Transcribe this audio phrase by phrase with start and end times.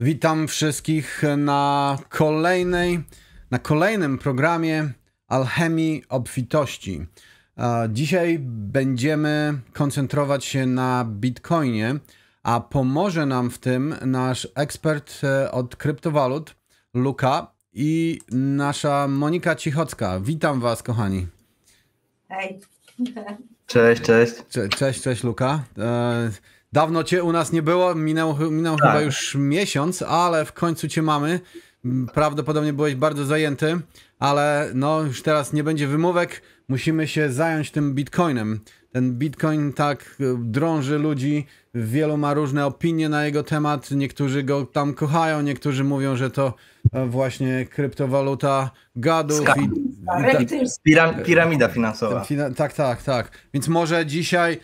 [0.00, 3.00] Witam wszystkich na kolejnej,
[3.50, 4.92] na kolejnym programie
[5.28, 7.06] Alchemii Obfitości.
[7.88, 11.94] Dzisiaj będziemy koncentrować się na Bitcoinie,
[12.42, 16.56] a pomoże nam w tym nasz ekspert e, od kryptowalut,
[16.94, 20.20] Luka i nasza Monika Cichocka.
[20.20, 21.26] Witam Was, kochani.
[22.28, 22.60] Hej.
[23.66, 24.34] Cześć, cześć.
[24.48, 25.64] Cze cześć, cześć, Luka.
[25.78, 26.30] E
[26.72, 28.88] Dawno cię u nas nie było, minął, minął tak.
[28.88, 31.40] chyba już miesiąc, ale w końcu cię mamy.
[32.14, 33.80] Prawdopodobnie byłeś bardzo zajęty,
[34.18, 36.42] ale no już teraz nie będzie wymówek.
[36.68, 38.60] Musimy się zająć tym bitcoinem.
[38.92, 43.90] Ten bitcoin tak e, drąży ludzi, wielu ma różne opinie na jego temat.
[43.90, 46.54] Niektórzy go tam kochają, niektórzy mówią, że to
[46.92, 49.40] e, właśnie kryptowaluta gadów.
[50.84, 52.26] I, i ta, piramida finansowa.
[52.56, 53.30] tak, tak, tak.
[53.54, 54.60] Więc może dzisiaj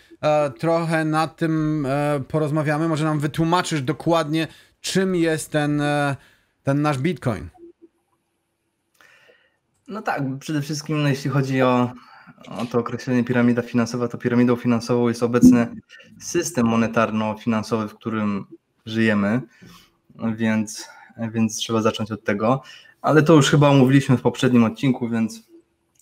[0.58, 2.88] trochę nad tym e, porozmawiamy.
[2.88, 4.48] Może nam wytłumaczysz dokładnie,
[4.80, 6.16] czym jest ten, e,
[6.62, 7.48] ten nasz bitcoin.
[9.88, 11.92] No tak, przede wszystkim no, jeśli chodzi o,
[12.48, 15.66] o to określenie piramida finansowa, to piramidą finansową jest obecny
[16.20, 18.44] system monetarno-finansowy, w którym
[18.86, 19.40] żyjemy,
[20.36, 20.88] więc,
[21.32, 22.62] więc trzeba zacząć od tego.
[23.02, 25.42] Ale to już chyba omówiliśmy w poprzednim odcinku, więc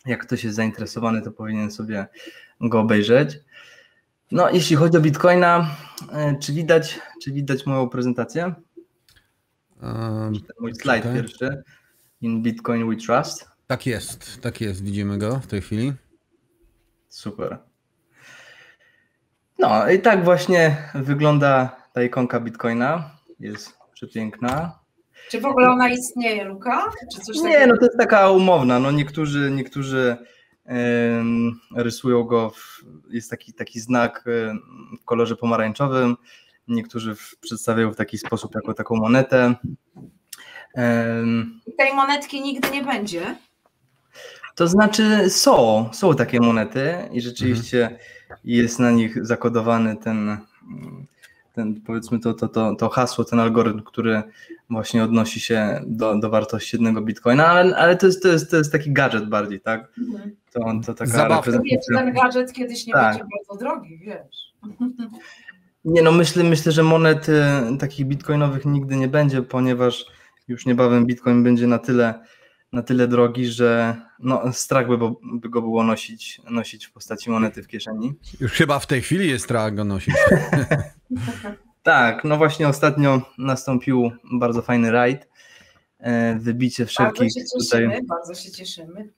[0.06, 2.06] jak ktoś jest zainteresowany, to powinien sobie
[2.60, 3.38] go obejrzeć.
[4.32, 5.76] No, jeśli chodzi o Bitcoina,
[6.12, 8.54] e, czy widać, czy widać moją prezentację?
[9.82, 11.14] Um, mój slajd okay.
[11.14, 11.62] pierwszy.
[12.20, 13.48] In Bitcoin we trust.
[13.66, 15.92] Tak jest, tak jest, widzimy go w tej chwili.
[17.08, 17.58] Super.
[19.58, 23.10] No i tak właśnie wygląda ta ikonka Bitcoina.
[23.40, 24.78] Jest przepiękna.
[25.30, 26.84] Czy w ogóle ona istnieje, Luka?
[27.14, 27.66] Czy coś Nie, takiego?
[27.66, 28.78] no to jest taka umowna.
[28.78, 30.16] No niektórzy, niektórzy
[31.76, 34.24] rysują go, w, jest taki, taki znak
[35.00, 36.16] w kolorze pomarańczowym,
[36.68, 39.54] niektórzy przedstawiają w taki sposób jako taką monetę.
[41.78, 43.36] Tej monetki nigdy nie będzie?
[44.54, 48.00] To znaczy są, są takie monety i rzeczywiście mhm.
[48.44, 50.38] jest na nich zakodowany ten,
[51.52, 54.22] ten powiedzmy to, to, to, to hasło, ten algorytm, który
[54.70, 58.56] właśnie odnosi się do, do wartości jednego bitcoina, ale, ale to, jest, to, jest, to
[58.56, 59.92] jest taki gadżet bardziej, tak?
[59.98, 60.36] Mhm.
[60.52, 61.52] To, to taka Zabawka.
[61.94, 63.16] Ten gadżet kiedyś nie tak.
[63.16, 64.52] będzie bardzo drogi, wiesz.
[65.84, 67.26] Nie no, myślę, myślę, że monet
[67.78, 70.06] takich bitcoinowych nigdy nie będzie, ponieważ
[70.48, 72.14] już niebawem bitcoin będzie na tyle
[72.72, 77.62] na tyle drogi, że no, strach by, by, go było nosić, nosić w postaci monety
[77.62, 78.14] w kieszeni.
[78.40, 80.14] Już chyba w tej chwili jest strach go nosić.
[81.82, 85.28] tak, no właśnie ostatnio nastąpił bardzo fajny rajd.
[85.98, 88.06] E, wybicie wszelkich bardzo się cieszymy, tutaj...
[88.06, 89.12] Bardzo się cieszymy.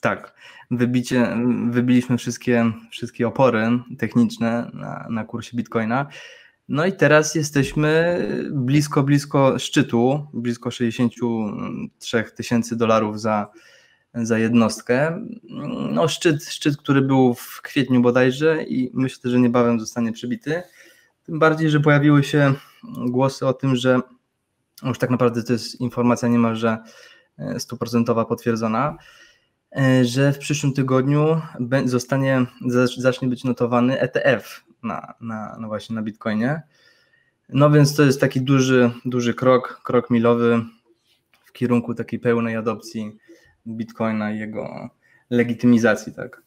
[0.00, 0.34] Tak,
[0.70, 1.36] wybicie,
[1.70, 6.06] wybiliśmy wszystkie, wszystkie opory techniczne na, na kursie Bitcoina.
[6.68, 8.22] No i teraz jesteśmy
[8.52, 13.50] blisko, blisko szczytu, blisko 63 tysięcy dolarów za,
[14.14, 15.26] za jednostkę.
[15.92, 20.62] No szczyt, szczyt, który był w kwietniu bodajże i myślę, że niebawem zostanie przebity.
[21.28, 22.54] Tym bardziej, że pojawiły się
[23.06, 24.00] głosy o tym, że
[24.82, 26.78] już tak naprawdę to jest informacja niemalże
[27.58, 28.96] stuprocentowa potwierdzona,
[30.02, 31.40] że w przyszłym tygodniu
[31.84, 32.46] zostanie,
[32.96, 36.62] zacznie być notowany ETF na, na, na właśnie na Bitcoinie.
[37.48, 40.64] No więc to jest taki duży, duży krok, krok milowy
[41.44, 43.18] w kierunku takiej pełnej adopcji
[43.66, 44.90] Bitcoina i jego
[45.30, 46.42] legitymizacji, tak.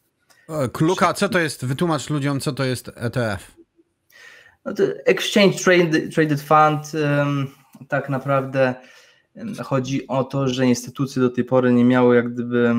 [0.74, 1.66] Kluka, co to jest?
[1.66, 3.61] Wytłumacz ludziom, co to jest ETF.
[4.66, 6.92] No to Exchange Traded, Traded Fund
[7.88, 8.76] tak naprawdę
[9.64, 12.76] chodzi o to, że instytucje do tej pory nie miały jak gdyby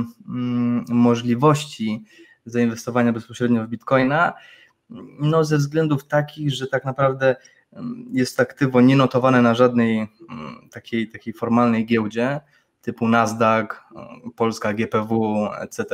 [0.88, 2.04] możliwości
[2.46, 4.32] zainwestowania bezpośrednio w Bitcoina,
[5.20, 7.36] no ze względów takich, że tak naprawdę
[8.12, 10.08] jest aktywo nienotowane na żadnej
[10.70, 12.40] takiej, takiej formalnej giełdzie
[12.82, 13.84] typu Nasdaq,
[14.36, 15.84] Polska GPW, etc.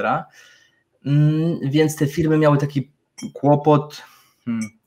[1.06, 2.91] Mm, więc te firmy miały taki
[3.32, 4.03] kłopot
[4.44, 4.77] hmm,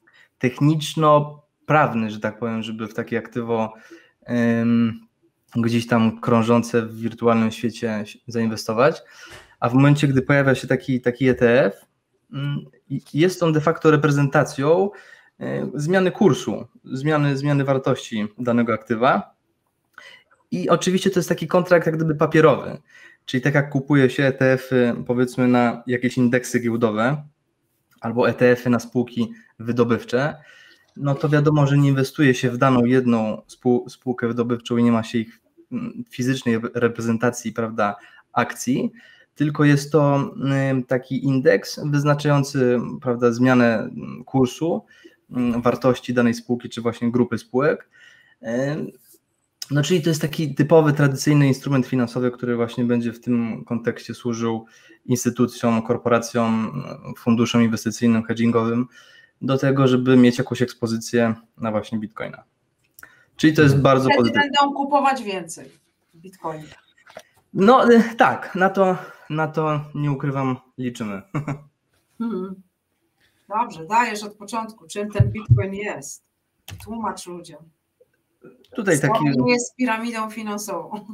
[0.42, 3.74] techniczno-prawny, że tak powiem, żeby w takie aktywo
[5.56, 9.02] gdzieś tam krążące w wirtualnym świecie zainwestować.
[9.60, 11.92] A w momencie, gdy pojawia się taki, taki ETF,
[12.34, 12.66] Mm,
[13.14, 14.90] jest on de facto reprezentacją
[15.40, 19.36] e, zmiany kursu, zmiany, zmiany wartości danego aktywa.
[20.52, 22.78] I oczywiście to jest taki kontrakt jak gdyby papierowy,
[23.26, 27.24] czyli tak jak kupuje się ETF-y powiedzmy na jakieś indeksy giełdowe
[28.02, 30.36] albo ETF-y na spółki wydobywcze,
[30.98, 33.42] no to wiadomo, że nie inwestuje się w daną jedną
[33.88, 35.42] spółkę wydobywczą i nie ma się ich
[35.72, 37.96] mm, fizycznej reprezentacji, prawda,
[38.34, 38.92] akcji,
[39.36, 40.34] tylko jest to
[40.88, 43.90] taki indeks wyznaczający prawda, zmianę
[44.26, 44.86] kursu,
[45.64, 47.90] wartości danej spółki, czy właśnie grupy spółek.
[49.72, 54.14] No, czyli to jest taki typowy, tradycyjny instrument finansowy, który właśnie będzie w tym kontekście
[54.14, 54.66] służył
[55.06, 56.84] instytucjom, korporacjom,
[57.18, 58.88] funduszom inwestycyjnym, hedgingowym
[59.42, 62.44] do tego, żeby mieć jakąś ekspozycję na właśnie bitcoina.
[63.36, 63.84] Czyli to jest mhm.
[63.84, 64.42] bardzo Wtedy pozytywne.
[64.42, 65.72] będą kupować więcej
[66.16, 66.76] bitcoina.
[67.54, 68.98] No y, tak, na to,
[69.30, 71.22] na to nie ukrywam, liczymy.
[72.18, 72.56] Hmm.
[73.50, 76.24] Dobrze, dajesz od początku, czym ten bitcoin jest.
[76.84, 77.70] Tłumacz ludziom.
[78.76, 79.26] Tutaj taki.
[79.48, 81.06] jest piramidą finansową.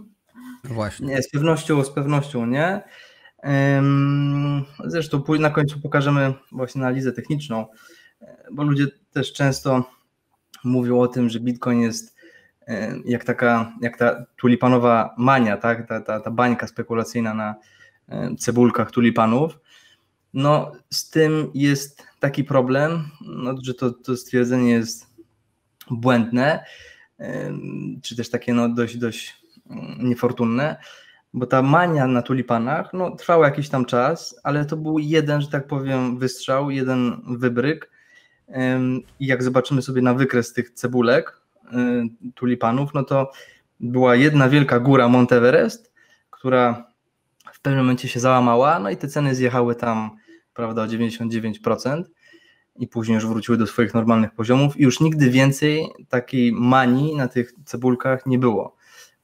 [0.63, 1.07] No właśnie.
[1.07, 2.81] Nie, z pewnością, z pewnością nie.
[4.85, 7.65] Zresztą na końcu pokażemy właśnie analizę techniczną,
[8.51, 9.91] bo ludzie też często
[10.63, 12.15] mówią o tym, że Bitcoin jest
[13.05, 15.87] jak taka, jak ta tulipanowa mania, tak?
[15.87, 17.55] ta, ta, ta bańka spekulacyjna na
[18.37, 19.59] cebulkach tulipanów.
[20.33, 25.07] No, z tym jest taki problem, no, że to, to stwierdzenie jest
[25.91, 26.63] błędne,
[28.01, 29.35] czy też takie no, dość, dość
[29.69, 30.77] mm, niefortunne,
[31.33, 35.47] bo ta mania na tulipanach no, trwała jakiś tam czas, ale to był jeden, że
[35.47, 37.96] tak powiem, wystrzał, jeden wybryk.
[39.19, 41.41] I jak zobaczymy sobie na wykres tych cebulek
[42.35, 43.31] tulipanów, no to
[43.79, 45.93] była jedna wielka góra Monteverest,
[46.29, 46.87] która
[47.53, 50.11] w pewnym momencie się załamała, no i te ceny zjechały tam,
[50.53, 52.03] prawda, o 99%
[52.75, 57.27] i później już wróciły do swoich normalnych poziomów i już nigdy więcej takiej manii na
[57.27, 58.75] tych cebulkach nie było.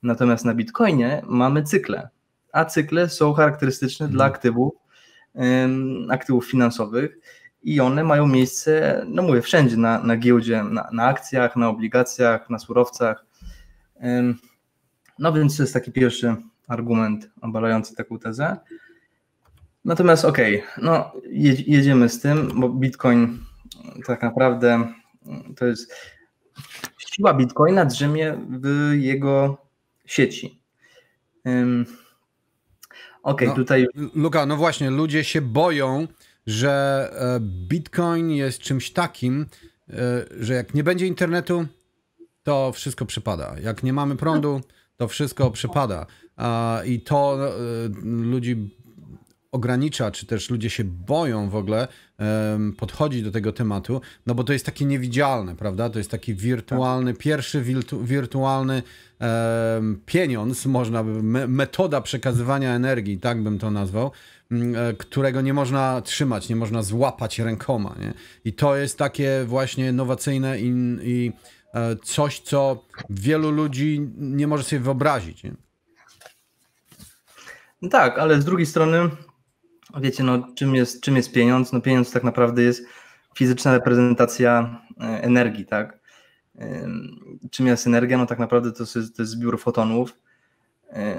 [0.03, 2.09] Natomiast na Bitcoinie mamy cykle,
[2.53, 4.31] a cykle są charakterystyczne dla mhm.
[4.31, 4.73] aktywów,
[6.09, 7.17] aktywów finansowych
[7.63, 12.49] i one mają miejsce, no mówię, wszędzie na, na giełdzie, na, na akcjach, na obligacjach,
[12.49, 13.25] na surowcach.
[15.19, 16.35] No więc to jest taki pierwszy
[16.67, 18.57] argument obalający taką tezę.
[19.85, 21.11] Natomiast okej, okay, no
[21.67, 23.39] jedziemy z tym, bo Bitcoin
[24.05, 24.93] tak naprawdę
[25.55, 25.93] to jest
[26.97, 29.57] siła Bitcoina drzemie w jego
[30.05, 30.61] sieci.
[31.45, 31.85] Um,
[33.23, 33.87] okej, okay, no, tutaj.
[34.15, 36.07] Luka, no właśnie, ludzie się boją,
[36.47, 39.45] że e, Bitcoin jest czymś takim,
[39.89, 39.95] e,
[40.39, 41.65] że jak nie będzie internetu,
[42.43, 43.55] to wszystko przypada.
[43.63, 44.61] Jak nie mamy prądu,
[44.97, 46.05] to wszystko przypada.
[46.85, 47.51] I to e,
[48.03, 48.69] ludzi
[49.51, 51.87] ogranicza, czy też ludzie się boją w ogóle
[52.77, 55.89] podchodzić do tego tematu, no bo to jest takie niewidzialne, prawda?
[55.89, 57.21] To jest taki wirtualny, tak.
[57.21, 58.83] pierwszy wirtu, wirtualny
[60.05, 64.11] pieniądz, można by, me, metoda przekazywania energii, tak bym to nazwał,
[64.97, 67.95] którego nie można trzymać, nie można złapać rękoma.
[67.99, 68.13] Nie?
[68.45, 70.73] I to jest takie właśnie innowacyjne i,
[71.03, 71.31] i
[71.73, 75.43] e, coś, co wielu ludzi nie może sobie wyobrazić.
[75.43, 75.53] Nie?
[77.81, 79.09] No tak, ale z drugiej strony
[80.01, 81.73] wiecie, no, czym, jest, czym jest pieniądz?
[81.73, 82.85] No, pieniądz tak naprawdę jest
[83.35, 86.03] fizyczna reprezentacja e, energii, tak?
[87.51, 88.17] Czym jest energia?
[88.17, 90.15] No tak naprawdę to jest, to jest zbiór fotonów, e,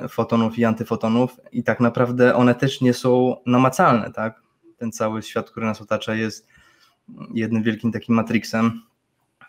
[0.08, 4.42] fotonów i antyfotonów i tak naprawdę one też nie są namacalne, tak?
[4.76, 6.46] Ten cały świat, który nas otacza jest
[7.34, 8.82] jednym wielkim takim matrixem,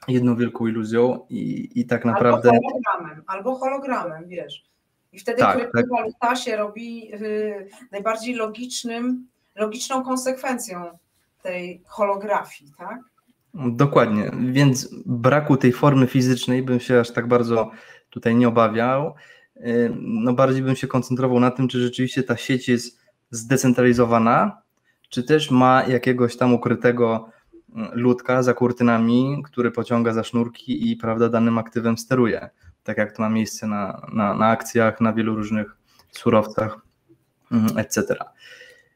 [0.07, 2.49] jedną wielką iluzją i, i tak naprawdę...
[2.49, 4.63] Albo hologramem, albo hologramem, wiesz.
[5.13, 6.37] I wtedy tak, kryptowaluta tak.
[6.37, 10.97] się robi y, najbardziej logicznym, logiczną konsekwencją
[11.43, 12.99] tej holografii, tak?
[13.53, 17.71] Dokładnie, więc braku tej formy fizycznej bym się aż tak bardzo
[18.09, 19.15] tutaj nie obawiał.
[20.01, 22.99] No bardziej bym się koncentrował na tym, czy rzeczywiście ta sieć jest
[23.31, 24.61] zdecentralizowana,
[25.09, 27.29] czy też ma jakiegoś tam ukrytego
[27.75, 32.49] mm, ludka za kurtynami, który pociąga za sznurki i prawda, danym aktywem steruje
[32.85, 35.77] tak jak to ma miejsce na, na, na akcjach, na wielu różnych
[36.11, 36.77] surowcach,
[37.51, 38.15] mhm, etc.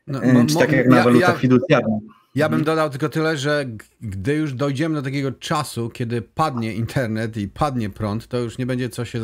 [0.08, 2.02] No, Czy tak jak na walutach ja, fiducjarnych.
[2.36, 2.66] Ja bym mhm.
[2.66, 3.66] dodał tylko tyle, że
[4.02, 8.66] gdy już dojdziemy do takiego czasu, kiedy padnie internet i padnie prąd, to już nie
[8.66, 9.20] będzie co się.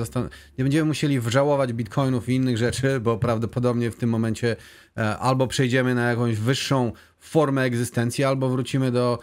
[0.57, 4.55] Nie będziemy musieli wżałować bitcoinów i innych rzeczy, bo prawdopodobnie w tym momencie
[4.97, 9.19] e, albo przejdziemy na jakąś wyższą formę egzystencji, albo wrócimy do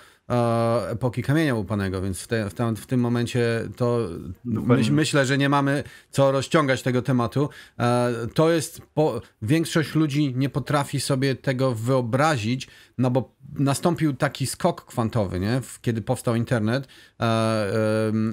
[0.90, 4.08] epoki kamienia łupanego, więc w, te, w, tam, w tym momencie to
[4.44, 7.48] myśl, myślę, że nie mamy co rozciągać tego tematu.
[7.78, 14.46] E, to jest, po, większość ludzi nie potrafi sobie tego wyobrazić, no bo nastąpił taki
[14.46, 15.60] skok kwantowy, nie?
[15.82, 16.88] kiedy powstał internet
[17.20, 17.72] e,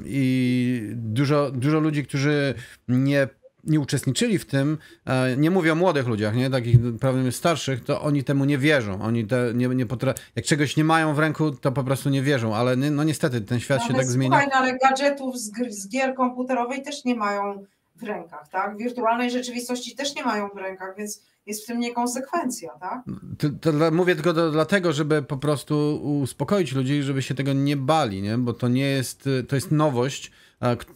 [0.06, 2.54] i dużo, dużo ludzi, którzy
[2.88, 3.28] nie
[3.70, 8.02] nie uczestniczyli w tym, e, nie mówię o młodych ludziach, nie, takich prawdopodobnie starszych, to
[8.02, 9.02] oni temu nie wierzą.
[9.02, 12.22] Oni te, nie, nie potra- jak czegoś nie mają w ręku, to po prostu nie
[12.22, 14.48] wierzą, ale no niestety ten świat no, się tak zmienia.
[14.52, 18.78] No, ale gadżetów z, z gier komputerowej też nie mają w rękach, tak?
[18.78, 23.02] Wirtualnej rzeczywistości też nie mają w rękach, więc jest w tym niekonsekwencja, tak?
[23.38, 27.78] To, to mówię tylko do, dlatego, żeby po prostu uspokoić ludzi, żeby się tego nie
[27.78, 28.38] bali, nie?
[28.38, 30.32] Bo to nie jest, to jest nowość,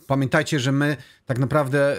[0.08, 1.98] Pamiętajcie, że my tak naprawdę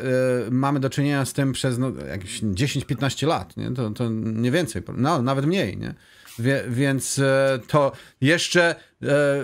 [0.50, 3.71] mamy do czynienia z tym przez no, jakieś 10-15 lat, nie?
[3.71, 5.78] To, to nie więcej, no, nawet mniej.
[5.78, 5.94] Nie?
[6.38, 8.75] Wie, więc e, to jeszcze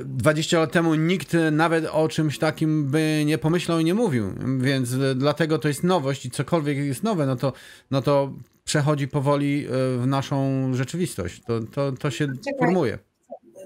[0.05, 4.35] 20 e, lat temu nikt nawet o czymś takim by nie pomyślał i nie mówił.
[4.59, 7.53] Więc e, dlatego to jest nowość i cokolwiek jest nowe, no to,
[7.91, 8.33] no to
[8.65, 9.67] przechodzi powoli
[9.99, 11.43] w naszą rzeczywistość.
[11.47, 12.59] To, to, to się Czekaj.
[12.59, 12.99] formuje.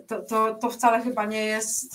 [0.09, 1.95] To, to, to wcale chyba nie jest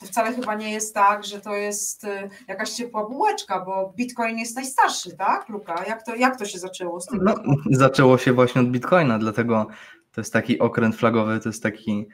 [0.00, 2.06] to wcale chyba nie jest tak, że to jest
[2.48, 5.84] jakaś ciepła bułeczka, bo Bitcoin jest najstarszy, tak, Luka?
[5.88, 7.20] Jak to, jak to się zaczęło z tym?
[7.22, 7.34] No,
[7.70, 9.66] zaczęło się właśnie od Bitcoina, dlatego
[10.12, 12.08] to jest taki okręt flagowy, to jest taki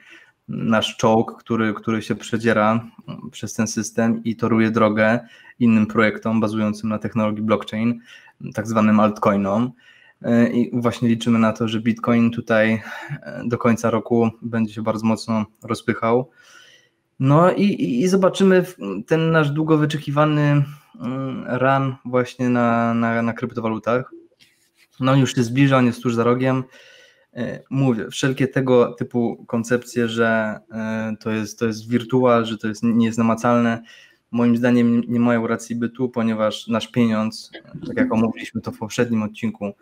[0.47, 2.85] nasz czołg, który, który się przedziera
[3.31, 5.19] przez ten system i toruje drogę
[5.59, 7.99] innym projektom bazującym na technologii blockchain,
[8.53, 9.71] tak zwanym altcoinom.
[10.53, 12.81] I właśnie liczymy na to, że Bitcoin tutaj
[13.45, 16.29] do końca roku będzie się bardzo mocno rozpychał.
[17.19, 18.65] No i, i zobaczymy
[19.07, 20.63] ten nasz długo wyczekiwany
[21.01, 24.11] mm, run właśnie na, na, na kryptowalutach.
[24.99, 26.63] No już się zbliża, on jest tuż za rogiem.
[27.33, 32.67] E, mówię, wszelkie tego typu koncepcje, że e, to jest, to jest wirtual, że to
[32.67, 33.81] jest, nie jest namacalne,
[34.31, 37.51] moim zdaniem nie mają racji bytu, ponieważ nasz pieniądz,
[37.87, 39.73] tak jak omówiliśmy to w poprzednim odcinku,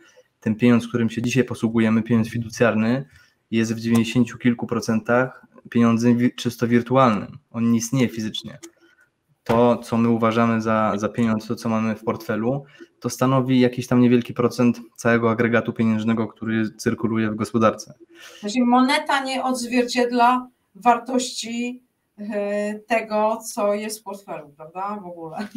[0.43, 3.05] ten pieniądz, którym się dzisiaj posługujemy, pieniądz fiducjarny,
[3.51, 7.37] jest w 90 kilku procentach pieniądzem czysto wirtualnym.
[7.51, 8.59] On nie istnieje fizycznie.
[9.43, 12.63] To, co my uważamy za, za pieniądz, to, co mamy w portfelu,
[12.99, 17.93] to stanowi jakiś tam niewielki procent całego agregatu pieniężnego, który cyrkuluje w gospodarce.
[18.39, 21.83] Znaczy moneta nie odzwierciedla wartości
[22.19, 24.99] e, tego, co jest w portfelu, prawda?
[25.03, 25.47] W ogóle.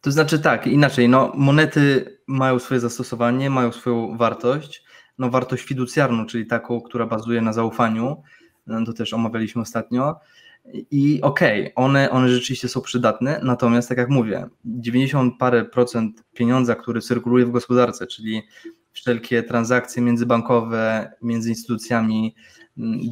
[0.00, 4.84] To znaczy tak, inaczej, no monety mają swoje zastosowanie, mają swoją wartość,
[5.18, 8.22] no wartość fiducjarną, czyli taką, która bazuje na zaufaniu,
[8.66, 10.20] no, to też omawialiśmy ostatnio,
[10.90, 16.24] i okej, okay, one, one rzeczywiście są przydatne, natomiast tak jak mówię, 90 parę procent
[16.34, 18.42] pieniądza, który cyrkuluje w gospodarce, czyli
[18.92, 22.34] wszelkie transakcje międzybankowe, między instytucjami,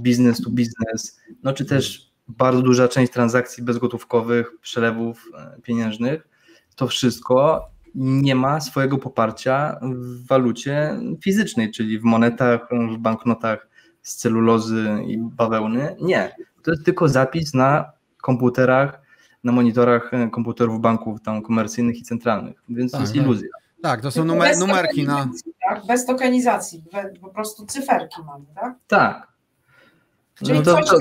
[0.05, 6.29] business to business, no czy też bardzo duża część transakcji bezgotówkowych, przelewów e, pieniężnych,
[6.77, 13.69] to wszystko nie ma swojego poparcia w walucie fizycznej, czyli w monetach, w banknotach
[14.03, 15.97] z celulozy i bawełny.
[16.01, 16.33] Nie
[16.67, 17.93] to jest tylko zapis na
[18.23, 19.01] komputerach,
[19.45, 23.23] na monitorach komputerów banków tam komercyjnych i centralnych, więc tak, to jest tak.
[23.23, 23.49] iluzja.
[23.83, 25.29] Tak, to są numer, numerki na.
[25.69, 25.87] Tak?
[25.87, 26.85] Bez tokenizacji,
[27.21, 28.75] po prostu cyferki mamy, tak?
[28.87, 29.29] Tak.
[30.45, 30.99] Czyli no to, to,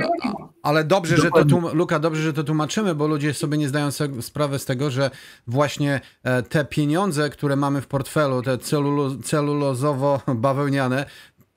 [0.63, 3.89] ale dobrze, że to tłum, Luka, dobrze, że to tłumaczymy, bo ludzie sobie nie zdają
[4.21, 5.11] sprawy z tego, że
[5.47, 11.05] właśnie e, te pieniądze, które mamy w portfelu, te celulozowo-bawełniane,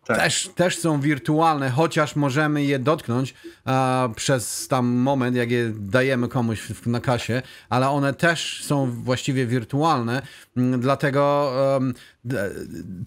[0.09, 0.19] tak.
[0.19, 3.35] też, też są wirtualne, chociaż możemy je dotknąć
[3.65, 8.91] a, przez tam moment, jak je dajemy komuś w, na kasie, ale one też są
[8.91, 10.23] właściwie wirtualne,
[10.57, 11.53] mm, dlatego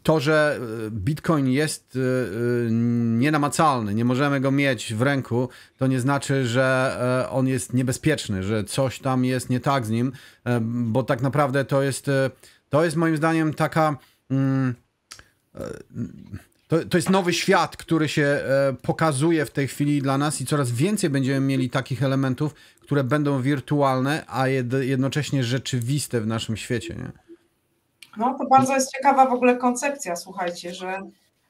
[0.04, 0.60] to, że
[0.92, 2.00] Bitcoin jest y,
[2.72, 8.44] nienamacalny, nie możemy go mieć w ręku, to nie znaczy, że e, on jest niebezpieczny,
[8.44, 10.12] że coś tam jest nie tak z nim,
[10.46, 12.30] e, bo tak naprawdę to jest, e,
[12.70, 13.98] to jest moim zdaniem taka...
[14.32, 14.76] Mm,
[16.72, 20.46] to, to jest nowy świat, który się e, pokazuje w tej chwili dla nas i
[20.46, 26.58] coraz więcej będziemy mieli takich elementów, które będą wirtualne, a jed, jednocześnie rzeczywiste w naszym
[26.58, 26.96] świecie.
[26.96, 27.12] Nie?
[28.18, 31.00] No to bardzo jest ciekawa w ogóle koncepcja, słuchajcie, że,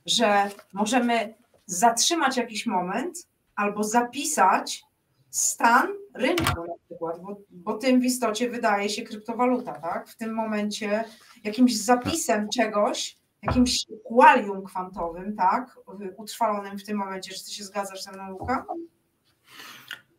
[0.05, 1.33] że możemy
[1.65, 4.83] zatrzymać jakiś moment albo zapisać
[5.29, 10.09] stan rynku na przykład, bo, bo tym w istocie wydaje się kryptowaluta, tak?
[10.09, 11.03] W tym momencie
[11.43, 15.79] jakimś zapisem czegoś jakimś qualium kwantowym, tak,
[16.17, 17.33] utrwalonym w tym momencie.
[17.33, 18.65] Czy ty się zgadzasz ze mną, Luka?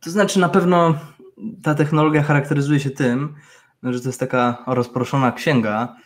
[0.01, 0.95] To znaczy na pewno
[1.63, 3.35] ta technologia charakteryzuje się tym,
[3.83, 5.97] że to jest taka rozproszona księga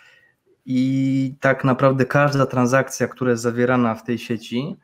[0.66, 4.76] i tak naprawdę każda transakcja, która jest zawierana w tej sieci,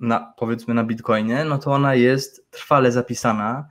[0.00, 3.68] na, powiedzmy na Bitcoinie, no to ona jest trwale zapisana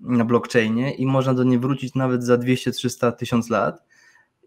[0.00, 3.84] na blockchainie i można do niej wrócić nawet za 200-300 tysiąc lat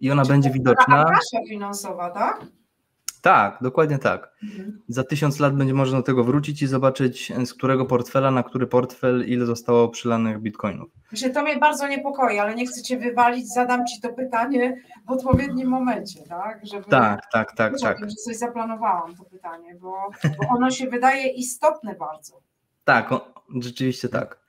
[0.01, 1.05] i ona Czy będzie widoczna.
[1.05, 2.45] To finansowa, tak?
[3.21, 4.31] Tak, dokładnie tak.
[4.43, 4.81] Mhm.
[4.87, 8.67] Za tysiąc lat będzie można do tego wrócić i zobaczyć, z którego portfela na który
[8.67, 10.89] portfel ile zostało przylanych bitcoinów.
[11.11, 15.11] Myślę, to mnie bardzo niepokoi, ale nie chcę cię wywalić, zadam ci to pytanie w
[15.11, 16.65] odpowiednim momencie, tak?
[16.65, 17.99] Żeby, tak, tak, tak, tak.
[17.99, 22.41] Że coś zaplanowałam to pytanie, bo, bo ono się wydaje istotne bardzo.
[22.83, 24.39] Tak, o, rzeczywiście tak.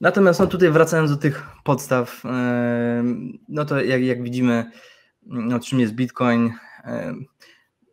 [0.00, 2.22] Natomiast no tutaj wracając do tych podstaw,
[3.48, 4.70] no to jak, jak widzimy,
[5.26, 6.52] no, czym jest Bitcoin,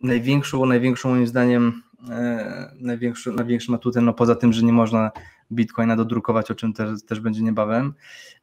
[0.06, 5.12] największą, największą moim zdaniem, e, największym, największym atutem, no poza tym, że nie można
[5.52, 7.94] Bitcoina dodrukować, o czym też, też będzie niebawem,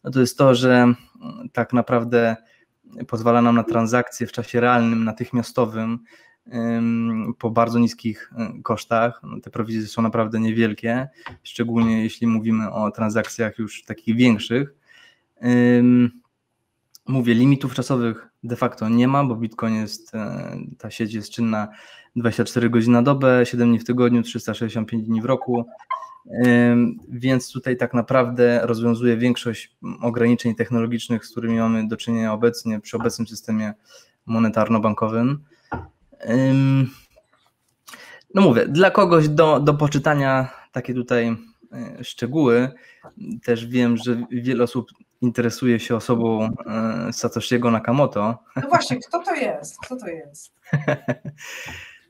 [0.04, 0.95] no to jest to, że
[1.52, 2.37] tak naprawdę
[3.09, 5.99] pozwala nam na transakcje w czasie realnym, natychmiastowym,
[7.38, 9.21] po bardzo niskich y, kosztach.
[9.23, 11.09] No, te prowizje są naprawdę niewielkie,
[11.42, 14.75] szczególnie jeśli mówimy o transakcjach już takich większych.
[17.09, 21.68] Mówię, limitów czasowych de facto nie ma, bo Bitcoin jest, e, ta sieć jest czynna
[22.16, 25.66] 24 godziny na dobę, 7 dni w tygodniu, 365 dni w roku.
[27.09, 32.97] Więc tutaj tak naprawdę rozwiązuje większość ograniczeń technologicznych, z którymi mamy do czynienia obecnie przy
[32.97, 33.75] obecnym systemie
[34.26, 35.37] monetarno-bankowym.
[38.35, 41.37] No mówię, dla kogoś do, do poczytania takie tutaj
[42.02, 42.69] szczegóły.
[43.45, 48.38] Też wiem, że wiele osób interesuje się osobą e, Satoshiego Nakamoto.
[48.57, 49.79] No właśnie, kto to jest?
[49.83, 50.52] Kto to jest?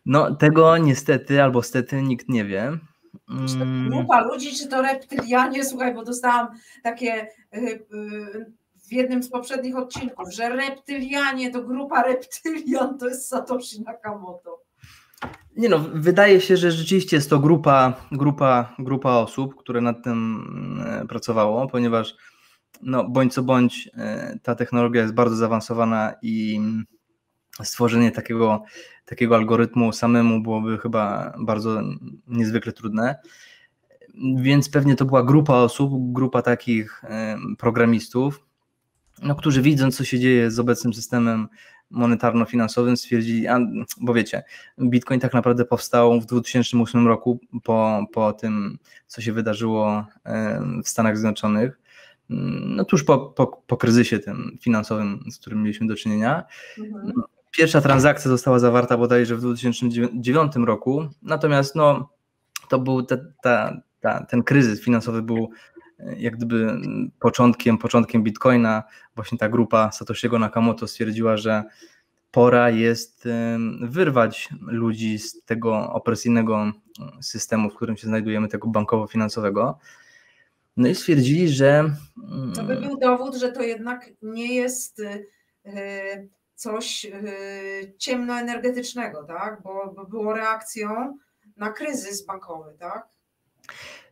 [0.07, 2.79] No tego niestety albo stety nikt nie wie.
[3.31, 3.91] Mm.
[3.91, 5.65] Grupa ludzi, czy to reptylianie?
[5.65, 6.49] Słuchaj, bo dostałam
[6.83, 7.87] takie y,
[8.89, 14.62] w jednym z poprzednich odcinków, że reptylianie to grupa reptylian to jest Satoshi Nakamoto.
[15.57, 20.45] Nie no, wydaje się, że rzeczywiście jest to grupa, grupa, grupa osób, które nad tym
[20.87, 22.15] e, pracowało, ponieważ
[22.83, 26.61] no, bądź co bądź e, ta technologia jest bardzo zaawansowana i
[27.63, 28.63] stworzenie takiego,
[29.05, 31.83] takiego algorytmu samemu byłoby chyba bardzo
[32.27, 33.17] niezwykle trudne.
[34.37, 38.47] Więc pewnie to była grupa osób, grupa takich e, programistów,
[39.23, 41.49] no, którzy widząc, co się dzieje z obecnym systemem
[41.93, 43.61] monetarno-finansowym, stwierdzili, a,
[44.01, 44.43] bo wiecie,
[44.81, 50.07] Bitcoin tak naprawdę powstał w 2008 roku po, po tym, co się wydarzyło
[50.85, 51.79] w Stanach Zjednoczonych,
[52.29, 56.45] no tuż po, po, po kryzysie tym finansowym, z którym mieliśmy do czynienia.
[56.79, 57.13] Mhm.
[57.51, 62.09] Pierwsza transakcja została zawarta bodajże w 2009 roku, natomiast no,
[62.69, 65.51] to był ta, ta, ta, ten kryzys finansowy był
[66.17, 66.77] jak gdyby
[67.21, 68.83] początkiem, początkiem Bitcoina,
[69.15, 71.65] właśnie ta grupa Satoshiego Nakamoto stwierdziła, że
[72.31, 73.29] pora jest
[73.81, 76.73] wyrwać ludzi z tego opresyjnego
[77.21, 79.79] systemu, w którym się znajdujemy, tego bankowo-finansowego.
[80.77, 81.95] No i stwierdzili, że.
[82.55, 89.63] To by był dowód, że to jednak nie jest y, coś y, ciemnoenergetycznego, tak?
[89.63, 91.19] Bo było reakcją
[91.57, 93.09] na kryzys bankowy, tak?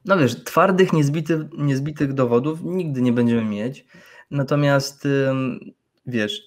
[0.04, 3.86] No wiesz, twardych, niezbitych, niezbitych dowodów nigdy nie będziemy mieć.
[4.30, 5.08] Natomiast
[6.06, 6.42] wiesz,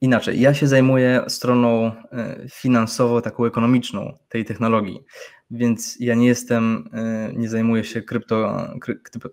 [0.00, 5.04] inaczej, ja się zajmuję stroną e, finansowo, taką ekonomiczną tej technologii,
[5.50, 8.66] więc ja nie jestem, e, nie zajmuję się krypto,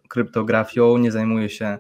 [0.08, 1.78] kryptografią, nie zajmuję się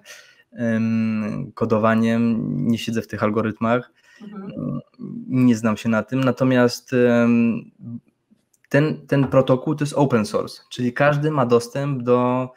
[1.53, 2.37] kodowaniem,
[2.67, 4.79] nie siedzę w tych algorytmach, mhm.
[5.27, 6.95] nie znam się na tym, natomiast
[8.71, 12.49] ten, ten protokół to jest open source, czyli każdy ma dostęp do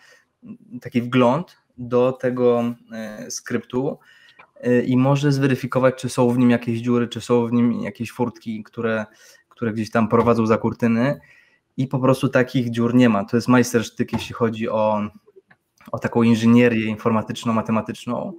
[0.81, 3.98] taki wgląd do tego e, skryptu
[4.61, 8.12] e, i może zweryfikować, czy są w nim jakieś dziury, czy są w nim jakieś
[8.12, 9.07] furtki, które,
[9.48, 11.20] które gdzieś tam prowadzą za kurtyny.
[11.77, 13.24] I po prostu takich dziur nie ma.
[13.24, 15.00] To jest majstersztyk, jeśli chodzi o,
[15.92, 18.33] o taką inżynierię informatyczno-matematyczną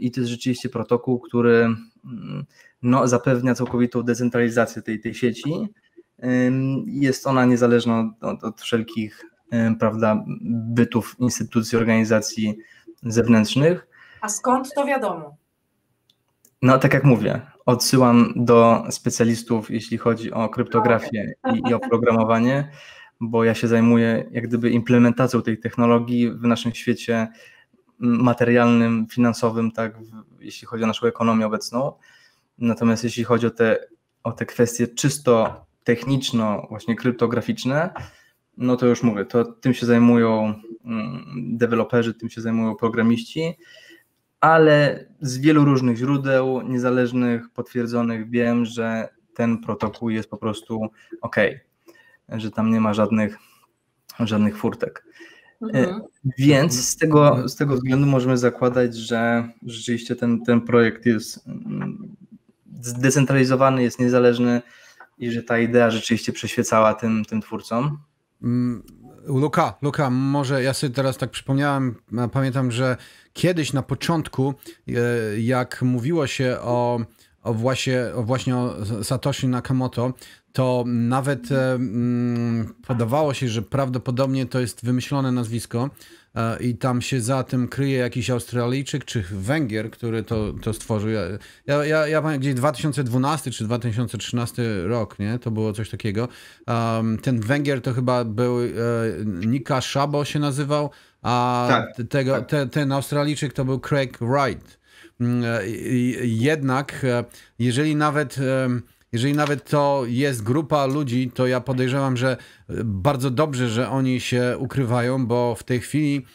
[0.00, 1.56] i to jest rzeczywiście protokół, który
[2.04, 2.44] mm,
[2.82, 5.68] no, zapewnia całkowitą decentralizację tej, tej sieci,
[6.86, 9.24] jest ona niezależna od, od wszelkich
[9.78, 12.58] prawda, bytów instytucji, organizacji
[13.02, 13.86] zewnętrznych.
[14.20, 15.36] A skąd to wiadomo?
[16.62, 22.70] No, tak jak mówię, odsyłam do specjalistów, jeśli chodzi o kryptografię i, i oprogramowanie,
[23.20, 27.28] bo ja się zajmuję jak gdyby implementacją tej technologii w naszym świecie
[27.98, 29.98] materialnym, finansowym, tak,
[30.40, 31.92] jeśli chodzi o naszą ekonomię obecną.
[32.58, 33.86] Natomiast jeśli chodzi o te,
[34.22, 37.90] o te kwestie czysto techniczno, właśnie kryptograficzne,
[38.56, 41.24] no to już mówię, to tym się zajmują mm,
[41.56, 43.58] deweloperzy, tym się zajmują programiści,
[44.40, 50.88] ale z wielu różnych źródeł niezależnych, potwierdzonych wiem, że ten protokół jest po prostu
[51.20, 51.36] ok,
[52.28, 53.38] że tam nie ma żadnych,
[54.20, 55.04] żadnych furtek.
[55.62, 55.84] Mhm.
[55.84, 56.00] E,
[56.38, 62.16] więc z tego, z tego względu możemy zakładać, że rzeczywiście ten, ten projekt jest mm,
[62.80, 64.62] zdecentralizowany, jest niezależny,
[65.22, 67.98] i że ta idea rzeczywiście przyświecała tym, tym twórcom.
[68.42, 68.82] Mm,
[69.24, 71.94] Luka, Luka, może ja sobie teraz tak przypomniałem,
[72.32, 72.96] pamiętam, że
[73.32, 74.54] kiedyś na początku,
[74.88, 74.92] e,
[75.40, 77.00] jak mówiło się o,
[77.42, 80.12] o, właśnie, o właśnie o Satoshi Nakamoto,
[80.52, 85.90] to nawet e, mm, podawało się, że prawdopodobnie to jest wymyślone nazwisko,
[86.60, 91.10] i tam się za tym kryje jakiś Australijczyk czy Węgier, który to, to stworzył.
[91.10, 91.20] Ja,
[91.66, 95.38] ja, ja, ja pamiętam gdzieś 2012 czy 2013 rok, nie?
[95.38, 96.28] To było coś takiego.
[96.66, 98.68] Um, ten Węgier to chyba był e,
[99.24, 100.90] Nika Szabo się nazywał,
[101.22, 102.48] a tak, tego, tak.
[102.48, 104.78] Te, ten Australijczyk to był Craig Wright.
[105.20, 105.68] Mm, e,
[106.26, 107.24] jednak, e,
[107.58, 108.38] jeżeli nawet
[109.12, 112.36] jeżeli nawet to jest grupa ludzi, to ja podejrzewam, że
[112.84, 116.26] bardzo dobrze, że oni się ukrywają, bo w tej chwili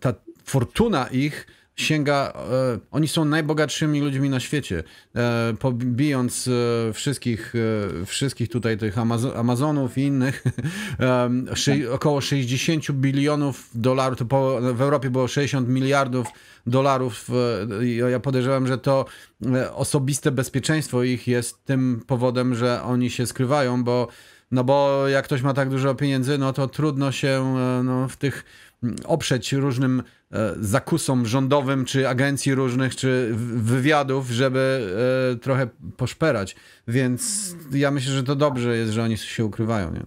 [0.00, 4.82] ta fortuna ich sięga, e, oni są najbogatszymi ludźmi na świecie.
[5.16, 5.54] E,
[6.48, 7.54] e, wszystkich,
[8.02, 10.44] e, wszystkich tutaj tych Amazo Amazonów i innych,
[11.00, 16.26] e, około 60 bilionów dolarów, to po, w Europie było 60 miliardów
[16.66, 17.28] dolarów.
[18.10, 19.04] ja podejrzewam, że to
[19.46, 24.08] e, osobiste bezpieczeństwo ich jest tym powodem, że oni się skrywają, bo
[24.50, 28.44] no bo jak ktoś ma tak dużo pieniędzy, no to trudno się no, w tych
[29.04, 34.92] oprzeć różnym e, zakusom rządowym, czy agencji różnych, czy wywiadów, żeby
[35.34, 35.66] e, trochę
[35.96, 36.56] poszperać.
[36.88, 39.92] Więc ja myślę, że to dobrze jest, że oni się ukrywają.
[39.92, 40.02] Nie?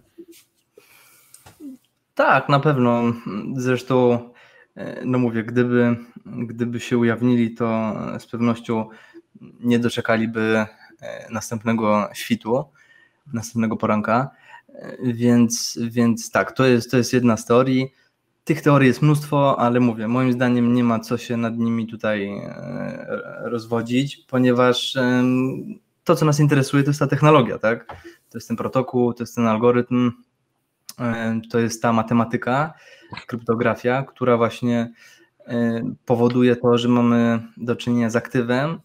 [2.16, 3.14] Tak, na pewno.
[3.56, 4.20] Zresztą,
[4.76, 8.90] e, no mówię, gdyby, gdyby się ujawnili, to z pewnością
[9.60, 10.66] nie doczekaliby
[11.30, 12.66] następnego świtu,
[13.34, 14.30] następnego poranka.
[15.04, 17.92] Więc, więc tak, to jest, to jest jedna z teorii.
[18.44, 22.28] Tych teorii jest mnóstwo, ale mówię, moim zdaniem nie ma co się nad nimi tutaj
[22.30, 24.98] e, rozwodzić, ponieważ
[26.04, 27.88] to, co nas interesuje, to jest ta technologia, tak?
[28.30, 30.12] To jest ten protokół, to jest ten algorytm,
[31.52, 32.74] to jest ta matematyka,
[33.28, 34.92] kryptografia, która właśnie
[35.48, 38.80] e, powoduje to, że mamy do czynienia z aktywem,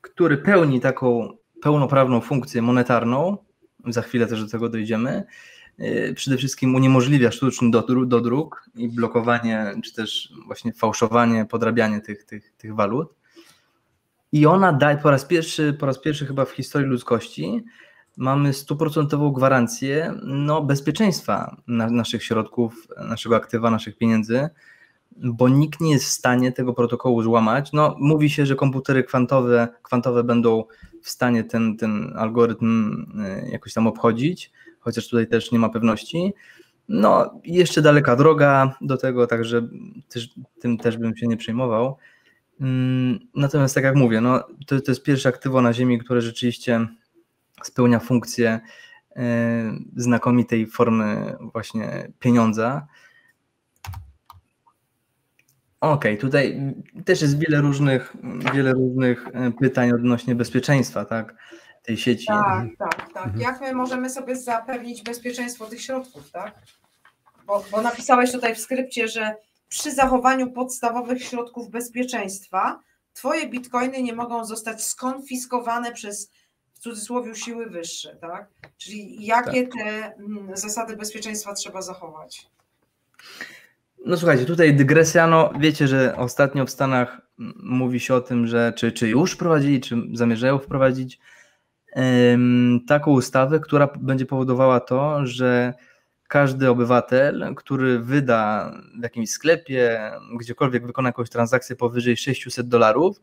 [0.00, 3.36] który pełni taką pełnoprawną funkcję monetarną,
[3.86, 5.24] za chwilę też do tego dojdziemy,
[6.14, 7.70] przede wszystkim uniemożliwia sztuczny
[8.06, 13.14] dodruk i blokowanie, czy też właśnie fałszowanie, podrabianie tych, tych, tych walut.
[14.32, 17.64] I ona daje po raz pierwszy, po raz pierwszy chyba w historii ludzkości
[18.16, 24.48] mamy stuprocentową gwarancję no, bezpieczeństwa na, naszych środków, naszego aktywa, naszych pieniędzy,
[25.16, 27.72] bo nikt nie jest w stanie tego protokołu złamać.
[27.72, 30.64] No, mówi się, że komputery kwantowe, kwantowe będą
[31.02, 33.06] w stanie ten, ten algorytm
[33.46, 34.52] y, jakoś tam obchodzić,
[34.86, 36.34] chociaż tutaj też nie ma pewności.
[36.88, 39.68] No, jeszcze daleka droga do tego, także
[40.08, 40.28] też,
[40.60, 41.96] tym też bym się nie przejmował.
[42.60, 46.86] Mm, natomiast tak jak mówię, no, to, to jest pierwsze aktywo na Ziemi, które rzeczywiście
[47.62, 48.60] spełnia funkcję
[49.16, 52.86] e, znakomitej formy właśnie pieniądza.
[55.80, 58.16] Okej, okay, tutaj też jest wiele różnych,
[58.54, 61.34] wiele różnych e, pytań odnośnie bezpieczeństwa, tak?
[61.86, 62.26] tej sieci.
[62.26, 63.05] Tak, tak.
[63.26, 63.40] Mhm.
[63.40, 66.54] Jak my możemy sobie zapewnić bezpieczeństwo tych środków, tak?
[67.46, 69.36] Bo, bo napisałeś tutaj w skrypcie, że
[69.68, 72.80] przy zachowaniu podstawowych środków bezpieczeństwa
[73.12, 76.30] twoje bitcoiny nie mogą zostać skonfiskowane przez
[76.74, 78.48] w cudzysłowie siły wyższe, tak?
[78.78, 79.82] Czyli jakie tak.
[79.82, 82.46] te mm, zasady bezpieczeństwa trzeba zachować?
[84.06, 87.20] No słuchajcie, tutaj dygresja, no wiecie, że ostatnio w Stanach
[87.62, 91.18] mówi się o tym, że czy, czy już wprowadzili, czy zamierzają wprowadzić
[92.86, 95.74] taką ustawę, która będzie powodowała to, że
[96.28, 103.20] każdy obywatel, który wyda w jakimś sklepie, gdziekolwiek wykona jakąś transakcję powyżej 600 dolarów,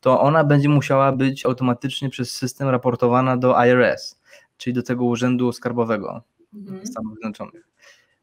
[0.00, 4.20] to ona będzie musiała być automatycznie przez system raportowana do IRS,
[4.56, 6.22] czyli do tego Urzędu Skarbowego
[6.54, 6.86] mhm.
[6.86, 7.68] Stanów Zjednoczonych.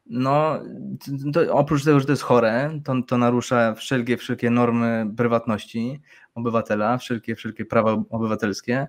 [0.06, 0.60] No,
[1.32, 6.00] to, oprócz tego, że to jest chore, to, to narusza wszelkie, wszelkie normy prywatności
[6.34, 8.86] obywatela, wszelkie, wszelkie prawa obywatelskie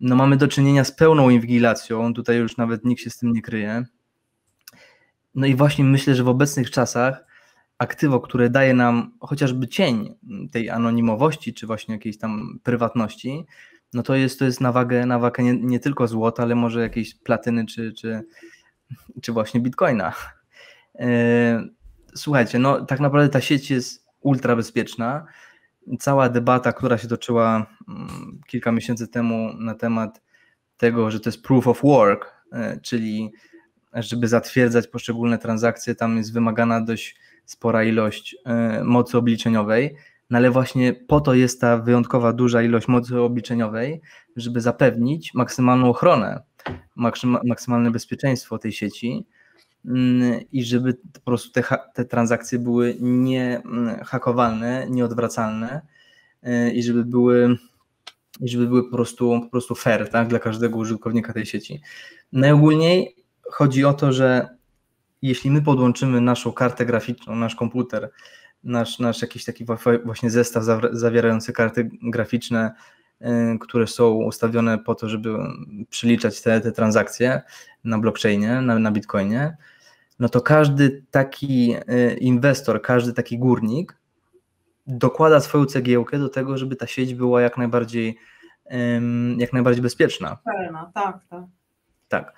[0.00, 3.42] no mamy do czynienia z pełną inwigilacją, tutaj już nawet nikt się z tym nie
[3.42, 3.84] kryje.
[5.34, 7.24] No i właśnie myślę, że w obecnych czasach
[7.78, 10.14] aktywo, które daje nam chociażby cień
[10.52, 13.46] tej anonimowości, czy właśnie jakiejś tam prywatności,
[13.94, 16.80] no to jest, to jest na wagę, na wagę nie, nie tylko złota, ale może
[16.80, 18.22] jakiejś platyny, czy, czy,
[19.22, 20.12] czy właśnie bitcoina.
[20.94, 21.68] E,
[22.14, 25.26] słuchajcie, no tak naprawdę ta sieć jest ultra bezpieczna
[26.00, 30.22] cała debata, która się toczyła mm, kilka miesięcy temu na temat
[30.76, 33.32] tego, że to jest proof of work, e, czyli
[33.92, 39.96] żeby zatwierdzać poszczególne transakcje, tam jest wymagana dość spora ilość e, mocy obliczeniowej,
[40.30, 44.00] no ale właśnie po to jest ta wyjątkowa duża ilość mocy obliczeniowej,
[44.36, 46.42] żeby zapewnić maksymalną ochronę,
[47.44, 49.26] maksymalne bezpieczeństwo tej sieci
[50.52, 51.62] i żeby po prostu te,
[51.94, 54.00] te transakcje były nie mm,
[54.88, 55.80] nieodwracalne
[56.46, 57.56] y, i żeby były
[58.40, 61.80] i żeby były po prostu, po prostu fair tak, dla każdego użytkownika tej sieci.
[62.32, 63.16] Najogólniej
[63.50, 64.48] chodzi o to, że
[65.22, 68.10] jeśli my podłączymy naszą kartę graficzną, nasz komputer,
[68.64, 69.66] nasz, nasz jakiś taki
[70.04, 72.72] właśnie zestaw zawierający karty graficzne,
[73.20, 73.26] y,
[73.60, 75.36] które są ustawione po to, żeby
[75.90, 77.42] przeliczać te, te transakcje
[77.84, 79.56] na blockchainie, na, na bitcoinie,
[80.18, 83.96] no to każdy taki y, inwestor, każdy taki górnik
[84.86, 88.18] dokłada swoją cegiełkę do tego, żeby ta sieć była jak najbardziej,
[89.36, 90.38] jak najbardziej bezpieczna.
[90.44, 91.44] Pełna, tak, tak.
[92.08, 92.36] Tak.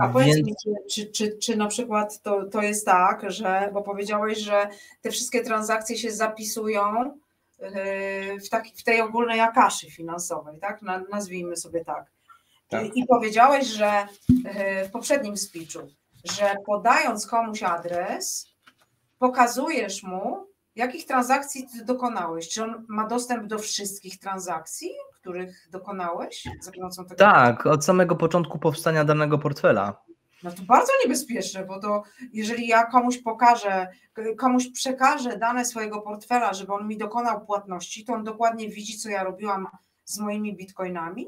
[0.00, 0.46] A powiedz Więc...
[0.46, 0.54] mi,
[0.90, 4.68] czy, czy, czy na przykład to, to jest tak, że, bo powiedziałeś, że
[5.02, 7.18] te wszystkie transakcje się zapisują
[8.44, 10.80] w, taki, w tej ogólnej akaszy finansowej, tak?
[11.10, 12.04] Nazwijmy sobie tak.
[12.68, 12.84] tak.
[12.84, 14.06] I, I powiedziałeś, że
[14.88, 15.88] w poprzednim speechu,
[16.24, 18.46] że podając komuś adres,
[19.18, 22.48] pokazujesz mu, jakich transakcji ty dokonałeś.
[22.48, 27.16] Czy on ma dostęp do wszystkich transakcji, których dokonałeś za pomocą tego?
[27.16, 30.02] Tak, od samego początku powstania danego portfela.
[30.42, 32.02] No to bardzo niebezpieczne, bo to
[32.32, 33.88] jeżeli ja komuś pokażę,
[34.38, 39.08] komuś przekażę dane swojego portfela, żeby on mi dokonał płatności, to on dokładnie widzi, co
[39.08, 39.66] ja robiłam
[40.04, 41.26] z moimi bitcoinami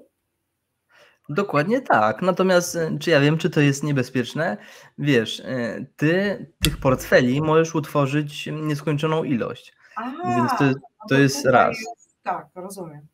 [1.30, 2.22] Dokładnie tak.
[2.22, 4.56] Natomiast e, czy ja wiem, czy to jest niebezpieczne?
[4.98, 9.74] Wiesz, e, ty tych portfeli możesz utworzyć nieskończoną ilość.
[9.96, 10.74] Aha, Więc to, no
[11.08, 11.78] to jest raz.
[11.78, 13.06] Jest, tak, rozumiem.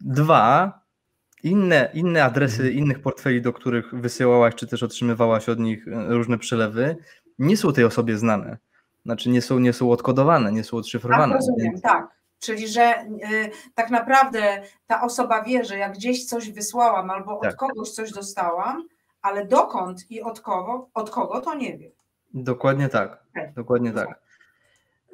[0.00, 0.80] Dwa,
[1.42, 6.38] inne, inne adresy innych portfeli, do których wysyłałaś, czy też otrzymywałaś od nich e, różne
[6.38, 6.96] przelewy,
[7.38, 8.58] nie są tej osobie znane.
[9.04, 11.32] Znaczy nie są, nie są odkodowane, nie są odszyfrowane.
[11.32, 11.82] Tak, rozumiem, więc...
[11.82, 12.14] tak.
[12.44, 17.52] Czyli, że y, tak naprawdę ta osoba wie, że jak gdzieś coś wysłałam albo tak.
[17.52, 18.88] od kogoś coś dostałam,
[19.22, 21.90] ale dokąd i od kogo, od kogo to nie wie.
[22.34, 23.24] Dokładnie tak.
[23.30, 23.52] Okay.
[23.56, 24.24] Dokładnie tak.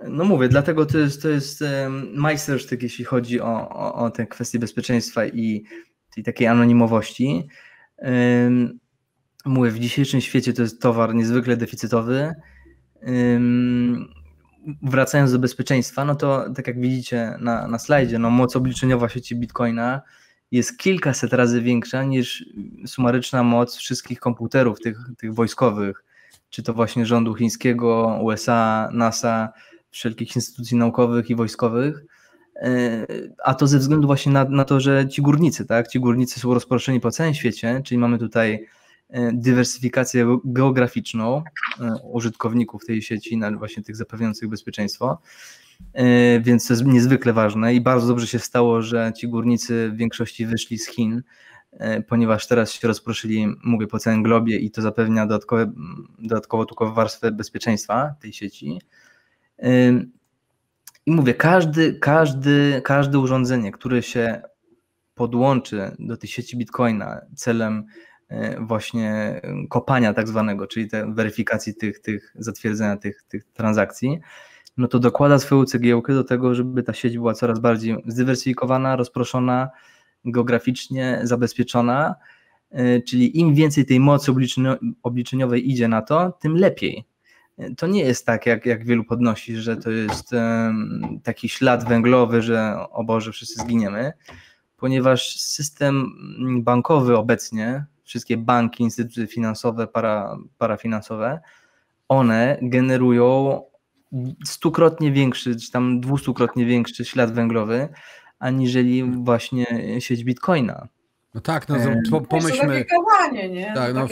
[0.09, 1.65] No mówię, dlatego to jest, to jest
[2.15, 5.65] majstersztyk, jeśli chodzi o, o, o te kwestie bezpieczeństwa i,
[6.17, 7.49] i takiej anonimowości.
[9.45, 12.35] Mówię, w dzisiejszym świecie to jest towar niezwykle deficytowy
[14.83, 19.37] wracając do bezpieczeństwa, no to tak jak widzicie na, na slajdzie, no moc obliczeniowa sieci
[19.37, 20.03] Bitcoina
[20.51, 22.45] jest kilkaset razy większa niż
[22.87, 26.05] sumaryczna moc wszystkich komputerów tych, tych wojskowych,
[26.51, 29.53] czy to właśnie rządu chińskiego, USA, NASA,
[29.91, 32.05] wszelkich instytucji naukowych i wojskowych.
[32.57, 33.07] E,
[33.45, 35.89] a to ze względu właśnie na, na to, że ci górnicy, tak?
[35.89, 38.67] Ci górnicy są rozproszeni po całym świecie, czyli mamy tutaj
[39.33, 41.43] dywersyfikację geograficzną
[41.81, 45.19] e, użytkowników tej sieci, właśnie tych zapewniających bezpieczeństwo.
[45.93, 49.97] E, więc to jest niezwykle ważne i bardzo dobrze się stało, że ci górnicy w
[49.97, 51.23] większości wyszli z Chin,
[52.09, 55.73] ponieważ teraz się rozproszyli, mówię, po całym globie i to zapewnia dodatkowe,
[56.19, 58.81] dodatkowo tylko warstwę bezpieczeństwa tej sieci.
[61.07, 64.43] I mówię, każdy, każdy, każde urządzenie, które się
[65.15, 68.10] podłączy do tej sieci Bitcoina celem E,
[68.61, 74.21] właśnie kopania tak zwanego, czyli te weryfikacji tych, tych zatwierdzenia tych, tych transakcji,
[74.77, 79.71] no to dokłada swoją cegiełkę do tego, żeby ta sieć była coraz bardziej zdywersyfikowana, rozproszona,
[80.25, 82.15] geograficznie zabezpieczona,
[82.71, 84.33] e, czyli im więcej tej mocy
[85.03, 87.05] obliczeniowej idzie na to, tym lepiej.
[87.59, 90.31] E, to nie jest tak, jak, jak wielu podnosi, że to jest
[91.23, 94.13] taki ślad węglowy, że o Boże, wszyscy zginiemy,
[94.77, 96.07] ponieważ system
[96.63, 101.41] bankowy obecnie wszystkie banki, instytucje finansowe, para, parafinansowe,
[102.09, 103.63] one generują
[104.47, 107.89] stukrotnie większy, czy tam dwustukrotnie większy ślad węglowy,
[108.39, 109.67] aniżeli właśnie
[110.01, 110.89] sieć Bitcoina.
[111.35, 111.77] No tak, no
[112.11, 112.85] po, pomyślmy.
[113.33, 113.73] nie?
[113.75, 114.09] Tak, no,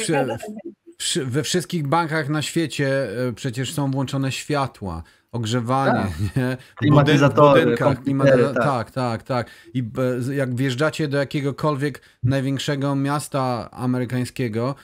[0.99, 5.03] przy, we wszystkich bankach na świecie e, przecież są włączone światła
[5.33, 6.37] ogrzewanie, tak.
[6.37, 6.57] nie?
[6.77, 8.65] Klimatyzatory, budynkach, klimatyzatory, tak.
[8.65, 9.51] tak, tak, tak.
[9.75, 9.85] I
[10.33, 14.75] jak wjeżdżacie do jakiegokolwiek największego miasta amerykańskiego,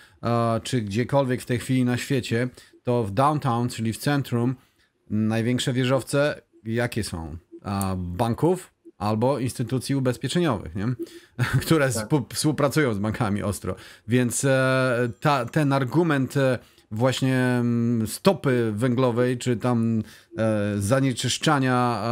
[0.63, 2.49] czy gdziekolwiek w tej chwili na świecie,
[2.83, 4.55] to w downtown, czyli w centrum,
[5.11, 7.37] największe wieżowce jakie są?
[7.97, 10.87] Banków albo instytucji ubezpieczeniowych, nie?
[11.63, 12.09] które tak.
[12.35, 13.75] współpracują z bankami ostro.
[14.09, 16.59] Więc e, ta, ten argument e,
[16.95, 20.03] właśnie mm, stopy węglowej, czy tam
[20.39, 22.05] e, zanieczyszczania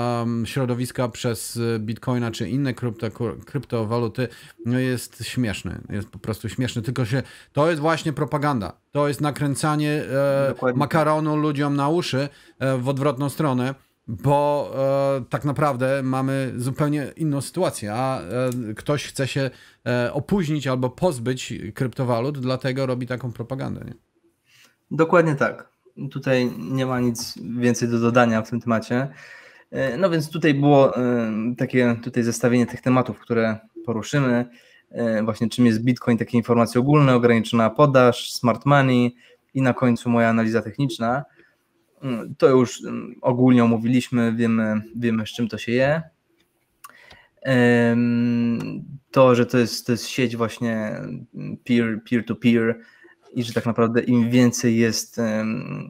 [0.44, 3.06] środowiska przez bitcoina, czy inne krypto,
[3.46, 4.28] kryptowaluty,
[4.66, 5.80] no jest śmieszny.
[5.90, 6.82] Jest po prostu śmieszny.
[6.82, 8.72] Tylko się, to jest właśnie propaganda.
[8.92, 10.04] To jest nakręcanie
[10.62, 13.74] e, makaronu ludziom na uszy e, w odwrotną stronę
[14.08, 14.72] bo
[15.18, 19.50] e, tak naprawdę mamy zupełnie inną sytuację, a e, ktoś chce się
[19.86, 23.84] e, opóźnić albo pozbyć kryptowalut, dlatego robi taką propagandę.
[23.84, 24.11] Nie?
[24.92, 25.68] Dokładnie tak.
[26.10, 29.08] Tutaj nie ma nic więcej do dodania w tym temacie.
[29.70, 34.46] E, no więc tutaj było e, takie tutaj zestawienie tych tematów, które poruszymy.
[34.90, 39.16] E, właśnie czym jest Bitcoin, takie informacje ogólne, ograniczona podaż, smart money,
[39.54, 41.24] i na końcu moja analiza techniczna.
[42.02, 46.02] Mm, to już mm, ogólnie omówiliśmy, wiemy, wiemy z czym to się je.
[49.10, 51.00] To, że to jest, to jest sieć właśnie
[51.64, 52.78] peer, peer-to-peer
[53.34, 55.20] i że tak naprawdę im więcej jest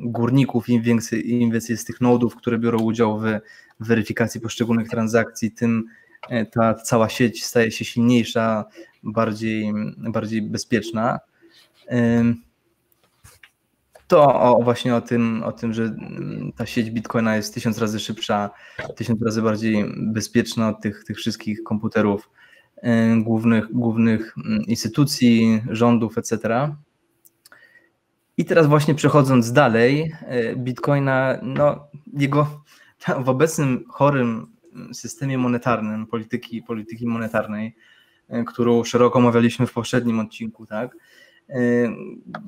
[0.00, 3.40] górników, im więcej, im więcej jest tych nodów, które biorą udział w
[3.80, 5.84] weryfikacji poszczególnych transakcji, tym
[6.28, 8.64] e, ta cała sieć staje się silniejsza,
[9.02, 11.18] bardziej, bardziej bezpieczna
[14.12, 18.00] to o, właśnie o tym, o tym, że mm, ta sieć Bitcoina jest tysiąc razy
[18.00, 18.50] szybsza,
[18.96, 22.30] tysiąc razy bardziej bezpieczna od tych, tych wszystkich komputerów
[23.18, 26.38] głównych, głównych mm, instytucji, rządów, etc.
[28.36, 32.64] I teraz właśnie przechodząc dalej, e, Bitcoina, no jego
[33.24, 34.46] w obecnym chorym
[34.92, 37.76] systemie monetarnym, polityki, polityki monetarnej,
[38.28, 40.96] e, którą szeroko omawialiśmy w poprzednim odcinku, tak,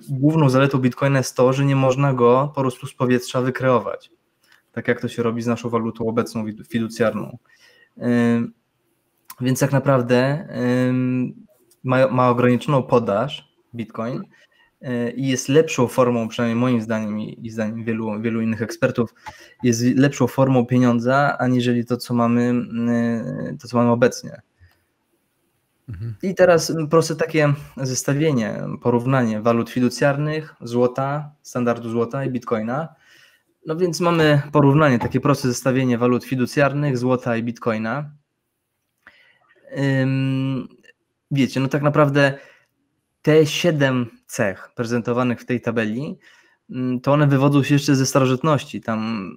[0.09, 4.11] główną zaletą Bitcoina jest to, że nie można go po prostu z powietrza wykreować.
[4.73, 7.38] Tak jak to się robi z naszą walutą obecną fiducjarną.
[9.40, 10.49] Więc tak naprawdę
[11.83, 14.23] ma, ma ograniczoną podaż Bitcoin
[15.16, 19.14] i jest lepszą formą, przynajmniej moim zdaniem i zdaniem wielu, wielu innych ekspertów,
[19.62, 22.55] jest lepszą formą pieniądza, aniżeli to, co mamy,
[23.53, 24.40] y, to, co mamy obecnie.
[26.23, 32.94] I teraz proste takie zestawienie, porównanie walut fiducjarnych, złota, standardu złota i bitcoina.
[33.66, 38.11] No więc mamy porównanie, takie proste zestawienie walut fiducjarnych, złota i bitcoina.
[41.31, 42.38] Wiecie, no tak naprawdę
[43.25, 46.19] te siedem cech prezentowanych w tej tabeli,
[47.03, 48.81] to one wywodzą się jeszcze ze starożytności.
[48.81, 49.31] Tam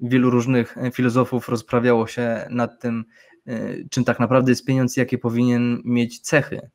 [0.00, 3.04] wielu różnych filozofów rozprawiało się nad tym,
[3.46, 6.70] E, czym tak naprawdę jest pieniądz, jakie powinien mieć cechy.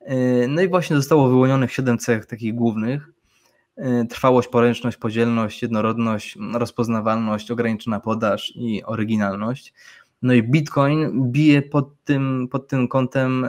[0.00, 3.12] E, no i właśnie zostało wyłonionych siedem cech takich głównych.
[3.76, 9.72] E, trwałość, poręczność, podzielność, jednorodność, rozpoznawalność, ograniczona podaż i oryginalność.
[10.24, 13.46] No i Bitcoin bije pod tym, pod tym kątem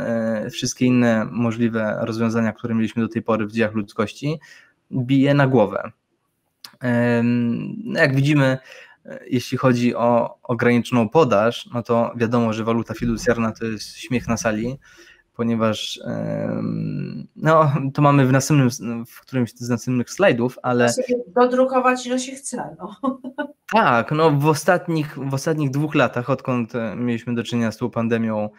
[0.52, 4.40] wszystkie inne możliwe rozwiązania, które mieliśmy do tej pory w dziejach ludzkości,
[4.92, 5.92] bije na głowę.
[7.84, 8.58] No jak widzimy,
[9.30, 14.38] jeśli chodzi o ograniczoną podaż, no to wiadomo, że waluta fiducjarna to jest śmiech na
[14.38, 14.80] sali,
[15.36, 16.00] ponieważ
[17.36, 20.94] no, to mamy w następnym, w którymś z następnych slajdów, ale...
[21.28, 22.76] Dodrukować ile się chce.
[22.80, 23.20] No.
[23.74, 28.50] Tak, no w ostatnich, w ostatnich dwóch latach, odkąd mieliśmy do czynienia z tą pandemią,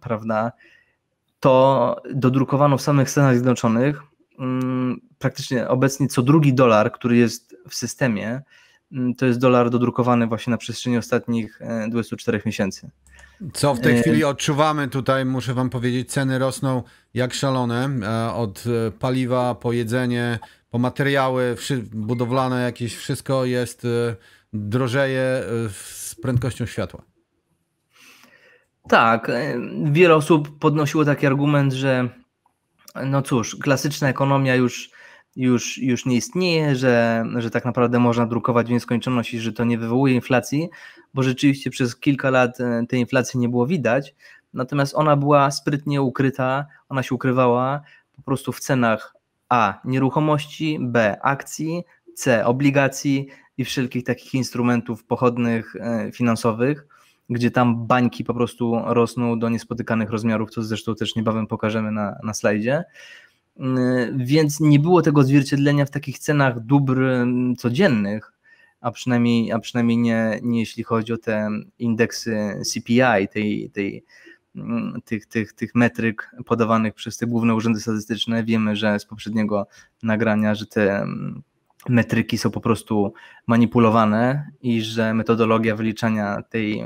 [0.00, 0.52] prawda,
[1.40, 4.02] to dodrukowano w samych Stanach Zjednoczonych
[5.18, 8.42] praktycznie obecnie co drugi dolar, który jest w systemie,
[8.92, 12.90] Mm, to jest dolar dodrukowany właśnie na przestrzeni ostatnich 24 e, miesięcy.
[13.52, 16.82] Co w tej e, chwili odczuwamy tutaj, muszę wam powiedzieć, ceny rosną
[17.14, 18.64] jak szalone, e, od
[18.98, 20.38] paliwa po jedzenie,
[20.70, 21.56] po materiały
[21.92, 23.86] budowlane, jakieś wszystko jest,
[24.52, 27.02] drożeje z prędkością światła.
[28.88, 29.30] Tak,
[29.84, 32.08] wiele osób podnosiło taki argument, że
[33.04, 34.90] no cóż, klasyczna ekonomia już
[35.38, 39.64] już, już nie istnieje, że, że tak naprawdę można drukować w nieskończoność i że to
[39.64, 40.68] nie wywołuje inflacji,
[41.14, 44.14] bo rzeczywiście przez kilka lat e, tej inflacji nie było widać,
[44.54, 47.80] natomiast ona była sprytnie ukryta, ona się ukrywała
[48.16, 49.16] po prostu w cenach
[49.48, 56.86] A nieruchomości, B akcji, C obligacji i wszelkich takich instrumentów pochodnych e, finansowych,
[57.30, 62.18] gdzie tam bańki po prostu rosną do niespotykanych rozmiarów, co zresztą też niebawem pokażemy na,
[62.22, 62.84] na slajdzie.
[63.58, 68.32] Y, więc nie było tego odzwierciedlenia w takich cenach dóbr mm, codziennych,
[68.80, 74.04] a przynajmniej, a przynajmniej nie, nie jeśli chodzi o te indeksy CPI, tej, tej,
[74.56, 78.44] mm, tych, tych, tych metryk podawanych przez te główne urzędy statystyczne.
[78.44, 79.66] Wiemy, że z poprzedniego
[80.02, 81.42] nagrania, że te mm,
[81.88, 83.12] metryki są po prostu
[83.46, 86.84] manipulowane i że metodologia wyliczania tej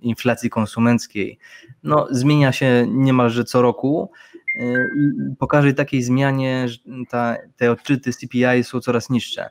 [0.00, 1.38] inflacji konsumenckiej
[1.82, 4.10] no, zmienia się niemalże co roku
[4.54, 6.66] i po każdej takiej zmianie
[7.08, 9.50] ta, te odczyty CPI są coraz niższe.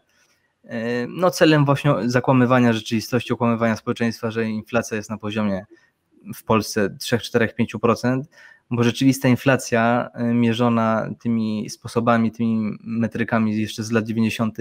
[1.08, 5.66] No celem właśnie zakłamywania rzeczywistości, okłamywania społeczeństwa, że inflacja jest na poziomie
[6.36, 8.22] w Polsce 3, 4, 5%,
[8.72, 14.58] bo rzeczywista inflacja e, mierzona tymi sposobami, tymi metrykami jeszcze z lat 90.,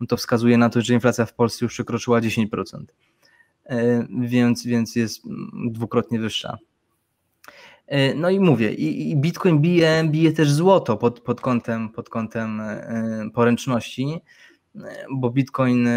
[0.00, 2.84] no to wskazuje na to, że inflacja w Polsce już przekroczyła 10%,
[3.64, 5.22] e, więc, więc jest
[5.70, 6.58] dwukrotnie wyższa.
[7.90, 12.60] E, no i mówię, i, Bitcoin bije, bije też złoto pod, pod, kątem, pod kątem
[12.60, 14.20] e, poręczności,
[14.76, 15.88] e, bo Bitcoin,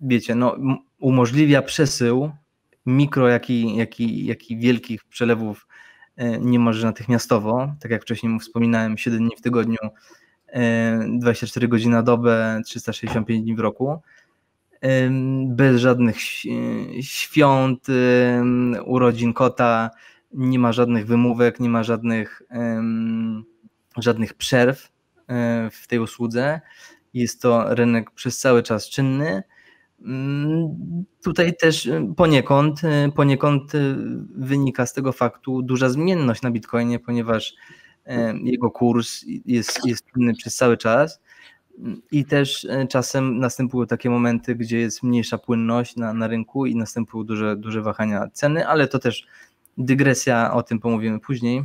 [0.00, 0.56] wiecie, no,
[0.98, 2.30] umożliwia przesył
[2.86, 5.66] mikro, jak i, jak, i, jak i wielkich przelewów
[6.40, 9.78] niemalże natychmiastowo, tak jak wcześniej wspominałem, 7 dni w tygodniu,
[11.08, 14.02] 24 godziny na dobę, 365 dni w roku,
[15.46, 16.20] bez żadnych
[17.00, 17.86] świąt,
[18.84, 19.90] urodzin kota,
[20.32, 22.42] nie ma żadnych wymówek, nie ma żadnych,
[23.96, 24.92] żadnych przerw
[25.28, 26.60] e, w tej usłudze.
[27.14, 29.42] Jest to rynek przez cały czas czynny.
[30.04, 30.68] Mm,
[31.22, 32.80] tutaj też poniekąd,
[33.14, 33.72] poniekąd
[34.34, 37.54] wynika z tego faktu duża zmienność na Bitcoinie, ponieważ
[38.42, 41.20] jego kurs jest, jest czynny przez cały czas
[42.10, 46.76] i też e, czasem następują takie momenty, gdzie jest mniejsza płynność na, na rynku i
[46.76, 49.26] następują duże, duże wahania ceny, ale to też
[49.78, 51.64] dygresja, o tym pomówimy później.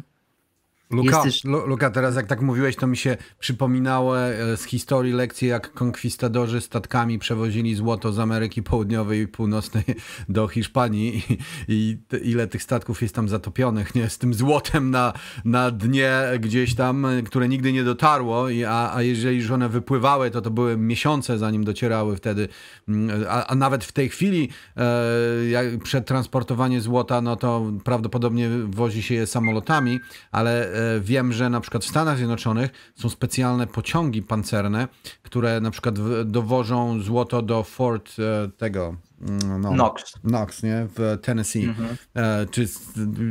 [0.93, 1.43] Luka, też...
[1.43, 6.61] Luka, teraz jak tak mówiłeś, to mi się przypominało e, z historii lekcje, jak konkwistadorzy
[6.61, 9.83] statkami przewozili złoto z Ameryki Południowej i Północnej
[10.29, 11.37] do Hiszpanii i,
[11.67, 14.09] i ile tych statków jest tam zatopionych, nie?
[14.09, 15.13] Z tym złotem na,
[15.45, 20.31] na dnie gdzieś tam, które nigdy nie dotarło, I, a, a jeżeli już one wypływały,
[20.31, 22.47] to to były miesiące zanim docierały wtedy,
[22.87, 29.15] mm, a, a nawet w tej chwili e, przetransportowanie złota, no to prawdopodobnie wozi się
[29.15, 29.99] je samolotami,
[30.31, 34.87] ale e, wiem, że na przykład w Stanach Zjednoczonych są specjalne pociągi pancerne,
[35.23, 38.95] które na przykład dowożą złoto do Fort e, tego.
[39.21, 40.13] Mm, no, Knox.
[40.21, 40.87] Knox, nie?
[40.97, 41.63] W Tennessee.
[41.63, 41.97] Mhm.
[42.15, 42.67] E, czy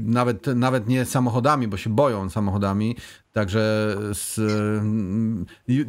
[0.03, 2.97] nawet, nawet nie samochodami, bo się boją samochodami.
[3.33, 4.41] Także z,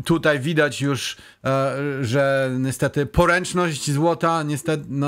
[0.06, 5.08] tutaj widać już, e, że niestety poręczność złota niestety no,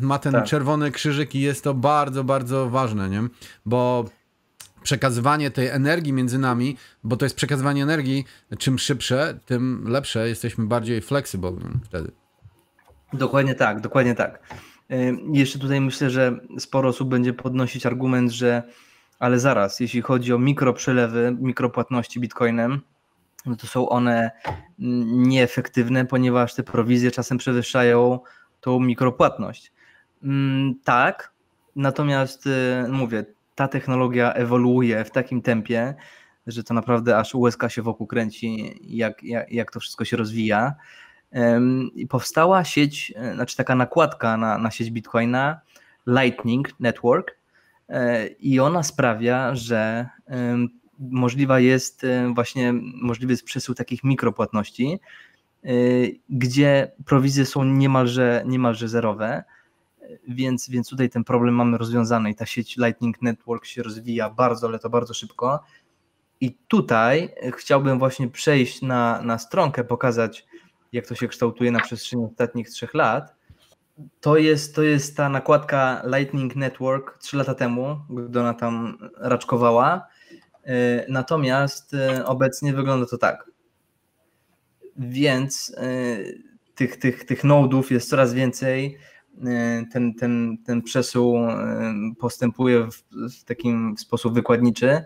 [0.00, 0.44] ma ten tak.
[0.44, 3.22] czerwony krzyżyk i jest to bardzo, bardzo ważne, nie?
[3.66, 4.04] Bo
[4.86, 8.24] przekazywanie tej energii między nami, bo to jest przekazywanie energii,
[8.58, 11.52] czym szybsze, tym lepsze, jesteśmy bardziej flexible
[11.84, 12.12] wtedy.
[13.12, 14.42] Dokładnie tak, dokładnie tak.
[15.32, 18.62] Jeszcze tutaj myślę, że sporo osób będzie podnosić argument, że
[19.18, 22.80] ale zaraz, jeśli chodzi o mikroprzelewy, mikropłatności bitcoinem,
[23.46, 24.30] no to są one
[25.08, 28.20] nieefektywne, ponieważ te prowizje czasem przewyższają
[28.60, 29.72] tą mikropłatność.
[30.22, 31.32] Mm, tak,
[31.76, 32.50] natomiast y,
[32.88, 35.94] mówię, ta technologia ewoluuje w takim tempie,
[36.46, 40.74] że to naprawdę aż łezka się wokół kręci, jak, jak, jak to wszystko się rozwija.
[41.94, 45.60] I powstała sieć, e, znaczy taka nakładka na, na sieć Bitcoina,
[46.06, 47.36] Lightning Network,
[47.88, 50.08] e, i ona sprawia, że
[50.98, 55.00] możliwa jest e, właśnie możliwy jest przesył takich mikropłatności,
[56.28, 59.44] gdzie prowizje są niemalże, niemalże zerowe
[60.28, 64.66] więc, więc tutaj ten problem mamy rozwiązany i ta sieć Lightning Network się rozwija bardzo,
[64.66, 65.60] ale to bardzo szybko.
[66.40, 70.46] I tutaj chciałbym właśnie przejść na, na stronkę, pokazać,
[70.92, 73.36] jak to się kształtuje na przestrzeni ostatnich trzech lat.
[74.20, 80.06] To jest, to jest ta nakładka Lightning Network trzy lata temu, gdy ona tam raczkowała.
[80.64, 83.50] E, natomiast e, obecnie wygląda to tak.
[84.96, 85.82] Więc e,
[86.74, 88.98] tych, tych, tych nodów jest coraz więcej
[89.92, 93.02] ten, ten, ten przesuł e, postępuje w,
[93.40, 95.04] w takim sposób wykładniczy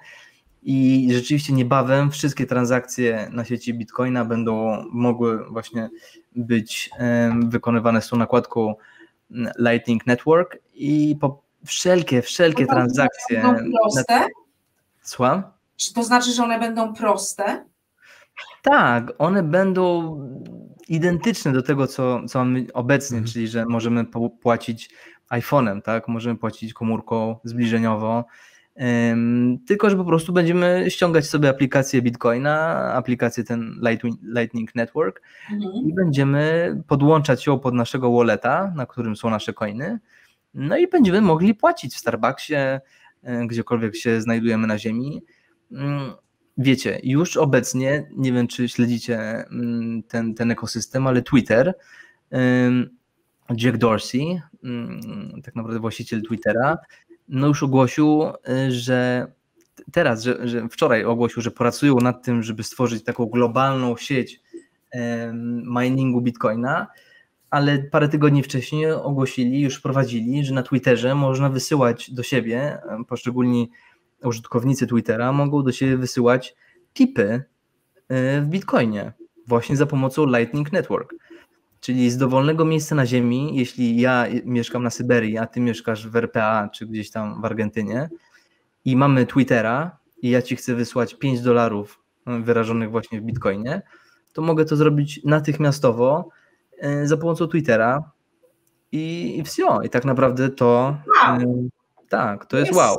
[0.62, 5.90] i rzeczywiście niebawem wszystkie transakcje na sieci Bitcoina będą mogły właśnie
[6.36, 6.90] być
[7.44, 8.74] wykonywane z tą nakładką
[9.58, 13.42] Lightning Network i po wszelkie, wszelkie to transakcje.
[13.42, 14.26] Będą proste?
[15.02, 15.42] Słucham?
[15.76, 17.64] Czy to znaczy, że one będą proste?
[18.62, 20.16] Tak, one będą
[20.90, 23.32] identyczne do tego, co, co mamy obecnie, mhm.
[23.32, 24.04] czyli że możemy
[24.40, 24.90] płacić
[25.30, 26.08] iPhone'em, tak?
[26.08, 28.24] Możemy płacić komórką zbliżeniowo.
[28.74, 33.80] Um, tylko, że po prostu będziemy ściągać sobie aplikację Bitcoina, aplikację ten
[34.36, 35.22] Lightning Network
[35.52, 35.72] mhm.
[35.86, 39.98] i będziemy podłączać ją pod naszego walleta, na którym są nasze coiny.
[40.54, 42.80] No i będziemy mogli płacić w Starbucksie, e,
[43.46, 45.22] gdziekolwiek się znajdujemy na Ziemi.
[46.62, 51.74] Wiecie, już obecnie, nie wiem czy śledzicie mm, ten, ten ekosystem, ale Twitter,
[53.56, 56.78] Jack Dorsey, mm, tak naprawdę właściciel Twittera,
[57.28, 58.22] no już ogłosił,
[58.66, 59.26] y, że
[59.92, 64.40] teraz, że, że wczoraj ogłosił, że pracują nad tym, żeby stworzyć taką globalną sieć
[65.64, 66.86] miningu Bitcoina,
[67.50, 73.70] ale parę tygodni wcześniej ogłosili, już prowadzili, że na Twitterze można wysyłać do siebie poszczególni
[74.22, 76.54] użytkownicy Twittera mogą do siebie wysyłać
[76.94, 77.44] tipy
[78.08, 79.12] e, w Bitcoinie
[79.46, 81.14] właśnie za pomocą Lightning Network.
[81.80, 86.16] Czyli z dowolnego miejsca na Ziemi, jeśli ja mieszkam na Syberii, a ty mieszkasz w
[86.16, 88.08] RPA czy gdzieś tam w Argentynie
[88.84, 93.82] i mamy Twittera i ja ci chcę wysłać 5 dolarów e, wyrażonych właśnie w Bitcoinie,
[94.32, 96.28] to mogę to zrobić natychmiastowo
[96.78, 98.10] e, za pomocą Twittera
[98.92, 99.82] i, i wsio.
[99.82, 101.68] I tak naprawdę to wow.
[102.08, 102.96] tak, to jest, jest wow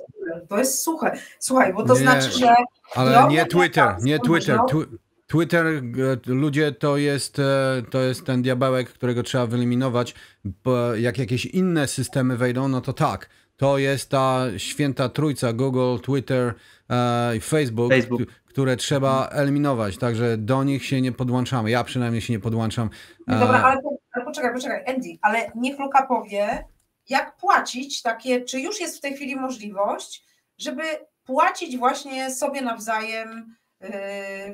[0.49, 1.11] To jest suche.
[1.39, 2.55] Słuchaj, bo to Nie, znaczy, że.
[2.95, 4.59] Ale nie Twitter, nie Twitter.
[4.69, 5.81] Twi- Twitter, e,
[6.25, 10.15] ludzie, to jest, e, to jest ten diabełek, którego trzeba wyeliminować.
[10.43, 13.29] Bo jak jakieś inne systemy wejdą, no to tak.
[13.57, 16.53] To jest ta święta trójca Google, Twitter
[16.89, 18.21] e, i Facebook, Facebook.
[18.45, 19.97] które trzeba eliminować.
[19.97, 21.69] Także do nich się nie podłączamy.
[21.71, 22.89] Ja przynajmniej się nie podłączam.
[23.27, 26.63] No dobra, ale, ale poczekaj, poczekaj, Andy, ale niech Luka powie,
[27.11, 30.25] jak płacić takie, czy już jest w tej chwili możliwość,
[30.57, 30.83] żeby
[31.23, 33.89] płacić właśnie sobie nawzajem yy,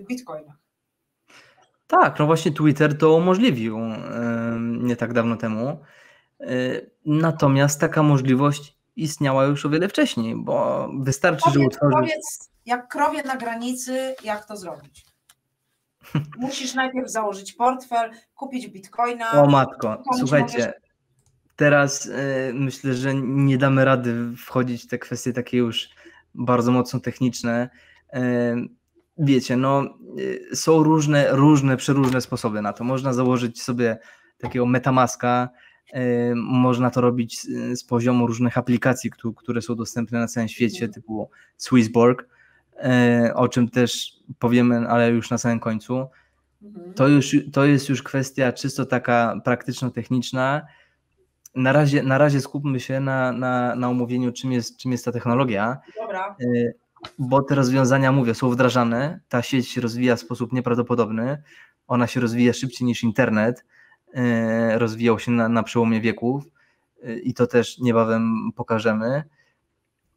[0.03, 0.55] w bitcoinach.
[1.87, 5.67] Tak, no właśnie Twitter to umożliwił em, nie tak dawno temu.
[6.39, 6.47] E,
[7.05, 11.97] Natomiast taka możliwość istniała już o wiele wcześniej, bo wystarczy, że Powiedz, utworzyć.
[11.99, 15.05] powiedz, jak krowie na granicy, jak to zrobić.
[16.37, 19.31] Musisz najpierw założyć portfel, kupić bitcoina.
[19.31, 20.86] O matko, słuchajcie, możesz-
[21.57, 25.89] teraz e, myślę, że nie damy rady wchodzić w te kwestie takie już
[26.35, 27.69] bardzo mocno techniczne.
[28.13, 28.55] E,
[29.19, 29.97] Wiecie, no
[30.51, 32.83] e, są różne, różne, przeróżne sposoby na to.
[32.83, 33.97] Można założyć sobie
[34.37, 35.49] takiego metamaska,
[36.35, 37.41] można to robić
[37.73, 40.93] z, poziomu różnych aplikacji, któ- które są dostępne na całym świecie, Mhm.
[40.93, 42.27] typu Swissborg,
[43.35, 46.07] o czym też powiemy, ale już na samym końcu.
[46.63, 46.93] Mhm.
[46.93, 50.61] To, już, to jest już kwestia czysto taka praktyczno-techniczna.
[51.57, 55.11] Na razie, na razie skupmy się na, na, na omówieniu, czym jest, czym jest ta
[55.11, 56.75] technologia, Dobra, y,
[57.19, 59.19] bo te rozwiązania, mówię, są wdrażane.
[59.29, 61.43] Ta sieć się rozwija w sposób nieprawdopodobny.
[61.87, 63.65] Ona się rozwija szybciej niż internet.
[64.17, 66.43] y, Rozwijał się na, na przełomie wieków
[67.07, 69.23] y, i to też niebawem pokażemy.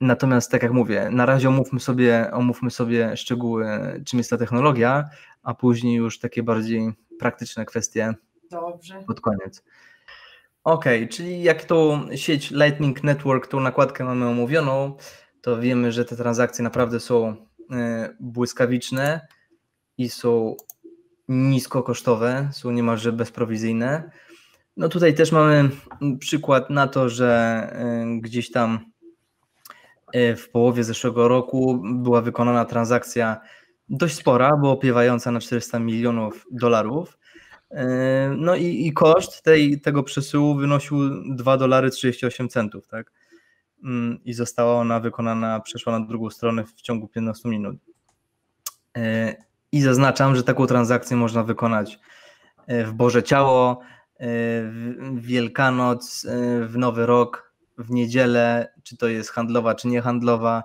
[0.01, 3.67] Natomiast, tak jak mówię, na razie omówmy sobie, omówmy sobie szczegóły,
[4.07, 5.09] czym jest ta technologia,
[5.43, 8.15] a później już takie bardziej praktyczne kwestie
[8.51, 9.03] dobrze.
[9.07, 9.65] pod koniec.
[10.65, 14.97] Ok, czyli jak tą sieć Lightning Network, tą nakładkę mamy omówioną,
[15.41, 17.37] to wiemy, że te transakcje naprawdę są
[17.73, 19.27] e, błyskawiczne
[19.99, 20.57] i są
[21.29, 24.11] niskokosztowe, są niemalże bezprowizyjne.
[24.77, 25.71] No tutaj też mamy
[26.03, 27.29] mm, przykład na to, że
[27.73, 28.81] e, gdzieś tam
[30.13, 33.41] e, w połowie zeszłego roku była wykonana transakcja
[33.89, 37.19] dość spora, bo opiewająca na 400 milionów dolarów.
[37.71, 37.79] Yy,
[38.37, 40.99] No i, i koszt tej, tego przesyłu wynosił
[41.35, 43.13] 2 dolary 38 centów, tak?
[43.85, 47.77] Mm, I została ona wykonana, przeszła na drugą stronę w ciągu 15 minut.
[48.97, 49.03] Yy,
[49.73, 51.99] I zaznaczam, że taką transakcję można wykonać
[52.69, 53.81] yy, w Boże Ciało,
[54.23, 56.27] w Wielkanoc,
[56.67, 60.63] w Nowy Rok, w niedzielę, czy to jest handlowa, czy niehandlowa.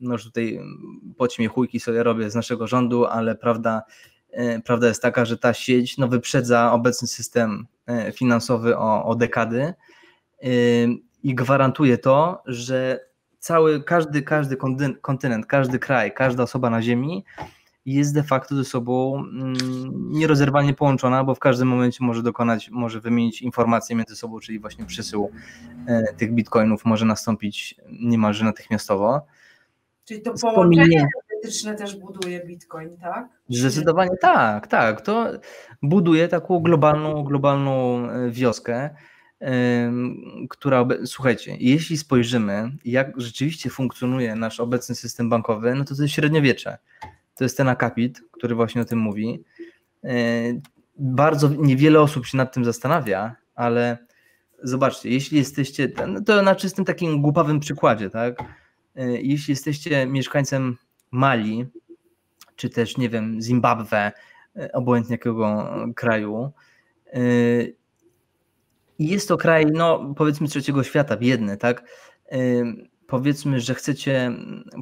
[0.00, 3.82] No już tutaj mm, podśmiechujki sobie robię z naszego rządu, ale prawda,
[4.64, 9.60] Prawda jest taka, że ta sieć no, wyprzedza obecny system e, finansowy o, o dekady
[9.62, 9.74] e,
[11.22, 13.00] i gwarantuje to, że
[13.38, 17.24] cały, każdy, każdy kontyn- kontynent, każdy kraj, każda osoba na Ziemi
[17.86, 19.54] jest de facto ze sobą mm,
[20.10, 24.84] nierozerwalnie połączona, bo w każdym momencie może dokonać, może wymienić informacje między sobą, czyli właśnie
[24.84, 25.30] przesył
[25.86, 29.26] e, tych bitcoinów może nastąpić niemalże natychmiastowo.
[30.04, 31.06] Czyli to połączenie
[31.44, 33.28] energetyczne też buduje bitcoin, tak?
[33.48, 35.00] Zdecydowanie tak, tak.
[35.00, 35.30] To
[35.82, 38.90] buduje taką globalną, globalną e, wioskę,
[40.50, 46.14] która, słuchajcie, jeśli spojrzymy, jak rzeczywiście funkcjonuje nasz obecny system bankowy, no to to jest
[46.14, 46.78] średniowiecze.
[47.34, 49.44] To jest ten akapit, który właśnie o tym mówi.
[50.04, 50.10] E,
[50.98, 53.98] Bardzo niewiele osób się nad tym zastanawia, ale
[54.62, 58.42] zobaczcie, jeśli jesteście, no to na czystym takim głupawym przykładzie, tak?
[58.96, 60.76] E, Jeśli jesteście mieszkańcem
[61.14, 61.66] Mali,
[62.56, 64.12] czy też, nie wiem, Zimbabwe,
[64.56, 66.52] e, obojętnie jakiego kraju.
[67.12, 67.20] e,
[68.98, 71.84] I jest to kraj, no powiedzmy trzeciego świata, biedny, tak?
[72.32, 72.38] E,
[73.06, 74.32] Powiedzmy, że chcecie,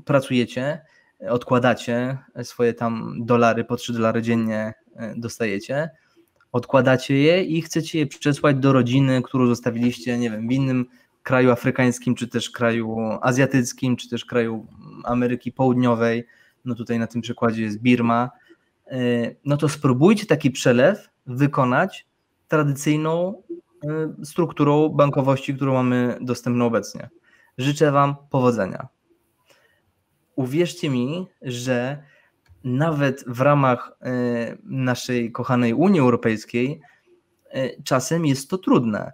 [0.04, 0.80] pracujecie,
[1.28, 4.74] odkładacie swoje tam dolary, po 3 dolary dziennie
[5.16, 5.90] dostajecie,
[6.52, 10.86] odkładacie je i chcecie je przesłać do rodziny, którą zostawiliście, nie wiem, w innym
[11.22, 14.66] kraju afrykańskim, czy też kraju azjatyckim, czy też kraju
[15.04, 16.26] Ameryki Południowej,
[16.64, 18.30] no tutaj na tym przykładzie jest Birma,
[18.86, 18.98] e,
[19.44, 22.06] no to spróbujcie taki przelew wykonać
[22.48, 23.42] tradycyjną
[23.84, 27.10] e, strukturą bankowości, którą mamy dostępną obecnie.
[27.58, 28.88] Życzę Wam powodzenia.
[30.36, 32.02] Uwierzcie mi, że
[32.64, 36.80] nawet w ramach e, naszej kochanej Unii Europejskiej
[37.84, 39.12] czasem jest to trudne.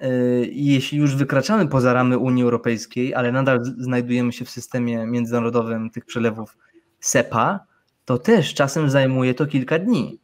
[0.00, 0.08] E,
[0.50, 6.04] Jeśli już wykraczamy poza ramy Unii Europejskiej, ale nadal znajdujemy się w systemie międzynarodowym tych
[6.04, 6.56] przelewów
[7.00, 7.60] SEPA,
[8.04, 10.20] to też czasem zajmuje to kilka dni.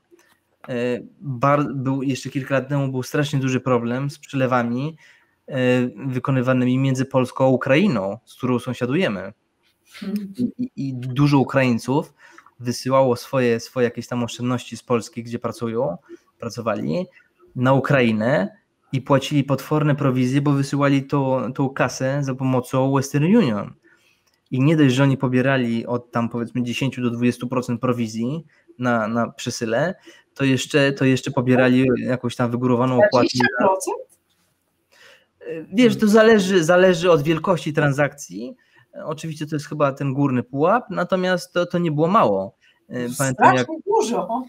[1.21, 4.97] Bar, był, jeszcze kilka lat temu był strasznie duży problem z przelewami
[5.49, 5.57] e,
[6.07, 9.33] wykonywanymi między Polską a Ukrainą, z którą sąsiadujemy.
[10.59, 12.15] I, i dużo Ukraińców
[12.61, 15.97] wysyłało swoje, swoje jakieś tam oszczędności z Polski, gdzie pracują,
[16.39, 17.07] pracowali,
[17.57, 18.57] na Ukrainę
[18.95, 23.75] i płacili potworne prowizje, bo wysyłali to, tą kasę za pomocą Western Union.
[24.51, 28.45] I nie dość, że oni pobierali od tam powiedzmy 10 do 20% prowizji
[28.79, 29.95] na, na przesyle,
[30.35, 33.29] to jeszcze, to jeszcze pobierali jakąś tam wygórowaną opłatę.
[33.29, 33.39] 20%?
[35.73, 38.57] Wiesz, to zależy, zależy od wielkości transakcji.
[39.05, 42.57] Oczywiście to jest chyba ten górny pułap, natomiast to, to nie było mało.
[43.19, 44.43] Pamiętam jak, dużo.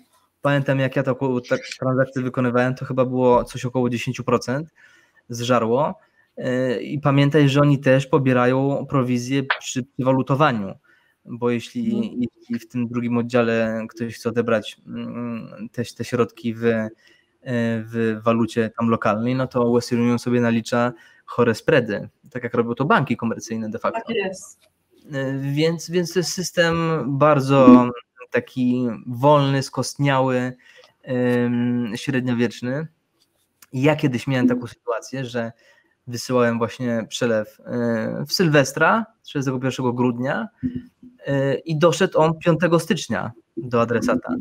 [0.45, 4.63] Pamiętam jak ja taką tak, transakcję wykonywałem, to chyba było coś około 10%
[5.29, 5.99] zżarło.
[6.81, 10.75] I pamiętaj, że oni też pobierają prowizję przy walutowaniu,
[11.25, 12.21] bo jeśli, mhm.
[12.39, 16.61] jeśli w tym drugim oddziale ktoś chce odebrać mm, te, te środki w,
[17.91, 20.93] w walucie tam lokalnej, no to Western Union sobie nalicza
[21.25, 24.01] chore spready, tak jak robią to banki komercyjne de facto.
[24.07, 24.59] Tak jest.
[25.41, 27.89] Więc, więc to jest system bardzo
[28.32, 30.53] taki wolny, skostniały,
[31.95, 32.88] średniowieczny.
[33.73, 35.51] Ja kiedyś miałem taką sytuację, że
[36.07, 37.57] wysyłałem właśnie przelew
[38.28, 40.47] w Sylwestra 31 grudnia
[41.65, 44.36] i doszedł on 5 stycznia do adresata.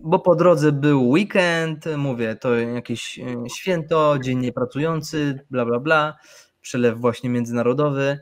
[0.00, 3.20] Bo po drodze był weekend, mówię, to jakieś
[3.54, 6.16] święto, dzień niepracujący, bla, bla, bla,
[6.60, 8.18] przelew właśnie międzynarodowy,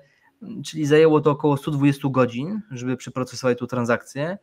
[0.65, 4.39] czyli zajęło to około 120 godzin, żeby przeprocesować tą transakcję,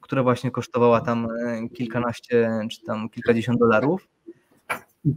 [0.00, 1.28] która właśnie kosztowała tam
[1.74, 4.08] kilkanaście czy tam kilkadziesiąt dolarów.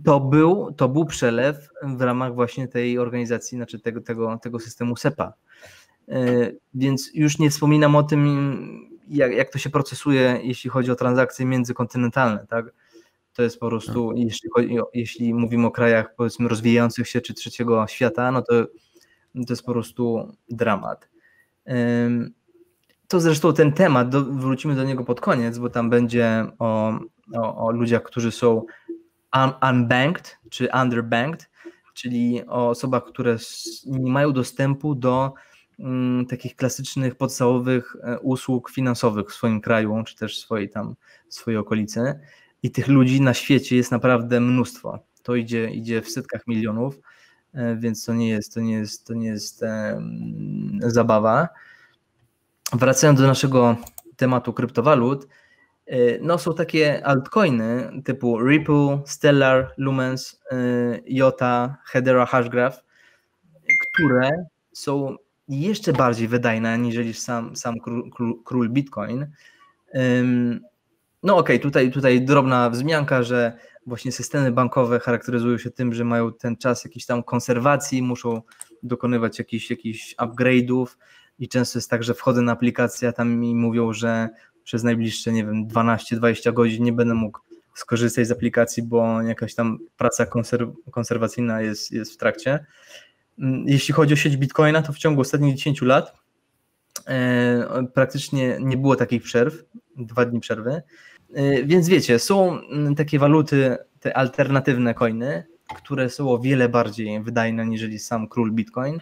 [0.05, 4.95] To był, to był przelew w ramach właśnie tej organizacji, znaczy tego, tego, tego systemu
[4.95, 5.33] SEPA.
[6.09, 10.95] E, więc już nie wspominam o tym, jak, jak to się procesuje, jeśli chodzi o
[10.95, 12.65] transakcje międzykontynentalne, tak?
[13.33, 14.17] To jest po prostu, tak.
[14.17, 18.53] jeśli, chodzi, jeśli mówimy o krajach powiedzmy rozwijających się czy trzeciego świata, no to
[19.45, 21.09] to jest po prostu dramat.
[23.07, 26.99] To zresztą ten temat, do, wrócimy do niego pod koniec, bo tam będzie o,
[27.35, 28.65] o, o ludziach, którzy są
[29.33, 31.49] un, unbanked czy underbanked,
[31.93, 33.37] czyli o osobach, które
[33.85, 35.33] nie mają dostępu do
[35.79, 40.95] mm, takich klasycznych, podstawowych e, usług finansowych w swoim kraju, czy też swojej tam,
[41.29, 42.19] swojej okolicy.
[42.63, 44.99] I tych ludzi na świecie jest naprawdę mnóstwo.
[45.23, 46.99] To idzie, idzie w setkach milionów,
[47.77, 51.49] więc to nie jest, to nie jest, to nie jest um, zabawa.
[52.73, 53.77] Wracając do naszego
[54.17, 55.27] tematu kryptowalut,
[55.87, 60.55] E, no są takie altcoiny typu Ripple, Stellar, Lumens, e,
[61.05, 62.83] Jota, Hedera Hashgraph,
[63.93, 64.29] które
[64.73, 65.15] są
[65.47, 69.27] jeszcze bardziej wydajne niż sam, sam król, król Bitcoin.
[71.23, 76.03] No okej, okay, tutaj, tutaj drobna wzmianka, że właśnie systemy bankowe charakteryzują się tym, że
[76.03, 78.41] mają ten czas jakiejś tam konserwacji, muszą
[78.83, 80.85] dokonywać jakichś, jakichś upgrade'ów
[81.39, 84.29] i często jest tak, że wchodzę na aplikację, a tam mi mówią, że
[84.63, 87.39] przez najbliższe, nie wiem, 12-20 godzin nie będę mógł
[87.73, 92.65] skorzystać z aplikacji, bo jakaś tam praca konserw konserwacyjna jest, jest w trakcie.
[93.39, 96.13] Mm, jeśli chodzi o sieć Bitcoina, to w ciągu ostatnich 10 lat
[97.07, 99.63] e, praktycznie nie było takich przerw,
[99.97, 100.81] dwa dni przerwy.
[101.33, 105.43] E, więc wiecie, są mm, takie waluty, te alternatywne coiny,
[105.75, 108.99] które są o wiele bardziej wydajne niżeli sam król Bitcoin.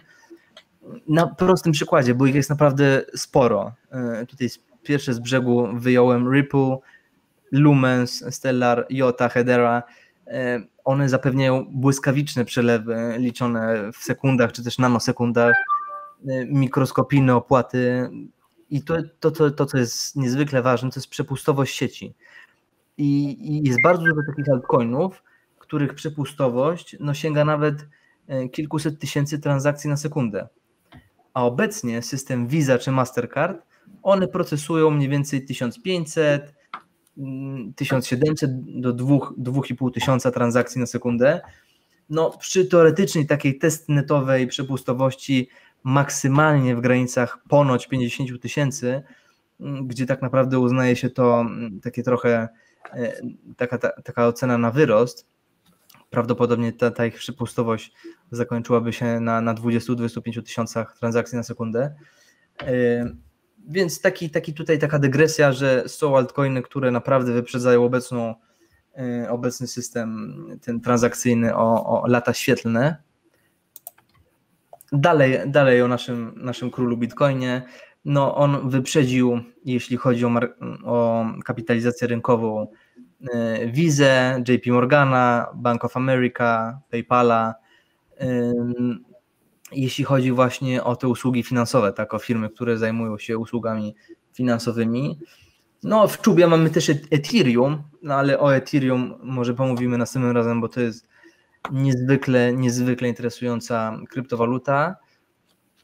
[1.08, 3.72] Na prostym przykładzie, bo ich jest naprawdę sporo.
[3.90, 4.48] E, tutaj
[4.82, 6.78] pierwsze z brzegu wyjąłem Ripple,
[7.52, 9.82] Lumens, Stellar, Jota, Hedera.
[10.26, 15.54] E, one zapewniają błyskawiczne przelewy liczone w sekundach czy też nanosekundach,
[16.46, 18.10] mikroskopijne opłaty.
[18.70, 22.14] I to, to, to, to, co jest niezwykle ważne, to jest przepustowość sieci.
[22.98, 25.22] I, i jest bardzo dużo takich altcoinów,
[25.58, 27.86] których przepustowość no, sięga nawet
[28.26, 30.48] e, kilkuset tysięcy transakcji na sekundę.
[31.34, 33.66] A obecnie system Visa czy Mastercard
[34.02, 36.54] one procesują mniej więcej 1500,
[37.76, 41.40] 1700 mm, do 2,5 tysiąca transakcji na sekundę.
[42.10, 45.48] No, przy teoretycznej takiej testnetowej przepustowości
[45.86, 49.02] maksymalnie w granicach ponoć 50 tysięcy,
[49.60, 52.48] mm, gdzie tak naprawdę uznaje się to mm, takie trochę
[52.92, 53.12] e,
[53.56, 55.26] taka, ta, taka ocena na wyrost.
[56.10, 57.92] Prawdopodobnie ta, ta ich przepustowość
[58.30, 61.94] zakończyłaby się na, na 20-25 tysiącach transakcji na sekundę.
[62.62, 63.06] E,
[63.68, 68.34] więc taki, taki tutaj taka dygresja, że są altcoiny, które naprawdę wyprzedzają obecną,
[68.98, 73.05] e, obecny system ten transakcyjny o, o lata świetlne.
[74.92, 77.62] Dalej, dalej o naszym, naszym królu Bitcoinie.
[78.04, 80.30] No, on wyprzedził, jeśli chodzi o,
[80.84, 82.66] o kapitalizację rynkową,
[83.34, 87.54] e, Visa, JP Morgana, Bank of America, PayPala.
[89.72, 93.94] jeśli chodzi właśnie o te usługi finansowe, tak, o firmy, które zajmują się usługami
[94.32, 95.18] finansowymi.
[95.82, 100.68] No, w czubie mamy też Ethereum, no ale o Ethereum może pomówimy następnym razem, bo
[100.68, 101.08] to jest
[101.72, 104.96] niezwykle, niezwykle interesująca kryptowaluta.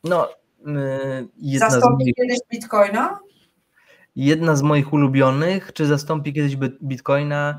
[0.04, 3.18] No, y, jedna Zastąpi z moich, kiedyś Bitcoina?
[4.16, 5.72] Jedna z moich ulubionych.
[5.72, 7.58] Czy zastąpi kiedyś Bitcoina?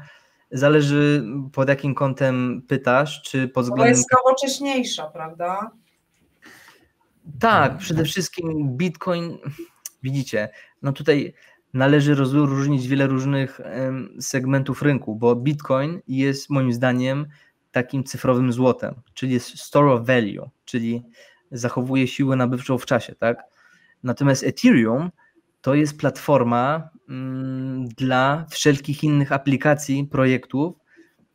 [0.51, 3.93] Zależy pod jakim kątem pytasz, czy pod względem...
[3.93, 5.71] To jest nowocześniejsza, prawda?
[7.39, 9.37] Tak, przede wszystkim Bitcoin,
[10.03, 10.49] widzicie,
[10.81, 11.33] no tutaj
[11.73, 13.61] należy rozróżnić wiele różnych
[14.19, 17.27] segmentów rynku, bo Bitcoin jest moim zdaniem
[17.73, 21.03] takim cyfrowym złotem, czyli jest store of value, czyli
[21.51, 23.43] zachowuje siłę nabywczą w czasie, tak?
[24.03, 25.09] Natomiast Ethereum
[25.61, 30.75] to jest platforma mm, dla wszelkich innych aplikacji, projektów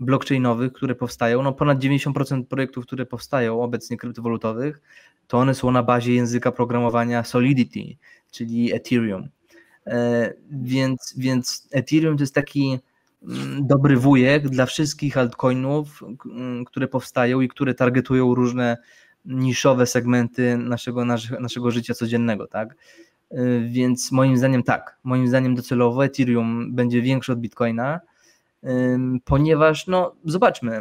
[0.01, 1.43] blockchainowych, które powstają.
[1.43, 4.81] No ponad 90% projektów, które powstają obecnie kryptowalutowych,
[5.27, 7.97] to one są na bazie języka programowania Solidity,
[8.31, 9.29] czyli Ethereum.
[9.87, 12.79] E, więc, więc Ethereum to jest taki
[13.61, 18.77] dobry wujek dla wszystkich altcoinów, mm, które powstają i które targetują różne
[19.25, 21.05] niszowe segmenty naszego,
[21.41, 22.75] naszego życia codziennego, tak?
[23.31, 28.01] E, więc moim zdaniem tak, moim zdaniem docelowo Ethereum będzie większy od Bitcoina,
[29.25, 30.81] ponieważ no zobaczmy,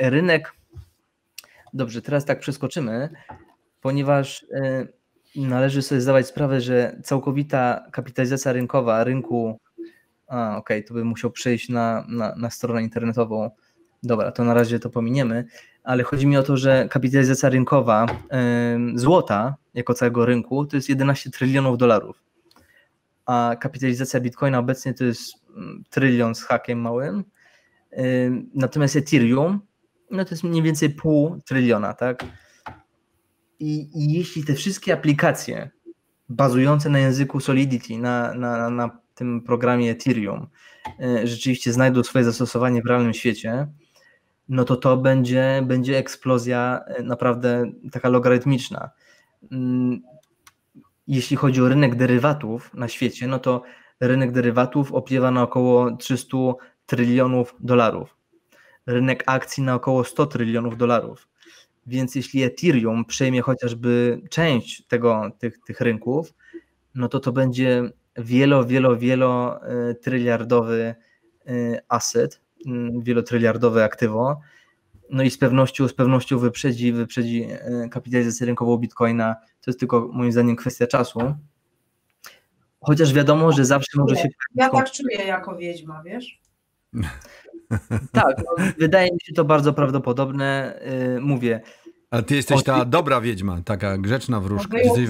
[0.00, 0.52] rynek,
[1.72, 3.08] dobrze, teraz tak przeskoczymy,
[3.80, 4.86] ponieważ e,
[5.36, 9.58] należy sobie zdawać sprawę, że całkowita kapitalizacja rynkowa rynku,
[10.28, 13.50] a okej, okay, to bym musiał przejść na, na, na stronę internetową,
[14.02, 15.44] dobra, to na razie to pominiemy,
[15.84, 18.06] ale chodzi mi o to, że kapitalizacja rynkowa
[18.94, 22.22] złota jako całego rynku to jest 11 trylionów dolarów,
[23.26, 27.24] a kapitalizacja bitcoina obecnie to jest mm, trylion z hakiem małym,
[28.54, 29.60] natomiast Ethereum
[30.10, 32.24] no to jest mniej więcej pół tryliona, tak?
[33.60, 35.70] I, I, jeśli te wszystkie aplikacje
[36.28, 40.46] bazujące na języku Solidity, na, na, na tym programie Ethereum,
[41.00, 43.66] e, rzeczywiście znajdą swoje zastosowanie w realnym świecie,
[44.48, 48.90] no to to będzie, będzie eksplozja e, naprawdę taka logarytmiczna.
[49.52, 50.02] Mm,
[51.06, 53.62] jeśli chodzi o rynek derywatów na świecie, no to
[54.00, 56.36] rynek derywatów opiewa na około 300
[56.86, 58.16] trylionów dolarów.
[58.86, 61.28] Rynek akcji na około 100 trylionów dolarów.
[61.86, 66.34] Więc jeśli Ethereum przejmie chociażby część tego, tych, tych rynków,
[66.94, 70.94] no to to będzie wielo, wielo, wielo e, tryliardowy
[71.46, 74.40] e, asset, mm, wielotryliardowe aktywo.
[75.10, 77.48] No i z pewnością, z pewnością wyprzedzi, wyprzedzi
[77.90, 79.34] kapitalizację rynkową Bitcoina.
[79.34, 81.34] To jest tylko moim zdaniem kwestia czasu.
[82.80, 84.28] Chociaż wiadomo, że zawsze może się.
[84.54, 86.40] Ja tak czuję jako wiedźma, wiesz?
[88.12, 90.80] Tak, no, wydaje mi się to bardzo prawdopodobne.
[91.20, 91.60] Mówię.
[92.10, 94.78] A ty jesteś ta dobra wiedźma, taka grzeczna wróżka.
[94.78, 95.08] Jesteś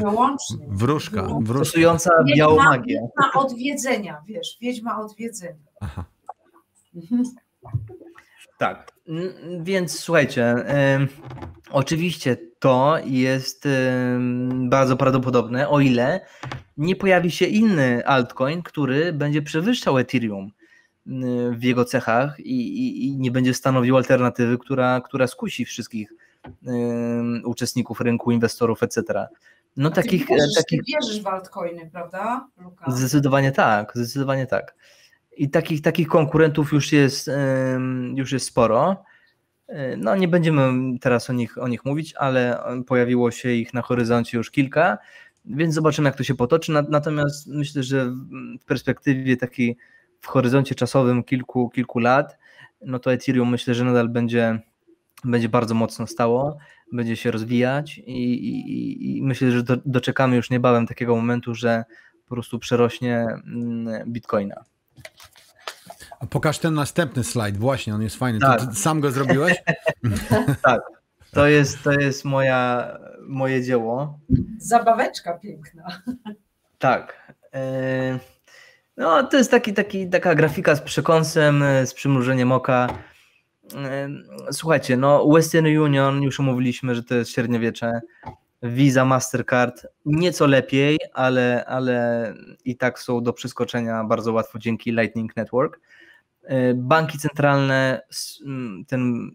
[0.69, 1.65] wróżka, wróżka.
[1.65, 3.01] Stosująca białą magię.
[3.01, 5.55] Wiedźma odwiedzenia, wiesz, wiedźma odwiedzenia.
[5.81, 6.05] Aha.
[6.97, 7.23] Mhm.
[8.59, 8.93] Tak,
[9.61, 11.09] więc słuchajcie, y,
[11.71, 13.71] oczywiście to jest y,
[14.69, 16.21] bardzo prawdopodobne, o ile
[16.77, 20.51] nie pojawi się inny altcoin, który będzie przewyższał Ethereum
[21.53, 26.13] w jego cechach i, i, i nie będzie stanowił alternatywy, która, która skusi wszystkich
[27.45, 29.27] uczestników rynku, inwestorów, etc.
[29.77, 30.81] No A takich, ty wierzysz, takich...
[30.85, 32.91] Ty wierzysz w altcoiny, prawda, Luka?
[32.91, 34.75] Zdecydowanie tak, zdecydowanie tak.
[35.37, 37.31] I takich, takich konkurentów już jest,
[38.15, 39.05] już jest sporo.
[39.69, 43.83] E, no nie będziemy teraz o nich, o nich mówić, ale pojawiło się ich na
[43.83, 44.99] horyzoncie już kilka,
[45.45, 46.73] więc zobaczymy jak to się potoczy.
[46.89, 48.11] Natomiast myślę, że
[48.61, 49.77] w perspektywie takiej
[50.21, 52.39] w horyzoncie czasowym kilku, kilku lat,
[52.81, 54.61] no to Ethereum myślę, że nadal będzie,
[55.25, 56.59] będzie bardzo mocno stało,
[56.93, 61.85] będzie się rozwijać i, i, i myślę, że do, doczekamy już niebawem takiego momentu, że
[62.29, 64.65] po prostu przerośnie mm, Bitcoina.
[66.21, 68.39] A pokaż ten następny slajd, właśnie, on jest fajny.
[68.39, 68.61] Tak.
[68.61, 69.63] Ty, sam go zrobiłeś?
[70.63, 70.81] tak.
[71.33, 72.93] To jest, to jest moja,
[73.29, 74.19] moje dzieło.
[74.59, 76.03] Zabaweczka piękna.
[76.79, 77.35] Tak.
[77.55, 78.19] E,
[78.97, 82.89] no, to jest taki, taki, taka grafika z przekąsem, z przymrużeniem oka.
[83.75, 84.09] E,
[84.53, 88.01] słuchajcie, no Western Union, już omówiliśmy, że to jest średniowiecze.
[88.63, 95.37] Visa, Mastercard nieco lepiej, ale, ale i tak są do przeskoczenia bardzo łatwo dzięki Lightning
[95.37, 95.81] Network.
[96.43, 98.03] E, banki centralne,
[98.87, 99.31] ten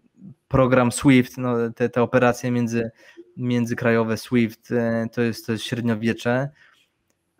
[0.48, 2.90] program SWIFT, no, te, te operacje między,
[3.36, 4.68] międzykrajowe SWIFT,
[5.12, 6.50] to jest, to jest średniowiecze.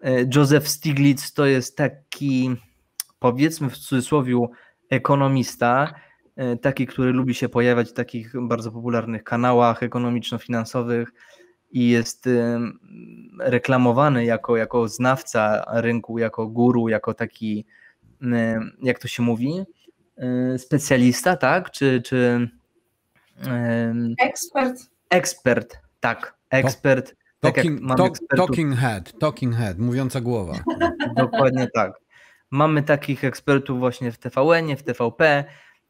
[0.03, 2.57] E, Joseph Stiglitz to jest taki,
[3.19, 4.47] powiedzmy w cudzysłowie,
[4.91, 5.95] ekonomista, e,
[6.61, 11.13] taki, który lubi się pojawiać w takich bardzo popularnych kanałach ekonomiczno-finansowych
[11.73, 12.29] i jest
[13.39, 17.67] reklamowany jako, jako znawca rynku, jako guru, jako taki,
[18.83, 19.63] jak to się mówi,
[20.59, 21.71] specjalista, tak?
[21.71, 22.51] Czy, czy
[24.19, 24.77] ekspert.
[25.11, 27.15] Ekspert, tak, ekspert.
[27.41, 30.55] Tak talking, talk, talking head, talking head, mówiąca głowa.
[31.17, 31.93] Dokładnie tak.
[32.51, 35.45] Mamy takich ekspertów właśnie w TVN, w TVP,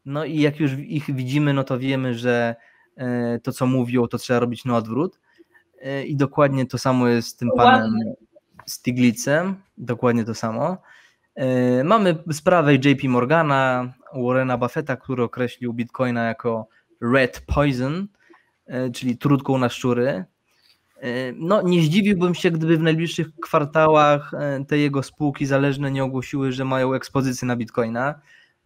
[0.05, 2.57] no i jak już ich widzimy, no to wiemy, że
[2.96, 5.20] e, to, co mówią, to trzeba robić na odwrót.
[5.82, 7.94] E, I dokładnie to samo jest z tym panem
[8.66, 10.76] Stiglицem, dokładnie to samo.
[11.34, 16.68] E, mamy sprawę JP Morgana, Warrena Buffetta, który określił Bitcoina jako
[17.00, 18.09] red poison,
[18.94, 20.24] czyli trudką na szczury.
[21.36, 24.32] No, nie zdziwiłbym się, gdyby w najbliższych kwartałach
[24.68, 28.14] te jego spółki zależne nie ogłosiły, że mają ekspozycję na Bitcoina,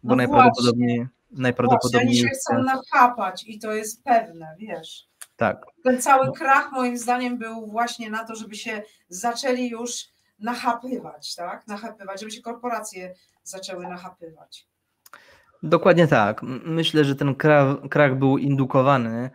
[0.03, 2.07] bo no najprawdopodobniej najprawdopodobniej.
[2.07, 5.09] Właśnie, oni się chcą nachapać i to jest pewne, wiesz.
[5.35, 5.65] Tak.
[5.83, 10.05] Ten cały krach moim zdaniem był właśnie na to, żeby się zaczęli już
[10.39, 11.67] nachapywać, tak?
[11.67, 13.13] Nachapywać, żeby się korporacje
[13.43, 14.67] zaczęły nachapywać.
[15.63, 16.41] Dokładnie tak.
[16.65, 19.29] Myślę, że ten krach, krach był indukowany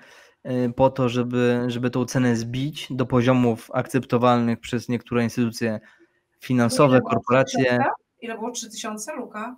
[0.46, 5.80] y, po to, żeby, żeby tą cenę zbić do poziomów akceptowalnych przez niektóre instytucje
[6.40, 7.78] finansowe, korporacje.
[8.20, 9.56] Ile było 3000, Luka?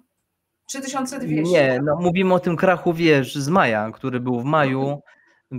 [0.66, 1.52] 3200.
[1.52, 5.02] Nie, no mówimy o tym krachu, wiesz, z maja, który był w maju,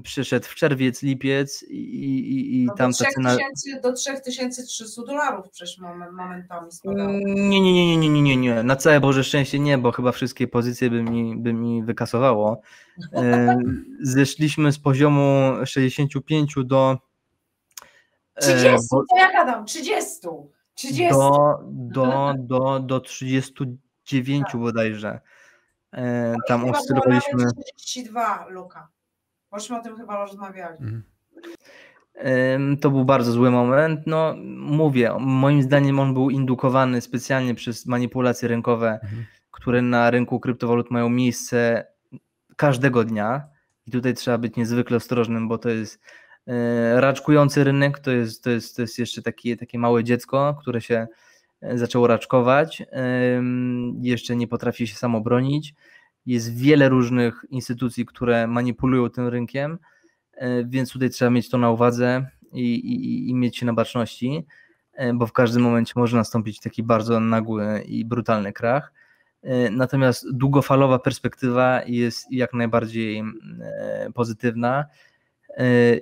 [0.03, 3.37] przyszedł w czerwiec, lipiec i, i, i no tam ta cena...
[3.83, 7.11] Do 3300 dolarów przecież momentami spadało.
[7.25, 10.47] Nie, nie, nie, nie, nie, nie, nie, na całe Boże szczęście nie, bo chyba wszystkie
[10.47, 12.61] pozycje by mi, by mi wykasowało.
[14.01, 16.97] Zeszliśmy z poziomu 65 do...
[18.41, 19.03] 30, bo...
[19.09, 20.27] to ja gadam, 30.
[20.75, 21.13] 30.
[21.13, 23.53] Do, do, do, do 30
[24.07, 24.61] dziewięciu tak.
[24.61, 25.19] bodajże.
[25.93, 27.45] E, tam oscylowaliśmy.
[27.75, 28.87] 32, Luka.
[29.51, 30.77] Bośmy o tym chyba rozmawiali.
[30.79, 31.03] Mhm.
[32.81, 34.01] To był bardzo zły moment.
[34.05, 39.25] No, mówię, moim zdaniem on był indukowany specjalnie przez manipulacje rynkowe, mhm.
[39.51, 41.85] które na rynku kryptowalut mają miejsce
[42.55, 43.47] każdego dnia.
[43.85, 46.01] I tutaj trzeba być niezwykle ostrożnym, bo to jest
[46.47, 50.81] e, raczkujący rynek, to jest, to jest, to jest jeszcze takie, takie małe dziecko, które
[50.81, 51.07] się
[51.61, 52.83] zaczęło raczkować,
[54.01, 55.73] jeszcze nie potrafi się samo bronić.
[56.27, 59.77] Jest wiele różnych instytucji, które manipulują tym rynkiem,
[60.33, 64.45] e, więc tutaj trzeba mieć to na uwadze i, i, i mieć się na baczności,
[64.93, 68.93] e, bo w każdym momencie może nastąpić taki bardzo nagły i brutalny krach.
[69.43, 73.23] E, natomiast długofalowa perspektywa jest jak najbardziej
[74.13, 74.85] pozytywna.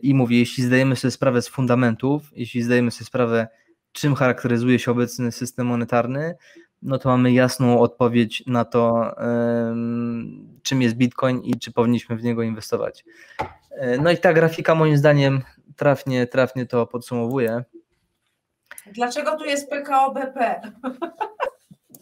[0.02, 3.48] I mówię, jeśli zdajemy sobie sprawę z fundamentów, jeśli zdajemy sobie sprawę
[3.96, 6.36] czym charakteryzuje się obecny system monetarny,
[6.82, 9.16] no to mamy jasną odpowiedź na to,
[10.64, 13.06] czym jest Bitcoin i czy powinniśmy w niego inwestować.
[13.72, 15.42] E, no i ta grafika moim zdaniem
[15.76, 17.64] trafnie, trafnie to podsumowuje.
[18.94, 20.62] Dlaczego tu jest PKO BP?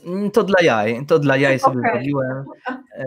[0.05, 1.91] Mm, to dla jaj, to dla jaj sobie okay.
[1.91, 3.05] zrobiłem, e,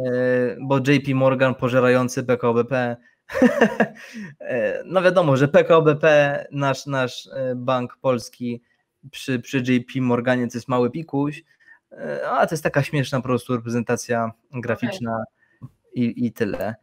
[0.61, 2.97] bo JP Morgan pożerający PKO BP
[4.41, 8.63] e, no wiadomo, że PKO BP, nasz, nasz bank polski,
[9.11, 11.45] przy, przy JP Morganie to jest mały pikuś,
[11.93, 15.23] e, a to jest taka śmieszna po prostu reprezentacja graficzna
[15.61, 15.69] okay.
[15.95, 16.75] i, i tyle.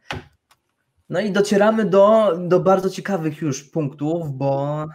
[1.08, 4.86] No i docieramy do, do bardzo ciekawych już punktów, bo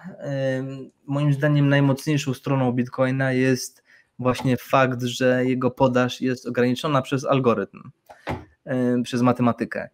[1.05, 3.83] moim zdaniem najmocniejszą stroną Bitcoina jest
[4.19, 7.81] właśnie fakt, że jego podaż jest ograniczona przez algorytm,
[9.03, 9.89] przez matematykę.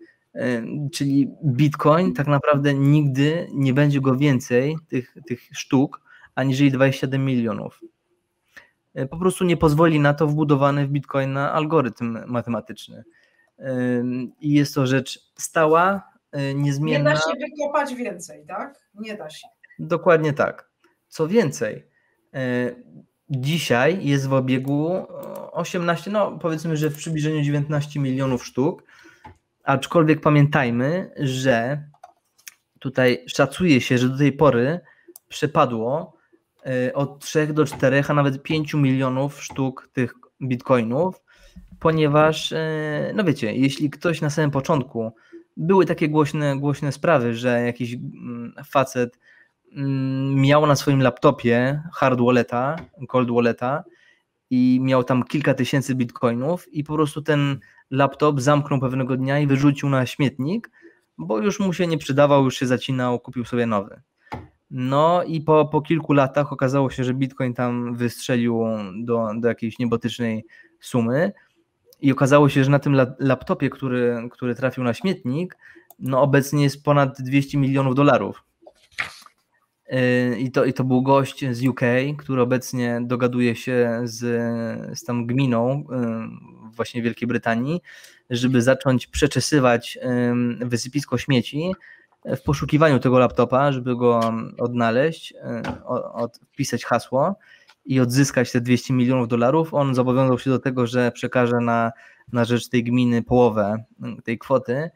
[0.93, 6.01] Czyli Bitcoin tak naprawdę nigdy nie będzie go więcej, tych, tych sztuk,
[6.35, 7.81] aniżeli 27 milionów.
[8.93, 13.03] E, po prostu nie pozwoli na to wbudowany w Bitcoina algorytm matematyczny.
[14.39, 17.09] I jest to rzecz stała, e, niezmienna.
[17.09, 18.79] Nie da się wykopać więcej, tak?
[18.93, 19.47] Nie da się.
[19.79, 20.69] Dokładnie tak.
[21.07, 21.87] Co więcej,
[22.33, 22.75] e,
[23.29, 25.07] dzisiaj jest w obiegu
[25.51, 28.83] 18, no powiedzmy, że w przybliżeniu 19 milionów sztuk,
[29.63, 31.83] aczkolwiek pamiętajmy, że
[32.79, 34.79] tutaj szacuje się, że do tej pory
[35.27, 36.14] przepadło
[36.93, 41.21] od 3 do 4, a nawet 5 milionów sztuk tych bitcoinów,
[41.79, 42.57] ponieważ, y,
[43.15, 45.11] no wiecie, jeśli ktoś na samym początku
[45.57, 49.19] były takie głośne, głośne sprawy, że jakiś mm, facet
[49.71, 52.75] mm, miał na swoim laptopie hard walleta,
[53.07, 53.83] cold walleta
[54.49, 57.59] i miał tam kilka tysięcy bitcoinów i po prostu ten
[57.91, 60.71] laptop zamknął pewnego dnia i wyrzucił na śmietnik,
[61.17, 64.01] bo już mu się nie przydawał, już się zacinał, kupił sobie nowy.
[64.77, 68.63] No i po, po kilku latach okazało się, że Bitcoin tam wystrzelił
[68.95, 70.45] do, do jakiejś niebotycznej
[70.79, 71.31] sumy
[72.01, 75.57] i okazało się, że na tym laptopie, który, który trafił na śmietnik,
[75.99, 78.43] no obecnie jest ponad 200 milionów dolarów.
[79.93, 81.81] Y, I to, I to był gość z UK,
[82.17, 84.19] który obecnie dogaduje się z,
[84.99, 85.83] z tam gminą
[86.71, 87.81] y, właśnie Wielkiej Brytanii,
[88.29, 89.97] żeby zacząć przeczesywać
[90.59, 91.71] wysypisko śmieci
[92.37, 95.33] w poszukiwaniu tego laptopa, żeby go odnaleźć,
[96.13, 97.35] od, wpisać hasło
[97.85, 99.73] i odzyskać te 200 milionów dolarów.
[99.73, 101.91] On zobowiązał się do tego, że przekaże na,
[102.33, 103.83] na rzecz tej gminy połowę
[104.23, 104.89] tej kwoty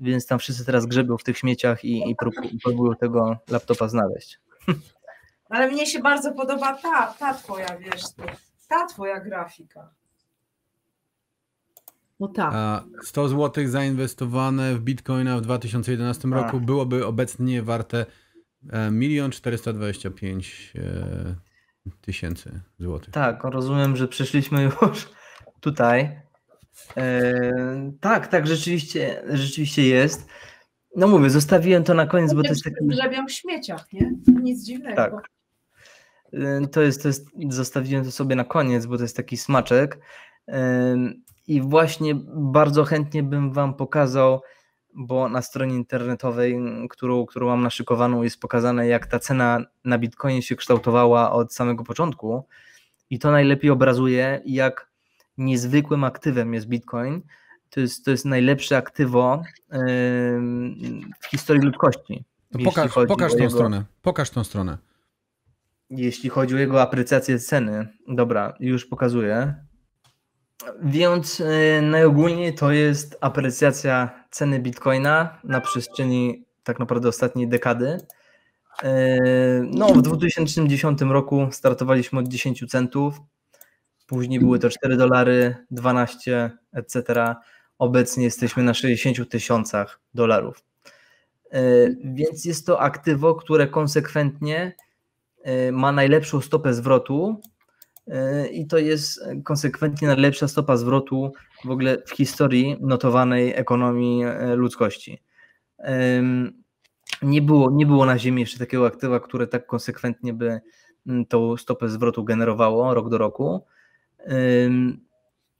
[0.00, 2.16] więc tam wszyscy teraz grzebią w tych śmieciach i, i
[2.64, 4.40] próbują tego laptopa znaleźć.
[5.50, 8.02] Ale mnie się bardzo podoba ta, ta twoja, wiesz,
[8.68, 9.90] ta twoja grafika.
[12.20, 12.84] No tak.
[13.02, 16.34] 100 zł zainwestowane w bitcoina w 2011 A.
[16.34, 18.06] roku byłoby obecnie warte
[19.00, 21.34] 1 425 e,
[22.00, 23.14] tysięcy złotych.
[23.14, 25.08] Tak, rozumiem, że przeszliśmy już
[25.60, 26.20] tutaj
[26.96, 30.26] E, tak, tak, rzeczywiście, rzeczywiście jest.
[30.96, 32.76] No mówię, zostawiłem to na koniec, bo to jest taki...
[32.82, 34.12] Grzebią w śmieciach, nie?
[34.42, 34.96] Nic dziwnego.
[34.96, 35.12] Tak.
[36.32, 39.98] E, to jest, to jest, zostawiłem to sobie na koniec, bo to jest taki smaczek.
[40.48, 40.96] E,
[41.50, 44.40] I właśnie bardzo chętnie bym Wam pokazał,
[44.94, 46.58] bo na stronie internetowej,
[46.90, 51.84] którą, którą mam naszykowaną, jest pokazane, jak ta cena na Bitcoinie się kształtowała od samego
[51.84, 52.46] początku.
[53.10, 54.90] I to najlepiej obrazuje, jak
[55.38, 57.22] niezwykłym aktywem jest Bitcoin.
[57.70, 59.42] To jest, to jest najlepsze aktywo
[61.20, 62.24] w historii ludzkości.
[62.64, 63.84] pokaż, pokaż tą jego, stronę.
[64.02, 64.78] Pokaż tą stronę.
[65.90, 67.88] Jeśli chodzi o jego aprecjację ceny.
[68.08, 69.69] Dobra, już pokazuję.
[70.82, 77.98] Więc y, najogólniej to jest aprecjacja ceny Bitcoina na przestrzeni tak naprawdę ostatniej dekady.
[78.84, 78.86] Y,
[79.64, 83.20] no, w 2010 roku startowaliśmy od 10 centów,
[84.10, 87.34] Później były to 4 dolary, 12, etc.
[87.78, 90.64] Obecnie jesteśmy na 60 tysiącach dolarów.
[91.50, 91.60] E,
[92.04, 94.76] więc jest to aktywo, które konsekwentnie
[95.72, 97.40] ma najlepszą stopę zwrotu
[98.52, 101.32] i to jest konsekwentnie najlepsza stopa zwrotu
[101.64, 105.22] w ogóle w historii notowanej ekonomii ludzkości.
[107.22, 110.60] Nie było, nie było na Ziemi jeszcze takiego aktywa, które tak konsekwentnie by
[111.28, 113.64] tą stopę zwrotu generowało rok do roku.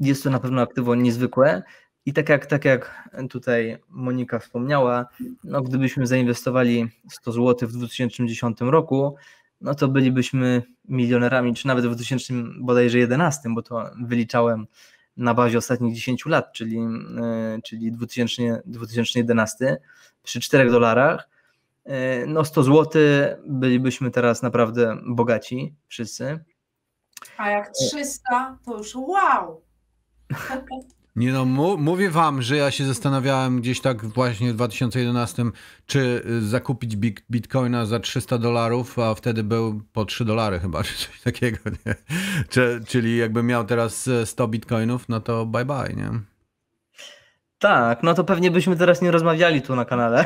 [0.01, 1.62] Jest to na pewno aktywo niezwykłe.
[2.07, 5.07] I tak jak, tak jak tutaj Monika wspomniała,
[5.44, 9.16] no gdybyśmy zainwestowali 100 zł w 2010 roku,
[9.61, 14.66] no to bylibyśmy milionerami, czy nawet w 2011, bo to wyliczałem
[15.16, 19.80] na bazie ostatnich 10 lat, czyli, e, czyli 2000, 2011
[20.22, 21.28] przy 4 dolarach.
[21.84, 23.02] E, no 100 zł
[23.46, 26.38] bylibyśmy teraz naprawdę bogaci wszyscy.
[27.36, 29.62] A jak 300, to już wow!
[31.16, 31.44] Nie no,
[31.76, 35.44] mówię wam, że ja się zastanawiałem gdzieś tak właśnie w 2011,
[35.86, 36.96] czy y, zakupić
[37.30, 41.94] bitcoina za 300 dolarów, a wtedy był po 3 dolary chyba, czy coś takiego, nie?
[42.86, 46.20] czyli jakbym miał teraz 100 bitcoinów, no to bye bye, nie?
[47.61, 50.24] Tak, no to pewnie byśmy teraz nie rozmawiali tu na kanale.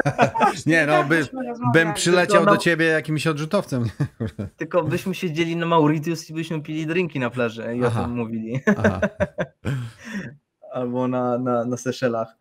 [0.66, 1.26] nie, no by,
[1.72, 3.84] bym przyleciał do ciebie jakimś odrzutowcem.
[4.56, 8.00] Tylko byśmy siedzieli na Mauritius i byśmy pili drinki na plaży i Aha.
[8.00, 8.60] o tym mówili.
[10.72, 12.36] Albo na, na, na Seszelach.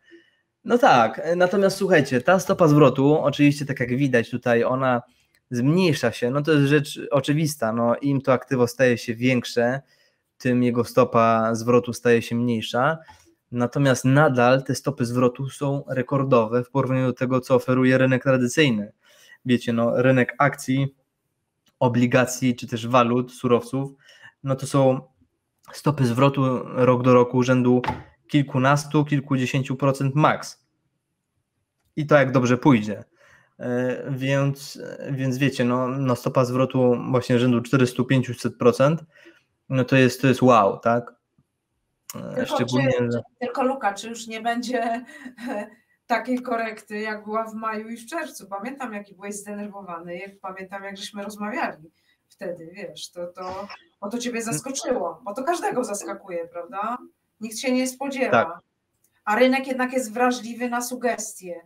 [0.66, 5.02] No tak, natomiast słuchajcie, ta stopa zwrotu, oczywiście tak jak widać tutaj, ona
[5.52, 9.82] zmniejsza się, no to jest rzecz oczywista, no im to aktywo staje się większe,
[10.38, 12.98] tym jego stopa zwrotu staje się mniejsza.
[13.52, 18.92] Natomiast nadal te stopy zwrotu są rekordowe w porównaniu do tego, co oferuje rynek tradycyjny.
[19.46, 20.96] Wiecie, no, rynek akcji,
[21.80, 23.92] obligacji czy też walut, surowców,
[24.44, 25.02] no to są
[25.74, 27.82] stopy zwrotu rok do roku rzędu
[28.32, 30.66] kilkunastu, kilkudziesięciu procent maks.
[31.96, 33.04] I to jak dobrze pójdzie.
[33.60, 38.98] E, więc, więc wiecie, no, no stopa zwrotu właśnie rzędu 400-500%,
[39.70, 41.16] no to jest, to jest wow, tak?
[42.36, 43.22] Tylko, Szczególnie, czy, że...
[43.40, 45.06] tylko Luka, czy już nie będzie
[46.08, 48.48] takiej korekty, jak była w maju i w czerwcu?
[48.48, 51.92] Pamiętam, jaki byłeś zdenerwowany, jak pamiętam, jak żeśmy rozmawiali
[52.42, 53.68] wtedy, wiesz, to, to,
[54.02, 56.98] bo to ciebie zaskoczyło, bo to każdego zaskakuje, prawda?
[57.42, 58.32] Nikt się nie spodziewa.
[58.32, 58.60] Tak.
[59.26, 61.62] A rynek jednak jest wrażliwy na sugestie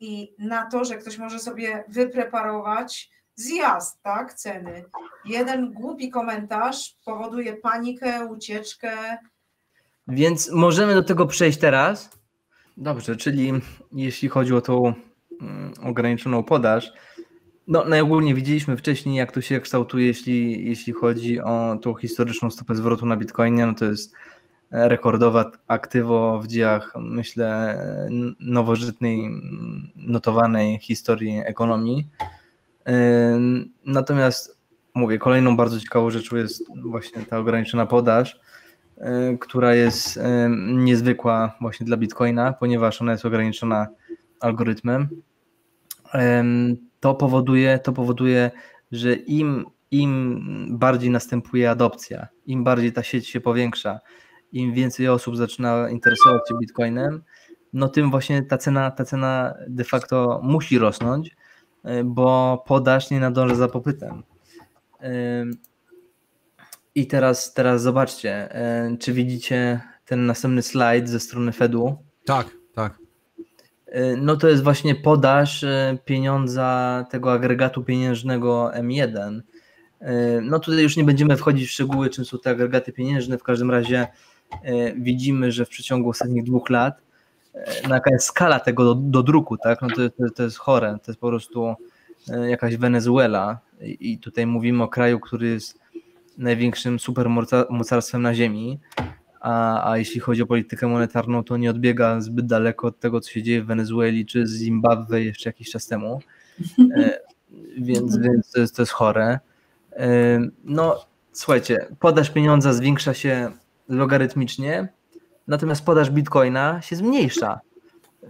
[0.00, 4.84] i na to, że ktoś może sobie wypreparować zjazd, tak, ceny.
[5.24, 9.18] Jeden głupi komentarz powoduje panikę, ucieczkę,
[10.08, 12.10] więc możemy do tego przejść teraz.
[12.76, 13.52] Dobrze, czyli
[13.92, 14.94] jeśli chodzi o tą
[15.40, 16.92] mm, ograniczoną podaż,
[17.66, 22.74] no najogólniej widzieliśmy wcześniej, jak to się kształtuje, jeśli, jeśli chodzi o tą historyczną stopę
[22.74, 24.14] zwrotu na Bitcoinie, no to jest
[24.70, 27.78] rekordowa aktywo w dziejach, myślę,
[28.40, 29.30] nowożytnej,
[29.96, 32.08] notowanej historii ekonomii.
[33.84, 34.58] Natomiast
[34.94, 38.40] mówię, kolejną bardzo ciekawą rzeczą jest właśnie ta ograniczona podaż,
[39.40, 40.20] która jest
[40.74, 43.86] niezwykła właśnie dla Bitcoina, ponieważ ona jest ograniczona
[44.40, 45.08] algorytmem.
[47.00, 48.50] To powoduje, to powoduje,
[48.92, 50.40] że im, im
[50.70, 54.00] bardziej następuje adopcja, im bardziej ta sieć się powiększa,
[54.52, 57.22] im więcej osób zaczyna interesować się Bitcoinem,
[57.72, 61.36] no tym właśnie ta cena, ta cena de facto musi rosnąć,
[61.84, 64.22] e, bo podaż nie nadąża za popytem.
[66.94, 71.96] I teraz, teraz zobaczcie, e, czy widzicie ten następny slajd ze strony Fedu?
[72.24, 72.98] Tak, tak.
[73.86, 75.64] E, no to jest właśnie podaż
[76.04, 79.40] pieniądza tego agregatu pieniężnego M1.
[80.42, 83.38] No tutaj już nie będziemy wchodzić w szczegóły, czym są te agregaty pieniężne.
[83.38, 84.06] W każdym razie
[84.96, 87.06] widzimy, że w przeciągu ostatnich dwóch lat
[87.88, 89.82] no jaka jest skala tego do, do druku, tak?
[89.82, 91.74] No to, to, to, jest chore, to jest po prostu
[92.28, 95.78] e, jakaś Wenezuela i tutaj mówimy o kraju, który jest
[96.38, 98.78] największym supermocarstwem na ziemi,
[99.40, 103.30] a, a jeśli chodzi o politykę monetarną, to nie odbiega zbyt daleko od tego, co
[103.30, 106.20] się dzieje w Wenezueli czy Zimbabwe jeszcze jakiś czas temu,
[106.96, 107.20] e,
[107.78, 109.38] więc, więc to, jest, to jest chore.
[109.92, 113.50] E, no słuchajcie, podaż pieniądza zwiększa się
[113.88, 114.88] logarytmicznie,
[115.46, 117.60] natomiast podaż bitcoina się zmniejsza.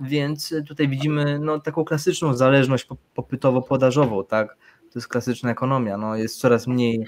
[0.00, 4.56] Więc tutaj widzimy no, taką klasyczną zależność popytowo-podażową, tak?
[4.92, 5.96] To jest klasyczna ekonomia.
[5.96, 7.06] No, jest coraz mniej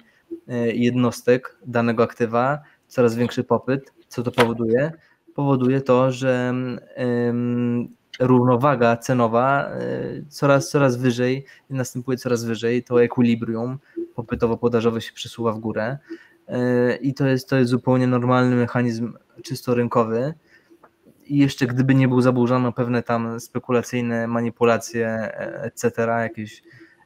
[0.49, 3.93] e, jednostek danego aktywa, coraz większy popyt.
[4.09, 4.93] Co to powoduje?
[5.35, 6.55] Powoduje to, że
[6.97, 7.89] um,
[8.21, 9.81] równowaga cenowa e,
[10.29, 13.79] coraz, coraz wyżej, następuje coraz wyżej, to ekwilibrium
[14.15, 15.99] popytowo-podażowe się przesuwa w górę
[17.01, 20.35] i to jest, to jest zupełnie normalny mechanizm czysto rynkowy.
[21.25, 25.33] I jeszcze gdyby nie był zaburzony pewne tam spekulacyjne manipulacje,
[25.63, 26.63] etc., jakieś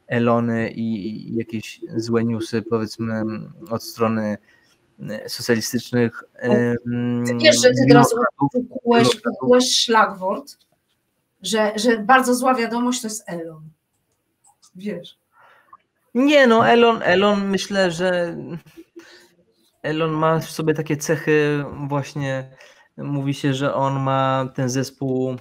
[0.07, 3.23] elony i jakieś złe newsy, powiedzmy,
[3.69, 4.37] od strony
[5.09, 6.23] e, socjalistycznych.
[6.41, 8.15] Ty wiesz, że ty teraz
[9.23, 10.57] kupułeś szlagwort,
[11.41, 13.69] że, że bardzo zła wiadomość to jest Elon.
[14.75, 15.17] Wiesz.
[16.13, 18.37] Nie no, Elon, Elon myślę, że
[19.83, 22.49] Elon ma w sobie takie cechy właśnie,
[22.97, 25.35] mówi się, że on ma ten zespół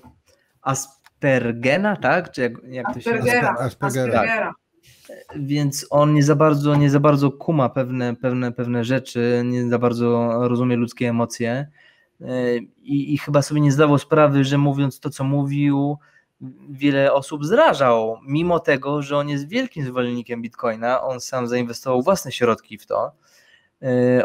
[0.63, 2.33] Aspergena, tak?
[2.33, 3.57] Czy jak, jak to się Aspergera.
[3.59, 4.21] Aspergera.
[4.21, 4.55] Aspergera.
[5.37, 9.79] Więc on nie za bardzo, nie za bardzo kuma pewne, pewne, pewne rzeczy, nie za
[9.79, 11.67] bardzo rozumie ludzkie emocje
[12.83, 15.99] i, i chyba sobie nie zdawał sprawy, że mówiąc to, co mówił,
[16.71, 22.33] wiele osób zrażał, mimo tego, że on jest wielkim zwolennikiem Bitcoina, on sam zainwestował własne
[22.33, 23.13] środki w to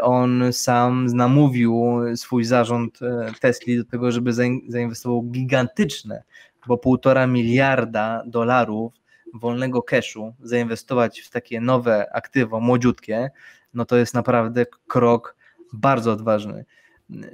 [0.02, 4.32] on sam namówił swój zarząd e, Tesli do tego, żeby
[4.68, 6.22] zainwestował gigantyczne,
[6.66, 8.92] bo półtora miliarda dolarów
[9.34, 13.30] wolnego cashu zainwestować w takie nowe aktywo, młodziutkie,
[13.74, 15.36] no to jest naprawdę krok
[15.72, 16.64] bardzo odważny.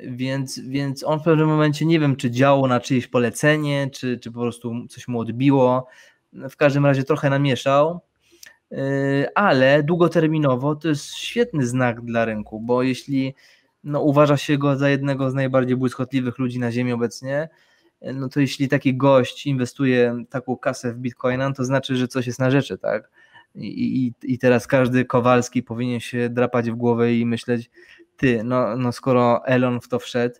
[0.08, 4.32] Więc, więc on w pewnym momencie nie wiem, czy działał na czyjeś polecenie, czy, czy
[4.32, 5.86] po prostu coś mu odbiło.
[6.32, 8.00] W każdym razie trochę namieszał
[9.34, 13.34] ale długoterminowo to jest świetny znak dla rynku, bo jeśli
[13.84, 17.48] no, uważa się go za jednego z najbardziej błyskotliwych ludzi na Ziemi obecnie,
[18.14, 22.38] no to jeśli taki gość inwestuje taką kasę w bitcoina, to znaczy, że coś jest
[22.38, 23.10] na rzeczy, tak?
[23.54, 27.70] I, i, i teraz każdy Kowalski powinien się drapać w głowę i myśleć,
[28.16, 30.34] ty, no, no skoro Elon w to wszedł,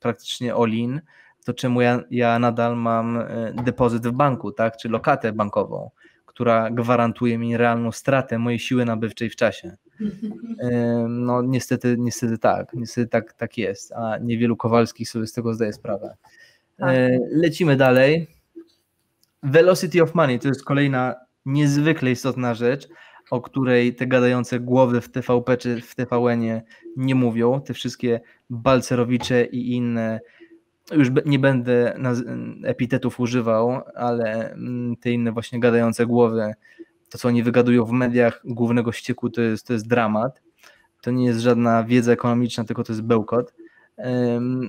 [0.00, 1.00] praktycznie all-in,
[1.44, 4.76] to czemu ja, ja nadal mam e, depozyt w banku, tak?
[4.76, 5.90] Czy lokatę bankową?
[6.38, 9.76] Która gwarantuje mi realną stratę mojej siły nabywczej w czasie.
[11.08, 15.72] No niestety, niestety tak, niestety tak, tak jest, a niewielu Kowalskich sobie z tego zdaje
[15.72, 16.16] sprawę.
[16.76, 16.88] Tak.
[16.88, 18.28] E, lecimy dalej.
[19.42, 21.14] Velocity of Money to jest kolejna
[21.46, 22.88] niezwykle istotna rzecz,
[23.30, 26.60] o której te gadające głowy w TVP czy w TVN
[26.96, 27.60] nie mówią.
[27.60, 28.20] Te wszystkie
[28.50, 30.20] Balcerowicze i inne
[30.92, 31.98] już nie będę
[32.64, 36.54] epitetów używał, ale mm, te inne właśnie gadające głowy,
[37.10, 40.42] to co oni wygadują w mediach głównego ścieku, to jest, to jest dramat.
[41.00, 43.54] To nie jest żadna wiedza ekonomiczna, tylko to jest bełkot.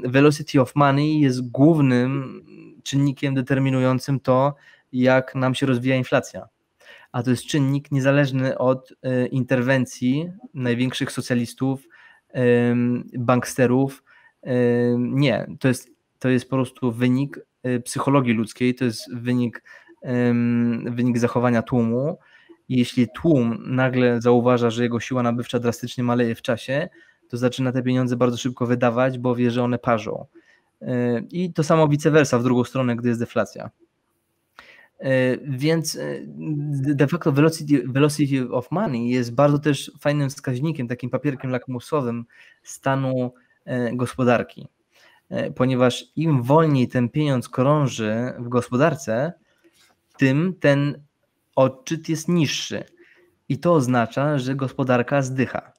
[0.04, 2.42] Velocity of money jest głównym
[2.84, 4.56] czynnikiem determinującym to,
[4.92, 6.48] jak nam się rozwija inflacja.
[7.12, 11.88] A to jest czynnik niezależny od e, interwencji największych socjalistów,
[13.18, 14.04] banksterów.
[14.98, 19.64] Nie, to jest to jest po prostu wynik y, psychologii ludzkiej, to jest wynik,
[20.86, 22.18] wynik zachowania tłumu.
[22.70, 26.90] Jeśli tłum nagle zauważa, że jego siła nabywcza drastycznie maleje w czasie,
[27.30, 30.26] to zaczyna te pieniądze bardzo szybko wydawać, bo wie, że one parzą.
[30.82, 30.88] Y,
[31.32, 33.70] I to samo vice versa w drugą stronę, gdy jest deflacja.
[35.48, 35.98] Więc
[36.72, 42.26] de facto velocity, velocity of money jest bardzo też fajnym wskaźnikiem, takim papierkiem lakmusowym
[42.64, 43.34] stanu
[43.94, 44.68] gospodarki.
[45.56, 49.34] Ponieważ im wolniej ten pieniądz krąży w gospodarce,
[50.18, 51.04] tym ten
[51.56, 52.84] odczyt jest niższy.
[53.50, 55.72] I to oznacza, że gospodarka zdycha.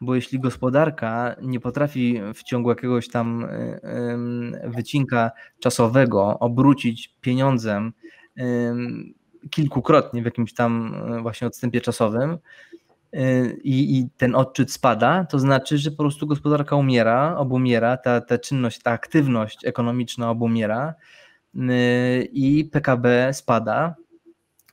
[0.00, 3.46] Bo jeśli gospodarka nie potrafi w ciągu jakiegoś tam
[4.64, 7.92] wycinka czasowego obrócić pieniądzem
[9.50, 12.38] kilkukrotnie w jakimś tam e, właśnie odstępie czasowym e,
[13.64, 18.38] i, i ten odczyt spada, to znaczy, że po prostu gospodarka umiera, obumiera, ta, ta
[18.38, 20.94] czynność, ta aktywność ekonomiczna obumiera
[21.54, 23.94] e, i PKB spada,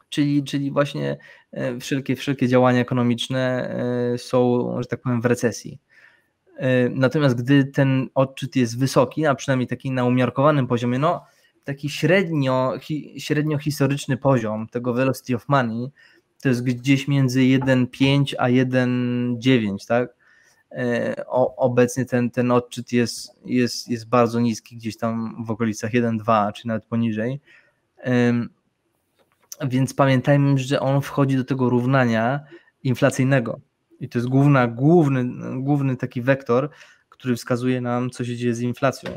[0.09, 1.18] czyli, czyli właśnie
[1.51, 3.69] e, wszelkie, wszelkie działania ekonomiczne
[4.14, 5.80] e, są, że tak powiem, w recesji.
[6.89, 11.26] Natomiast gdy ten odczyt jest wysoki, a przynajmniej taki na umiarkowanym poziomie, no
[11.64, 12.73] taki średnio,
[13.18, 15.91] średnio historyczny poziom tego velocity of money
[16.41, 20.18] to jest gdzieś między 1,5 a 1,9, tak?
[21.27, 26.53] O, obecnie ten, ten odczyt jest, jest, jest bardzo niski, gdzieś tam w okolicach 1,2
[26.53, 27.39] czy nawet poniżej.
[29.68, 32.39] Więc pamiętajmy, że on wchodzi do tego równania
[32.84, 33.59] inflacyjnego.
[33.99, 35.26] I to jest główna, główny,
[35.61, 36.69] główny taki wektor,
[37.09, 39.11] który wskazuje nam, co się dzieje z inflacją.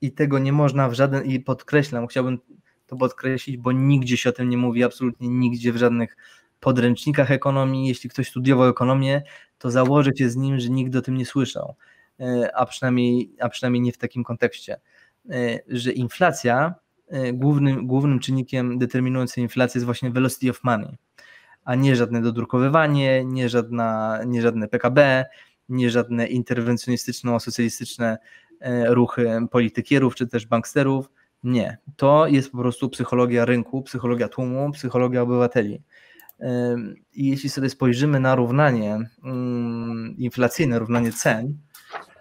[0.00, 2.38] I tego nie można w żaden, i podkreślam, chciałbym
[2.86, 6.16] to podkreślić, bo nigdzie się o tym nie mówi, absolutnie nigdzie w żadnych
[6.64, 7.88] podręcznikach ekonomii.
[7.88, 9.22] Jeśli ktoś studiował ekonomię,
[9.58, 11.74] to założę się z nim, że nikt o tym nie słyszał,
[12.20, 14.80] e, a przynajmniej, a przynajmniej nie w takim kontekście,
[15.30, 16.74] e, że inflacja
[17.08, 20.96] E, głównym, głównym czynnikiem determinującym inflację jest właśnie velocity of money,
[21.64, 25.24] a nie żadne dodrukowywanie, nie, żadna, nie żadne PKB,
[25.68, 28.16] nie żadne interwencjonistyczno-socjalistyczne
[28.88, 31.10] ruchy politykierów czy też banksterów.
[31.44, 35.82] Nie, to jest po prostu psychologia rynku, psychologia tłumu, psychologia obywateli.
[37.12, 39.10] I jeśli sobie spojrzymy na równanie
[40.18, 41.58] inflacyjne, równanie cen,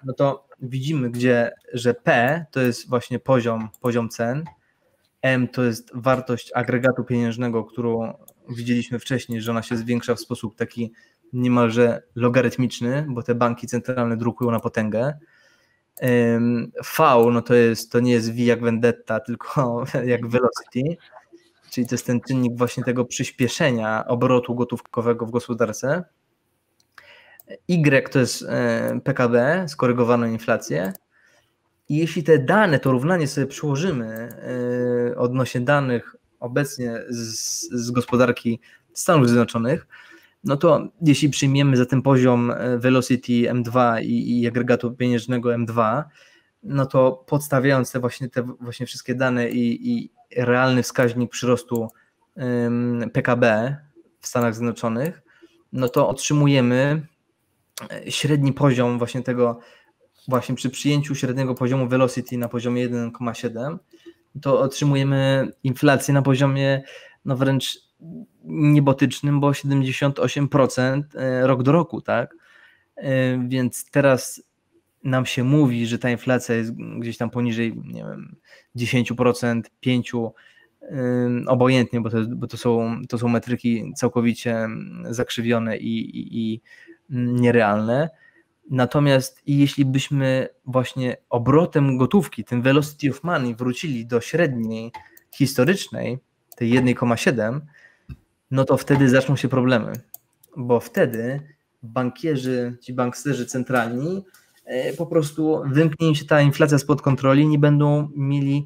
[0.05, 4.43] no to widzimy, gdzie, że P to jest właśnie poziom, poziom cen,
[5.21, 8.13] M to jest wartość agregatu pieniężnego, którą
[8.49, 10.93] widzieliśmy wcześniej, że ona się zwiększa w sposób taki
[11.33, 15.13] niemalże logarytmiczny, bo te banki centralne drukują na potęgę.
[16.97, 20.97] V no to, jest, to nie jest V jak vendetta, tylko jak velocity,
[21.73, 26.03] czyli to jest ten czynnik właśnie tego przyspieszenia obrotu gotówkowego w gospodarce.
[27.67, 30.93] Y to jest e, PKB, skorygowaną inflację.
[31.89, 34.29] I jeśli te dane, to równanie sobie przyłożymy
[35.07, 38.59] yy, odnośnie danych obecnie z, z gospodarki
[38.93, 39.87] Stanów Zjednoczonych,
[40.43, 46.03] no to jeśli przyjmiemy za ten poziom e, velocity M2 i, i agregatu pieniężnego M2,
[46.63, 51.87] no to podstawiając te właśnie, te właśnie wszystkie dane i, i realny wskaźnik przyrostu
[53.13, 53.75] PKB
[54.19, 55.21] w Stanach Zjednoczonych,
[55.73, 57.07] no to otrzymujemy
[57.91, 59.59] e, średni poziom właśnie tego
[60.27, 63.77] właśnie przy przyjęciu średniego poziomu velocity na poziomie 1,7,
[64.41, 66.83] to otrzymujemy inflację na poziomie
[67.25, 67.79] no wręcz
[68.43, 72.35] niebotycznym, bo 78% e, rok do roku, tak?
[72.95, 74.43] E, więc teraz
[75.03, 78.35] nam się mówi, że ta inflacja jest gdzieś tam poniżej, nie wiem,
[78.75, 80.29] 10%, 5%,
[81.47, 84.67] obojętnie, bo, to, bo to, są, to są metryki całkowicie
[85.09, 86.61] zakrzywione i, i, i
[87.09, 88.09] nierealne.
[88.69, 94.91] Natomiast jeśli byśmy właśnie obrotem gotówki, tym velocity of money wrócili do średniej
[95.35, 96.19] historycznej,
[96.55, 97.59] tej 1,7,
[98.51, 99.93] no to wtedy zaczną się problemy,
[100.57, 101.39] bo wtedy
[101.83, 104.23] bankierzy, ci banksterzy centralni
[104.97, 108.65] po prostu wymknie im się ta inflacja spod kontroli, nie będą mieli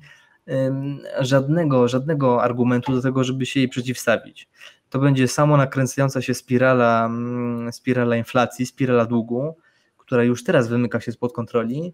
[1.20, 4.50] żadnego, żadnego argumentu do tego, żeby się jej przeciwstawić.
[4.90, 9.56] To będzie samo nakręcająca się spirala, mm, spirala inflacji, spirala długu,
[9.98, 11.94] która już teraz wymyka się spod kontroli,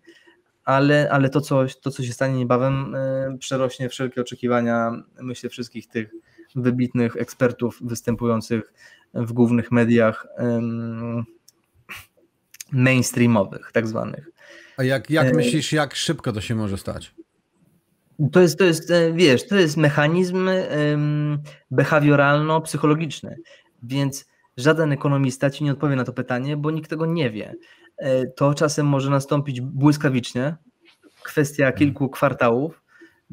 [0.65, 5.88] ale, ale to, co, to, co się stanie niebawem, e, przerośnie wszelkie oczekiwania, myślę, wszystkich
[5.88, 6.13] tych
[6.55, 8.73] wybitnych ekspertów występujących
[9.13, 10.27] w głównych mediach
[12.73, 14.33] mainstreamowych, tak zwanych.
[14.77, 17.15] A jak, jak e, myślisz, jak szybko to się może stać?
[18.31, 20.49] To jest, to jest, e, wiesz, to jest mechanizm
[21.71, 23.35] behawioralno-psychologiczny,
[23.83, 24.25] więc
[24.57, 27.55] żaden ekonomista ci nie odpowie na to pytanie, bo nikt tego nie wie.
[27.97, 30.55] E, to czasem może nastąpić błyskawicznie,
[31.23, 31.79] kwestia mhm.
[31.79, 32.81] kilku kwartałów,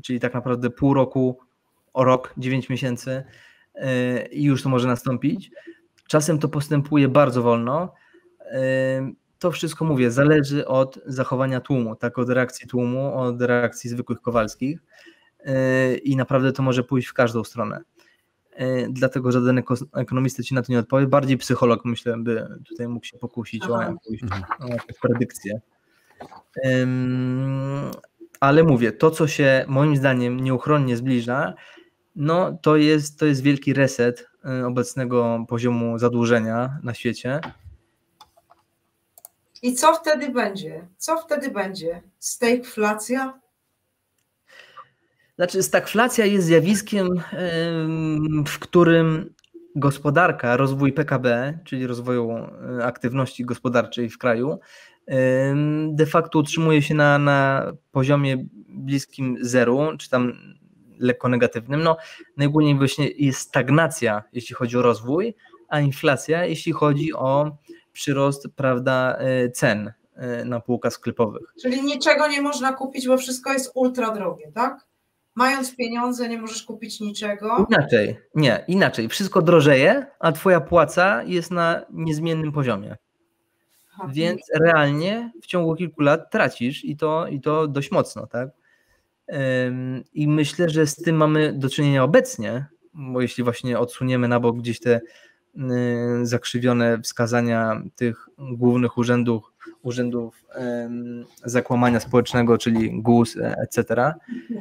[0.02, 1.38] czyli tak naprawdę pół roku,
[1.92, 3.24] o rok, dziewięć miesięcy
[4.30, 5.50] i już to może nastąpić.
[6.08, 7.94] Czasem to postępuje bardzo wolno.
[9.40, 14.78] To wszystko mówię, zależy od zachowania tłumu, tak od reakcji tłumu, od reakcji zwykłych Kowalskich.
[16.04, 17.80] i naprawdę to może pójść w każdą stronę.
[18.88, 19.62] Dlatego żaden
[19.94, 21.06] ekonomista ci na to nie odpowie.
[21.06, 24.22] Bardziej psycholog, myślę, by tutaj mógł się pokusić o jakąś,
[24.60, 25.60] o jakąś predykcję.
[28.40, 31.54] Ale mówię, to co się moim zdaniem nieuchronnie zbliża,
[32.16, 34.28] no to jest, to jest wielki reset
[34.60, 37.40] y, obecnego poziomu zadłużenia na świecie.
[39.62, 40.89] I co wtedy będzie?
[40.99, 42.03] Co wtedy będzie?
[42.19, 43.41] Stagflacja?
[45.37, 47.09] Znaczy, stagflacja jest zjawiskiem,
[48.47, 49.35] w którym
[49.77, 52.31] gospodarka, rozwój PKB, czyli rozwoju
[52.78, 54.59] y, aktywności gospodarczej w kraju,
[55.89, 60.32] de facto utrzymuje się na, na poziomie bliskim zeru, czy tam
[60.99, 61.82] lekko negatywnym.
[61.82, 61.97] No,
[62.37, 65.35] najogólniej właśnie jest stagnacja, jeśli chodzi o rozwój,
[65.69, 67.57] a inflacja, jeśli chodzi o
[67.92, 71.52] przyrost prawda, e, cen e, na półkach sklepowych.
[71.62, 74.86] Czyli niczego nie można kupić, bo wszystko jest ultra drogie, tak?
[75.34, 77.66] Mając pieniądze nie możesz kupić niczego.
[77.70, 79.08] Inaczej, nie, inaczej.
[79.08, 82.96] Wszystko drożeje, a twoja płaca jest na niezmiennym poziomie.
[84.08, 88.48] Więc realnie w ciągu kilku lat tracisz i to, i to dość mocno, tak?
[90.12, 94.58] I myślę, że z tym mamy do czynienia obecnie, bo jeśli właśnie odsuniemy na bok
[94.58, 95.00] gdzieś te
[96.22, 99.52] zakrzywione wskazania tych głównych urzędów,
[99.82, 100.44] urzędów
[101.44, 104.12] zakłamania społecznego, czyli GUS, etc.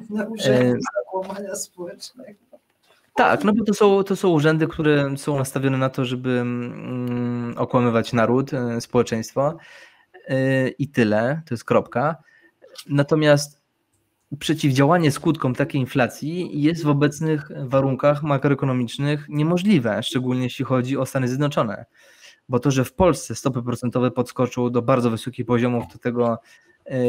[0.09, 2.39] Na urzędy zakłamania społecznego.
[3.19, 7.53] Tak, no bo to są, to są urzędy, które są nastawione na to, żeby mm,
[7.57, 9.57] okłamywać naród, e, społeczeństwo
[10.27, 12.15] e, i tyle, to jest kropka.
[12.89, 13.58] Natomiast
[14.39, 21.27] przeciwdziałanie skutkom takiej inflacji jest w obecnych warunkach makroekonomicznych niemożliwe, szczególnie jeśli chodzi o Stany
[21.27, 21.85] Zjednoczone.
[22.49, 26.39] Bo to, że w Polsce stopy procentowe podskoczą do bardzo wysokich poziomów, to tego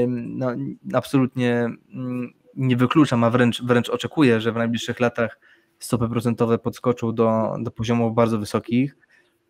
[0.08, 0.54] no,
[0.92, 5.38] absolutnie mm, nie wykluczam, a wręcz, wręcz oczekuję, że w najbliższych latach
[5.78, 8.96] stopy procentowe podskoczą do, do poziomów bardzo wysokich,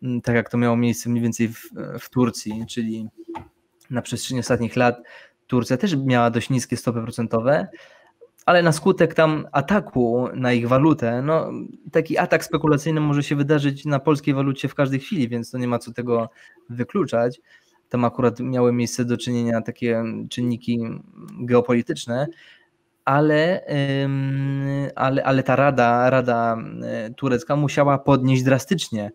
[0.03, 1.69] mm, tak jak to miało miejsce mniej więcej w,
[1.99, 3.07] w Turcji, czyli
[3.89, 5.01] na przestrzeni ostatnich lat
[5.51, 7.67] Turcja też miała dość niskie stopy procentowe,
[8.45, 11.51] ale na skutek tam ataku na ich walutę, no
[11.91, 15.67] taki atak spekulacyjny może się wydarzyć na polskiej walucie w każdej chwili, więc to nie
[15.67, 16.29] ma co tego
[16.69, 17.41] wykluczać.
[17.89, 20.79] Tam akurat miały miejsce do czynienia takie czynniki
[21.39, 22.27] geopolityczne,
[23.05, 23.65] ale,
[24.95, 29.11] ale, ale ta rada, rada e, turecka musiała podnieść drastycznie,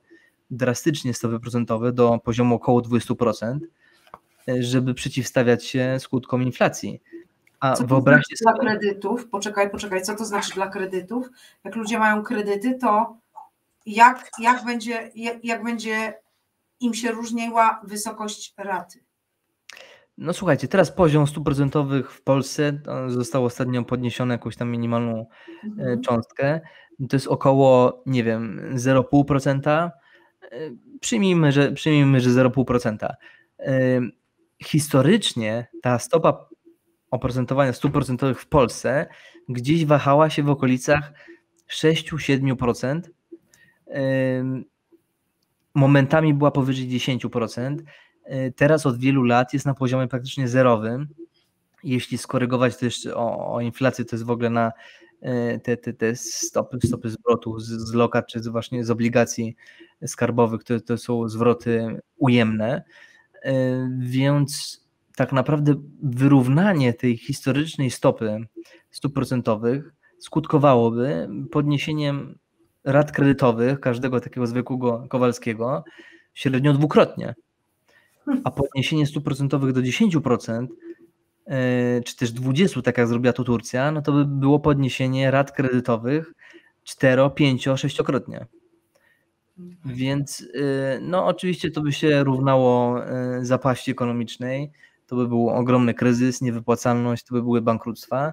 [0.51, 3.59] drastycznie stopy procentowe do poziomu około 20%, e,
[4.61, 7.03] żeby przeciwstawiać się skutkom inflacji.
[7.61, 8.65] A co wyobraźcie znaczy sobie...
[8.65, 11.29] dla kredytów, poczekaj, poczekaj, co to znaczy dla kredytów?
[11.65, 13.17] Jak ludzie mają kredyty, to
[13.87, 16.15] jak, jak, będzie, jak, jak będzie
[16.81, 18.99] im się różniła wysokość raty?
[20.19, 25.27] No słuchajcie, teraz poziom stóp procentowych w Polsce został ostatnio podniesiony jakąś tam minimalną
[25.65, 26.01] e, mhm.
[26.01, 26.61] cząstkę.
[27.09, 29.69] To jest około, nie wiem, 0,5%.
[29.69, 29.91] E,
[31.01, 33.15] przyjmijmy, że, przyjmijmy, że 0,5%.
[34.63, 36.49] E, historycznie ta stopa
[37.11, 39.07] oprocentowania stóp procentowych w Polsce
[39.49, 41.13] gdzieś wahała się w okolicach
[41.71, 43.01] 6-7%.
[45.75, 47.77] Momentami była powyżej 10%.
[48.31, 51.09] Y, teraz od wielu lat jest na poziomie praktycznie zerowym.
[51.85, 54.73] Jeśli skorygować jeszcze o, o inflację, to jest w ogóle na
[55.23, 59.57] y, te, te, te stopy, stopy zwrotu z, z lokat czy z właśnie z obligacji
[60.07, 62.83] skarbowych, to, to są zwroty ujemne.
[63.45, 63.51] Y,
[63.99, 64.81] więc
[65.17, 68.47] tak naprawdę wyrównanie tej historycznej stopy
[68.91, 72.39] stóp procentowych skutkowałoby podniesieniem
[72.85, 75.85] rat kredytowych każdego takiego zwykłego Kowalskiego
[76.35, 77.35] średnio dwukrotnie
[78.45, 80.67] a podniesienie stóp procentowych do 10%,
[81.47, 85.53] e, czy też 20%, tak jak zrobiła to Turcja, no to by było podniesienie rat
[85.53, 86.33] kredytowych
[86.85, 88.47] 4, 5, 6-krotnie.
[89.85, 94.73] Więc e, no oczywiście to by się równało e, zapaści ekonomicznej,
[95.07, 98.33] to by był ogromny kryzys, niewypłacalność, to by były bankructwa.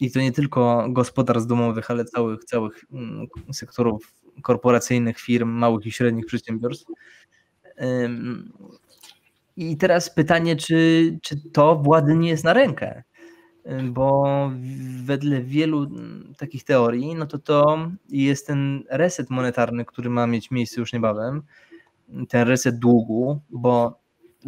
[0.00, 5.92] I to nie tylko gospodarstw domowych, ale całych, całych mm, sektorów korporacyjnych, firm, małych i
[5.92, 6.86] średnich przedsiębiorstw.
[9.56, 13.02] I teraz pytanie, czy, czy to władzy nie jest na rękę?
[13.84, 14.50] Bo
[15.04, 20.50] wedle wielu mm, takich teorii, no to to jest ten reset monetarny, który ma mieć
[20.50, 21.42] miejsce już niebawem,
[22.28, 24.00] ten reset długu, bo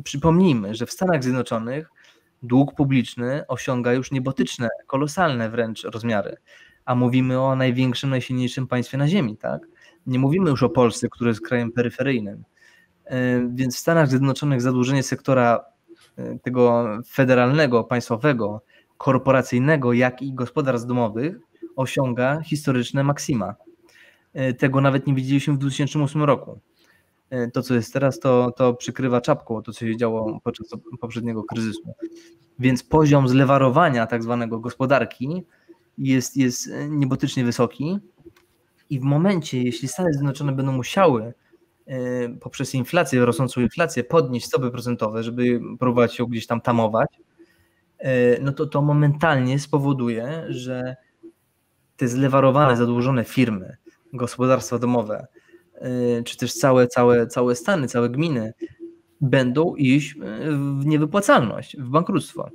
[0.04, 1.90] przypomnijmy, że w Stanach Zjednoczonych
[2.42, 6.36] dług publiczny osiąga już niebotyczne, kolosalne wręcz rozmiary,
[6.84, 9.62] a mówimy o największym, najsilniejszym państwie na Ziemi, tak?
[10.06, 12.44] Nie mówimy już o Polsce, które jest krajem peryferyjnym.
[13.04, 15.64] E, więc w Stanach Zjednoczonych zadłużenie sektora
[16.16, 18.62] e, tego federalnego, państwowego
[18.98, 21.36] korporacyjnego, jak i gospodarstw domowych
[21.76, 23.54] osiąga historyczne maksima.
[24.34, 26.60] E, tego nawet nie widzieliśmy w 2008 roku.
[27.30, 30.66] E, to, co jest teraz, to, to przykrywa czapką to, co się działo podczas
[31.00, 31.82] poprzedniego kryzysu.
[32.58, 35.42] Więc poziom zlewarowania tak zwanego gospodarki
[35.98, 37.98] jest, jest niebotycznie wysoki
[38.90, 41.34] i w momencie, jeśli Stany Zjednoczone będą musiały
[41.86, 47.20] e, poprzez inflację, rosnącą inflację podnieść stopy procentowe, żeby próbować ją gdzieś tam tamować,
[48.40, 50.96] no to to momentalnie spowoduje, że
[51.96, 53.76] te zlewarowane, zadłużone firmy,
[54.12, 55.26] gospodarstwa domowe,
[56.18, 58.54] y, czy też całe, całe, całe stany, całe gminy
[59.20, 60.18] będą iść y,
[60.80, 62.50] w niewypłacalność, w bankructwo.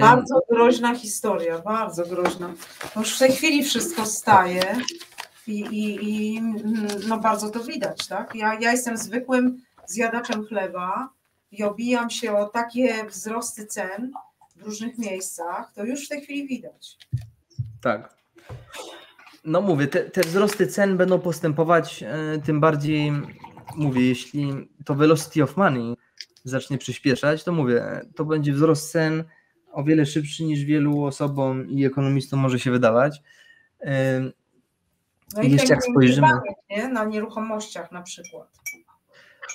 [0.00, 2.52] Bardzo groźna historia, bardzo groźna.
[2.96, 4.76] Już w tej chwili wszystko staje
[5.46, 6.42] i, i, i
[7.08, 8.34] no bardzo to widać, tak?
[8.34, 11.08] Ja, ja jestem zwykłym zjadaczem chleba
[11.58, 14.12] i obijam się o takie wzrosty cen
[14.56, 16.98] w różnych miejscach, to już w tej chwili widać.
[17.80, 18.14] Tak.
[19.44, 23.12] No mówię, te, te wzrosty cen będą postępować, e, tym bardziej
[23.76, 25.96] mówię, jeśli to velocity of money
[26.44, 29.24] zacznie przyspieszać, to mówię, to będzie wzrost cen
[29.72, 33.22] o wiele szybszy niż wielu osobom i ekonomistom może się wydawać.
[33.80, 34.20] E,
[35.36, 36.28] no i jeszcze jak spojrzymy
[36.70, 36.88] nie?
[36.88, 38.48] na nieruchomościach na przykład.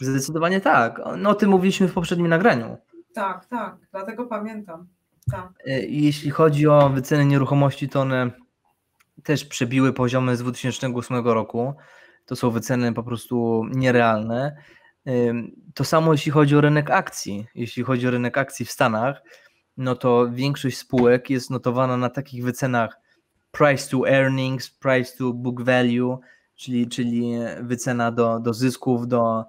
[0.02, 1.02] Zdecydowanie tak.
[1.18, 2.78] No o tym mówiliśmy w poprzednim nagraniu.
[3.14, 4.88] Tak, tak, dlatego pamiętam.
[5.32, 5.50] Tak.
[5.66, 8.32] E, jeśli chodzi o wyceny nieruchomości, to one
[9.24, 11.74] też przebiły poziomy z 2008 roku.
[12.26, 14.56] To są wyceny po prostu nierealne.
[15.74, 17.48] To samo jeśli chodzi o rynek akcji.
[17.56, 19.22] Jeśli chodzi o rynek akcji w Stanach,
[19.78, 23.00] no to większość spółek jest notowana na takich wycenach
[23.52, 26.18] price to earnings, price to book value,
[26.56, 29.46] czyli, czyli wycena do, do zysków, do, e,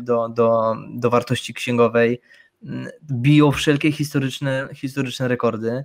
[0.00, 2.20] do, do, do wartości księgowej.
[3.12, 5.84] Biją wszelkie historyczne, historyczne rekordy.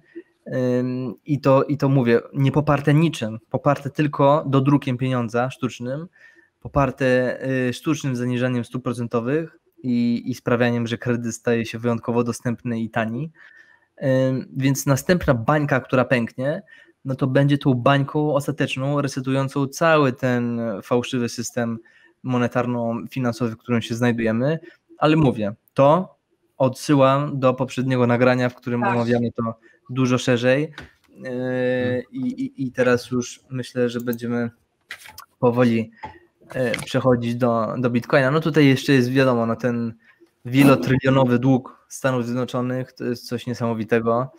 [1.25, 6.07] I to, I to mówię, nie poparte niczym, poparte tylko dodrukiem pieniądza sztucznym,
[6.59, 7.39] poparte
[7.69, 12.89] y, sztucznym zaniżaniem stóp procentowych i, i sprawianiem, że kredyt staje się wyjątkowo dostępny i
[12.89, 13.31] tani.
[14.57, 16.61] Więc następna bańka, która pęknie,
[17.05, 21.79] no to będzie tą bańką ostateczną, resetującą cały ten fałszywy system
[22.23, 24.59] monetarno-finansowy, w którym się znajdujemy.
[24.97, 26.15] Ale mówię, to
[26.57, 28.93] odsyłam do poprzedniego nagrania, w którym tak.
[28.93, 30.73] omawiamy to dużo szerzej.
[31.25, 34.49] E, I, i, I teraz już myślę, że będziemy
[35.39, 35.91] powoli
[36.49, 38.31] e, przechodzić do, do Bitcoina.
[38.31, 39.93] No tutaj jeszcze jest wiadomo, no ten
[40.45, 44.31] wielotrylionowy dług Stanów Zjednoczonych to jest coś niesamowitego.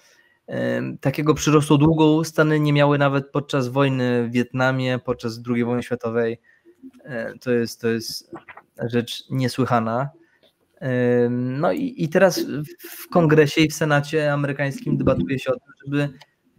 [0.49, 5.83] E, takiego przyrostu długu Stany nie miały nawet podczas wojny w Wietnamie, podczas II wojny
[5.83, 6.41] światowej.
[7.41, 8.31] To jest, to jest
[8.87, 10.11] rzecz niesłychana.
[11.31, 12.41] No i, i teraz
[12.79, 16.09] w kongresie i w senacie amerykańskim debatuje się o tym, żeby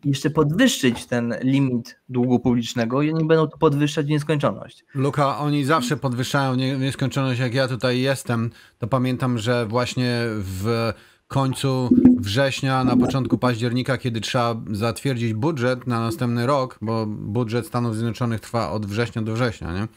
[0.05, 4.85] jeszcze podwyższyć ten limit długu publicznego i oni będą to podwyższać w nieskończoność.
[4.95, 7.39] Luka, oni zawsze podwyższają w nieskończoność.
[7.39, 10.93] Jak ja tutaj jestem, to pamiętam, że właśnie w
[11.33, 11.89] końcu
[12.19, 18.41] września, na początku października, kiedy trzeba zatwierdzić budżet na następny rok, bo budżet Stanów Zjednoczonych
[18.41, 19.87] trwa od września do września, nie?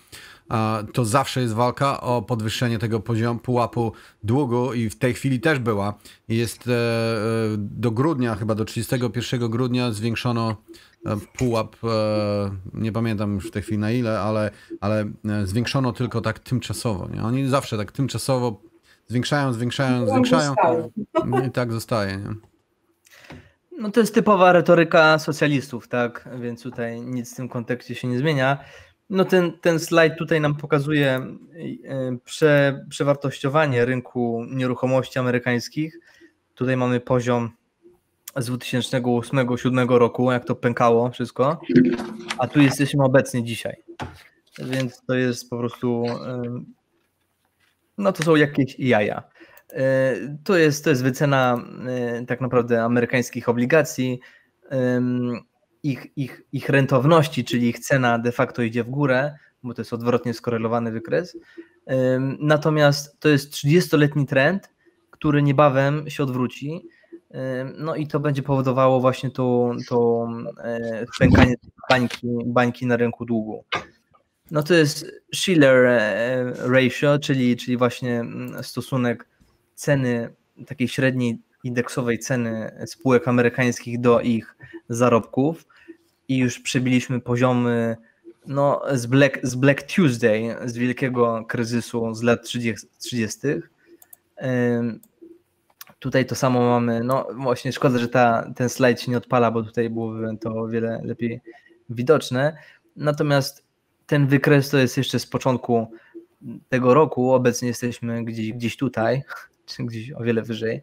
[0.92, 3.92] to zawsze jest walka o podwyższenie tego poziomu pułapu
[4.22, 5.94] długu i w tej chwili też była.
[6.28, 6.76] Jest e, e,
[7.56, 10.56] do grudnia, chyba do 31 grudnia zwiększono
[11.06, 11.76] e, pułap,
[12.74, 14.50] nie pamiętam już w tej chwili na ile, ale,
[14.80, 15.04] ale
[15.44, 17.08] zwiększono tylko tak tymczasowo.
[17.14, 17.22] Nie?
[17.22, 18.60] Oni zawsze tak tymczasowo
[19.08, 20.54] zwiększają, zwiększają, zwiększają
[21.48, 22.16] i tak zostaje.
[22.16, 22.34] Nie?
[23.78, 26.28] No to jest typowa retoryka socjalistów, tak?
[26.40, 28.58] Więc tutaj nic w tym kontekście się nie zmienia.
[29.10, 35.98] No ten, ten slajd tutaj nam pokazuje e, prze, przewartościowanie rynku nieruchomości amerykańskich.
[36.54, 37.50] Tutaj mamy poziom
[38.36, 41.60] z 2008-2007 roku, jak to pękało wszystko,
[42.38, 43.76] a tu jesteśmy obecnie dzisiaj.
[44.58, 46.42] Więc to jest po prostu, e,
[47.98, 49.22] no to są jakieś jaja.
[49.72, 50.14] E,
[50.44, 51.64] to jest, to jest wycena
[52.26, 54.20] tak naprawdę amerykańskich obligacji
[55.82, 59.92] ich, ich, ich rentowności, czyli ich cena de facto idzie w górę, bo to jest
[59.92, 61.38] odwrotnie skorelowany wykres.
[62.38, 64.70] Natomiast to jest 30-letni trend,
[65.10, 66.88] który niebawem się odwróci.
[67.78, 70.28] No i to będzie powodowało właśnie to, to
[70.64, 71.54] e, pękanie
[71.90, 73.64] bańki, bańki na rynku długu.
[74.50, 79.28] No to jest Schiller e, ratio, czyli, czyli właśnie mm, stosunek
[79.74, 80.34] ceny
[80.66, 84.56] takiej średniej indeksowej ceny spółek amerykańskich do ich
[84.88, 85.66] zarobków
[86.28, 87.96] i już przebiliśmy poziomy
[88.46, 92.86] no, z, Black, z Black Tuesday, z wielkiego kryzysu z lat 30.
[92.98, 93.38] 30.
[95.98, 99.62] Tutaj to samo mamy, no właśnie szkoda, że ta, ten slajd się nie odpala, bo
[99.62, 101.40] tutaj byłoby to o wiele lepiej
[101.90, 102.56] widoczne.
[102.96, 103.65] Natomiast
[104.06, 105.90] ten wykres to jest jeszcze z początku
[106.68, 109.22] tego roku, obecnie jesteśmy gdzieś, gdzieś tutaj,
[109.66, 110.82] czy gdzieś o wiele wyżej,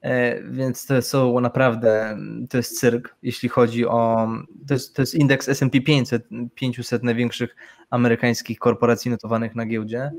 [0.00, 2.18] e, więc to są naprawdę,
[2.50, 4.28] to jest cyrk, jeśli chodzi o,
[4.68, 7.56] to jest, to jest indeks S&P 500, 500 największych
[7.90, 10.10] amerykańskich korporacji notowanych na giełdzie,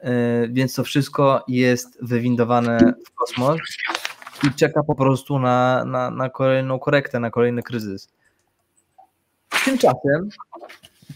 [0.00, 3.60] e, więc to wszystko jest wywindowane w kosmos
[4.46, 8.08] i czeka po prostu na, na, na kolejną korektę, na kolejny kryzys.
[9.64, 10.28] Tymczasem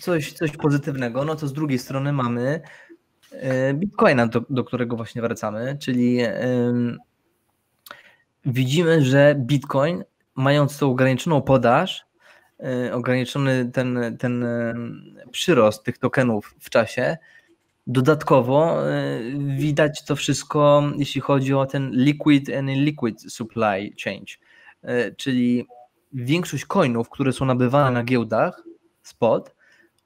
[0.00, 2.60] coś, coś pozytywnego, no to z drugiej strony mamy
[3.32, 6.18] e, Bitcoina, do, do którego właśnie wracamy, czyli
[8.44, 10.04] widzimy, że Bitcoin,
[10.34, 12.06] mając tą ograniczoną podaż,
[12.60, 14.46] e, ograniczony ten, ten
[15.30, 17.16] przyrost tych tokenów w czasie,
[17.86, 19.20] dodatkowo e,
[19.56, 24.32] widać to wszystko, jeśli chodzi o ten liquid and liquid supply change,
[25.16, 25.66] czyli
[26.12, 28.62] większość coinów, które są nabywane na giełdach
[29.02, 29.54] spot,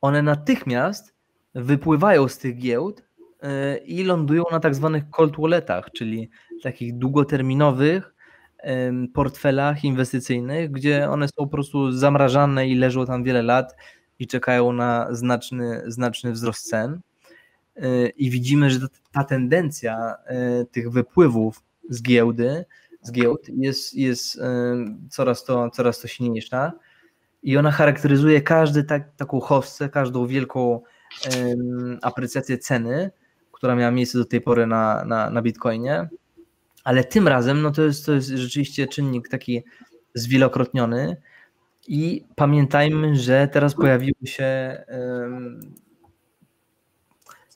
[0.07, 1.15] one natychmiast
[1.55, 6.31] wypływają z tych giełd y, i lądują na tak zwanych cold walletach, czyli
[6.63, 8.13] takich długoterminowych
[9.15, 13.77] portfelach inwestycyjnych, gdzie one są po prostu zamrażane i leżą tam wiele lat
[14.19, 17.01] i czekają na znaczny, znaczny wzrost cen.
[17.77, 18.79] Y, I widzimy, że
[19.13, 20.15] ta tendencja
[20.71, 22.65] tych wypływów z giełdy,
[23.03, 24.41] z giełd jest, jest
[25.11, 26.73] coraz, to, coraz to silniejsza
[27.47, 30.81] i ona charakteryzuje każdy tak, taką hossę, każdą wielką
[31.39, 33.11] um, aprecjację ceny,
[33.53, 36.09] która miała miejsce do tej pory na, na, na Bitcoinie,
[36.85, 39.65] ale tym razem no to, jest, to jest rzeczywiście czynnik taki
[40.15, 41.17] zwielokrotniony.
[41.89, 45.75] I pamiętajmy, że teraz pojawiły się um,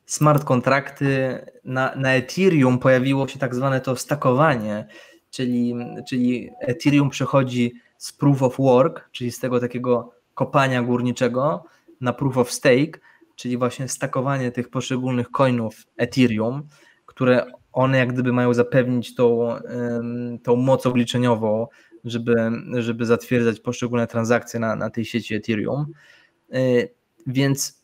[0.07, 4.87] smart kontrakty, na, na Ethereum pojawiło się tak zwane to stakowanie,
[5.31, 5.75] czyli,
[6.09, 11.65] czyli Ethereum przechodzi z proof of work, czyli z tego takiego kopania górniczego
[12.01, 13.01] na proof of stake,
[13.37, 16.63] czyli właśnie stakowanie tych poszczególnych coinów Ethereum,
[17.07, 19.55] które one jak gdyby mają zapewnić tą,
[20.43, 21.67] tą moc obliczeniową,
[22.05, 25.87] żeby, żeby zatwierdzać poszczególne transakcje na, na tej sieci Ethereum.
[26.55, 26.89] Y,
[27.27, 27.83] więc.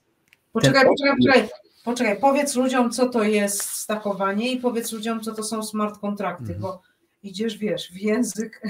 [0.52, 0.90] Poczekaj, ten...
[0.90, 1.48] poczekaj, poczekaj.
[1.84, 6.42] Poczekaj, powiedz ludziom, co to jest stakowanie i powiedz ludziom, co to są smart kontrakty,
[6.42, 6.60] mhm.
[6.60, 6.82] bo
[7.26, 8.60] idziesz, wiesz, w język.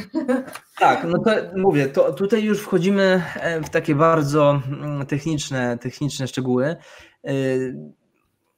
[0.79, 6.29] Tak, no to mówię, to tutaj już wchodzimy e, w takie bardzo mm, techniczne, techniczne
[6.29, 6.77] szczegóły.
[7.25, 7.33] E,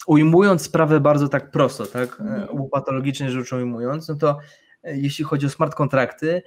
[0.07, 2.69] ujmując sprawę bardzo tak prosto, tak, mhm.
[2.73, 4.39] patologicznie rzecz ujmując, no to
[4.85, 6.43] jeśli chodzi o smart kontrakty,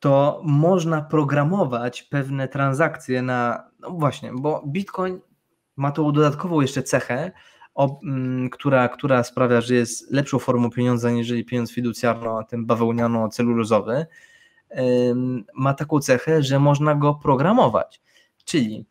[0.00, 5.20] to można programować pewne transakcje na, no właśnie, bo Bitcoin
[5.76, 7.32] ma tą dodatkową jeszcze cechę,
[7.76, 14.06] mm, która, która sprawia, że jest lepszą formą pieniądza niż pieniądz fiducjarno, ten bawełniano-celulozowy,
[15.54, 18.00] ma taką cechę, że można go programować.
[18.44, 18.86] Czyli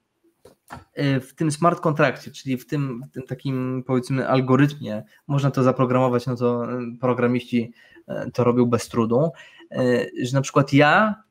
[0.99, 5.63] y, w tym smart kontrakcie, czyli w tym, w tym, takim powiedzmy algorytmie, można to
[5.63, 6.67] zaprogramować, no to
[6.99, 7.73] programiści
[8.07, 9.31] e, to robią bez trudu,
[9.71, 11.23] e, że na przykład ja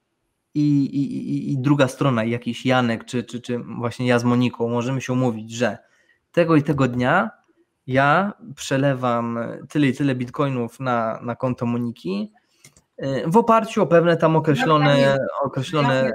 [0.55, 5.01] i, i, i druga strona, jakiś Janek, czy, czy, czy właśnie ja z Moniką, możemy
[5.01, 5.79] się umówić, że
[6.33, 7.31] tego i tego dnia
[7.89, 9.39] ja przelewam
[9.69, 12.33] tyle i tyle bitcoinów na, na konto Moniki.
[13.27, 16.11] W oparciu o pewne tam określone, określone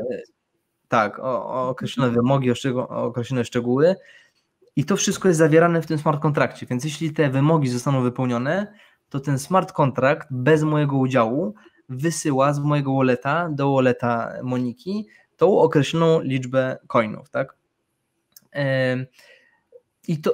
[0.88, 2.56] tak, o, o określone wymogi, o,
[2.90, 3.96] o określone szczegóły.
[4.76, 8.74] I to wszystko jest zawierane w tym smart kontrakcie, więc jeśli te wymogi zostaną wypełnione,
[9.10, 11.54] to ten smart kontrakt bez mojego udziału
[11.90, 17.56] wysyła z mojego walleta do walleta Moniki tą określoną liczbę coinów, tak?
[20.08, 20.32] I to,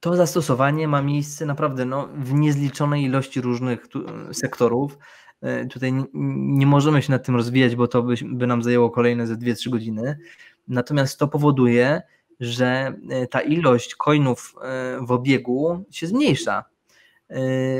[0.00, 4.98] to zastosowanie ma miejsce naprawdę no, w niezliczonej ilości różnych tu, sektorów.
[5.42, 9.26] E, tutaj nie, możemy się nad tym rozwijać, bo to by, by nam zajęło kolejne
[9.26, 10.18] ze 2-3 godziny.
[10.68, 12.02] Natomiast to powoduje,
[12.40, 16.64] że e, ta ilość coinów e, w obiegu się zmniejsza.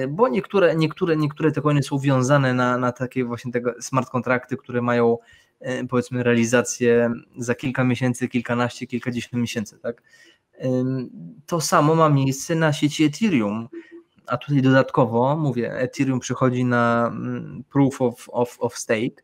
[0.08, 4.56] Bo niektóre, niektóre, niektóre te coiny są wiązane na, na takie właśnie tego smart kontrakty,
[4.56, 5.18] które mają
[5.88, 10.02] powiedzmy realizację za kilka miesięcy, kilkanaście, kilkadziesiąt miesięcy, tak?
[11.46, 13.68] To samo ma miejsce na sieci Ethereum.
[14.26, 19.22] A tutaj dodatkowo, mówię, Ethereum przychodzi na mm, proof of, of, of stake,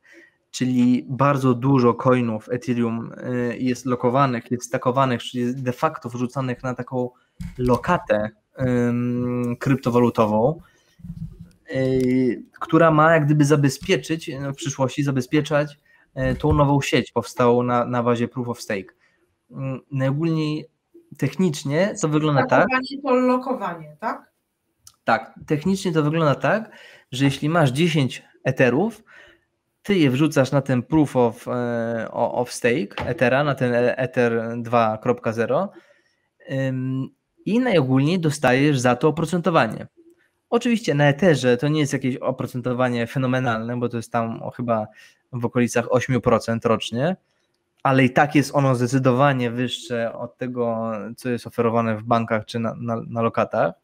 [0.51, 6.75] czyli bardzo dużo coinów Ethereum y, jest lokowanych, jest stakowanych, czyli de facto wrzucanych na
[6.75, 7.11] taką
[7.59, 8.31] lokatę
[9.59, 10.61] kryptowalutową,
[11.75, 15.79] y, która ma jak gdyby zabezpieczyć, no, w przyszłości zabezpieczać
[16.33, 18.95] y, tą nową sieć powstałą na, na bazie proof of stake.
[19.91, 20.67] Najogólniej
[21.19, 22.67] technicznie to wygląda tak.
[23.03, 24.33] to lokowanie, tak?
[25.05, 26.71] Tak, technicznie to wygląda tak,
[27.13, 29.03] że jeśli masz 10 etherów,
[29.83, 35.69] ty je wrzucasz na ten proof of, e, of stake Ethera, na ten Ether 2.0
[37.47, 39.87] i najogólniej dostajesz za to oprocentowanie.
[40.51, 44.87] Oczywiście na Etherze to nie jest jakieś oprocentowanie fenomenalne, bo to jest tam chyba
[45.33, 47.17] w okolicach 8% rocznie,
[47.85, 52.59] ale i tak jest ono zdecydowanie wyższe od tego, co jest oferowane w bankach czy
[52.59, 53.75] na, na, na lokatach.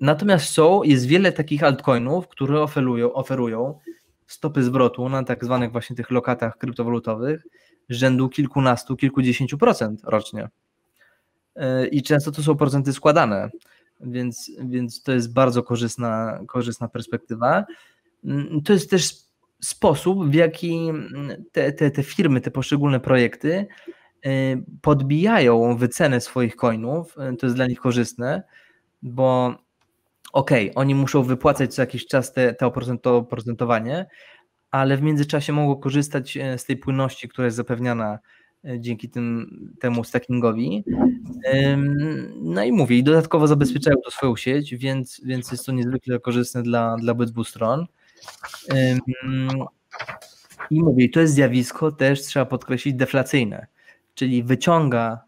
[0.00, 3.78] Natomiast są, jest wiele takich altcoinów, które oferują, oferują
[4.26, 7.46] stopy zwrotu na tak zwanych właśnie tych lokatach kryptowalutowych
[7.88, 10.48] rzędu kilkunastu, kilkudziesięciu procent rocznie.
[11.56, 13.50] E, I często to są procenty składane,
[14.00, 17.64] więc, więc to jest bardzo korzystna, korzystna perspektywa.
[18.64, 19.29] To jest też
[19.60, 20.92] sposób, w jaki
[21.52, 23.66] te, te, te firmy, te poszczególne projekty
[24.24, 24.30] e,
[24.82, 27.18] podbijają wycenę swoich coinów.
[27.18, 28.42] E, to jest dla nich korzystne,
[29.02, 29.54] bo
[30.32, 32.66] okej, okay, oni muszą wypłacać co jakiś czas te, te
[33.04, 34.06] oprocentowanie,
[34.70, 38.18] ale w międzyczasie mogą korzystać e, z tej płynności, która jest zapewniana
[38.78, 39.48] dzięki tym,
[39.80, 40.84] temu stackingowi.
[42.42, 46.62] No i mówię, i dodatkowo zabezpieczają to swoją sieć, więc, więc jest to niezwykle korzystne
[46.62, 47.86] dla, dla obydwu stron.
[50.70, 53.66] I mówię, to jest zjawisko też trzeba podkreślić deflacyjne,
[54.14, 55.20] czyli wyciąga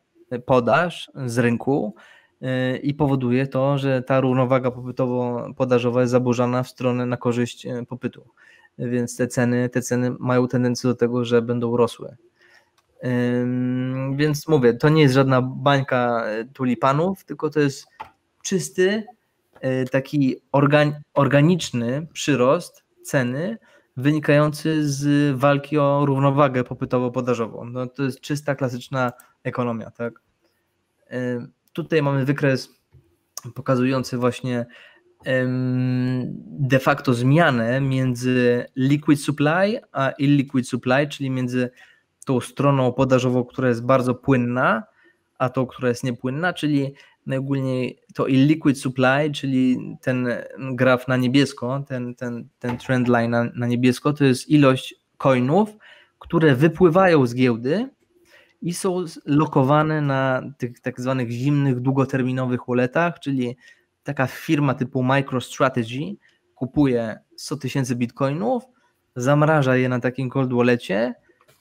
[0.47, 1.95] podaż z rynku,
[2.83, 8.25] i powoduje to, że ta równowaga popytowo-podażowa jest zaburzana w stronę na korzyść e, popytu.
[8.79, 12.17] Więc te ceny, te ceny mają tendencję do tego, że będą rosły.
[14.15, 17.87] Więc mówię, to nie jest żadna bańka e, tulipanów, tylko to jest
[18.43, 19.05] czysty,
[19.61, 20.37] e, taki
[21.15, 23.59] organiczny przyrost ceny
[23.97, 27.71] wynikający z walki o równowagę popytowo-podażową.
[27.71, 29.13] No, to jest czysta, klasyczna
[29.43, 29.91] ekonomia.
[29.91, 30.21] Tak?
[31.73, 32.83] Tutaj mamy wykres
[33.55, 34.67] pokazujący właśnie
[36.47, 41.71] de facto zmianę między liquid supply a illiquid supply, czyli między
[42.27, 44.83] tą stroną podażową, która jest bardzo płynna,
[45.39, 46.95] a tą, która jest niepłynna, czyli
[47.27, 50.29] najogólniej to illiquid supply, czyli ten
[50.59, 55.77] graf na niebiesko, ten, ten, ten trend line na, na niebiesko, to jest ilość coinów,
[56.19, 57.89] które wypływają z giełdy
[58.63, 63.57] i są lokowane na tych tak zwanych zimnych, długoterminowych walletach, czyli
[64.03, 66.17] taka firma typu MicroStrategy
[66.55, 68.63] kupuje 100 tysięcy bitcoinów,
[69.17, 71.15] zamraża je na takim cold wallecie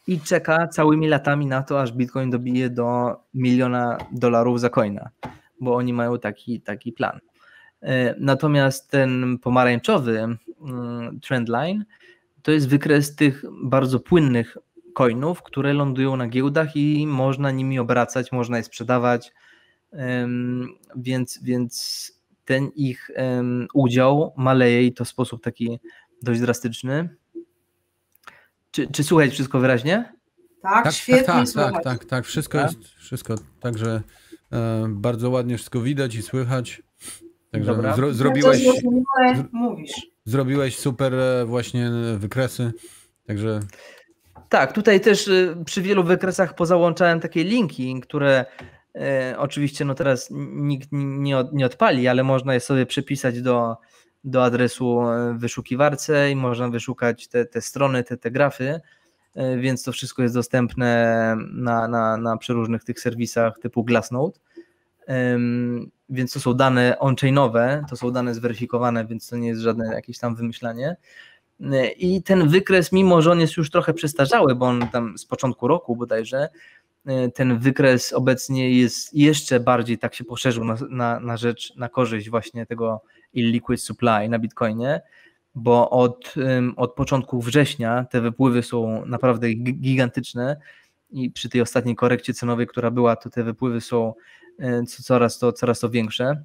[0.08, 5.10] i czeka całymi latami na to, aż bitcoin dobije do miliona dolarów za coina,
[5.62, 7.20] bo oni mają taki, taki plan.
[7.82, 10.20] E, natomiast ten pomarańczowy
[10.62, 11.86] mm, trendline
[12.42, 14.58] to jest wykres tych bardzo płynnych
[14.94, 19.34] coinów, które lądują na giełdach i można nimi obracać, można je sprzedawać,
[20.96, 22.12] więc, więc
[22.46, 23.12] ten ich
[23.74, 25.80] udział maleje i to w sposób taki
[26.22, 27.10] dość drastyczny.
[28.72, 30.14] Czy, czy słuchać wszystko wyraźnie?
[30.62, 32.72] Tak, tak świetnie tak, tak, tak, tak, tak, wszystko tak?
[32.72, 34.02] jest, wszystko, także
[34.88, 36.84] bardzo ładnie wszystko widać i słychać.
[37.52, 38.66] Także zro, zrobiłeś,
[39.52, 39.92] mówisz.
[40.26, 42.72] zrobiłeś super e, właśnie wykresy,
[43.28, 43.60] także
[44.52, 45.30] tak, tutaj też
[45.66, 48.46] przy wielu wykresach pozałączałem takie linki, które
[48.96, 53.78] e, oczywiście no teraz nikt nie, od, nie odpali, ale można je sobie przypisać do,
[54.24, 58.82] do adresu e, wyszukiwarce i można wyszukać te, te strony, te, te grafy, e,
[59.36, 64.40] więc to wszystko jest dostępne na, na, na przeróżnych tych serwisach typu Glassnode.
[66.10, 70.18] Więc to są dane on-chainowe, to są dane zweryfikowane, więc to nie jest żadne jakieś
[70.18, 70.96] tam wymyślanie.
[71.98, 75.68] I ten wykres, mimo że on jest już trochę przestarzały, bo on tam z początku
[75.68, 76.50] roku bodajże,
[77.34, 82.30] ten wykres obecnie jest jeszcze bardziej tak się poszerzył na, na, na rzecz, na korzyść
[82.30, 83.02] właśnie tego
[83.34, 85.02] illiquid supply na Bitcoinie,
[85.56, 86.34] bo od,
[86.76, 90.58] od początku września te wypływy są naprawdę gigantyczne
[91.10, 94.14] i przy tej ostatniej korekcie cenowej, która była, to te wypływy są
[94.86, 96.44] coraz to, coraz to większe.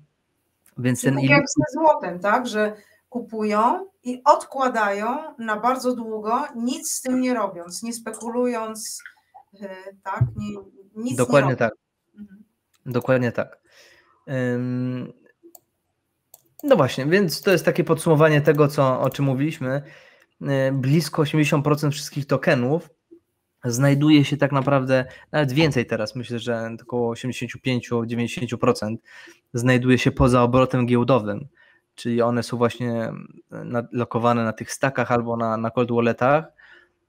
[0.79, 2.77] Więc ten tak jak ze złotem, tak, że
[3.09, 9.03] kupują i odkładają na bardzo długo, nic z tym nie robiąc, nie spekulując,
[9.63, 9.69] e,
[10.03, 10.25] tak?
[10.37, 10.57] Nie,
[10.97, 11.73] nic Dokładnie nie tak.
[12.19, 12.45] Mhm.
[12.87, 13.61] Dokładnie tak.
[16.67, 19.83] No właśnie, więc to jest takie podsumowanie tego, co, o czym mówiliśmy.
[20.43, 22.91] E, blisko 80% wszystkich tokenów
[23.65, 28.97] znajduje się tak naprawdę, nawet więcej teraz, myślę, że około 85-90%
[29.55, 31.49] znajduje się poza obrotem giełdowym
[31.97, 33.13] czyli one są właśnie
[33.93, 36.45] lokowane na tych stakach albo na, na cold walletach.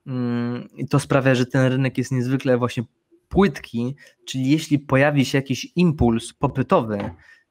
[0.07, 2.83] Mm, I to sprawia, że ten rynek jest niezwykle właśnie
[3.29, 6.97] płytki, czyli jeśli pojawi się jakiś impuls popytowy,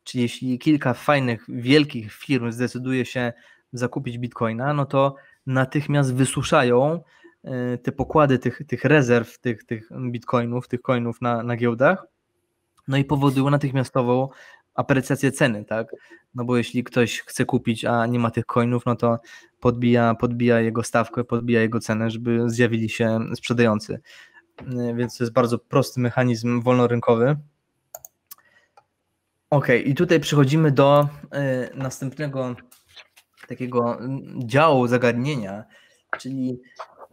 [0.06, 3.32] Czyli jeśli kilka fajnych, wielkich firm zdecyduje się
[3.72, 5.14] zakupić bitcoina, no to
[5.46, 7.02] natychmiast wysuszają
[7.44, 12.06] e, te pokłady tych, tych rezerw, tych, tych bitcoinów, tych coinów na, na giełdach,
[12.88, 14.28] no i powodują natychmiastową
[14.74, 15.88] aprecjację ceny, tak?
[16.34, 19.18] No bo jeśli ktoś chce kupić, a nie ma tych coinów, no to
[19.60, 24.00] podbija, podbija jego stawkę, podbija jego cenę, żeby zjawili się sprzedający.
[24.60, 27.36] E, więc to jest bardzo prosty mechanizm wolnorynkowy.
[29.51, 32.56] Ok, i tutaj przechodzimy do y, następnego
[33.48, 33.98] takiego
[34.44, 35.64] działu zagadnienia,
[36.18, 36.60] czyli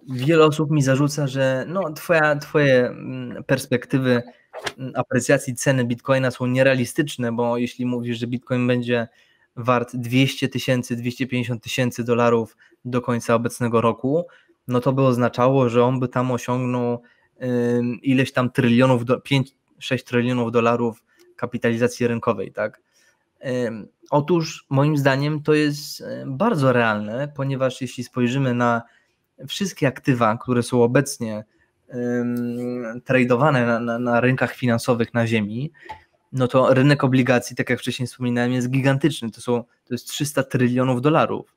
[0.10, 4.23] wiele osób mi zarzuca, że no, twoja, twoje mm, perspektywy
[4.77, 9.07] mm, aprecjacji ceny bitcoina są nierealistyczne, bo jeśli mówisz, że bitcoin będzie
[9.55, 14.26] wart 200 tysięcy, 250 tysięcy dolarów do końca obecnego roku,
[14.68, 17.01] no to by oznaczało, że on by tam osiągnął
[18.01, 21.03] ileś tam trylionów, 5-6 trylionów dolarów
[21.43, 22.81] kapitalizacji rynkowej, tak?
[24.09, 28.81] Otóż moim zdaniem to jest bardzo realne, ponieważ jeśli spojrzymy na
[29.47, 31.43] wszystkie aktywa, które są obecnie
[33.05, 35.71] tradowane na, na, na rynkach finansowych na Ziemi,
[36.31, 39.31] no to rynek obligacji, tak jak wcześniej wspominałem, jest gigantyczny.
[39.31, 41.55] To, są, to jest 300 trylionów dolarów,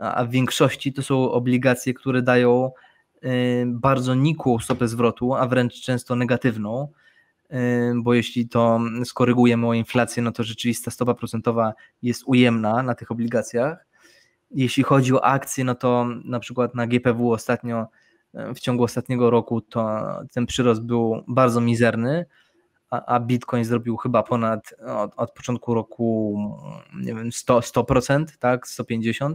[0.00, 2.70] a w większości to są obligacje, które dają
[3.66, 6.88] bardzo nikłą stopę zwrotu, a wręcz często negatywną,
[7.94, 13.10] bo jeśli to skorygujemy o inflację, no to rzeczywista stopa procentowa jest ujemna na tych
[13.10, 13.86] obligacjach.
[14.50, 17.86] Jeśli chodzi o akcje, no to na przykład na GPW ostatnio,
[18.54, 20.00] w ciągu ostatniego roku, to
[20.32, 22.26] ten przyrost był bardzo mizerny,
[22.90, 26.38] a, a Bitcoin zrobił chyba ponad od, od początku roku,
[26.96, 29.34] nie wiem, 100%, 100% tak, 150%.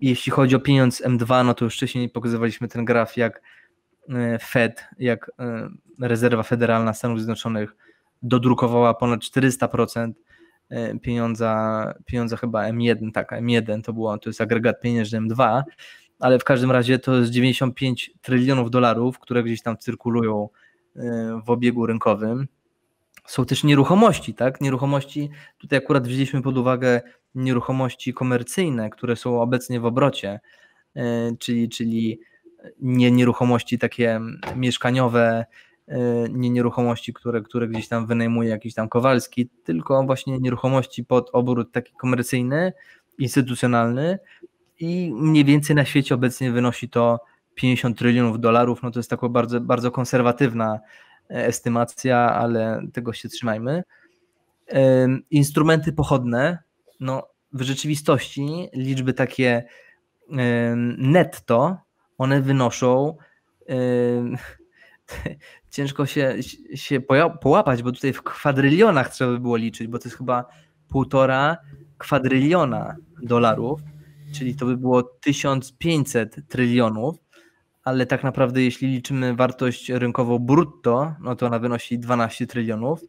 [0.00, 3.42] Jeśli chodzi o pieniądz M2, no to już wcześniej pokazywaliśmy ten graf, jak
[4.42, 5.68] Fed, jak e,
[6.00, 7.76] rezerwa federalna Stanów Zjednoczonych
[8.22, 10.12] dodrukowała ponad 400%
[10.70, 15.62] e, pieniądza, pieniądza chyba M1, tak, M1 to było, to jest agregat pieniężny M2,
[16.20, 20.48] ale w każdym razie to jest 95 trylionów dolarów, które gdzieś tam cyrkulują
[21.44, 22.48] w obiegu rynkowym.
[23.26, 24.60] Są też nieruchomości, tak?
[24.60, 27.00] Nieruchomości, tutaj akurat wzięliśmy pod uwagę
[27.34, 30.40] nieruchomości komercyjne, które są obecnie w obrocie,
[31.38, 32.20] czyli, czyli
[32.80, 34.20] nie nieruchomości takie
[34.56, 35.44] mieszkaniowe,
[35.88, 35.98] e,
[36.30, 41.72] nie nieruchomości, które, które gdzieś tam wynajmuje jakiś tam Kowalski, tylko właśnie nieruchomości pod obrót
[41.72, 42.72] taki komercyjny,
[43.18, 44.18] instytucjonalny
[44.78, 47.20] i mniej więcej na świecie obecnie wynosi to
[47.54, 50.80] 50 trylionów dolarów, no to jest taka bardzo, bardzo konserwatywna
[51.30, 53.82] e, estymacja, ale tego się trzymajmy.
[55.30, 56.58] Instrumenty pochodne,
[57.00, 59.64] no w rzeczywistości liczby takie
[60.98, 61.78] netto,
[62.20, 63.16] one wynoszą
[65.70, 66.36] ciężko się,
[66.74, 67.00] się
[67.42, 70.44] połapać, bo tutaj w kwadrylionach trzeba by było liczyć, bo to jest chyba
[70.88, 71.56] półtora
[71.98, 73.80] kwadryliona dolarów,
[74.32, 77.16] czyli to by było 1500 trylionów,
[77.84, 83.00] ale tak naprawdę jeśli liczymy wartość rynkową brutto, no to ona wynosi 12 trylionów,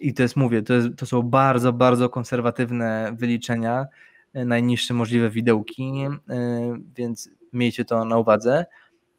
[0.00, 3.86] i to jest, mówię, to, jest, to są bardzo, bardzo konserwatywne wyliczenia,
[4.32, 5.92] e, najniższe możliwe widełki,
[6.28, 8.66] e, więc miejcie to na uwadze.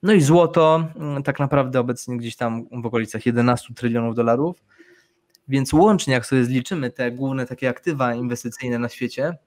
[0.04, 4.64] No i złoto mm, tak naprawdę obecnie gdzieś tam w okolicach 11 trylionów dolarów,
[5.48, 9.38] więc łącznie jak sobie zliczymy te główne takie aktywa inwestycyjne na świecie,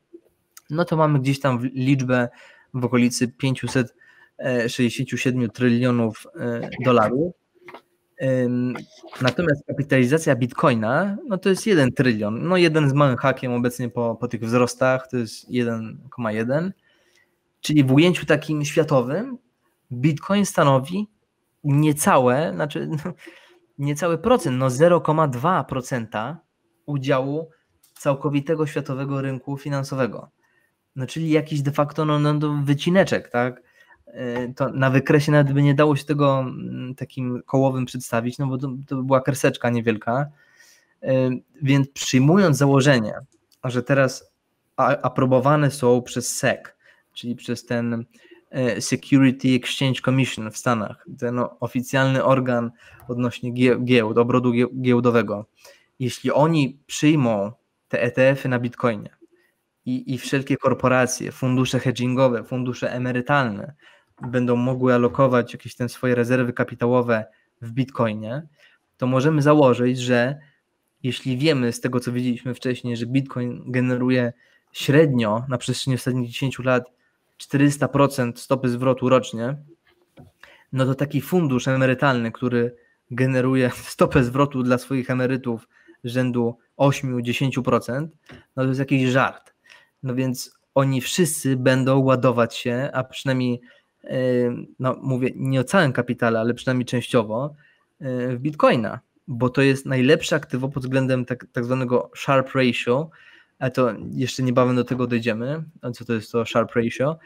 [0.71, 2.29] no to mamy gdzieś tam liczbę
[2.75, 7.35] w okolicy 567 trylionów e, dolarów.
[9.23, 12.49] Natomiast kapitalizacja bitcoina, no to jest 1 trylion.
[12.49, 16.71] No jeden z małym hakiem obecnie po, po tych wzrostach to jest 1,1.
[17.67, 19.39] Czyli w ujęciu takim światowym
[19.93, 21.09] bitcoin stanowi
[21.65, 23.13] niecałe, znaczy no,
[23.79, 26.37] niecały procent, no 0,2%
[26.87, 27.51] udziału
[27.95, 30.31] całkowitego światowego rynku finansowego.
[30.97, 33.63] No czyli jakiś de facto no, no, wycineczek, tak?
[34.07, 38.47] E, to na wykresie nawet by nie dało się tego mm, takim kołowym przedstawić, no
[38.47, 40.27] bo to, to by była kreseczka niewielka.
[41.03, 41.31] E,
[41.63, 43.15] więc przyjmując założenie,
[43.65, 44.33] że teraz
[45.03, 46.76] aprobowane są przez SEC,
[47.17, 48.05] czyli przez ten
[48.51, 52.71] e, Security Exchange Commission w Stanach, ten oficjalny organ
[53.09, 53.53] odnośnie
[53.85, 55.47] giełd, obrotu giełdowego.
[55.99, 57.53] Jeśli oni przyjmą
[57.89, 59.11] te ETF-y na Bitcoinie
[59.85, 63.75] i, i wszelkie korporacje, fundusze hedgingowe, fundusze emerytalne
[64.23, 67.25] będą mogły alokować jakieś te swoje rezerwy kapitałowe
[67.63, 68.47] w Bitcoinie,
[68.97, 70.39] to możemy założyć, że
[71.03, 74.33] jeśli wiemy z tego, co widzieliśmy wcześniej, że Bitcoin generuje
[74.73, 76.96] średnio na przestrzeni ostatnich 10 lat
[77.43, 79.57] 400% stopy zwrotu rocznie,
[80.73, 82.77] no to taki fundusz emerytalny, który
[83.11, 85.69] generuje stopę zwrotu dla swoich emerytów
[86.05, 88.09] rzędu 8-10%,
[88.57, 89.55] no to jest jakiś żart.
[90.03, 93.61] No więc oni wszyscy będą ładować się, a przynajmniej,
[94.79, 97.55] no mówię nie o całym kapitale, ale przynajmniej częściowo,
[98.01, 103.11] w bitcoina, bo to jest najlepsze aktywo pod względem tak, tak zwanego sharp ratio,
[103.59, 105.65] a to jeszcze niebawem do tego dojdziemy,
[105.95, 107.19] co to jest to sharp ratio.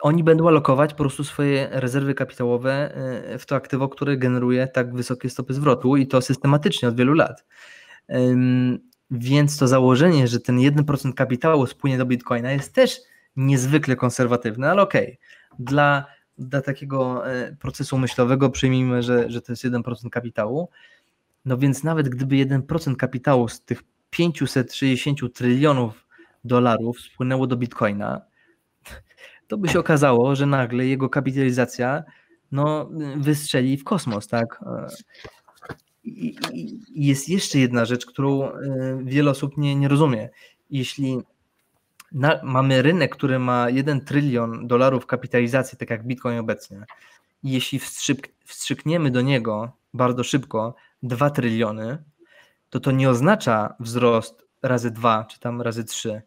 [0.00, 4.94] oni będą alokować po prostu swoje rezerwy kapitałowe e, w to aktywo, które generuje tak
[4.94, 7.44] wysokie stopy zwrotu i to systematycznie od wielu lat.
[9.10, 13.00] Więc to założenie, że ten 1% kapitału spłynie do Bitcoina jest też
[13.36, 15.04] niezwykle konserwatywne, ale okej.
[15.04, 15.16] Okay.
[15.58, 16.06] Dla,
[16.38, 20.68] dla takiego e, procesu myślowego przyjmijmy, że, że to jest 1% kapitału.
[21.46, 26.06] No więc nawet gdyby 1% kapitału z tych 560 trylionów
[26.44, 28.20] dolarów spłynęło do Bitcoina,
[29.48, 32.04] to by się okazało, że nagle jego kapitalizacja
[32.52, 34.64] no, wystrzeli w kosmos, tak?
[36.04, 36.36] I,
[36.94, 38.52] jest jeszcze jedna rzecz, którą e,
[39.04, 40.28] wiele osób nie, nie rozumie.
[40.70, 41.18] Jeśli
[42.12, 46.84] na, mamy rynek, który ma 1 trylion dolarów kapitalizacji, tak jak Bitcoin obecnie,
[47.42, 50.74] i jeśli wstrzyk, wstrzykniemy do niego bardzo szybko
[51.08, 51.98] 2 tryliony,
[52.70, 56.22] to to nie oznacza wzrost razy 2 czy tam razy 3,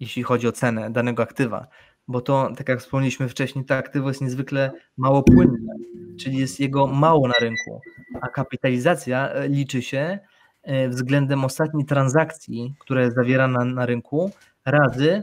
[0.00, 1.66] jeśli chodzi o cenę danego aktywa,
[2.08, 5.74] bo to, tak jak wspomnieliśmy wcześniej, to aktywo jest niezwykle mało płynne,
[6.20, 7.80] czyli jest jego mało na rynku,
[8.20, 10.18] a kapitalizacja e, liczy się
[10.62, 14.30] e, względem ostatniej transakcji, które jest zawierana na rynku,
[14.64, 15.22] razy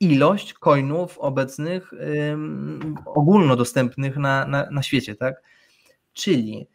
[0.00, 5.42] ilość coinów obecnych ym, ogólnodostępnych na, na, na świecie, tak?
[6.12, 6.68] Czyli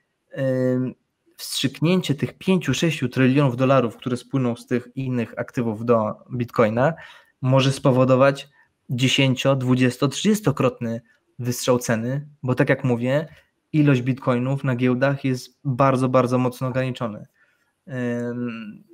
[1.41, 6.93] wstrzyknięcie tych 5-6 trylionów dolarów, które spłyną z tych innych aktywów do Bitcoina,
[7.41, 8.49] może spowodować
[8.89, 10.99] 10, 20, 30-krotny
[11.39, 13.27] wystrzał ceny, bo tak jak mówię,
[13.73, 17.27] ilość bitcoinów na giełdach jest bardzo, bardzo mocno ograniczony.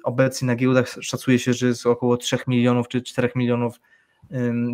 [0.04, 3.80] Obecnie na giełdach szacuje się, że jest około 3 milionów czy 4 milionów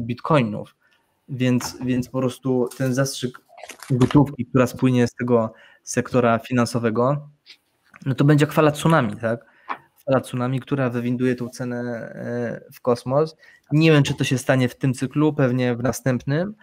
[0.02, 0.76] bitcoinów,
[1.30, 3.40] więc, więc po prostu ten zastrzyk
[3.90, 7.30] gotówki, która spłynie z tego sektora finansowego,
[8.06, 9.46] no to będzie fala tsunami, tak?
[10.06, 13.36] Fala tsunami, która wywinduje tą cenę e, w kosmos.
[13.72, 16.56] Nie wiem, czy to się stanie w tym cyklu, pewnie w następnym,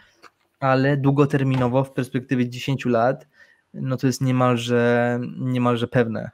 [0.61, 3.27] ale długoterminowo, w perspektywie 10 lat,
[3.75, 6.31] no to jest niemalże, niemalże pewne.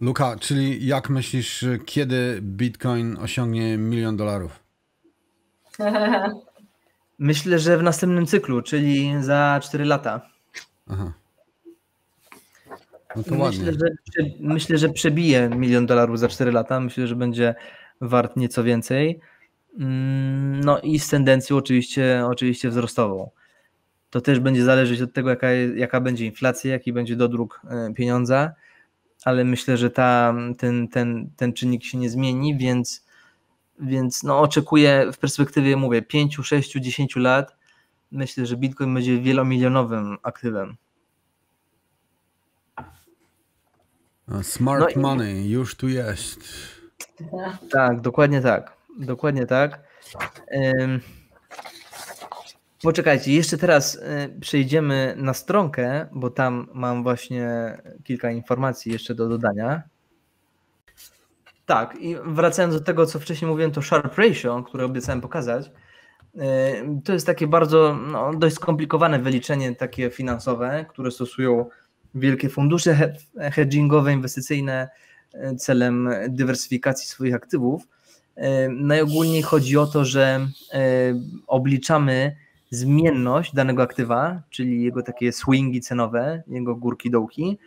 [0.00, 4.62] Luka, czyli jak myślisz, kiedy Bitcoin osiągnie milion dolarów?
[7.18, 10.20] Myślę, że w następnym cyklu, czyli za 4 lata.
[10.90, 11.12] Aha.
[13.16, 13.88] No myślę, że,
[14.40, 16.80] myślę, że przebije milion dolarów za 4 lata.
[16.80, 17.54] Myślę, że będzie
[18.00, 19.20] wart nieco więcej.
[19.78, 23.30] Mm, no i z tendencją oczywiście, oczywiście wzrostową.
[24.10, 28.52] To też będzie zależeć od tego, jaka, jaka będzie inflacja, jaki będzie dodruk e, pieniądza,
[29.24, 33.06] ale myślę, że ta, ten, ten, ten czynnik się nie zmieni, więc,
[33.80, 37.56] więc no oczekuję w perspektywie, mówię, 5, 6, 10 lat,
[38.10, 40.76] myślę, że Bitcoin będzie wielomilionowym aktywem.
[44.42, 46.40] Smart no money już tu jest.
[47.70, 48.76] Tak, dokładnie tak.
[48.98, 49.80] Dokładnie tak.
[52.82, 59.28] Poczekajcie, jeszcze teraz y, przejdziemy na stronkę, bo tam mam właśnie kilka informacji jeszcze do
[59.28, 59.82] dodania.
[61.66, 65.70] Tak, i wracając do tego, co wcześniej mówiłem, to Sharp Ratio, które obiecałem pokazać,
[66.34, 66.40] y,
[67.04, 71.68] to jest takie bardzo no, dość skomplikowane wyliczenie takie finansowe, które stosują
[72.14, 73.14] wielkie fundusze
[73.52, 74.88] hedgingowe, inwestycyjne
[75.34, 77.88] y, celem dywersyfikacji swoich aktywów.
[78.70, 80.48] Najogólniej chodzi o to, że
[81.46, 82.36] obliczamy
[82.70, 87.58] zmienność danego aktywa, czyli jego takie swingi cenowe, jego górki dołki,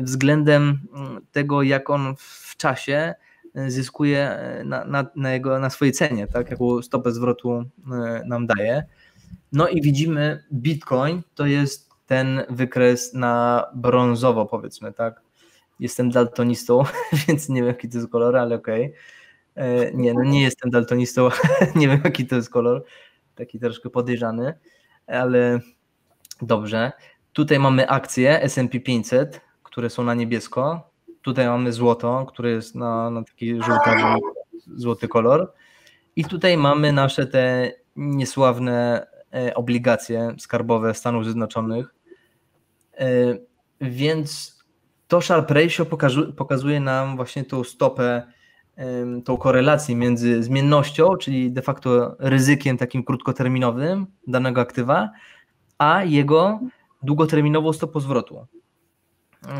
[0.00, 3.14] względem mm, tego, jak on w czasie
[3.54, 6.50] e, zyskuje e, na, na, na, jego, na swojej cenie, tak?
[6.50, 8.84] jaką stopę zwrotu e, nam daje.
[9.52, 15.20] No i widzimy Bitcoin to jest ten wykres na brązowo powiedzmy, tak?
[15.80, 16.82] Jestem daltonistą,
[17.28, 18.94] więc nie wiem jaki to jest kolor, ale okej.
[19.56, 19.92] Okay.
[19.94, 21.28] Nie, no nie jestem daltonistą,
[21.76, 22.84] nie wiem jaki to jest kolor,
[23.34, 24.54] taki troszkę podejrzany,
[25.06, 25.60] ale
[26.42, 26.92] dobrze.
[27.32, 30.90] Tutaj mamy akcje S&P 500, które są na niebiesko.
[31.22, 34.20] Tutaj mamy złoto, które jest na, na taki żółtawy,
[34.76, 35.52] złoty kolor.
[36.16, 42.01] I tutaj mamy nasze te niesławne e, obligacje skarbowe Stanów Zjednoczonych.
[42.98, 43.06] E,
[43.80, 44.58] więc
[45.08, 45.86] to Sharp Ratio
[46.36, 48.22] pokazuje nam właśnie tą stopę
[49.24, 55.10] tą korelację między zmiennością, czyli de facto ryzykiem takim krótkoterminowym danego aktywa,
[55.78, 56.60] a jego
[57.02, 58.46] długoterminową stopą zwrotu.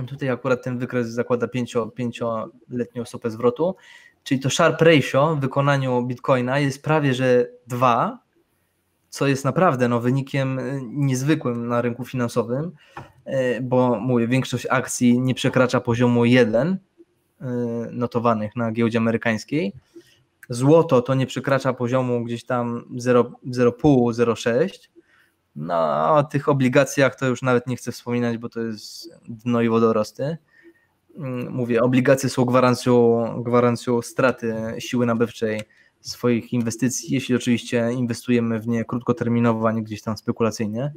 [0.07, 3.77] Tutaj akurat ten wykres zakłada 5-letnią stopę zwrotu,
[4.23, 8.19] czyli to Sharp Ratio w wykonaniu Bitcoina jest prawie że 2,
[9.13, 12.73] co jest naprawdę no, wynikiem niezwykłym na rynku finansowym,
[13.63, 16.79] bo mówię, większość akcji nie przekracza poziomu 1
[17.91, 19.73] notowanych na giełdzie amerykańskiej.
[20.49, 24.89] Złoto to nie przekracza poziomu gdzieś tam 0,5-0,6
[25.57, 29.69] no, o tych obligacjach to już nawet nie chcę wspominać, bo to jest dno i
[29.69, 30.37] wodorosty.
[31.17, 35.61] Mm, mówię, obligacje są gwarancją, gwarancją straty siły nabywczej
[36.03, 40.93] swoich inwestycji, jeśli oczywiście inwestujemy w nie krótkoterminowo, a nie gdzieś tam spekulacyjnie.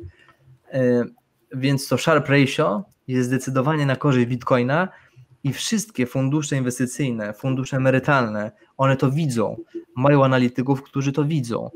[0.72, 1.06] E,
[1.54, 4.88] więc to Sharp Ratio jest zdecydowanie na korzyść Bitcoina
[5.44, 9.58] i wszystkie fundusze inwestycyjne, fundusze emerytalne, one to widzą.
[9.96, 11.70] Mają analityków, którzy to widzą.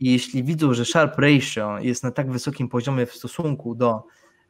[0.00, 4.02] I jeśli widzą, że Sharp Ratio jest na tak wysokim poziomie w stosunku do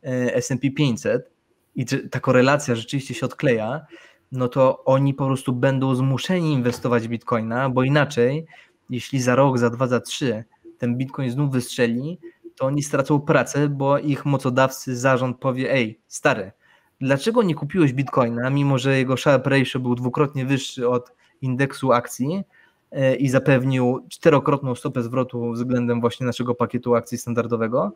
[0.04, 1.30] e, S&P 500
[1.74, 3.86] i ta korelacja rzeczywiście się odkleja,
[4.32, 8.46] no to oni po prostu będą zmuszeni inwestować w Bitcoina, bo inaczej,
[8.90, 10.44] jeśli za rok, za dwa, za trzy
[10.78, 12.18] ten Bitcoin znów wystrzeli,
[12.56, 16.52] to oni stracą pracę, bo ich mocodawcy, zarząd powie, ej, stary,
[17.00, 22.44] dlaczego nie kupiłeś Bitcoina, mimo że jego Sharp Ratio był dwukrotnie wyższy od indeksu akcji,
[22.90, 27.92] E, i zapewnił czterokrotną stopę zwrotu względem właśnie naszego pakietu akcji standardowego.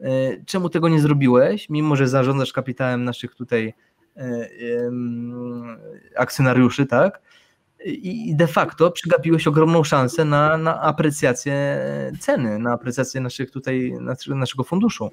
[0.00, 3.74] E, czemu tego nie zrobiłeś, mimo że zarządzasz kapitałem naszych tutaj
[6.16, 7.20] akcjonariuszy, tak?
[7.86, 11.80] I de facto przegapiłeś ogromną szansę na, na aprecjację
[12.20, 13.92] ceny, na aprecjację naszych tutaj,
[14.28, 15.10] naszego funduszu.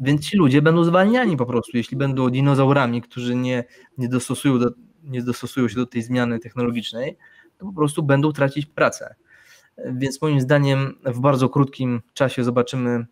[0.00, 3.64] Więc ci ludzie będą zwalniani po prostu, jeśli będą dinozaurami, którzy nie,
[3.98, 4.70] nie, dostosują, do,
[5.04, 7.16] nie dostosują się do tej zmiany technologicznej,
[7.58, 9.14] to po prostu będą tracić pracę.
[9.92, 13.06] Więc moim zdaniem w bardzo krótkim czasie zobaczymy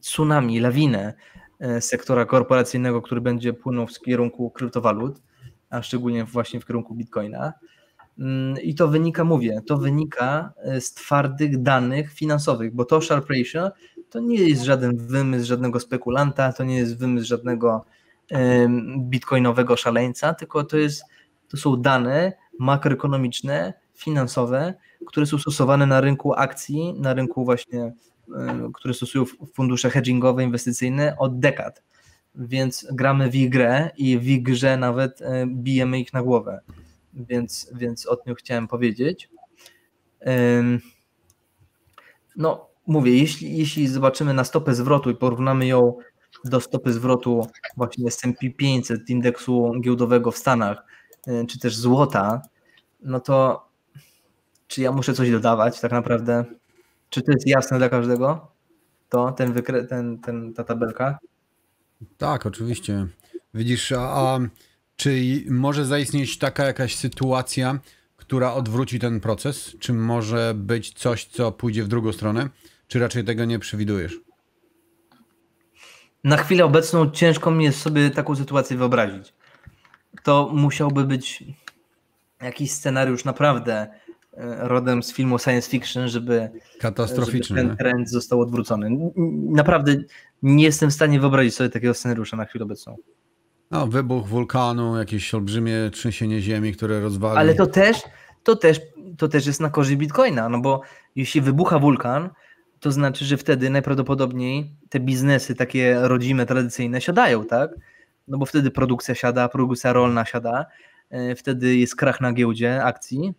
[0.00, 1.14] tsunami, lawinę
[1.80, 5.22] sektora korporacyjnego, który będzie płynął w kierunku kryptowalut,
[5.70, 7.52] a szczególnie właśnie w kierunku bitcoina.
[8.18, 13.30] Mm, I to wynika, mówię, to wynika e, z twardych danych finansowych, bo to Sharp
[13.30, 13.70] Ratio
[14.10, 17.84] to nie jest żaden wymysł żadnego spekulanta, to nie jest wymysł żadnego
[18.98, 21.04] bitcoinowego szaleńca, tylko to, jest,
[21.48, 24.74] to są dane makroekonomiczne, finansowe,
[25.06, 27.92] które są stosowane na rynku akcji, na rynku właśnie, e,
[28.74, 29.24] które stosują
[29.54, 31.82] fundusze hedgingowe, inwestycyjne od dekad.
[32.34, 36.60] Więc gramy w ich grę i w ich grze nawet e, bijemy ich na głowę.
[37.14, 39.30] Więc, więc o tym chciałem powiedzieć.
[42.36, 45.96] No, mówię, jeśli, jeśli zobaczymy na stopę zwrotu i porównamy ją
[46.44, 47.46] do stopy zwrotu
[47.76, 50.82] właśnie S&P 500 indeksu giełdowego w Stanach,
[51.28, 52.42] Y, czy też złota,
[53.00, 53.66] no to
[54.66, 56.44] czy ja muszę coś dodawać tak naprawdę?
[57.16, 58.48] Czy to jest jasne dla każdego?
[59.08, 61.18] To, ten, wykre, ten, ten ta tabelka?
[62.18, 63.06] Tak, oczywiście.
[63.54, 64.38] Widzisz, a, a
[64.96, 65.20] czy
[65.50, 67.78] może zaistnieć taka jakaś sytuacja,
[68.16, 69.76] która odwróci ten proces?
[69.78, 72.48] Czy może być coś, co pójdzie w drugą stronę?
[72.88, 74.20] Czy raczej tego nie przewidujesz?
[76.24, 79.34] Na chwilę obecną ciężko mi jest sobie taką sytuację wyobrazić
[80.22, 81.44] to musiałby być
[82.42, 83.86] jakiś scenariusz naprawdę
[84.58, 86.50] rodem z filmu science fiction, żeby,
[86.80, 89.10] Katastroficzny, żeby ten trend został odwrócony.
[89.50, 89.96] Naprawdę
[90.42, 92.96] nie jestem w stanie wyobrazić sobie takiego scenariusza na chwilę obecną.
[93.70, 97.38] No, wybuch wulkanu, jakieś olbrzymie trzęsienie ziemi, które rozwali.
[97.38, 98.02] Ale to też,
[98.42, 98.80] to też,
[99.18, 100.80] to też jest na korzyść Bitcoina, no bo
[101.16, 102.30] jeśli wybucha wulkan,
[102.80, 107.70] to znaczy, że wtedy najprawdopodobniej te biznesy takie rodzime, tradycyjne siadają, tak?
[108.28, 110.66] no bo wtedy produkcja siada, produkcja rolna siada,
[111.10, 113.34] e, wtedy jest krach na giełdzie akcji.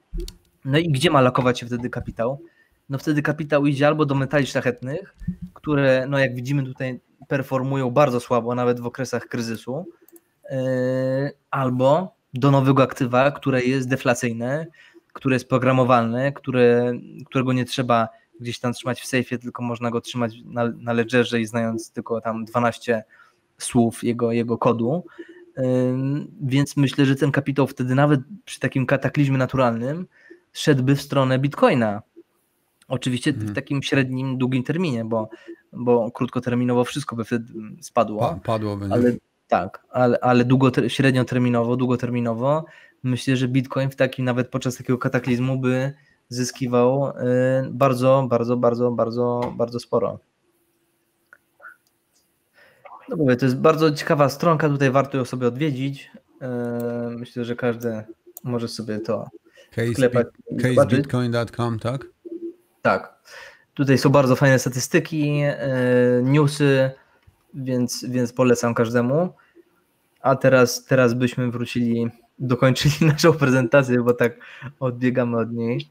[0.66, 2.42] No i gdzie ma lokować się wtedy kapitał?
[2.90, 5.16] No wtedy kapitał idzie albo do metali szlachetnych,
[5.54, 9.86] które, no jak widzimy tutaj, performują bardzo słabo, nawet w okresach kryzysu,
[10.50, 14.68] e, albo do nowego aktywa, które jest deflacyjne,
[15.14, 16.94] które jest programowalne, które,
[17.26, 18.08] którego nie trzeba
[18.40, 22.22] gdzieś tam trzymać w sejfie, tylko można go trzymać na, na ledgerze i znając tylko
[22.22, 23.04] tam 12
[23.58, 25.06] słów jego, jego kodu.
[26.42, 30.08] Więc myślę, że ten kapitał wtedy nawet przy takim kataklizmie naturalnym
[30.58, 32.02] szedłby w stronę bitcoina.
[32.88, 33.54] Oczywiście w mhm.
[33.54, 35.30] takim średnim, długim terminie, bo,
[35.74, 38.40] bo krótkoterminowo wszystko by wtedy spadło.
[38.44, 38.88] padłoby.
[38.88, 38.94] Nie?
[38.94, 39.14] Ale
[39.48, 42.66] tak, ale, ale długo, średnioterminowo, długoterminowo
[43.04, 45.94] myślę, że bitcoin w takim nawet podczas takiego kataklizmu by
[46.30, 47.14] zyskiwał
[47.72, 50.20] bardzo, bardzo, bardzo, bardzo, bardzo sporo.
[53.10, 56.12] No mówię, to jest bardzo ciekawa stronka, tutaj warto ją sobie odwiedzić.
[56.42, 58.04] E, myślę, że każdy
[58.44, 59.30] może sobie to
[60.62, 62.06] Casebitcoin.com, tak?
[62.82, 63.18] Tak.
[63.74, 65.58] Tutaj są bardzo fajne statystyki, e,
[66.24, 66.92] newsy,
[67.54, 69.34] więc, więc polecam każdemu.
[70.22, 72.10] a teraz, teraz byśmy wrócili,
[72.40, 74.34] dokończyli naszą prezentację, bo tak
[74.80, 75.90] odbiegamy od niej.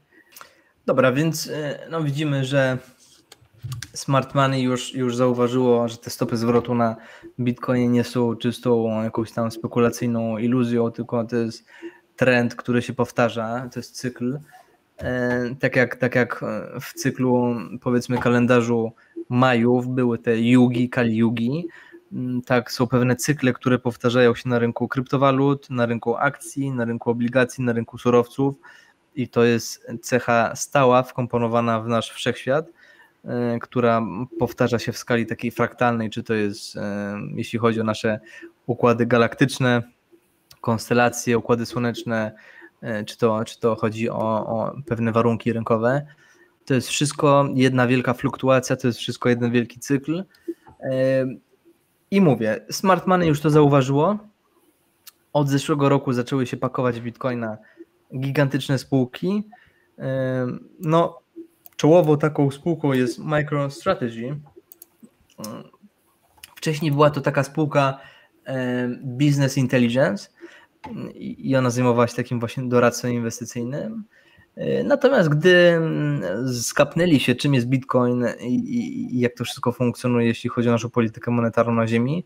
[0.85, 2.77] Dobra, więc e, no widzimy, że
[3.93, 6.95] Smart Money już, już zauważyło, że te stopy zwrotu na
[7.39, 11.65] Bitcoinie nie są czystą jakąś tam spekulacyjną iluzją, tylko to jest
[12.17, 14.39] trend, który się powtarza, to jest cykl.
[14.97, 16.45] E, tak jak, tak jak
[16.81, 18.91] w cyklu, powiedzmy, kalendarzu
[19.29, 21.67] Majów były te yugi, kali yugi,
[22.13, 26.85] mm, tak, są pewne cykle, które powtarzają się na rynku kryptowalut, na rynku akcji, na
[26.85, 28.55] rynku obligacji, na rynku surowców
[29.15, 32.65] i to jest cecha stała, wkomponowana w nasz wszechświat,
[33.25, 34.01] e, która
[34.39, 38.19] powtarza się w skali takiej fraktalnej, czy to jest, e, jeśli chodzi o nasze
[38.67, 39.83] układy galaktyczne,
[40.67, 42.31] konstelacje, układy słoneczne,
[42.81, 46.05] e, czy to, czy to chodzi o, o pewne warunki rynkowe.
[46.65, 50.23] To jest wszystko jedna wielka fluktuacja, to jest wszystko jeden wielki cykl.
[52.11, 54.17] I mówię, Smart Money już to zauważyło.
[55.33, 57.57] Od zeszłego roku zaczęły się pakować w bitcoina
[58.19, 59.49] gigantyczne spółki.
[60.79, 61.19] No,
[61.75, 64.39] czołową taką spółką jest MicroStrategy.
[66.55, 67.99] Wcześniej była to taka spółka
[69.03, 70.36] Business Intelligence
[71.15, 74.03] i ona zajmowała się takim właśnie doradcą inwestycyjnym.
[74.83, 75.81] Natomiast gdy
[76.61, 80.89] skapnęli się, czym jest Bitcoin i, i, jak to wszystko funkcjonuje, jeśli chodzi o naszą
[80.89, 82.23] politykę monetarną na Ziemi,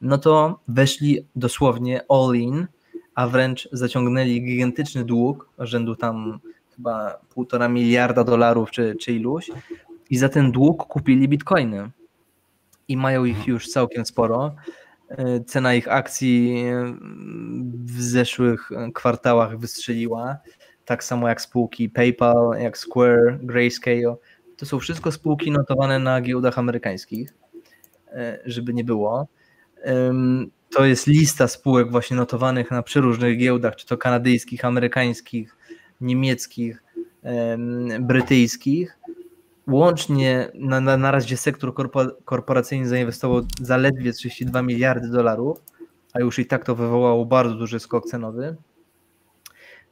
[0.00, 2.66] no to weszli dosłownie all in
[3.14, 6.38] a wręcz zaciągnęli gigantyczny dług, rzędu tam
[6.76, 9.50] chyba półtora miliarda dolarów czy, czy iluś
[10.10, 11.90] i za ten dług kupili bitcoiny
[12.88, 14.54] i mają ich już całkiem sporo.
[15.08, 16.64] E, cena ich akcji
[17.84, 20.36] w zeszłych kwartałach wystrzeliła,
[20.84, 24.16] tak samo jak spółki PayPal, jak Square, Grayscale.
[24.56, 27.34] To są wszystko spółki notowane na giełdach amerykańskich,
[28.12, 29.28] e, żeby nie było
[30.74, 35.56] to jest lista spółek właśnie notowanych na przeróżnych giełdach, czy to kanadyjskich, amerykańskich,
[36.00, 36.82] niemieckich,
[38.00, 38.98] brytyjskich.
[39.66, 41.74] Łącznie na, na, na razie sektor
[42.24, 45.58] korporacyjny zainwestował zaledwie 32 miliardy dolarów,
[46.12, 48.56] a już i tak to wywołało bardzo duży skok cenowy.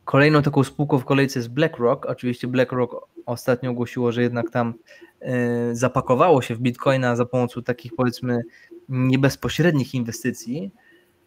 [0.04, 2.06] Kolejną taką spółką w kolejce jest BlackRock.
[2.06, 2.96] Oczywiście BlackRock
[3.26, 4.74] ostatnio ogłosiło, że jednak tam
[5.20, 8.42] e, zapakowało się w Bitcoina za pomocą takich powiedzmy
[8.88, 10.70] niebezpośrednich inwestycji.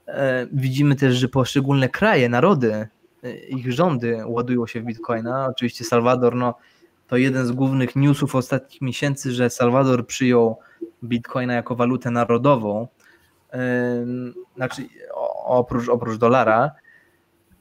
[0.07, 2.87] E, widzimy też, że poszczególne kraje, narody,
[3.23, 5.47] e, ich rządy ładują się w Bitcoina.
[5.49, 6.55] Oczywiście Salwador, no,
[7.07, 10.59] to jeden z głównych newsów ostatnich miesięcy, że Salwador przyjął
[11.03, 12.87] Bitcoina jako walutę narodową,
[14.55, 14.81] znaczy
[15.45, 16.71] oprócz, oprócz dolara.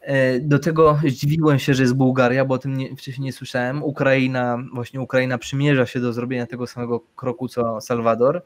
[0.01, 3.83] E, do tego zdziwiłem się, że jest Bułgaria, bo o tym nie, wcześniej nie słyszałem.
[3.83, 8.43] Ukraina, właśnie Ukraina przymierza się do zrobienia tego samego kroku co Salwador.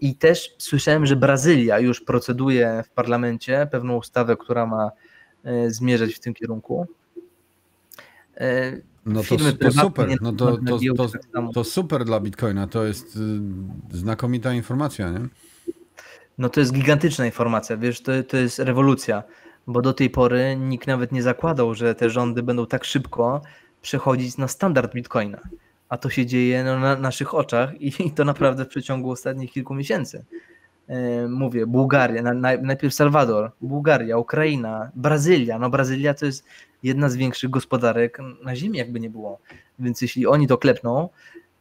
[0.00, 4.90] I też słyszałem, że Brazylia już proceduje w parlamencie pewną ustawę, która ma
[5.44, 6.86] e, zmierzać w tym kierunku.
[8.36, 8.72] E,
[9.06, 13.96] no to, to super, no to, to, to, to, super dla Bitcoina, to jest y,
[13.96, 15.20] znakomita informacja, nie?
[16.38, 19.22] No to jest gigantyczna informacja, wiesz, to, to jest rewolucja,
[19.66, 23.42] bo do tej pory nikt nawet nie zakładał, że te rządy będą tak szybko
[23.82, 25.40] przechodzić na standard Bitcoina
[25.88, 29.74] a to się dzieje no, na naszych oczach i to naprawdę w przeciągu ostatnich kilku
[29.74, 30.24] miesięcy.
[30.88, 32.22] E, mówię, Bułgaria,
[32.62, 35.58] najpierw Salwador, Bułgaria, Ukraina, Brazylia.
[35.58, 36.44] No Brazylia to jest
[36.84, 39.40] jedna z większych gospodarek na ziemi, jakby nie było.
[39.78, 41.08] Więc jeśli oni to klepną,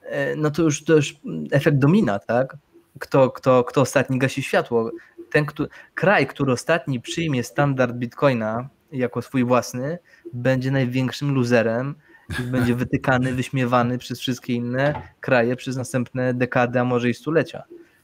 [0.02, 1.16] e, no to już, to już
[1.52, 2.58] efekt domina, tak?
[3.00, 4.92] Kto, kto, kto ostatni gasi światło?
[5.32, 9.98] Ten kto, kraj, który ostatni przyjmie standard bitcoina jako swój własny,
[10.34, 11.96] będzie największym luzerem
[12.40, 17.64] i będzie wytykany, wyśmiewany przez wszystkie inne kraje przez następne dekady, a może i stulecia.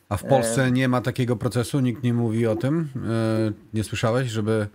[0.09, 1.79] A w Polsce nie ma takiego procesu?
[1.79, 2.89] Nikt nie mówi o tym?
[2.95, 3.51] E...
[3.73, 4.67] Nie słyszałeś, żeby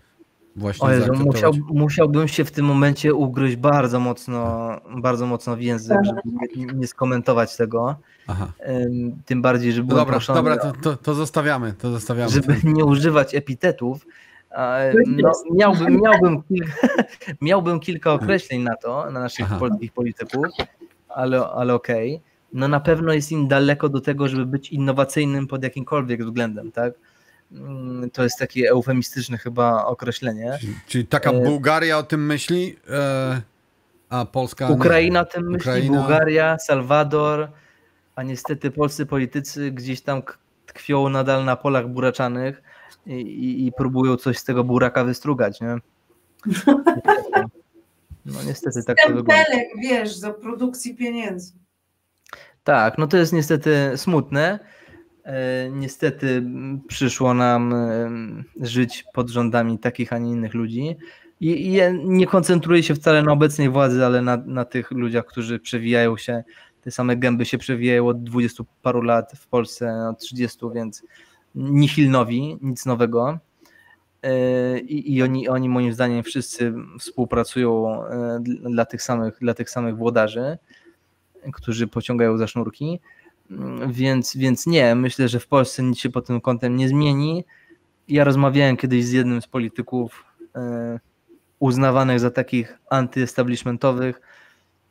[0.57, 5.99] właśnie Jezu, musiał, musiałbym się w tym momencie ugryźć bardzo mocno, bardzo mocno w język,
[6.05, 6.21] żeby
[6.57, 7.97] nie, nie skomentować tego.
[8.27, 8.53] Aha.
[9.25, 12.31] Tym bardziej, że byłem dobra, proszony, dobra, to, to, to zostawiamy, to zostawiamy.
[12.31, 14.07] Żeby nie używać epitetów,
[15.07, 16.73] no, miałbym, miałbym, kilka,
[17.41, 19.59] miałbym kilka określeń na to, na naszych Aha.
[19.59, 20.47] polskich polityków,
[21.09, 22.15] ale, ale okej.
[22.15, 22.35] Okay.
[22.53, 26.95] No na pewno jest im daleko do tego, żeby być innowacyjnym pod jakimkolwiek względem, tak?
[27.55, 30.59] Mm, to jest takie eufemistyczne chyba określenie.
[30.61, 33.43] Czyli, czyli taka e, Bułgaria o tym myśli, e,
[34.09, 34.69] a Polska.
[34.69, 35.99] Ukraina o tym myśli, Ukraina...
[35.99, 37.49] Bułgaria, Salwador,
[38.17, 40.23] a niestety polscy politycy gdzieś tam
[40.67, 42.63] tkwią nadal na polach buraczanych
[43.07, 45.77] i, i próbują coś z tego buraka wystrugać, nie?
[48.27, 49.45] No niestety tak to wygląda.
[49.83, 51.53] wiesz, za produkcji pieniędzy.
[52.65, 54.59] Tak, no to jest niestety smutne.
[55.25, 56.45] E, niestety
[56.89, 58.11] przyszło nam e,
[58.61, 60.97] żyć pod rządami takich, a nie innych ludzi.
[61.41, 66.17] I, nie koncentruję się wcale na obecnej władzy, ale na, na tych ludziach, którzy przewijają
[66.17, 66.45] się,
[66.81, 71.03] te same gęby się przewijają od 20 paru lat w Polsce, od 30, więc
[71.55, 73.39] nihil nowi, nic nowego.
[74.23, 78.01] E, I, i oni, oni moim zdaniem wszyscy współpracują
[78.45, 80.59] dla tych samych, dla tych samych włodarzy,
[81.53, 83.01] którzy pociągają za sznurki.
[83.87, 87.45] Więc, więc nie, myślę, że w Polsce nic się pod tym kątem nie zmieni.
[88.09, 90.25] Ja rozmawiałem kiedyś z jednym z polityków
[90.55, 91.01] e,
[91.59, 94.21] uznawanych za takich antyestablishmentowych.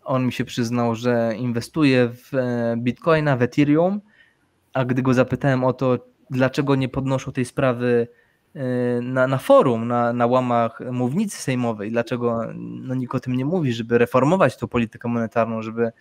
[0.03, 4.01] On mi się przyznał, że inwestuje w e, bitcoina, w Ethereum,
[4.73, 5.97] a gdy go zapytałem o to,
[6.29, 8.07] dlaczego nie podnoszą tej sprawy
[8.55, 8.61] e,
[9.01, 13.73] na, na forum, na, na łamach mównicy sejmowej, dlaczego no, nikt o tym nie mówi,
[13.73, 15.91] żeby reformować tą politykę monetarną, żeby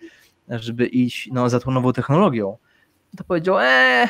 [0.49, 2.57] żeby iść no, za tą nową technologią,
[3.17, 4.07] to powiedział, eee,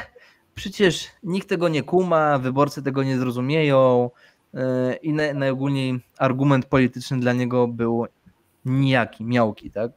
[0.55, 4.09] przecież nikt tego nie kuma, wyborcy tego nie zrozumieją
[4.53, 8.07] e, i najogólniej argument polityczny dla niego był
[8.65, 9.91] nijaki, miałki, tak?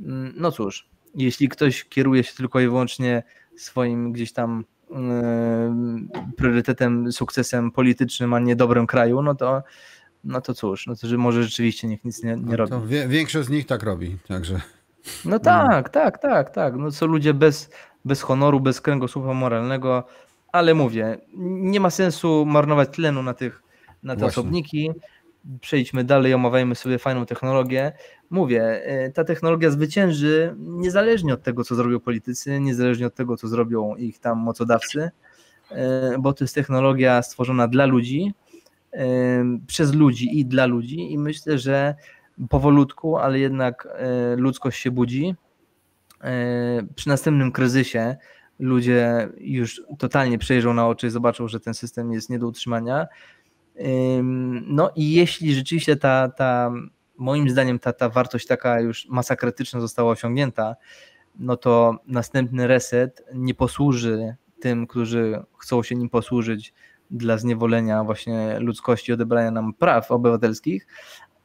[0.00, 3.22] Mm, no cóż, jeśli ktoś kieruje się tylko i wyłącznie
[3.56, 5.74] swoim gdzieś tam e,
[6.36, 9.62] priorytetem, sukcesem politycznym, a nie dobrym kraju, no to
[10.24, 12.88] no to cóż, no to że może rzeczywiście niech nic nie, nie no robi.
[12.88, 14.60] Wie, większość z nich tak robi, także.
[15.24, 16.76] No tak, tak, tak, tak.
[16.76, 17.70] No są ludzie bez,
[18.04, 20.04] bez honoru, bez kręgosłupa moralnego,
[20.52, 23.62] ale mówię, nie ma sensu marnować tlenu na tych
[24.02, 24.40] na te Właśnie.
[24.40, 24.90] osobniki.
[25.60, 27.92] Przejdźmy dalej, omawiajmy sobie fajną technologię.
[28.30, 33.48] Mówię, e, ta technologia zwycięży niezależnie od tego, co zrobią politycy, niezależnie od tego, co
[33.48, 35.10] zrobią ich tam mocodawcy,
[35.70, 38.32] e, bo to jest technologia stworzona dla ludzi,
[38.92, 41.94] e, przez ludzi i dla ludzi i myślę, że
[42.50, 45.34] powolutku, ale jednak e, ludzkość się budzi.
[46.20, 48.16] E, przy następnym kryzysie
[48.58, 53.06] ludzie już totalnie przejrzą na oczy i zobaczą, że ten system jest nie do utrzymania.
[54.66, 56.72] No i jeśli rzeczywiście ta, ta
[57.16, 60.76] moim zdaniem ta, ta wartość taka już masa krytyczna została osiągnięta,
[61.38, 66.74] no to następny reset nie posłuży tym, którzy chcą się nim posłużyć
[67.10, 70.86] dla zniewolenia właśnie ludzkości, odebrania nam praw obywatelskich,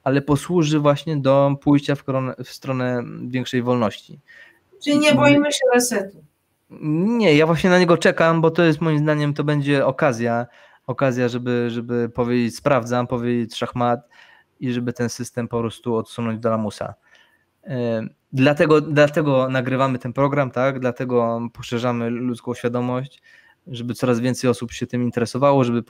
[0.07, 2.03] ale posłuży właśnie do pójścia w,
[2.43, 4.19] w stronę większej wolności.
[4.83, 6.23] Czyli nie boimy się resetu.
[7.19, 10.45] Nie, ja właśnie na niego czekam, bo to jest moim zdaniem to będzie okazja,
[10.85, 13.99] okazja, żeby, żeby powiedzieć sprawdzam, powiedzieć szachmat
[14.59, 16.93] i żeby ten system po prostu odsunąć do lamusa.
[17.63, 18.01] E,
[18.33, 20.79] dlatego, dlatego nagrywamy ten program, tak?
[20.79, 23.21] Dlatego poszerzamy ludzką świadomość,
[23.71, 25.83] żeby coraz więcej osób się tym interesowało, żeby,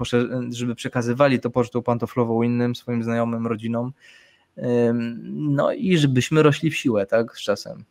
[0.50, 3.94] żeby przekazywali to pocztą pantoflową innym swoim znajomym, rodzinom.
[5.24, 7.84] No i żebyśmy rośli w siłę, tak, z czasem.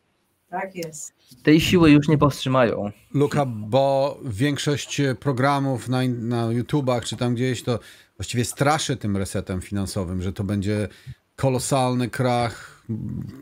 [0.49, 1.13] Tak jest.
[1.43, 2.91] Tej siły już nie powstrzymają.
[3.13, 7.79] Luka, bo większość programów na, na YouTubach czy tam gdzieś to
[8.17, 10.87] właściwie straszy tym resetem finansowym, że to będzie
[11.35, 12.76] kolosalny krach,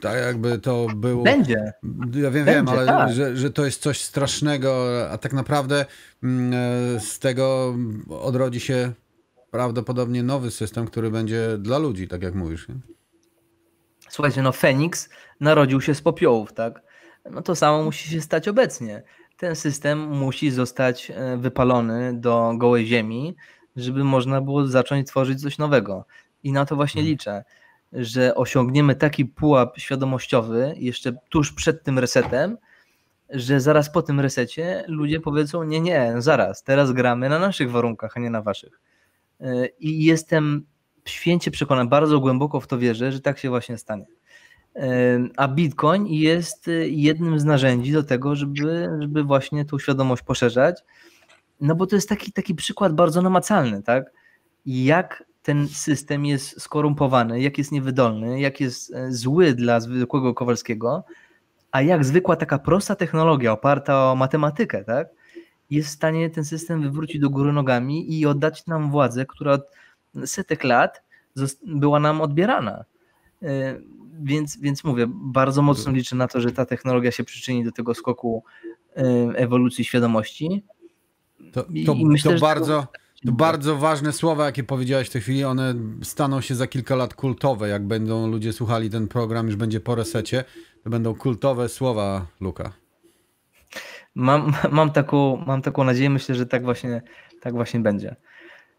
[0.02, 1.24] tak jakby to było.
[1.24, 1.74] Będzie.
[2.14, 3.14] Ja wiem, Będzie, wiem, ale tak.
[3.14, 5.86] że, że to jest coś strasznego, a tak naprawdę
[6.24, 7.76] mm, e, z tego
[8.10, 8.92] odrodzi się
[9.52, 12.68] prawdopodobnie nowy system, który będzie dla ludzi, tak jak mówisz.
[12.68, 12.76] Nie?
[14.10, 15.10] Słuchajcie, no Feniks
[15.40, 16.82] narodził się z popiołów, tak?
[17.32, 19.04] No to samo musi się stać obecnie.
[19.38, 23.36] Ten system musi zostać e, wypalony do gołej ziemi,
[23.76, 26.06] żeby można było zacząć tworzyć coś nowego.
[26.44, 27.12] I na to właśnie hmm.
[27.12, 27.44] liczę
[27.94, 32.58] że osiągniemy taki pułap świadomościowy jeszcze tuż przed tym resetem,
[33.30, 38.18] że zaraz po tym resecie ludzie powiedzą: Nie, nie, zaraz, teraz gramy na naszych warunkach,
[38.18, 38.82] a nie na waszych.
[39.42, 40.66] E, I jestem
[41.06, 44.06] święcie przekonany, bardzo głęboko w to wierzę, że tak się właśnie stanie.
[44.76, 50.84] E, a Bitcoin jest jednym z narzędzi do tego, żeby, żeby właśnie tą świadomość poszerzać.
[51.62, 54.12] No bo to jest taki, taki przykład bardzo namacalny, tak?
[54.66, 61.04] Jak ten system jest skorumpowany, jak jest niewydolny, jak jest e, zły dla zwykłego Kowalskiego,
[61.72, 65.08] a jak zwykła taka prosta technologia oparta o matematykę, tak,
[65.70, 69.72] jest w stanie ten system wywrócić do góry nogami i oddać nam władzę, która od
[70.26, 71.04] setek lat
[71.66, 72.86] była nam odbierana.
[73.44, 73.80] E,
[74.20, 77.94] więc, więc mówię, bardzo mocno liczę na to, że ta technologia się przyczyni do tego
[77.94, 78.44] skoku
[78.98, 79.02] e,
[79.36, 80.64] ewolucji świadomości.
[81.52, 82.82] To, to, myślę, to bardzo.
[82.82, 87.14] To bardzo ważne słowa, jakie powiedziałeś w tej chwili, one staną się za kilka lat
[87.14, 87.70] kultowe.
[87.70, 90.44] Jak będą ludzie słuchali ten program, już będzie po resecie,
[90.84, 92.74] to będą kultowe słowa Luka.
[94.16, 97.02] Mam, mam, taką, mam taką nadzieję, myślę, że tak właśnie,
[97.42, 98.16] tak właśnie będzie.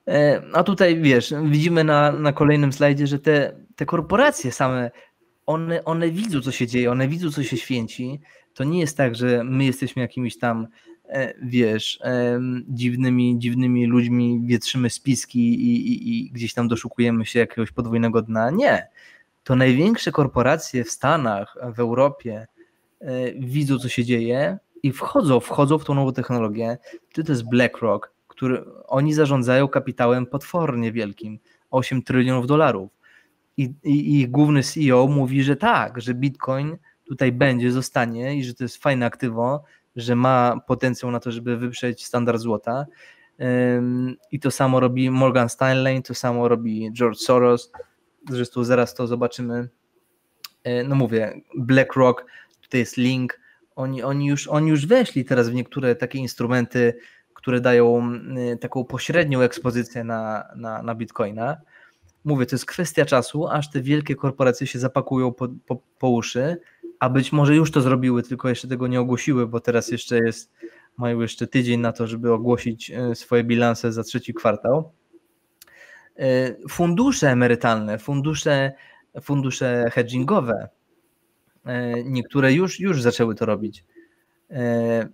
[0.08, 4.90] E, a tutaj wiesz, widzimy na, na kolejnym slajdzie, że te, te korporacje same,
[5.46, 8.20] one, one widzą, co się dzieje, one widzą, co się święci.
[8.54, 10.66] To nie jest tak, że my jesteśmy jakimiś tam
[11.42, 12.00] wiesz,
[12.68, 18.50] dziwnymi, dziwnymi ludźmi wietrzymy spiski i, i, i gdzieś tam doszukujemy się jakiegoś podwójnego dna.
[18.50, 18.88] Nie.
[19.44, 22.46] To największe korporacje w Stanach, w Europie
[23.00, 26.78] e, widzą, co się dzieje i wchodzą, wchodzą w tą nową technologię.
[27.12, 31.38] Czy to jest BlackRock, który oni zarządzają kapitałem potwornie wielkim
[31.70, 32.90] 8 trylionów dolarów.
[33.56, 38.54] I, i, I główny CEO mówi, że tak, że Bitcoin tutaj będzie, zostanie i że
[38.54, 39.64] to jest fajne aktywo,
[39.96, 42.86] że ma potencjał na to, żeby wyprzeć standard złota.
[44.32, 47.72] I to samo robi Morgan Stanley, to samo robi George Soros.
[48.30, 49.68] Zresztą zaraz to zobaczymy.
[50.64, 52.24] E, no mówię, BlackRock,
[52.62, 53.40] tutaj jest link.
[53.76, 56.98] Oni, oni, już, oni już weszli teraz w niektóre takie instrumenty,
[57.34, 58.10] które dają
[58.60, 61.56] taką pośrednią ekspozycję na, na, na Bitcoina.
[62.24, 66.56] Mówię, to jest kwestia czasu, aż te wielkie korporacje się zapakują po, po, po uszy
[67.00, 70.52] a być może już to zrobiły, tylko jeszcze tego nie ogłosiły, bo teraz jeszcze jest,
[70.96, 74.92] mają jeszcze tydzień na to, żeby ogłosić e, swoje bilanse za trzeci kwartał.
[76.18, 78.72] E, fundusze emerytalne, fundusze,
[79.22, 80.68] fundusze hedgingowe,
[81.64, 83.84] e, niektóre już, już zaczęły to robić.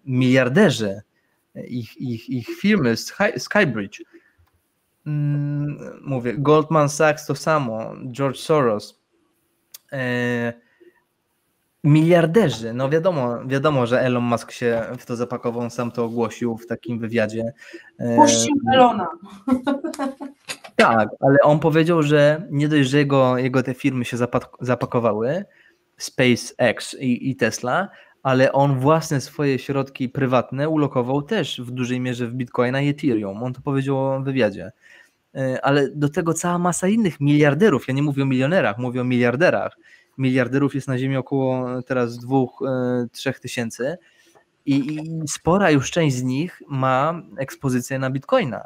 [0.05, 1.01] Miliarderzy,
[1.55, 2.95] ich, ich, ich firmy,
[3.39, 4.03] Skybridge,
[5.07, 9.01] mm, mówię, Goldman Sachs to samo, George Soros,
[11.85, 16.67] Miliarderzy, no wiadomo, wiadomo, że Elon Musk się w to zapakował, sam to ogłosił w
[16.67, 17.53] takim wywiadzie.
[18.17, 19.09] Puścił Elona.
[20.77, 24.17] Tak, ale on powiedział, że nie dość, że jego, jego te firmy się
[24.61, 25.45] zapakowały,
[25.97, 27.89] SpaceX i, i Tesla,
[28.23, 33.43] ale on własne swoje środki prywatne ulokował też w dużej mierze w Bitcoina i Ethereum.
[33.43, 34.73] On to powiedział w wywiadzie.
[35.35, 39.05] E, ale do tego cała masa innych miliarderów, ja nie mówię o milionerach, mówię o
[39.05, 39.77] miliarderach,
[40.19, 43.97] miliarderów jest na Ziemi około teraz dwóch, e, trzech tysięcy
[44.67, 48.65] i, spora już część z nich ma ekspozycję na bitcoina.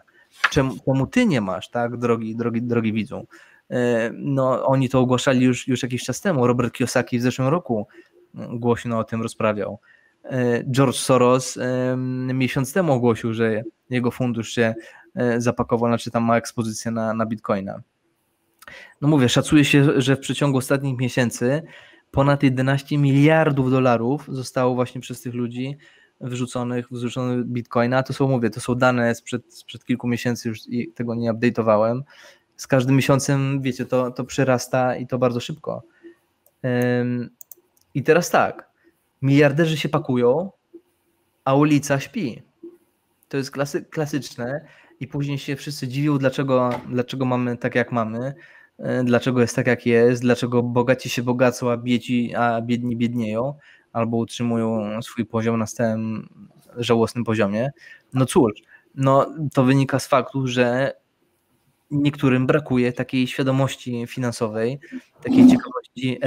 [0.51, 3.27] Czemu, czemu ty nie masz, tak, drogi, drogi, drogi widzu?
[3.71, 6.47] E, no, oni to ogłaszali już, już jakiś czas temu.
[6.47, 7.87] Robert Kiyosaki w zeszłym roku
[8.35, 9.79] głośno o tym rozprawiał.
[10.25, 11.59] E, George Soros
[12.35, 14.75] miesiąc temu ogłosił, że jego fundusz się
[15.39, 17.83] zapakował, znaczy tam ma ekspozycję na, na bitcoina.
[19.01, 21.63] No mówię, szacuje się, że w przeciągu ostatnich miesięcy
[22.11, 25.77] ponad 11 miliardów dolarów zostało właśnie przez tych ludzi
[26.21, 28.03] wyrzuconych, wyrzuconych bitcoina.
[28.03, 30.59] To są, mówię, to są dane sprzed, sprzed kilku miesięcy, już
[30.95, 32.01] tego nie update'owałem.
[32.57, 35.83] Z każdym miesiącem, wiecie, to, to przyrasta i to bardzo szybko.
[37.95, 38.71] I teraz tak,
[39.23, 40.51] miliarderzy się pakują,
[41.45, 42.43] a ulica śpi.
[43.29, 44.67] To jest klasy, klasyczne
[45.01, 48.35] i później się wszyscy dziwią, dlaczego, dlaczego mamy tak, jak mamy,
[49.05, 53.55] dlaczego jest tak, jak jest, dlaczego bogaci się bogacą, a, biedzi, a biedni biednieją,
[53.93, 56.29] albo utrzymują swój poziom na stałym,
[56.77, 57.71] żałosnym poziomie.
[58.15, 58.53] No cóż,
[58.95, 60.93] no, to wynika z faktu, że
[61.91, 64.79] niektórym brakuje takiej świadomości finansowej,
[65.23, 66.21] takiej ciekawości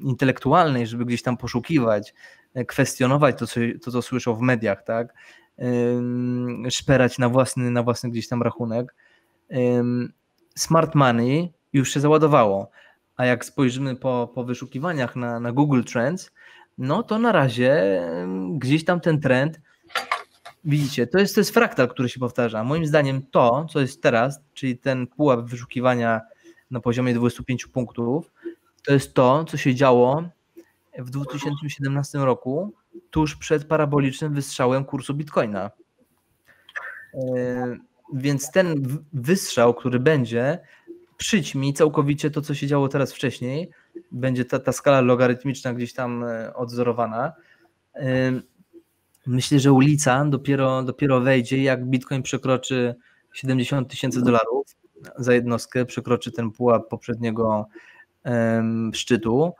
[0.00, 2.14] intelektualnej, żeby gdzieś tam poszukiwać,
[2.66, 5.14] kwestionować to, co, to, co słyszą w mediach, tak?
[6.70, 8.94] szperać na własny, na własny gdzieś tam rachunek.
[10.56, 12.70] Smart Money już się załadowało,
[13.16, 16.30] a jak spojrzymy po, po wyszukiwaniach na, na Google Trends,
[16.78, 18.02] no to na razie
[18.58, 19.60] gdzieś tam ten trend,
[20.64, 22.64] widzicie, to jest, to jest fraktal, który się powtarza.
[22.64, 26.20] Moim zdaniem to, co jest teraz, czyli ten pułap wyszukiwania
[26.70, 28.32] na poziomie 25 punktów,
[28.86, 30.24] to jest to, co się działo
[30.98, 32.72] w 2017 roku,
[33.10, 35.70] tuż przed parabolicznym wystrzałem kursu Bitcoina.
[38.14, 40.58] Więc ten wystrzał, który będzie,
[41.16, 43.70] przyćmi całkowicie to, co się działo teraz wcześniej.
[44.12, 47.32] Będzie ta, ta skala logarytmiczna gdzieś tam e, odzorowana.
[47.94, 48.32] E,
[49.26, 52.94] myślę, że ulica dopiero, dopiero wejdzie, jak Bitcoin przekroczy
[53.32, 54.76] 70 tysięcy dolarów
[55.18, 57.66] za jednostkę, przekroczy ten pułap poprzedniego
[58.24, 59.52] um, szczytu,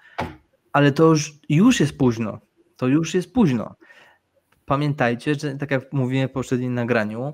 [0.72, 2.40] ale to już, już jest późno
[2.80, 3.74] to już jest późno.
[4.66, 7.32] Pamiętajcie, że tak jak mówiłem w poprzednim nagraniu,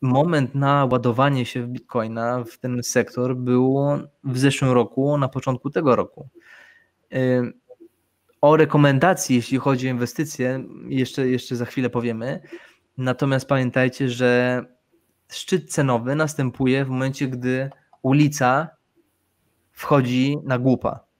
[0.00, 3.78] moment na ładowanie się w Bitcoina w ten sektor był
[4.24, 6.28] w zeszłym roku, na początku tego roku.
[8.40, 12.40] O rekomendacji, jeśli chodzi o inwestycje, jeszcze, jeszcze za chwilę powiemy.
[12.98, 14.64] Natomiast pamiętajcie, że
[15.28, 17.70] szczyt cenowy następuje w momencie, gdy
[18.02, 18.68] ulica
[19.72, 21.10] wchodzi na głupa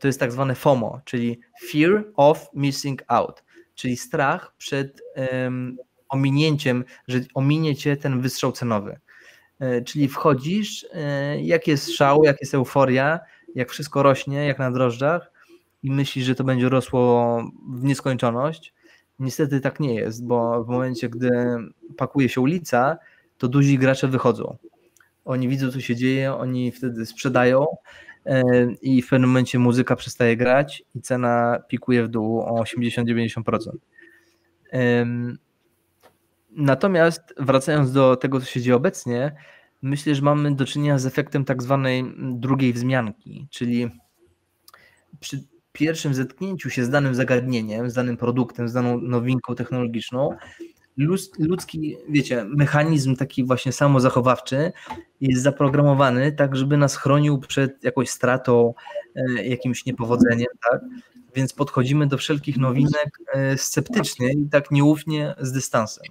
[0.00, 5.02] to jest tak zwane FOMO, czyli Fear of Missing Out, czyli strach przed
[6.10, 8.98] ominięciem, że ominie cię ten wystrzał cenowy.
[9.58, 13.20] E, czyli wchodzisz, e, jak jest szał, jak jest euforia,
[13.54, 15.32] jak wszystko rośnie, jak na drożdżach
[15.82, 18.74] i myślisz, że to będzie rosło w nieskończoność,
[19.20, 21.30] Niestety tak nie jest, bo w momencie, gdy
[21.96, 22.98] pakuje się ulica,
[23.38, 24.56] to duzi gracze wychodzą.
[25.24, 27.66] Oni widzą, co się dzieje, oni wtedy sprzedają
[28.26, 28.42] e,
[28.82, 33.70] i w pewnym momencie muzyka przestaje grać i cena pikuje w dół o 80-90%.
[36.52, 39.36] Natomiast wracając do tego, co się dzieje obecnie,
[39.82, 43.90] myślę, że mamy do czynienia z efektem tak zwanej drugiej wzmianki, czyli
[45.20, 50.36] przy pierwszym zetknięciu się z danym zagadnieniem, z danym produktem, z daną nowinką technologiczną,
[51.38, 54.72] ludzki, wiecie, mechanizm taki właśnie samozachowawczy
[55.20, 58.74] jest zaprogramowany tak, żeby nas chronił przed jakąś stratą,
[59.16, 60.80] e, jakimś niepowodzeniem, tak?
[61.34, 66.04] Więc podchodzimy do wszelkich nowinek e, sceptycznie i tak nieufnie z dystansem.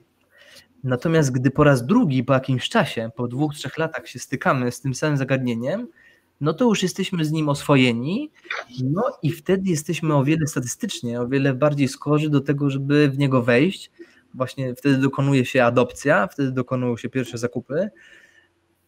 [0.84, 4.81] Natomiast gdy po raz drugi, po jakimś czasie, po dwóch, trzech latach się stykamy z
[4.81, 5.88] tym samym zagadnieniem,
[6.41, 8.31] no to już jesteśmy z nim oswojeni,
[8.84, 13.18] no i wtedy jesteśmy o wiele statystycznie, o wiele bardziej skorzy do tego, żeby w
[13.18, 13.91] niego wejść.
[14.34, 17.89] Właśnie wtedy dokonuje się adopcja, wtedy dokonują się pierwsze zakupy.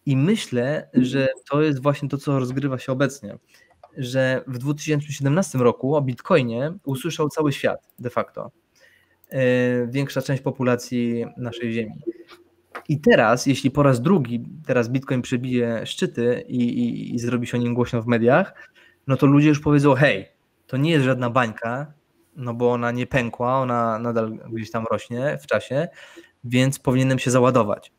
[0.06, 3.38] I myślę, że to jest właśnie to, co rozgrywa się obecnie.
[3.96, 8.50] Że w 2017 roku o Bitcoinie usłyszał cały świat de facto.
[9.32, 11.94] E, większa część populacji naszej Ziemi.
[12.88, 17.58] I teraz, jeśli po raz drugi teraz Bitcoin przebije szczyty i, i, i zrobi się
[17.58, 18.70] o nim głośno w mediach,
[19.06, 20.28] no to ludzie już powiedzą, hej,
[20.66, 21.92] to nie jest żadna bańka,
[22.36, 25.88] no bo ona nie pękła, ona nadal gdzieś tam rośnie w czasie,
[26.44, 27.92] więc powinienem się załadować.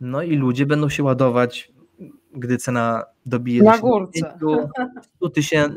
[0.00, 1.72] No i ludzie będą się ładować,
[2.34, 4.38] gdy cena dobije na górce.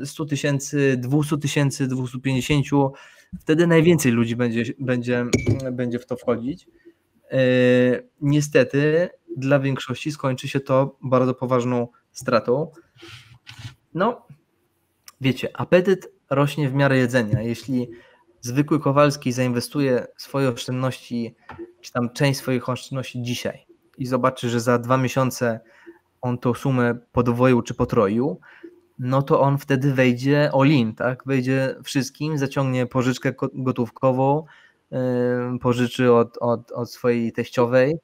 [0.05, 2.65] 100 tysięcy, 200 tysięcy, 250,
[3.39, 5.25] wtedy najwięcej ludzi będzie, będzie,
[5.71, 6.67] będzie w to wchodzić.
[7.31, 7.39] E,
[8.21, 12.71] niestety dla większości skończy się to bardzo poważną stratą.
[13.93, 14.27] No,
[15.21, 17.41] wiecie, apetyt rośnie w miarę jedzenia.
[17.41, 17.89] Jeśli
[18.41, 21.35] zwykły Kowalski zainwestuje swoje oszczędności,
[21.81, 23.65] czy tam część swoich oszczędności dzisiaj
[23.97, 25.59] i zobaczy, że za dwa miesiące
[26.21, 28.39] on tą sumę podwoił czy potroił,
[28.99, 31.23] no to on wtedy wejdzie all-in, tak?
[31.25, 34.45] Wejdzie wszystkim, zaciągnie pożyczkę gotówkową,
[35.61, 37.99] pożyczy od, od, od swojej teściowej,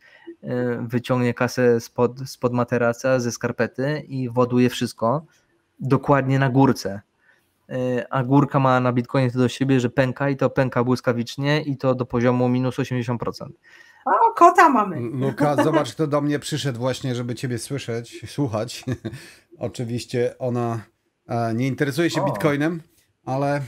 [0.81, 5.25] wyciągnie kasę spod, spod materaca, ze skarpety i właduje wszystko
[5.79, 7.01] dokładnie na górce.
[7.69, 11.61] E, a górka ma na Bitcoinie to do siebie, że pęka i to pęka błyskawicznie
[11.61, 13.49] i to do poziomu minus 80%.
[14.05, 14.99] O, kota mamy.
[14.99, 18.83] Luka, zobacz, kto do mnie przyszedł właśnie, żeby ciebie słyszeć, słuchać.
[19.59, 20.81] Oczywiście ona
[21.27, 22.25] e, nie interesuje się o.
[22.25, 22.81] Bitcoinem,
[23.25, 23.61] ale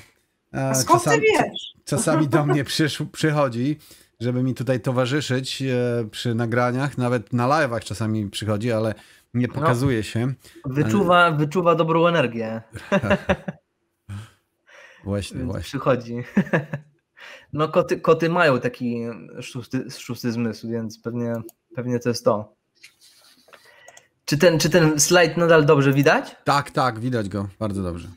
[0.53, 1.73] e, skąd czasami, ty wiesz?
[1.85, 3.77] czasami do mnie przysz, przychodzi,
[4.19, 5.63] żeby mi tutaj towarzyszyć
[6.11, 8.93] przy nagraniach, nawet na live'ach czasami przychodzi, ale
[9.33, 9.53] nie no.
[9.53, 10.33] pokazuje no, się.
[10.65, 12.61] Wyczuwa, wyczuwa dobrą energię.
[15.03, 15.61] Właśnie, właśnie.
[15.61, 16.15] Przychodzi.
[17.53, 19.01] No koty, koty mają taki
[19.41, 21.33] szósty, szósty zmysł, więc pewnie,
[21.75, 22.56] pewnie to jest to.
[24.27, 26.35] Czy ten, czy ten slajd nadal dobrze widać?
[26.43, 28.07] Tak, tak, widać go bardzo dobrze.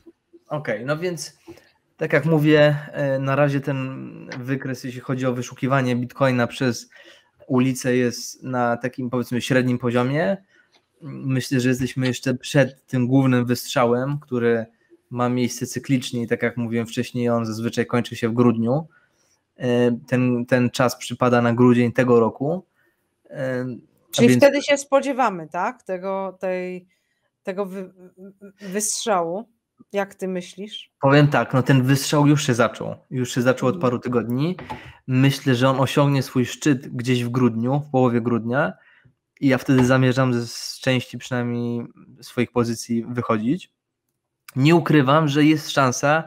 [0.47, 1.37] Okej, okay, no więc
[1.97, 4.07] tak jak mówię, e, na razie ten
[4.39, 6.89] wykres, jeśli chodzi o wyszukiwanie bitcoina przez
[7.47, 10.37] ulicę, jest na takim powiedzmy średnim poziomie.
[11.01, 14.65] Myślę, że jesteśmy jeszcze przed tym głównym wystrzałem, który
[15.09, 18.87] ma miejsce cyklicznie i tak jak mówiłem wcześniej, on zazwyczaj kończy się w grudniu.
[19.57, 22.65] E, ten, ten czas przypada na grudzień tego roku.
[24.11, 24.43] Czyli więc...
[24.43, 25.83] wtedy się spodziewamy, tak?
[25.83, 26.87] Tego, tej,
[27.43, 27.93] tego wy,
[28.61, 29.49] wystrzału.
[29.91, 30.91] Jak ty myślisz?
[31.01, 32.95] Powiem tak, no ten wystrzał już się zaczął.
[33.09, 33.81] Już się zaczął od mhm.
[33.81, 34.57] paru tygodni.
[35.07, 38.73] Myślę, że on osiągnie swój szczyt gdzieś w grudniu, w połowie grudnia.
[39.39, 41.85] I ja wtedy zamierzam z części przynajmniej
[42.21, 43.71] swoich pozycji wychodzić
[44.55, 46.23] nie ukrywam, że jest szansa,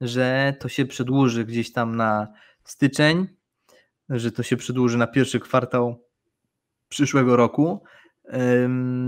[0.00, 2.28] że to się przedłuży gdzieś tam na
[2.64, 3.26] styczeń,
[4.08, 6.05] że to się przedłuży na pierwszy kwartał
[6.88, 7.82] przyszłego roku.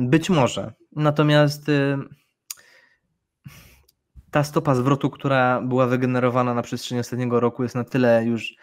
[0.01, 0.73] Być może.
[0.97, 1.67] Natomiast
[4.31, 8.55] ta stopa zwrotu, która była wygenerowana na przestrzeni ostatniego roku, jest na tyle już,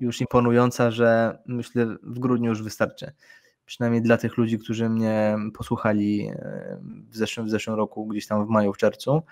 [0.00, 3.12] już imponująca, że myślę, w grudniu już wystarczy.
[3.64, 6.30] Przynajmniej dla tych ludzi, którzy mnie posłuchali
[7.08, 9.22] w zeszłym, w zeszłym roku, gdzieś tam w maju, w czerwcu.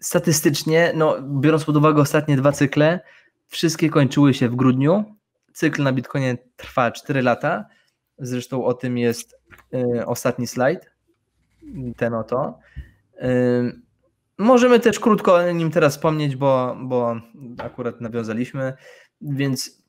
[0.00, 3.00] Statystycznie, no, biorąc pod uwagę ostatnie dwa cykle,
[3.46, 5.16] wszystkie kończyły się w grudniu.
[5.52, 7.64] Cykl na Bitcoinie trwa 4 lata.
[8.18, 9.36] Zresztą o tym jest
[9.74, 10.90] y, ostatni slajd.
[11.96, 12.58] Ten oto.
[14.38, 17.20] Możemy też krótko o nim teraz wspomnieć, bo, bo
[17.58, 18.72] akurat nawiązaliśmy.
[19.20, 19.82] Więc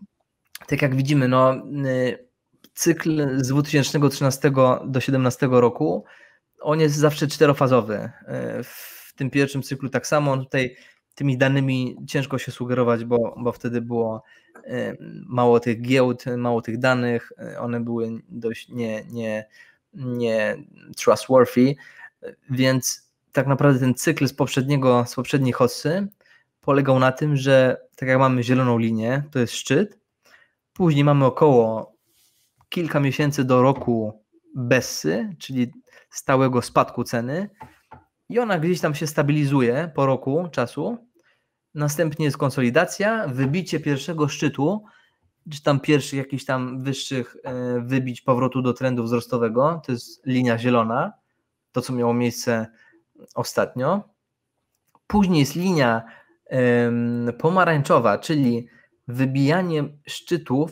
[0.67, 1.55] tak jak widzimy, no,
[1.85, 2.27] y,
[2.73, 6.05] cykl z 2013 do 2017 roku
[6.61, 8.11] on jest zawsze czterofazowy.
[8.63, 10.75] W tym pierwszym cyklu tak samo, on tutaj
[11.15, 14.23] tymi danymi ciężko się sugerować, bo, bo wtedy było
[15.27, 19.45] mało tych giełd, mało tych danych, one były dość nie, nie,
[19.93, 20.57] nie
[20.97, 21.75] trustworthy,
[22.49, 26.07] więc tak naprawdę ten cykl z poprzedniego, z poprzedniej hossy
[26.61, 29.99] polegał na tym, że tak jak mamy zieloną linię, to jest szczyt,
[30.73, 31.93] później mamy około
[32.69, 34.23] kilka miesięcy do roku
[34.55, 35.71] Bessy, czyli
[36.09, 37.49] stałego spadku ceny
[38.31, 40.97] i ona gdzieś tam się stabilizuje po roku czasu.
[41.75, 44.83] Następnie jest konsolidacja, wybicie pierwszego szczytu,
[45.51, 50.57] czy tam pierwszych jakichś tam wyższych e, wybić powrotu do trendu wzrostowego, to jest linia
[50.57, 51.13] zielona,
[51.71, 52.67] to co miało miejsce
[53.35, 54.03] ostatnio.
[55.07, 56.03] Później jest linia
[57.37, 58.67] pomarańczowa, czyli
[59.07, 60.71] wybijanie szczytów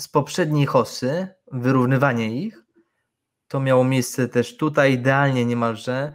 [0.00, 2.64] z poprzedniej hosy, wyrównywanie ich.
[3.48, 6.12] To miało miejsce też tutaj, idealnie niemalże.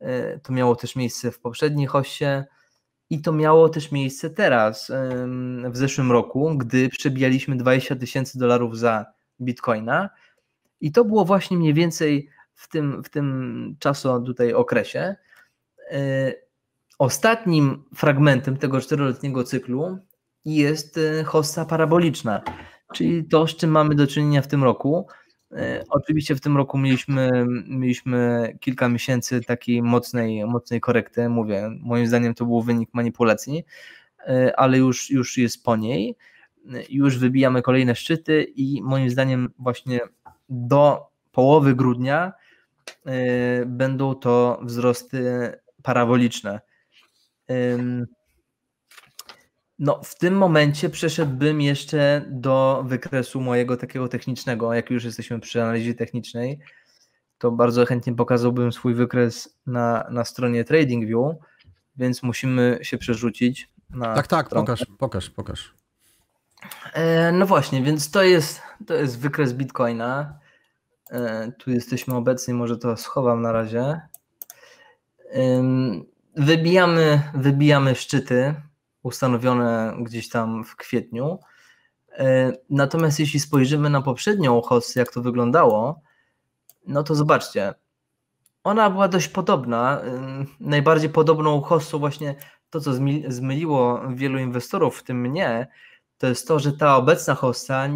[0.00, 2.44] E, to miało też miejsce w poprzedniej hosie
[3.10, 4.92] i to miało też miejsce teraz,
[5.70, 9.06] w zeszłym roku, gdy przebijaliśmy 20 tysięcy dolarów za
[9.40, 10.10] bitcoina.
[10.80, 15.16] I to było właśnie mniej więcej w tym, w tym czaso tutaj okresie.
[15.90, 16.32] E,
[16.98, 19.98] ostatnim fragmentem tego czteroletniego cyklu
[20.44, 22.42] jest e, hossa paraboliczna,
[22.94, 25.06] czyli to, z czym mamy do czynienia w tym roku.
[25.52, 31.28] E, oczywiście w tym roku mieliśmy, mieliśmy kilka miesięcy takiej mocnej, mocnej korekty.
[31.28, 33.64] Mówię, moim zdaniem to był wynik manipulacji,
[34.56, 36.16] ale już, już jest po niej.
[36.90, 40.00] Już wybijamy kolejne szczyty i moim zdaniem właśnie
[40.48, 42.32] do połowy grudnia
[43.06, 45.52] Y, będą to wzrosty
[45.82, 46.60] paraboliczne.
[49.80, 54.74] No, w tym momencie przeszedłbym jeszcze do wykresu mojego takiego technicznego.
[54.74, 56.58] Jak już jesteśmy przy analizie technicznej,
[57.38, 61.36] to bardzo chętnie pokazałbym swój wykres na, na stronie TradingView,
[61.96, 64.14] więc musimy się przerzucić na.
[64.14, 65.74] Tak, tak, pokaż, pokaż, pokaż.
[66.92, 70.38] E, no właśnie, więc to jest, to jest wykres Bitcoina.
[71.10, 74.00] E, tu jesteśmy obecni, może to schowam na razie.
[76.36, 78.54] Wybijamy, wybijamy szczyty
[79.02, 81.38] ustanowione gdzieś tam w kwietniu.
[82.12, 86.00] E, natomiast jeśli spojrzymy na poprzednią hossę, jak to wyglądało,
[86.86, 87.74] no to zobaczcie,
[88.64, 90.02] ona była dość podobna.
[90.60, 92.34] Najbardziej podobną hossą właśnie
[92.70, 92.90] to, co
[93.28, 95.68] zmyliło wielu inwestorów, w tym mnie,
[96.18, 97.88] to jest to, że ta obecna hossa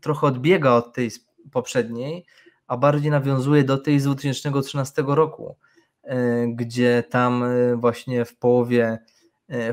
[0.00, 1.10] trochę odbiega od tej
[1.52, 2.26] poprzedniej,
[2.66, 5.56] a bardziej nawiązuje do tej z 2013 roku,
[6.02, 9.00] e, gdzie tam e, właśnie w połowie, e,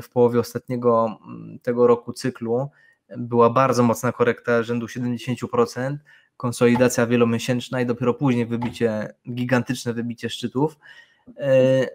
[0.02, 2.68] w połowie ostatniego mm, tego roku cyklu
[3.16, 5.96] była bardzo mocna korekta rzędu 70%,
[6.36, 10.78] konsolidacja wielomiesięczna i dopiero później wybicie, gigantyczne wybicie szczytów.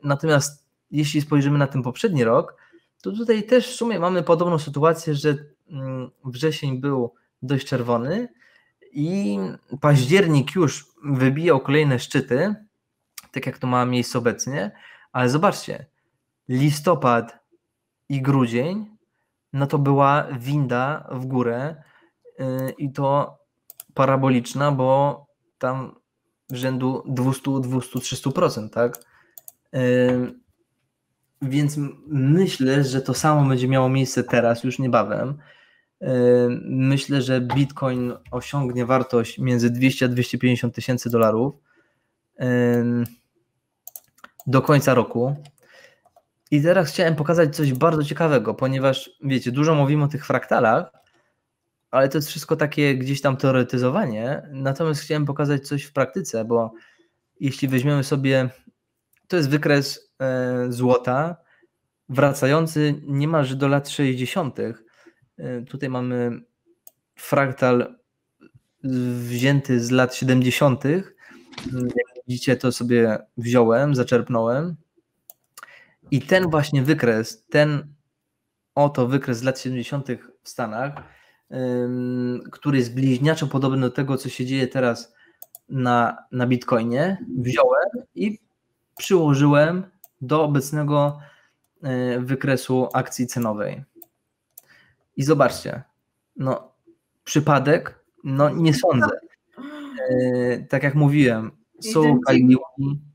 [0.04, 2.56] Natomiast jeśli spojrzymy na ten poprzedni rok,
[3.02, 5.36] to tutaj też w sumie mamy podobną sytuację, że
[5.70, 8.28] mm, wrzesień był dość czerwony,
[8.94, 9.40] i
[9.82, 12.56] październik już wybijał kolejne szczyty,
[13.32, 14.72] tak jak to ma miejsce obecnie,
[15.12, 15.86] ale zobaczcie,
[16.50, 17.43] listopad
[18.14, 18.98] i grudzień,
[19.54, 21.76] no to była winda w górę
[22.40, 23.38] yy, i to
[23.94, 25.26] paraboliczna, bo
[25.58, 25.96] tam
[26.52, 29.00] rzędu 200-300%, tak?
[29.74, 30.34] Yy,
[31.42, 31.78] więc
[32.08, 35.38] myślę, że to samo będzie miało miejsce teraz, już niebawem.
[36.66, 41.56] Myślę, że Bitcoin osiągnie wartość między 200 a 250 tysięcy dolarów
[44.48, 45.36] do końca roku.
[46.54, 50.92] I teraz chciałem pokazać coś bardzo ciekawego, ponieważ wiecie, dużo mówimy o tych fraktalach,
[51.92, 54.42] ale to jest wszystko takie gdzieś tam teoretyzowanie.
[54.52, 56.74] Natomiast chciałem pokazać coś w praktyce, bo
[57.40, 58.50] jeśli weźmiemy sobie,
[59.28, 61.36] to jest wykres e, złota,
[62.10, 64.60] wracający niemalże do lat 60.
[64.60, 64.74] E,
[65.62, 66.42] tutaj mamy
[67.16, 67.96] fraktal
[69.14, 70.84] wzięty z lat 70.
[70.86, 74.83] Jak widzicie, to sobie wziąłem, zaczerpnąłem.
[76.12, 77.94] I ten właśnie wykres, ten
[78.76, 80.08] oto wykres z lat 70.
[80.44, 80.94] w Stanach,
[82.52, 85.14] który jest bliźniaczo podobny do tego, co się dzieje teraz
[85.70, 88.40] na, na Bitcoinie, wziąłem i
[88.98, 89.84] przyłożyłem
[90.22, 91.20] do obecnego
[91.84, 93.84] e, wykresu akcji cenowej.
[95.18, 95.84] I zobaczcie,
[96.36, 96.74] no
[97.24, 99.20] przypadek, no nie sądzę.
[100.10, 101.52] E, tak jak mówiłem,
[101.82, 102.58] są Kali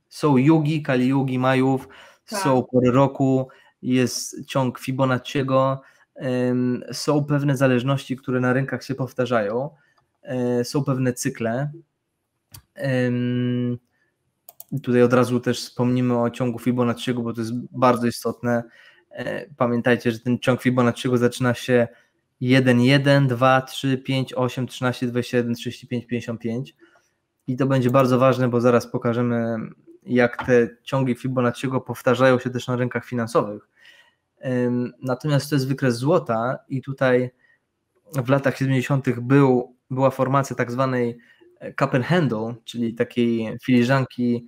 [0.09, 1.89] są Yugi, Kali Yugi Majów,
[2.29, 2.43] tak.
[2.43, 3.49] są pory roku,
[3.83, 5.81] jest ciąg Fibonacciego,
[6.93, 9.71] są pewne zależności, które na rynkach się powtarzają,
[10.23, 11.71] e, są pewne cykle.
[14.83, 18.63] Tutaj od razu też wspomnimy o ciągu Fibonacciego, bo to jest bardzo istotne.
[19.57, 21.89] Pamiętajcie, że ten ciąg Fibonacciego zaczyna się
[22.41, 26.77] 1, 1, 2, 3, 5, 8, 13, 21, 35, 55
[27.47, 29.57] i to będzie bardzo ważne, bo zaraz pokażemy
[30.14, 33.68] jak te ciągi Fibonacciego powtarzają się też na rynkach finansowych.
[35.02, 37.30] Natomiast to jest wykres złota i tutaj
[38.14, 39.20] w latach 70.
[39.20, 41.18] Był, była formacja tak zwanej
[41.78, 44.47] cup and handle, czyli takiej filiżanki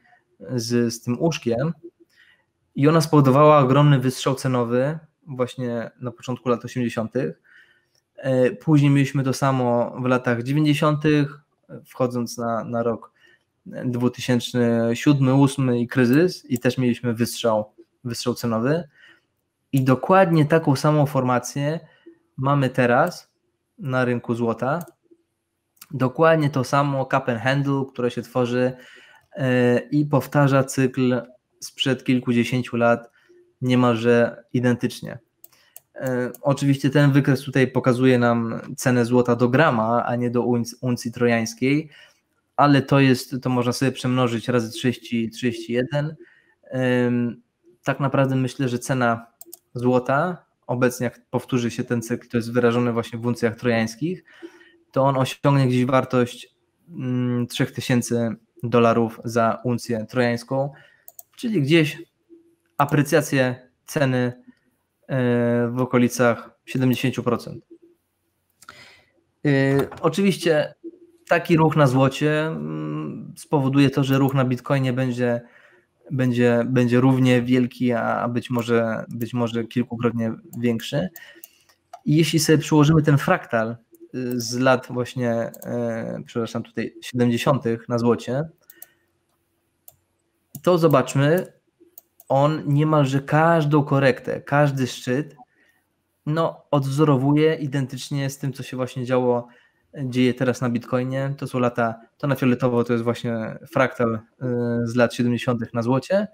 [0.54, 1.72] z, z tym łóżkiem
[2.74, 7.14] i ona spowodowała ogromny wystrzał cenowy właśnie na początku lat 80.
[8.16, 11.04] E, później mieliśmy to samo w latach 90.,
[11.86, 13.09] wchodząc na, na rok
[13.66, 17.72] 2007-2008 i kryzys i też mieliśmy wystrzał,
[18.04, 18.88] wystrzał cenowy.
[19.72, 21.80] I dokładnie taką samą formację
[22.36, 23.30] mamy teraz
[23.78, 24.84] na rynku złota.
[25.90, 28.72] Dokładnie to samo cup and handle, które się tworzy
[29.32, 31.22] e, i powtarza cykl
[31.60, 33.10] sprzed kilkudziesięciu lat
[33.62, 35.18] niemalże identycznie.
[35.94, 40.44] E, oczywiście ten wykres tutaj pokazuje nam cenę złota do grama, a nie do
[40.80, 41.90] uncji trojańskiej,
[42.60, 46.16] ale to jest, to można sobie przemnożyć razy 30, 31.
[47.84, 49.26] Tak naprawdę myślę, że cena
[49.74, 54.24] złota, obecnie jak powtórzy się ten cykl, to jest wyrażone właśnie w uncjach trojańskich,
[54.92, 56.54] to on osiągnie gdzieś wartość
[57.48, 60.72] 3000 mm, dolarów za uncję trojańską,
[61.36, 62.02] czyli gdzieś
[62.78, 64.32] aprecjację ceny
[65.08, 67.58] e, w okolicach 70%.
[69.46, 69.50] E,
[70.00, 70.74] oczywiście
[71.30, 75.40] taki ruch na złocie mm, spowoduje to, że ruch na Bitcoinie będzie,
[76.10, 81.08] będzie, będzie równie wielki, a być może, być może kilkukrotnie większy.
[82.04, 83.76] I jeśli sobie przyłożymy ten fraktal
[84.14, 87.64] y, z lat właśnie, e, przepraszam, tutaj 70.
[87.88, 88.48] na złocie,
[90.62, 91.52] to zobaczmy,
[92.28, 95.36] on niemalże każdą korektę, każdy szczyt,
[96.26, 99.48] no, odwzorowuje identycznie z tym, co się właśnie działo
[100.04, 101.34] dzieje teraz na Bitcoinie.
[101.38, 104.46] To są lata, to na fioletowo to jest właśnie fraktal y,
[104.84, 105.74] z lat 70.
[105.74, 106.28] na złocie.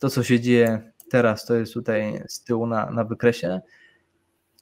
[0.00, 3.60] To, co się dzieje teraz, to jest tutaj z tyłu na, na wykresie.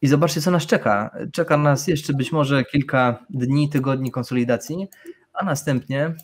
[0.02, 1.10] I zobaczcie, co nas czeka.
[1.32, 4.88] Czeka nas jeszcze być może kilka dni, tygodni konsolidacji,
[5.32, 6.14] a następnie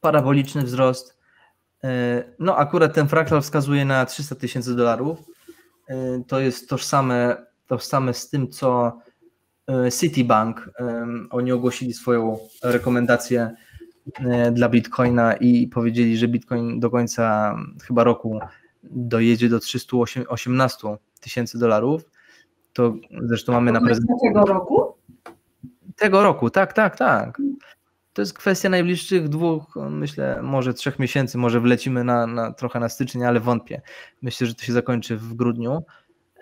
[0.00, 1.18] paraboliczny wzrost.
[1.84, 1.88] Y,
[2.38, 5.18] no, akurat ten fraktal wskazuje na 300 tysięcy dolarów.
[5.90, 8.98] Y, to jest tożsame, tożsame z tym, co
[10.00, 10.70] Citibank,
[11.30, 13.50] oni ogłosili swoją rekomendację
[14.14, 18.38] e, dla Bitcoina i powiedzieli, że Bitcoin do końca chyba roku
[18.82, 20.88] dojedzie do 318
[21.20, 22.02] tysięcy dolarów.
[22.72, 24.28] To zresztą mamy na prezentacji.
[24.28, 24.94] Tego roku?
[25.96, 27.38] Tego roku, tak, tak, tak.
[28.12, 32.88] To jest kwestia najbliższych dwóch, myślę, może trzech miesięcy, może wlecimy na, na trochę na
[32.88, 33.82] styczeń, ale wątpię.
[34.22, 35.82] Myślę, że to się zakończy w grudniu.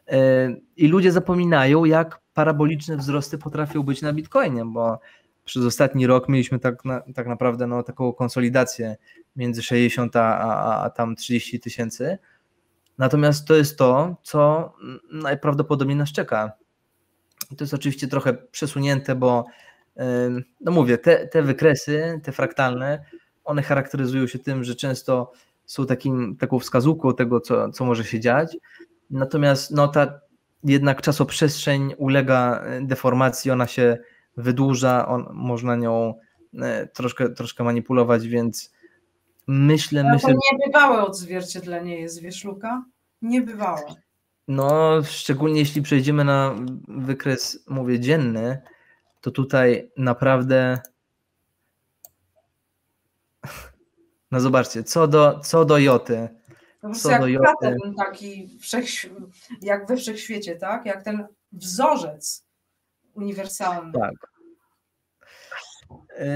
[0.09, 5.01] E, I ludzie zapominają, jak paraboliczne wzrosty potrafią być na Bitcoinie, bo
[5.45, 8.97] przez ostatni rok mieliśmy tak, na, tak naprawdę no, taką konsolidację
[9.37, 12.19] między 60 a, a, a tam 30 tysięcy.
[12.99, 14.73] Natomiast to jest to, co
[15.13, 16.53] najprawdopodobniej nas czeka.
[17.57, 19.45] To jest oczywiście trochę przesunięte, bo
[20.61, 23.05] no mówię, te, te wykresy, te fraktalne,
[23.45, 25.33] one charakteryzują się tym, że często
[25.65, 28.57] są takim, taką wskazówką tego, co, co może się dziać.
[29.11, 30.21] Natomiast no, ta
[30.65, 33.99] jednak czasoprzestrzeń ulega e, deformacji, ona się
[34.37, 36.15] wydłuża, on, można nią
[36.55, 38.73] e, troszkę, troszkę manipulować, więc
[39.47, 40.05] myślę...
[40.05, 42.85] No myślę to niebywałe odzwierciedlenie jest, wiesz Luka?
[43.23, 43.95] Niebywałe.
[44.49, 46.55] No, szczególnie jeśli przejdziemy na
[46.89, 48.63] wykres, mówię, dzienny,
[49.21, 50.81] to tutaj naprawdę
[54.31, 56.29] no zobaczcie, co do, co do joty,
[56.83, 58.85] po prostu jak pattern taki wszech,
[59.61, 60.87] jak we wszechświecie, tak?
[60.87, 62.45] Jak ten wzorzec
[63.15, 63.93] uniwersalny.
[63.93, 64.15] Tak.
[66.19, 66.27] E,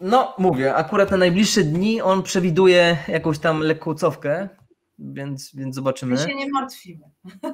[0.00, 4.48] no, mówię, akurat na najbliższe dni on przewiduje jakąś tam lekką cofkę,
[4.98, 6.12] więc, więc zobaczymy.
[6.12, 7.04] My się nie martwimy.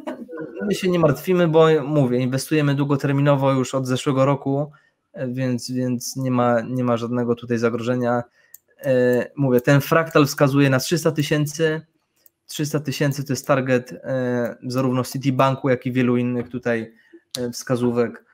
[0.69, 4.71] My się nie martwimy, bo mówię, inwestujemy długoterminowo już od zeszłego roku,
[5.29, 8.23] więc, więc nie, ma, nie ma żadnego tutaj zagrożenia.
[8.79, 11.87] E, mówię, ten fraktal wskazuje na 300 tysięcy,
[12.53, 16.95] 300 tysięcy to jest target e, zarówno Citibanku, jak i wielu innych tutaj
[17.39, 18.25] e, wskazówek,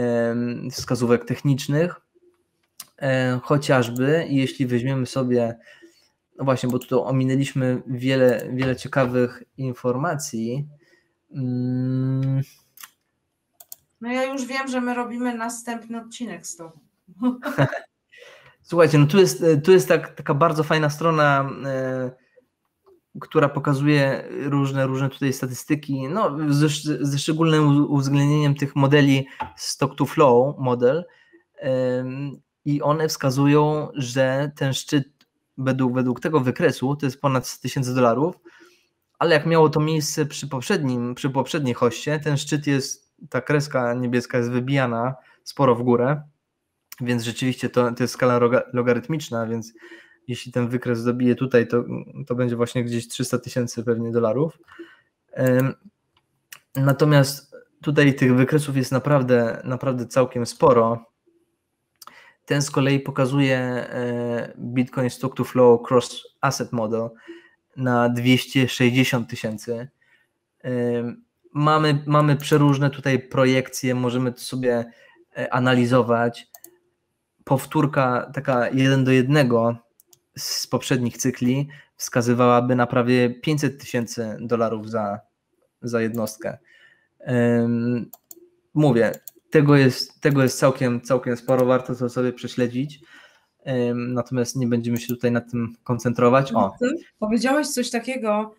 [0.00, 0.36] e,
[0.70, 2.00] wskazówek technicznych.
[3.42, 5.58] Chociażby jeśli weźmiemy sobie,
[6.38, 10.68] no właśnie, bo tutaj ominęliśmy wiele, wiele ciekawych informacji.
[11.34, 12.40] Mm.
[14.00, 16.80] No ja już wiem, że my robimy następny odcinek z tobą.
[18.62, 21.50] Słuchajcie, no tu jest, tu jest tak, taka bardzo fajna strona
[23.20, 26.68] która pokazuje różne, różne tutaj statystyki, no, ze,
[27.00, 31.04] ze szczególnym uwzględnieniem tych modeli stock to flow model
[32.64, 35.08] i one wskazują, że ten szczyt
[35.58, 38.34] według, według tego wykresu to jest ponad 100 tysięcy dolarów,
[39.18, 43.94] ale jak miało to miejsce przy poprzednim, przy poprzedniej hoście, ten szczyt jest, ta kreska
[43.94, 45.14] niebieska jest wybijana
[45.44, 46.22] sporo w górę,
[47.00, 48.40] więc rzeczywiście to, to jest skala
[48.72, 49.72] logarytmiczna, więc
[50.28, 51.84] jeśli ten wykres dobije tutaj, to,
[52.26, 54.58] to będzie właśnie gdzieś 300 tysięcy pewnie dolarów.
[56.76, 61.04] Natomiast tutaj tych wykresów jest naprawdę, naprawdę całkiem sporo.
[62.44, 67.08] Ten z kolei pokazuje e, Bitcoin Stock to Flow Cross Asset Model
[67.76, 69.88] na 260 tysięcy.
[71.52, 74.84] Mamy, mamy przeróżne tutaj projekcje, możemy to sobie
[75.36, 76.46] e, analizować.
[77.44, 79.87] Powtórka taka jeden do jednego
[80.38, 85.20] z poprzednich cykli wskazywałaby na prawie 500 tysięcy dolarów za,
[85.82, 86.58] za jednostkę.
[88.74, 89.12] Mówię,
[89.50, 93.00] tego jest, tego jest całkiem, całkiem sporo, warto to sobie prześledzić.
[93.94, 96.52] Natomiast nie będziemy się tutaj nad tym koncentrować.
[96.52, 96.74] O.
[97.18, 98.54] Powiedziałeś coś takiego,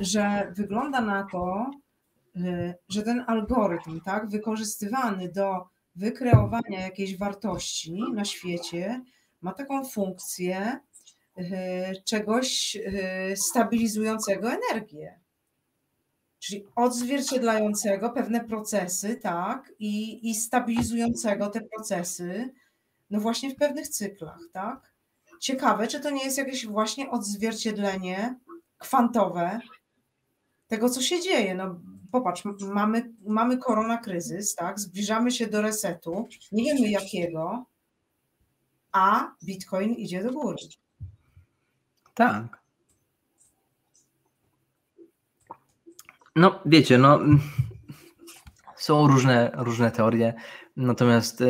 [0.00, 1.70] że wygląda na to,
[2.88, 5.64] że ten algorytm, tak, wykorzystywany do
[5.96, 9.02] wykreowania jakiejś wartości na świecie,
[9.42, 10.78] ma taką funkcję
[12.04, 12.78] czegoś
[13.34, 15.22] stabilizującego energię
[16.42, 22.54] czyli odzwierciedlającego pewne procesy, tak, i, i stabilizującego te procesy,
[23.10, 24.92] no właśnie w pewnych cyklach, tak.
[25.40, 28.38] Ciekawe, czy to nie jest jakieś właśnie odzwierciedlenie
[28.78, 29.60] kwantowe
[30.66, 31.54] tego, co się dzieje.
[31.54, 31.80] No
[32.12, 37.66] popatrz, mamy, mamy koronakryzys, tak, zbliżamy się do resetu, nie wiemy jakiego,
[38.92, 40.56] a Bitcoin idzie do góry.
[42.14, 42.62] Tak.
[46.36, 47.20] No, wiecie, no,
[48.76, 50.34] są różne, różne teorie,
[50.76, 51.42] natomiast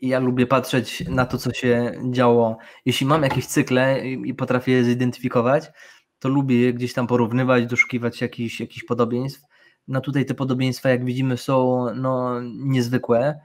[0.00, 2.58] ja lubię patrzeć na to, co się działo.
[2.84, 5.70] Jeśli mam jakieś cykle i potrafię je zidentyfikować,
[6.18, 9.42] to lubię je gdzieś tam porównywać, doszukiwać jakichś, jakichś podobieństw.
[9.88, 13.40] No tutaj te podobieństwa, jak widzimy, są no, niezwykłe.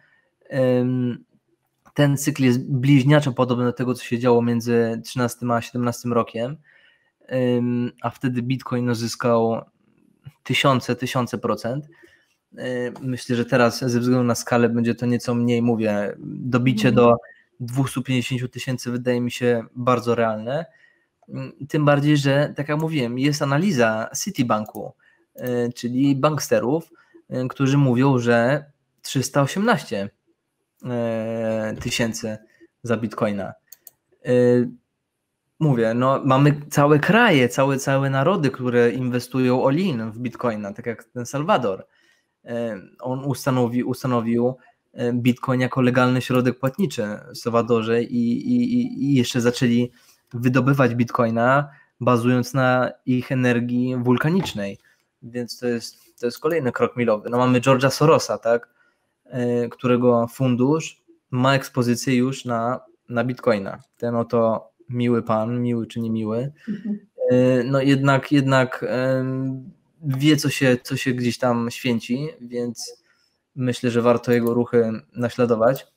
[1.93, 6.57] Ten cykl jest bliźniaczo podobny do tego, co się działo między 13 a 17 rokiem,
[8.01, 9.61] a wtedy Bitcoin zyskał
[10.43, 11.85] tysiące, tysiące procent.
[12.59, 16.95] Y, myślę, że teraz ze względu na skalę będzie to nieco mniej, mówię, dobicie mhm.
[16.95, 17.17] do
[17.59, 20.65] 250 tysięcy wydaje mi się bardzo realne.
[21.29, 24.93] Y, tym bardziej, że tak jak mówiłem, jest analiza Citibanku,
[25.35, 26.91] y, czyli banksterów,
[27.49, 28.65] którzy mówią, że
[29.01, 30.09] 318
[31.80, 32.38] tysięcy
[32.84, 33.53] za bitcoina
[35.61, 41.03] mówię, no mamy całe kraje, całe, całe narody, które inwestują all-in w bitcoina, tak jak
[41.03, 41.85] ten Salwador.
[42.45, 44.58] E, on ustanowi, ustanowił
[44.93, 47.03] e, bitcoin jako legalny środek płatniczy
[47.34, 49.92] w Salwadorze i, i, i jeszcze zaczęli
[50.34, 51.69] wydobywać bitcoina
[52.00, 54.77] bazując na ich energii wulkanicznej.
[55.22, 57.30] Więc to jest, to jest kolejny krok milowy.
[57.30, 58.70] No mamy George'a Sorosa, tak, e,
[59.72, 61.01] którego fundusz
[61.32, 62.80] ma ekspozycję już na,
[63.10, 63.80] na bitcoina.
[63.98, 67.00] Ten oto miły pan, miły czy niemiły, mhm.
[67.32, 68.85] e, no jednak, jednak
[70.03, 73.03] wie, co się, co się gdzieś tam święci, więc
[73.56, 75.88] myślę, że warto jego ruchy naśladować.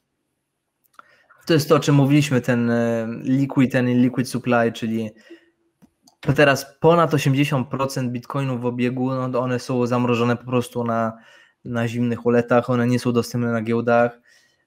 [1.47, 5.11] To jest to, o czym mówiliśmy, ten e, liquid, ten liquid supply, czyli
[6.37, 11.13] teraz ponad 80% bitcoinów w obiegu, no one są zamrożone po prostu na,
[11.65, 14.21] na zimnych uletach, one nie są dostępne na giełdach,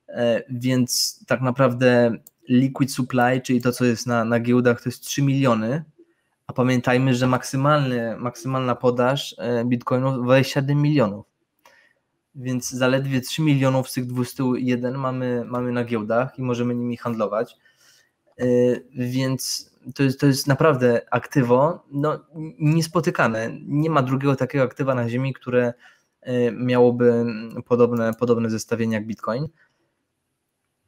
[0.08, 2.18] e, więc tak naprawdę
[2.50, 5.84] liquid supply, czyli to, co jest na, na giełdach, to jest 3 miliony,
[6.48, 11.26] a pamiętajmy, że maksymalny, maksymalna podaż e, bitcoinów 27 milionów.
[12.36, 17.56] Więc zaledwie 3 milionów z tych 201 mamy, mamy na giełdach i możemy nimi handlować.
[18.40, 18.46] E,
[18.96, 22.20] więc to jest, to jest naprawdę aktywo no,
[22.60, 23.50] niespotykane.
[23.62, 25.74] Nie ma drugiego takiego aktywa na Ziemi, które
[26.54, 27.26] miałoby
[27.66, 29.48] podobne, podobne zestawienie jak Bitcoin.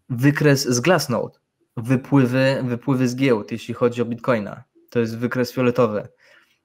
[0.09, 1.39] Wykres z Glassnode
[1.77, 4.63] wypływy, wypływy z giełd, jeśli chodzi o bitcoina.
[4.89, 6.07] To jest wykres fioletowy.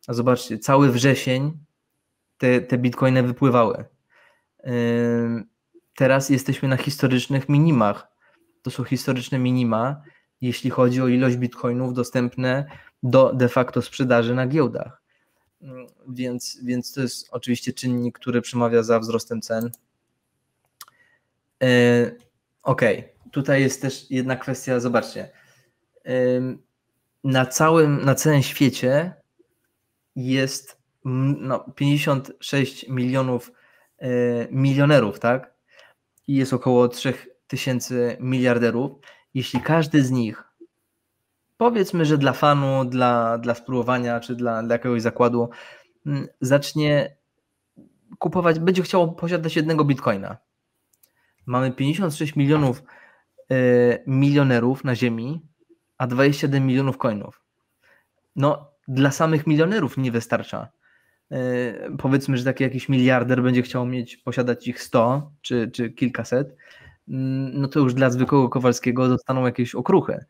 [0.06, 1.58] A zobaczcie, cały wrzesień
[2.38, 3.84] te, te bitcoiny wypływały.
[5.96, 8.08] Teraz jesteśmy na historycznych minimach.
[8.62, 10.02] To są historyczne minima,
[10.40, 12.66] jeśli chodzi o ilość bitcoinów dostępne
[13.02, 15.02] do de facto sprzedaży na giełdach.
[16.08, 19.70] Więc, więc to jest oczywiście czynnik, który przemawia za wzrostem cen.
[22.62, 22.82] Ok,
[23.32, 25.30] tutaj jest też jedna kwestia, zobaczcie.
[27.24, 29.14] Na całym, na całym świecie
[30.16, 33.52] jest no, 56 milionów
[33.98, 34.08] e,
[34.50, 35.54] milionerów, tak?
[36.28, 38.92] I jest około 3000 miliarderów.
[39.34, 40.44] Jeśli każdy z nich,
[41.56, 45.50] powiedzmy, że dla fanu, dla, dla spróbowania, czy dla, dla jakiegoś zakładu,
[46.40, 47.16] zacznie
[48.18, 50.36] kupować, będzie chciał posiadać jednego bitcoina.
[51.46, 52.82] Mamy 56 milionów
[53.52, 55.40] y, milionerów na Ziemi,
[55.98, 57.40] a 27 milionów coinów.
[58.36, 60.68] No, dla samych milionerów nie wystarcza.
[61.32, 66.48] Y, powiedzmy, że taki jakiś miliarder będzie chciał mieć, posiadać ich 100 czy, czy kilkaset,
[66.48, 66.54] y,
[67.52, 70.24] no to już dla zwykłego Kowalskiego dostaną jakieś okruchy.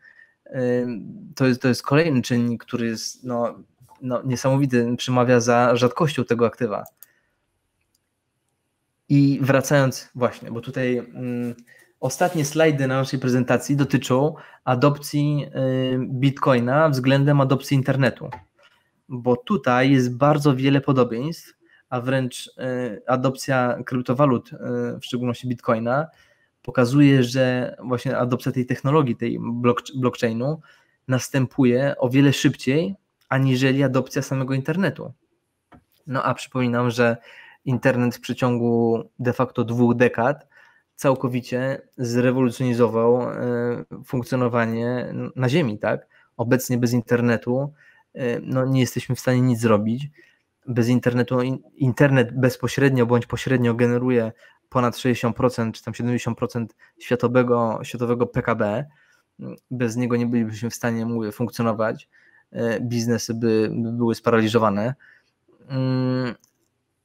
[1.37, 3.55] To jest, to jest kolejny czynnik, który jest no,
[4.03, 6.85] no, niesamowity, przemawia za rzadkością tego aktywa.
[9.09, 11.13] I wracając właśnie, bo tutaj
[12.05, 15.47] ostatnie slajdy na naszej prezentacji dotyczą adopcji
[15.95, 18.31] y, Bitcoina względem adopcji internetu,
[19.09, 21.55] bo tutaj jest bardzo wiele podobieństw,
[21.89, 24.57] a wręcz y, adopcja kryptowalut, y,
[25.01, 26.07] w szczególności Bitcoina,
[26.65, 29.39] pokazuje, że właśnie adopcja tej technologii, tej
[29.95, 30.61] blockchainu
[31.09, 32.97] następuje o wiele szybciej
[33.29, 35.13] aniżeli adopcja samego internetu.
[36.07, 37.17] No a przypominam, że
[37.65, 40.47] internet w przeciągu de facto dwóch dekad
[40.95, 43.35] całkowicie zrewolucjonizował e,
[44.05, 46.07] funkcjonowanie na Ziemi, tak?
[46.37, 47.73] Obecnie bez internetu
[48.15, 50.09] e, no, nie jesteśmy w stanie nic zrobić.
[50.67, 51.39] Bez internetu,
[51.75, 54.33] internet bezpośrednio bądź pośrednio generuje
[54.75, 56.67] ponad 60% czy tam 70%
[56.99, 58.85] światowego, światowego PKB.
[59.71, 62.09] Bez niego nie bylibyśmy w stanie, mówię, funkcjonować.
[62.53, 64.95] E, biznesy by, by były sparaliżowane.
[65.69, 66.35] Mm,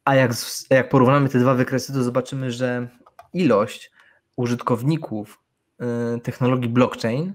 [0.06, 0.31] a jak,
[0.69, 2.88] jak porównamy te dwa wykresy, to zobaczymy, że
[3.33, 3.91] ilość
[4.35, 5.39] użytkowników
[5.80, 7.33] e, technologii blockchain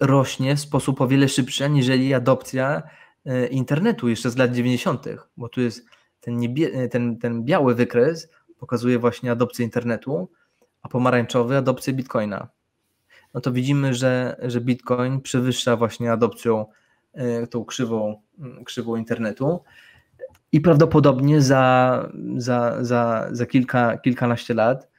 [0.00, 2.82] rośnie w sposób o wiele szybszy, aniżeli adopcja
[3.26, 5.86] e, internetu jeszcze z lat 90., bo tu jest
[6.20, 8.28] ten, niebie, ten, ten biały wykres
[8.60, 10.28] pokazuje właśnie adopcję internetu,
[10.82, 12.48] a pomarańczowy adopcję bitcoina
[13.34, 16.66] no to widzimy, że, że Bitcoin przewyższa właśnie adopcją
[17.12, 18.22] e, tą krzywą,
[18.64, 19.60] krzywą internetu
[20.52, 24.90] i prawdopodobnie za, za, za, za kilka, kilkanaście lat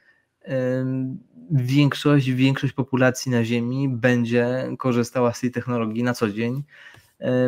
[1.50, 6.62] większość, większość populacji na Ziemi będzie korzystała z tej technologii na co dzień.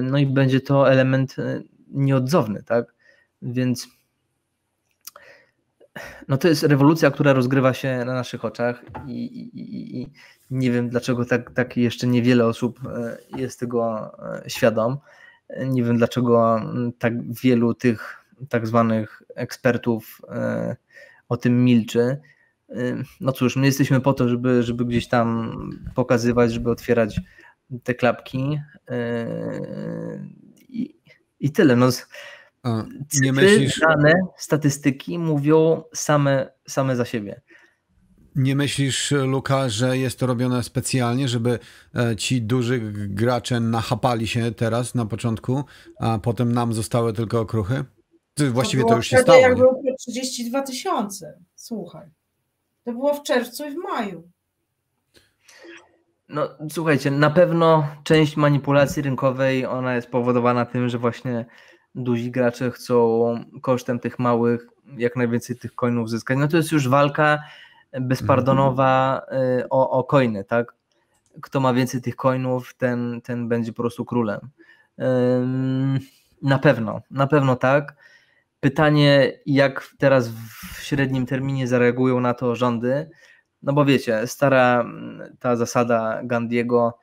[0.03, 2.95] No i będzie to element e, nieodzowny, tak?
[3.43, 3.89] Więc
[6.29, 10.11] no to jest rewolucja, która rozgrywa się na naszych oczach i, i, i
[10.51, 14.13] nie wiem dlaczego tak, tak jeszcze niewiele osób e, jest tego
[14.45, 14.99] e, świadom.
[15.67, 16.61] Nie wiem dlaczego
[16.99, 20.77] tak wielu tych tak zwanych ekspertów e,
[21.29, 22.21] o tym milczy.
[23.21, 25.57] No cóż, my jesteśmy po to, żeby, żeby gdzieś tam
[25.95, 27.21] pokazywać, żeby otwierać
[27.83, 28.61] te klapki
[30.69, 30.95] i,
[31.41, 31.77] i tyle.
[31.77, 31.89] No,
[33.21, 33.81] nie myślisz...
[33.81, 37.41] dane, statystyki mówią same, same za siebie.
[38.37, 41.59] Nie myślisz, Luka, że jest to robione specjalnie, żeby
[41.95, 45.65] e, ci duży gracze nachapali się teraz na początku,
[46.01, 47.85] a potem nam zostały tylko okruchy?
[48.51, 49.39] Właściwie to, to już się stało.
[49.39, 51.39] Jak było 32 tysiące.
[51.55, 52.09] Słuchaj.
[52.85, 54.29] To było w czerwcu i w maju.
[56.29, 61.47] No słuchajcie, na pewno część manipulacji rynkowej ona jest powodowana tym, że właśnie
[61.95, 64.67] duzi gracze chcą kosztem tych małych
[64.97, 66.39] jak najwięcej tych coinów zyskać.
[66.39, 67.43] No to jest już walka
[68.01, 69.23] bezpardonowa
[69.61, 70.75] y, o, o coiny, tak?
[71.43, 74.41] Kto ma więcej tych coinów, ten, ten będzie po prostu królem.
[76.43, 77.97] Na pewno, na pewno tak.
[78.61, 83.11] Pytanie, jak teraz w średnim terminie zareagują na to rządy,
[83.63, 84.85] no bo wiecie, stara
[85.39, 86.99] ta zasada Gandiego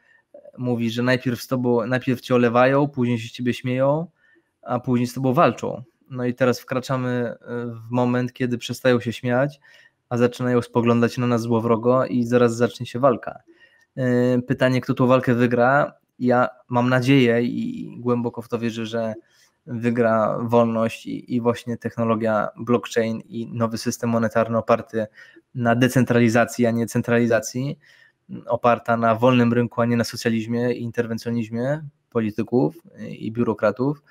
[0.58, 4.08] mówi, że najpierw z tobą, najpierw cię olewają, później się ciebie śmieją,
[4.62, 5.84] a później z tobą walczą.
[6.10, 9.60] No i teraz wkraczamy e, w moment, kiedy przestają się śmiać,
[10.10, 13.40] a zaczynają spoglądać na nas złowrogo i zaraz zacznie się walka.
[13.98, 15.94] E, pytanie, kto tą walkę wygra?
[16.20, 19.14] Ja mam nadzieję i głęboko w to wierzę, że
[19.66, 25.08] wygra wolność i, i właśnie technologia blockchain i nowy system monetarny oparty
[25.56, 27.80] na decentralizacji, a nie centralizacji,
[28.46, 32.76] oparta na wolnym rynku, a nie na socjalizmie i interwencjonizmie polityków
[33.10, 34.04] i biurokratów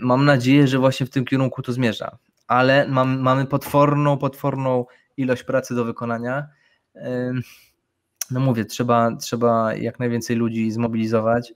[0.00, 5.42] mam nadzieję, że właśnie w tym kierunku to zmierza, ale mam, mamy potworną, potworną ilość
[5.42, 6.48] pracy do wykonania.
[6.94, 7.32] E,
[8.30, 11.52] no mówię, trzeba, trzeba jak najwięcej ludzi zmobilizować,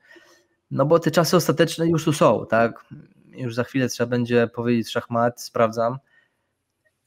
[0.71, 2.85] no bo te czasy ostateczne już tu są, tak?
[3.31, 5.99] Już za chwilę trzeba będzie powiedzieć szachmat, sprawdzam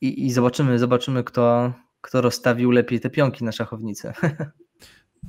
[0.01, 4.13] i, i zobaczymy, zobaczymy kto, kto rozstawił lepiej te pionki na szachownicy.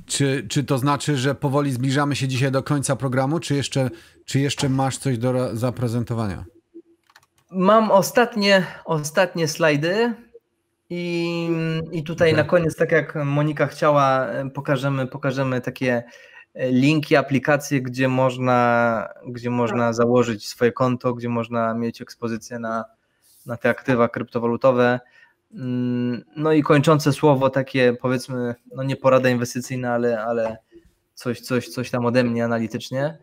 [0.05, 3.89] Czy, czy to znaczy, że powoli zbliżamy się dzisiaj do końca programu, czy jeszcze,
[4.25, 6.45] czy jeszcze masz coś do zaprezentowania?
[7.51, 10.13] Mam ostatnie, ostatnie slajdy
[10.89, 11.49] i,
[11.91, 12.43] i tutaj okay.
[12.43, 16.03] na koniec, tak jak Monika chciała, pokażemy, pokażemy takie
[16.55, 22.85] linki, aplikacje, gdzie można, gdzie można założyć swoje konto, gdzie można mieć ekspozycję na,
[23.45, 24.99] na te aktywa kryptowalutowe.
[25.51, 30.57] Mm, no i kończące słowo takie powiedzmy, no nie porada inwestycyjna, ale, ale
[31.13, 33.17] coś, coś, coś tam ode mnie analitycznie.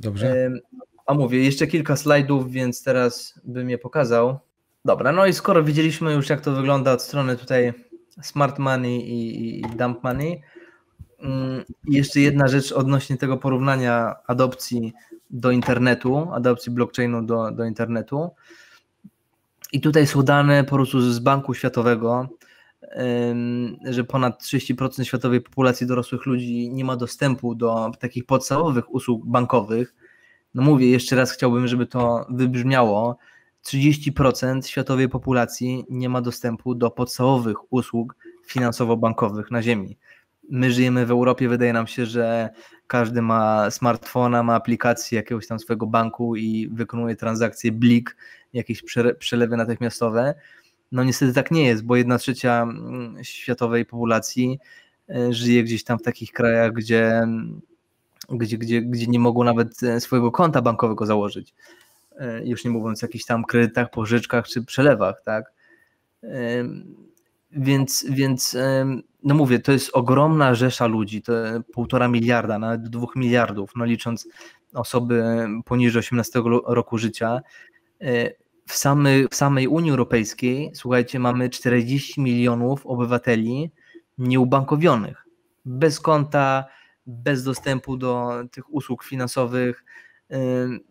[0.00, 0.50] Dobrze.
[1.06, 4.38] A mówię, jeszcze kilka slajdów, więc teraz bym je pokazał.
[4.84, 7.72] Dobra, no i skoro widzieliśmy już jak to wygląda od strony tutaj
[8.22, 10.42] smart money i, i dump money,
[11.20, 14.92] mm, jeszcze jedna rzecz odnośnie tego porównania adopcji
[15.30, 18.30] do internetu, adopcji blockchainu do, do internetu.
[19.74, 22.28] I tutaj są dane po prostu z Banku Światowego,
[23.90, 29.94] że ponad 30% światowej populacji dorosłych ludzi nie ma dostępu do takich podstawowych usług bankowych.
[30.54, 33.18] No mówię, jeszcze raz chciałbym, żeby to wybrzmiało.
[33.64, 39.98] 30% światowej populacji nie ma dostępu do podstawowych usług finansowo-bankowych na Ziemi.
[40.50, 42.50] My żyjemy w Europie, wydaje nam się, że
[42.86, 48.16] każdy ma smartfona, ma aplikację jakiegoś tam swojego banku i wykonuje transakcje blik,
[48.54, 48.82] jakieś
[49.18, 50.34] przelewy natychmiastowe.
[50.92, 54.58] No niestety tak nie jest, bo jedna trzecia mm, światowej populacji
[55.08, 57.26] e, żyje gdzieś tam w takich krajach, gdzie,
[58.28, 61.54] gdzie, gdzie, gdzie nie mogą nawet e, swojego konta bankowego założyć.
[62.18, 65.54] E, już nie mówiąc o jakichś tam kredytach, pożyczkach czy przelewach, tak?
[67.50, 68.56] Więc, więc
[69.22, 71.32] no mówię, to jest ogromna rzesza ludzi, to
[71.72, 74.28] półtora miliarda, nawet dwóch miliardów, no licząc
[74.74, 75.24] osoby
[75.64, 77.40] poniżej 18 roku życia.
[78.66, 83.70] W, samy, w samej Unii Europejskiej, słuchajcie, mamy 40 milionów obywateli
[84.18, 85.26] nieubankowionych,
[85.64, 86.64] bez konta,
[87.06, 89.84] bez dostępu do tych usług finansowych,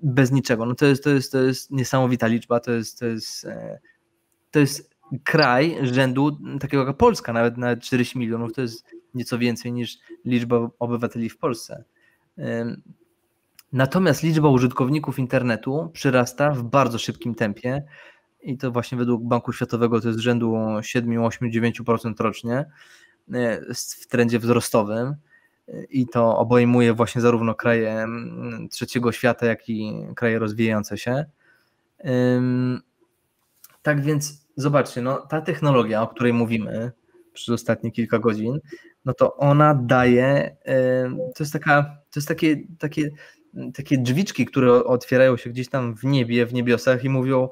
[0.02, 0.66] bez niczego.
[0.66, 3.80] No to jest, to jest, to jest niesamowita liczba, to jest, to jest, e,
[4.52, 4.93] to jest
[5.24, 10.69] kraj rzędu takiego jak Polska, nawet, nawet 40 milionów, to jest nieco więcej niż liczba
[10.80, 11.84] obywateli w Polsce.
[13.74, 17.84] Natomiast liczba użytkowników internetu przyrasta w bardzo szybkim tempie
[18.42, 22.66] i to właśnie według Banku Światowego to jest rzędu 7, 8, 9% rocznie
[23.34, 25.16] e, w trendzie wzrostowym
[25.90, 28.06] i to obejmuje właśnie zarówno kraje
[28.72, 31.26] trzeciego świata, jak i kraje rozwijające się.
[33.82, 36.92] Tak więc zobaczcie, no, ta technologia, o której mówimy
[37.34, 38.60] przez ostatnie kilka godzin,
[39.06, 40.56] no to ona daje,
[41.35, 43.10] to jest taka, to jest takie, takie,
[43.73, 47.49] takie drzwiczki, które otwierają się gdzieś tam w niebie, w niebiosach i mówią,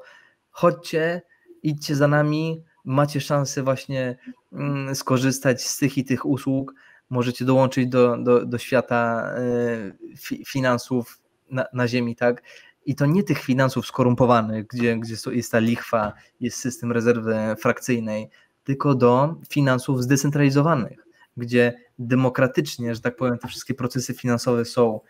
[0.50, 1.22] chodźcie,
[1.62, 4.16] idźcie za nami, macie szansę właśnie
[4.52, 6.74] mm, skorzystać z tych i tych usług,
[7.10, 12.42] możecie dołączyć do, do, do świata e, finansów na, na ziemi, tak?
[12.86, 18.28] I to nie tych finansów skorumpowanych, gdzie, gdzie jest ta lichwa, jest system rezerwy frakcyjnej,
[18.64, 21.06] tylko do finansów zdecentralizowanych,
[21.36, 25.00] gdzie demokratycznie, że tak powiem, te wszystkie procesy finansowe są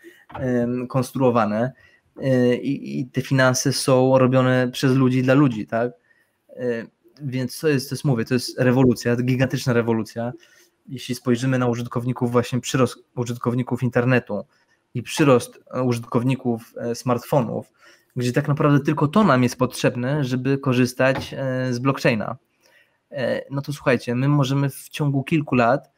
[0.89, 1.71] konstruowane
[2.21, 5.91] e, i, i te finanse są robione przez ludzi dla ludzi, tak?
[6.49, 6.85] E,
[7.21, 10.33] więc to jest, to jest, mówię, to jest rewolucja, gigantyczna rewolucja
[10.87, 14.45] jeśli spojrzymy na użytkowników, właśnie przyrost użytkowników internetu
[14.93, 17.71] i przyrost użytkowników e, smartfonów,
[18.15, 21.35] gdzie tak naprawdę tylko to nam jest potrzebne, żeby korzystać
[21.71, 22.37] z blockchaina.
[23.51, 25.92] No to słuchajcie, my możemy w ciągu kilku lat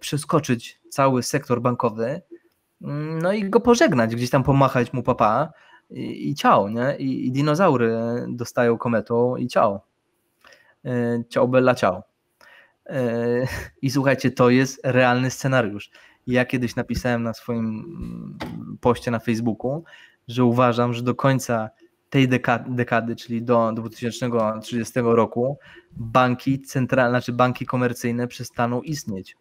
[0.00, 2.22] przeskoczyć cały sektor bankowy,
[2.82, 5.52] mm, no i go pożegnać, gdzieś tam pomachać mu papa
[5.90, 6.96] i, i ciao, nie?
[6.98, 9.80] I, I dinozaury dostają kometą i ciao.
[11.28, 12.02] Ciao bella ciao.
[13.82, 15.90] I słuchajcie, to jest realny scenariusz.
[16.26, 19.84] Ja kiedyś napisałem na swoim mm, poście na Facebooku,
[20.28, 21.70] że uważam, że do końca
[22.10, 22.28] tej
[22.68, 25.58] dekady, czyli do 2030 roku,
[25.92, 29.36] banki centralne, znaczy banki komercyjne przestaną istnieć.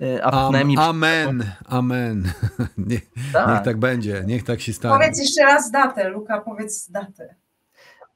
[0.00, 0.78] E, a przynajmniej...
[0.80, 2.32] Amen, amen.
[2.78, 3.00] niech,
[3.32, 3.48] tak.
[3.48, 4.94] niech tak będzie, niech tak się stanie.
[4.94, 7.34] Powiedz jeszcze raz datę, Luka, powiedz datę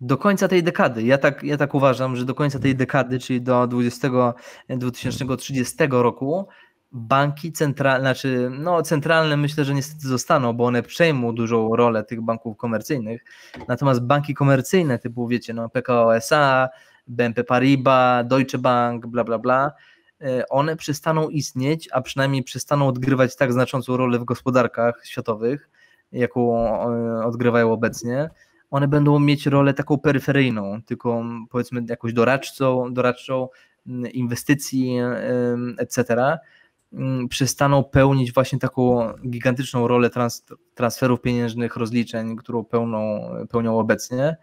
[0.00, 1.02] do końca tej dekady.
[1.02, 4.09] Ja tak, ja tak uważam, że do końca tej dekady, czyli do 20,
[4.68, 6.49] 2030 roku,
[6.92, 12.20] banki centralne, znaczy no centralne myślę, że niestety zostaną, bo one przejmą dużą rolę tych
[12.20, 13.25] banków komercyjnych.
[13.68, 16.68] Natomiast banki komercyjne typu, wiecie, no PKO SA,
[17.07, 19.73] BNP Paribas, Deutsche Bank, bla bla bla,
[20.50, 25.70] one przestaną istnieć, a przynajmniej przestaną odgrywać tak znaczącą rolę w gospodarkach światowych,
[26.12, 28.31] jaką e, odgrywają obecnie
[28.70, 33.49] one będą mieć rolę taką peryferyjną, tylko powiedzmy jakąś doradczą, doradczą
[34.12, 34.97] inwestycji,
[35.78, 36.39] etc.
[36.92, 44.36] mm, przestaną pełnić właśnie taką gigantyczną rolę trans, transferów pieniężnych, rozliczeń, którą pełną, pełnią obecnie.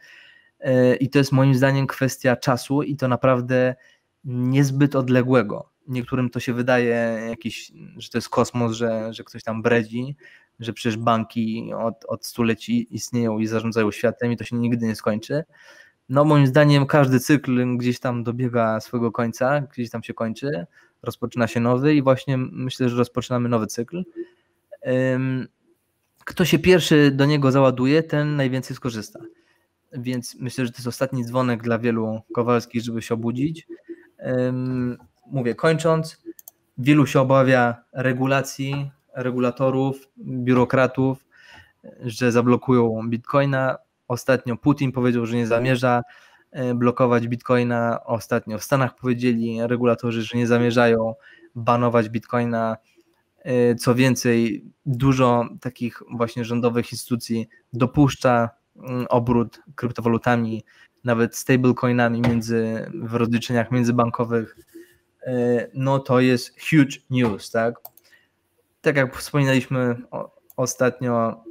[0.60, 3.76] E, I to jest moim zdaniem kwestia czasu i to naprawdę
[4.28, 5.70] niezbyt odległego.
[5.88, 10.16] Niektórym to się wydaje jakiś, że to jest kosmos, że, że ktoś tam bredzi,
[10.60, 14.96] że przecież banki od, od stuleci istnieją i zarządzają światem i to się nigdy nie
[14.96, 15.44] skończy.
[16.10, 20.66] No moim zdaniem każdy cykl gdzieś tam dobiega swojego końca, gdzieś tam się kończy,
[21.04, 24.04] rozpoczyna się nowy i właśnie myślę, że rozpoczynamy nowy cykl.
[26.26, 29.20] Kto się pierwszy do niego załaduje, ten najwięcej skorzysta.
[29.94, 33.68] Więc myślę, że to jest ostatni dzwonek dla wielu Kowalskich, żeby się obudzić.
[35.32, 36.22] Mówię, kończąc,
[36.78, 41.26] wielu się obawia regulacji, regulatorów, biurokratów,
[42.02, 43.78] że zablokują bitcoina.
[44.08, 46.02] Ostatnio Putin powiedział, że nie zamierza
[46.52, 48.00] e, blokować bitcoina.
[48.06, 51.16] Ostatnio w Stanach powiedzieli regulatorzy, że nie zamierzają
[51.56, 52.78] banować bitcoina.
[53.44, 60.64] E, co więcej, dużo takich właśnie rządowych instytucji dopuszcza mm, obrót kryptowalutami,
[61.08, 64.56] nawet stablecoinami między, w rozliczeniach międzybankowych.
[65.26, 67.76] E, no to jest huge news, tak?
[68.82, 69.96] tak jak wspominaliśmy
[70.58, 71.44] ostatnio,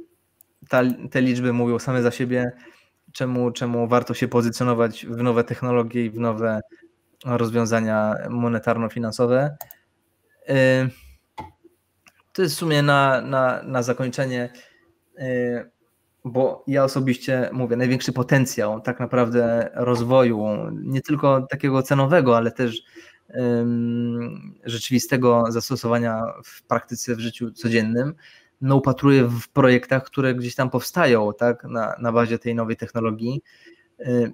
[0.69, 2.51] ta, te liczby mówią same za siebie,
[3.11, 6.61] czemu, czemu warto się pozycjonować w nowe technologie i w nowe
[7.25, 9.55] rozwiązania monetarno-finansowe.
[10.49, 10.89] Y,
[12.33, 14.49] to jest w sumie na, na, na zakończenie,
[15.19, 15.71] y,
[16.27, 22.81] bo ja osobiście mówię, największy potencjał tak naprawdę rozwoju, nie tylko takiego cenowego, ale też
[24.65, 28.13] rzeczywistego zastosowania w praktyce, w życiu codziennym,
[28.61, 33.41] no upatruję w projektach, które gdzieś tam powstają tak, na, na bazie tej nowej technologii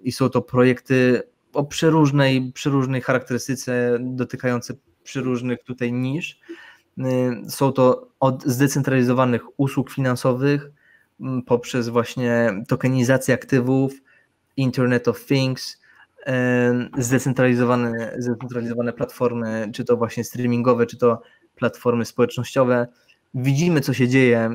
[0.03, 1.23] i są to projekty
[1.53, 4.73] o przeróżnej, przeróżnej charakterystyce, dotykające
[5.03, 6.39] przeróżnych tutaj nisz.
[7.49, 10.71] Są to od zdecentralizowanych usług finansowych
[11.45, 13.93] poprzez właśnie tokenizację aktywów,
[14.57, 15.81] Internet of Things,
[16.97, 21.21] zdecentralizowane, zdecentralizowane platformy, czy to właśnie streamingowe, czy to
[21.55, 22.87] platformy społecznościowe.
[23.33, 24.49] Widzimy, co się dzieje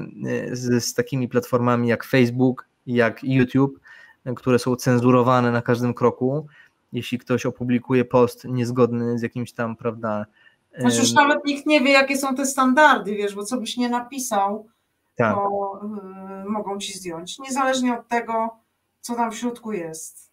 [0.52, 3.80] z, z takimi platformami jak Facebook, jak YouTube,
[4.36, 6.46] które są cenzurowane na każdym kroku.
[6.92, 10.26] Jeśli ktoś opublikuje post niezgodny z jakimś tam, prawda.
[10.78, 13.88] Znaczy już nawet nikt nie wie, jakie są te standardy, wiesz, bo co byś nie
[13.88, 14.66] napisał,
[15.18, 15.34] tak.
[15.34, 15.80] to
[16.46, 17.38] y, mogą ci zdjąć.
[17.38, 18.48] Niezależnie od tego,
[19.00, 20.28] co tam w środku jest.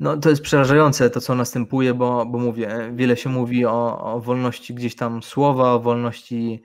[0.00, 4.20] No, to jest przerażające to, co następuje, bo, bo mówię, wiele się mówi o, o
[4.20, 6.62] wolności gdzieś tam słowa, o wolności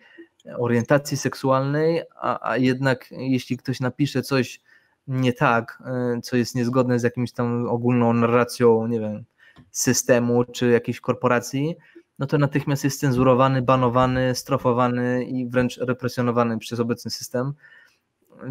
[0.58, 4.62] orientacji seksualnej, a, a jednak jeśli ktoś napisze coś
[5.08, 9.24] nie tak, e, co jest niezgodne z jakimś tam ogólną narracją, nie wiem,
[9.72, 11.76] systemu czy jakiejś korporacji,
[12.20, 17.54] no to natychmiast jest cenzurowany, banowany, strofowany i wręcz represjonowany przez obecny system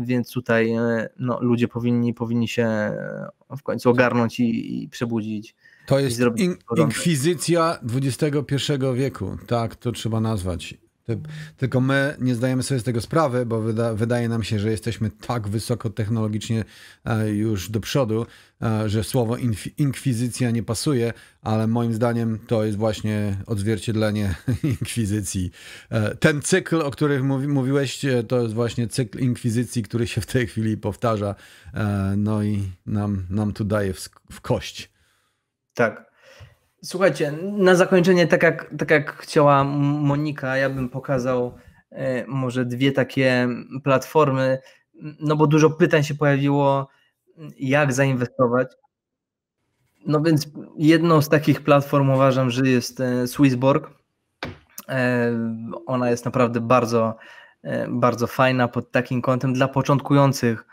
[0.00, 5.55] więc tutaj e, no, ludzie powinni, powinni się e, w końcu ogarnąć i, i przebudzić.
[5.86, 10.74] To jest in, inkwizycja XXI wieku, tak to trzeba nazwać.
[11.56, 15.10] Tylko my nie zdajemy sobie z tego sprawy, bo wyda, wydaje nam się, że jesteśmy
[15.10, 16.64] tak wysoko technologicznie
[17.05, 18.26] e, już do przodu,
[18.62, 19.36] e, że słowo
[19.78, 25.50] inkwizycja nie pasuje, ale moim zdaniem to jest właśnie odzwierciedlenie inkwizycji.
[25.90, 30.26] E, ten cykl, o którym mówi, mówiłeś, to jest właśnie cykl inkwizycji, który się w
[30.26, 31.34] tej chwili powtarza.
[32.16, 34.90] No i nam, nam tu daje w, w kość.
[35.74, 36.11] Tak.
[36.85, 41.55] Słuchajcie, na zakończenie, tak jak, tak jak chciała Monika, ja bym pokazał
[41.91, 43.49] e, może dwie takie
[43.85, 44.59] platformy,
[45.20, 46.89] no bo dużo pytań się pojawiło,
[47.59, 48.69] jak zainwestować.
[50.07, 53.91] No więc jedną z takich platform uważam, że jest e, Swissborg.
[54.89, 55.33] E,
[55.86, 57.17] ona jest naprawdę bardzo,
[57.89, 60.65] bardzo fajna pod takim kątem dla początkujących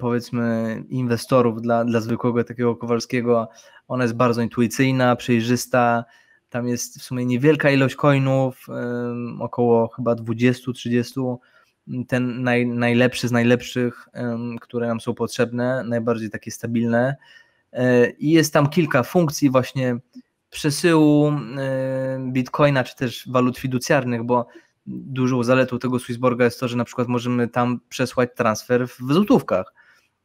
[0.00, 3.48] powiedzmy inwestorów dla, dla zwykłego takiego Kowalskiego.
[3.88, 6.04] Ona jest bardzo intuicyjna, przejrzysta.
[6.50, 8.66] Tam jest w sumie niewielka ilość coinów,
[9.40, 11.36] około chyba 20-30.
[12.08, 14.08] Ten naj, najlepszy z najlepszych,
[14.60, 17.16] które nam są potrzebne, najbardziej takie stabilne.
[17.72, 19.96] E, I jest tam kilka funkcji właśnie
[20.50, 21.32] przesyłu
[22.32, 24.46] bitcoina, czy też walut fiducjarnych, bo
[24.86, 29.74] dużą zaletą tego Swissborga jest to, że na przykład możemy tam przesłać transfer w złotówkach,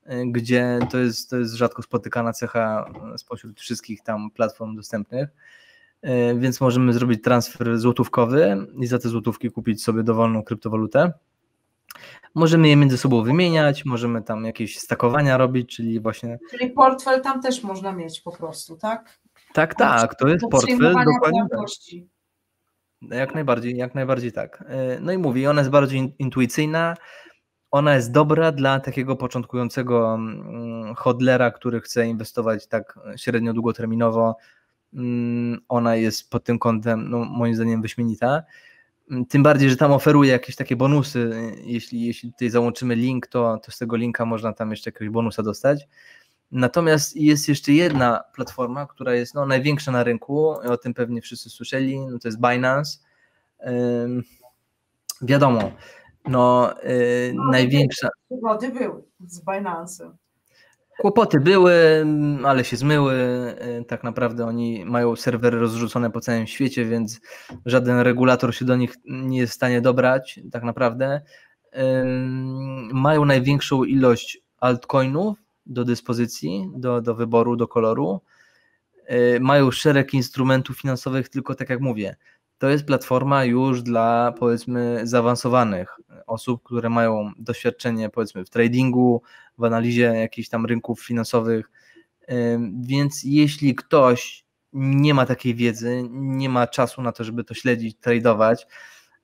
[0.05, 5.29] y, gdzie to jest, to jest rzadko spotykana cecha spośród wszystkich tam platform dostępnych,
[6.05, 11.13] y, więc możemy zrobić transfer złotówkowy i za te złotówki kupić sobie dowolną kryptowalutę.
[12.35, 16.39] Możemy je między sobą wymieniać, możemy tam jakieś stakowania robić, czyli właśnie.
[16.51, 19.19] Czyli portfel tam też można mieć po prostu, tak?
[19.53, 21.45] Tak, tak, to jest portfel dokładnie.
[21.51, 21.59] Tak.
[23.01, 24.63] Jak najbardziej, jak najbardziej tak.
[24.67, 26.95] E, no i mówi, ona jest bardziej intuicyjna,
[27.71, 34.37] ona jest dobra dla takiego początkującego mm, hodlera, który chce inwestować tak średnio długoterminowo.
[34.93, 38.43] Mm, ona jest pod tym kątem, no, moim zdaniem, wyśmienita.
[39.11, 41.53] Mm, tym bardziej, że tam oferuje jakieś takie bonusy.
[41.63, 45.43] Jeśli, jeśli tutaj załączymy link, to, to z tego linka można tam jeszcze jakiegoś bonusa
[45.43, 45.87] dostać.
[46.51, 51.49] Natomiast jest jeszcze jedna platforma, która jest no, największa na rynku, o tym pewnie wszyscy
[51.49, 52.99] słyszeli, no to jest Binance.
[53.67, 54.23] Ym,
[55.21, 55.71] wiadomo,
[56.27, 58.09] no, yy, no największa.
[58.27, 60.11] Kłopoty były z Binance'em.
[60.97, 62.05] Kłopoty były,
[62.43, 63.13] ale się zmyły.
[63.81, 67.19] Y, tak naprawdę oni mają serwery rozrzucone po całym świecie, więc
[67.65, 71.21] żaden regulator się do nich nie jest w stanie dobrać, tak naprawdę.
[72.93, 78.21] Mają największą ilość altcoinów do dyspozycji, do, do wyboru, do koloru.
[79.11, 82.15] Y, mają szereg instrumentów finansowych, tylko tak jak mówię,
[82.57, 89.21] to jest platforma już dla powiedzmy zaawansowanych osób, które mają doświadczenie powiedzmy w tradingu,
[89.57, 91.71] w analizie jakichś tam rynków finansowych.
[92.81, 97.97] Więc jeśli ktoś nie ma takiej wiedzy, nie ma czasu na to, żeby to śledzić,
[97.99, 98.67] tradować,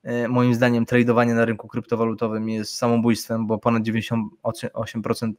[0.05, 5.33] y, moim zdaniem tradowanie na rynku kryptowalutowym jest samobójstwem, bo ponad 98%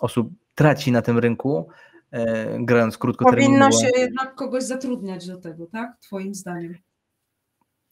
[0.00, 1.68] osób traci na tym rynku,
[2.14, 2.18] y,
[2.58, 3.24] grając krótko.
[3.24, 6.00] Powinno się jednak kogoś zatrudniać do tego, tak?
[6.00, 6.74] Twoim zdaniem.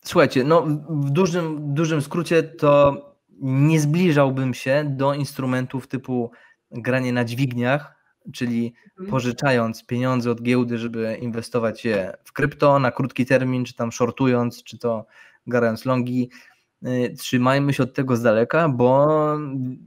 [0.04, 2.96] Słuchajcie, no w dużym, dużym skrócie to
[3.40, 6.30] nie zbliżałbym się do instrumentów typu
[6.70, 7.94] granie na dźwigniach,
[8.32, 9.10] czyli mhm.
[9.10, 14.62] pożyczając pieniądze od giełdy, żeby inwestować je w krypto na krótki termin, czy tam shortując,
[14.64, 15.06] czy to
[15.46, 16.30] grając longi.
[16.86, 19.08] Y, trzymajmy się od tego z daleka, bo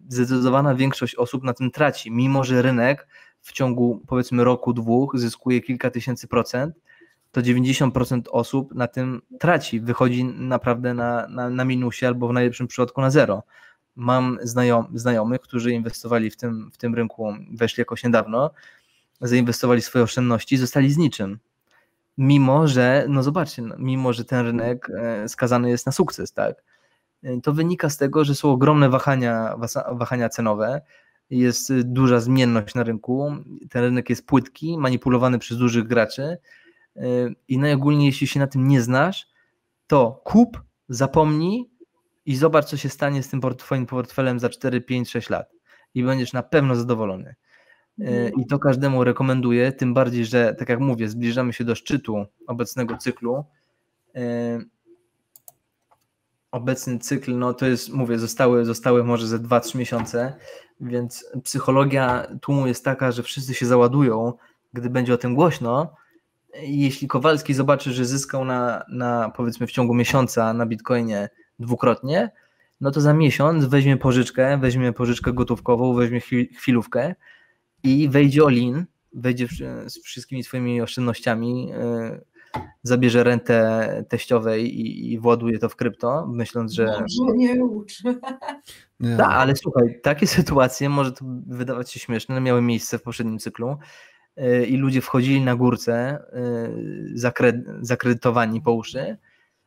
[0.09, 3.07] zdecydowana większość osób na tym traci, mimo że rynek
[3.41, 6.75] w ciągu powiedzmy roku, dwóch zyskuje kilka tysięcy procent,
[7.31, 12.67] to 90% osób na tym traci, wychodzi naprawdę na, na, na minusie albo w najlepszym
[12.67, 13.43] przypadku na zero.
[13.95, 18.51] Mam znajom, znajomych, którzy inwestowali w tym, w tym rynku, weszli jakoś niedawno,
[19.21, 21.39] zainwestowali swoje oszczędności, zostali z niczym.
[22.17, 26.63] Mimo, że, no zobaczcie, no, mimo, że ten rynek e, skazany jest na sukces, tak?
[27.23, 29.55] E, to wynika z tego, że są ogromne wahania,
[29.91, 30.81] wahania cenowe,
[31.29, 33.31] jest duża zmienność na rynku,
[33.69, 36.37] ten rynek jest płytki, manipulowany przez dużych graczy,
[37.47, 39.27] i najogólniej, jeśli się na tym nie znasz,
[39.87, 41.69] to kup, zapomnij
[42.25, 45.51] i zobacz, co się stanie z tym twoim portfelem za 4, 5, 6 lat.
[45.93, 47.35] I będziesz na pewno zadowolony.
[48.37, 52.97] I to każdemu rekomenduję, tym bardziej, że tak jak mówię, zbliżamy się do szczytu obecnego
[52.97, 53.45] cyklu.
[56.55, 60.33] Obecny cykl, no to jest, mówię, zostały, zostały może ze 2-3 miesiące,
[60.81, 64.33] więc psychologia tłumu jest taka, że wszyscy się załadują,
[64.73, 65.95] gdy będzie o tym głośno,
[66.61, 72.31] jeśli Kowalski zobaczy, że zyskał na, na powiedzmy w ciągu miesiąca na Bitcoinie dwukrotnie,
[72.81, 76.21] no to za miesiąc weźmie pożyczkę, weźmie pożyczkę gotówkową, weźmie
[76.57, 77.15] chwilówkę
[77.83, 79.47] i wejdzie all-in, wejdzie
[79.85, 82.25] z wszystkimi swoimi oszczędnościami, yy,
[82.83, 86.85] zabierze rentę teściowej i, i właduje to w krypto, myśląc, że...
[86.85, 88.19] Może nie uczy.
[89.17, 93.77] Tak, ale słuchaj, takie sytuacje, może to wydawać się śmieszne, miały miejsce w poprzednim cyklu,
[94.41, 96.23] Y, i ludzie wchodzili na górce
[97.13, 99.17] y, zakredytowani po uszy,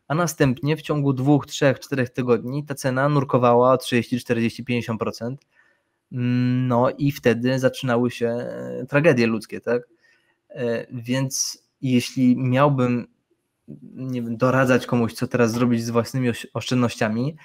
[0.08, 5.36] a następnie w ciągu dwóch, trzech, czterech tygodni ta cena nurkowała o 30, 40, 50%.
[6.10, 8.48] No i wtedy zaczynały się
[8.82, 9.82] y, tragedie ludzkie, tak?
[10.90, 13.06] Więc jeśli miałbym
[13.94, 17.36] nie wiem, doradzać komuś, co teraz zrobić z własnymi oszczędnościami,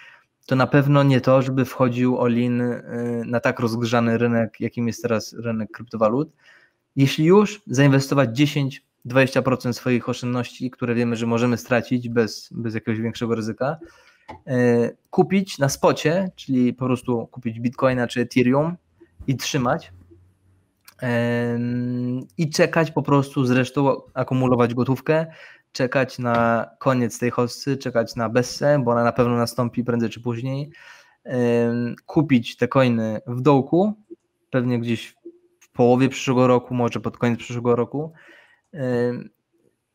[0.46, 2.64] to na pewno nie to, żeby wchodził Olin
[3.26, 6.30] na tak rozgrzany rynek, jakim jest teraz rynek kryptowalut,
[6.96, 8.30] jeśli już, zainwestować
[9.06, 13.78] 10-20% swoich oszczędności, które wiemy, że możemy stracić bez, bez jakiegoś większego ryzyka,
[14.48, 18.76] e, kupić na spocie, czyli po prostu kupić bitcoina czy ethereum
[19.28, 19.92] i trzymać
[22.38, 25.26] i czekać po prostu, zresztą akumulować gotówkę,
[25.72, 30.22] czekać na koniec tej hossy, czekać na Bessę, bo ona na pewno nastąpi prędzej czy
[30.22, 30.72] później,
[32.06, 33.94] kupić te coiny w dołku,
[34.50, 35.16] pewnie gdzieś
[35.74, 38.14] połowie przyszłego roku, może pod koniec przyszłego roku.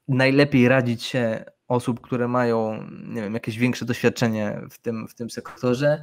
[0.08, 5.30] Najlepiej radzić się osób, które mają nie wiem, jakieś większe doświadczenie w tym, w tym
[5.30, 6.02] sektorze.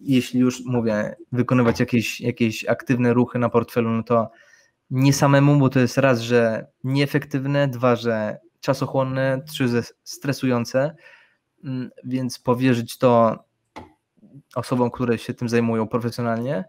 [0.00, 4.30] Jeśli już mówię, wykonywać jakieś, jakieś aktywne ruchy na portfelu, no to
[4.90, 10.96] nie samemu, bo to jest raz, że nieefektywne, dwa, że czasochłonne, trzy, że stresujące,
[12.04, 13.44] więc powierzyć to
[14.54, 16.64] osobom, które się tym zajmują profesjonalnie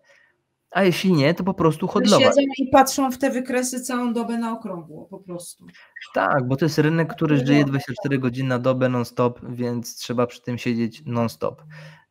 [0.71, 2.27] a jeśli nie, to po prostu hodlować.
[2.27, 5.65] Siedzą i patrzą w te wykresy całą dobę na okrągło, po prostu.
[6.13, 10.41] Tak, bo to jest rynek, który żyje 24 godziny na dobę non-stop, więc trzeba przy
[10.41, 11.63] tym siedzieć non-stop.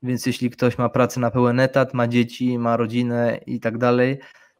[0.02, 4.18] Więc jeśli ktoś ma pracę na pełen etat, ma dzieci, ma rodzinę i tak dalej,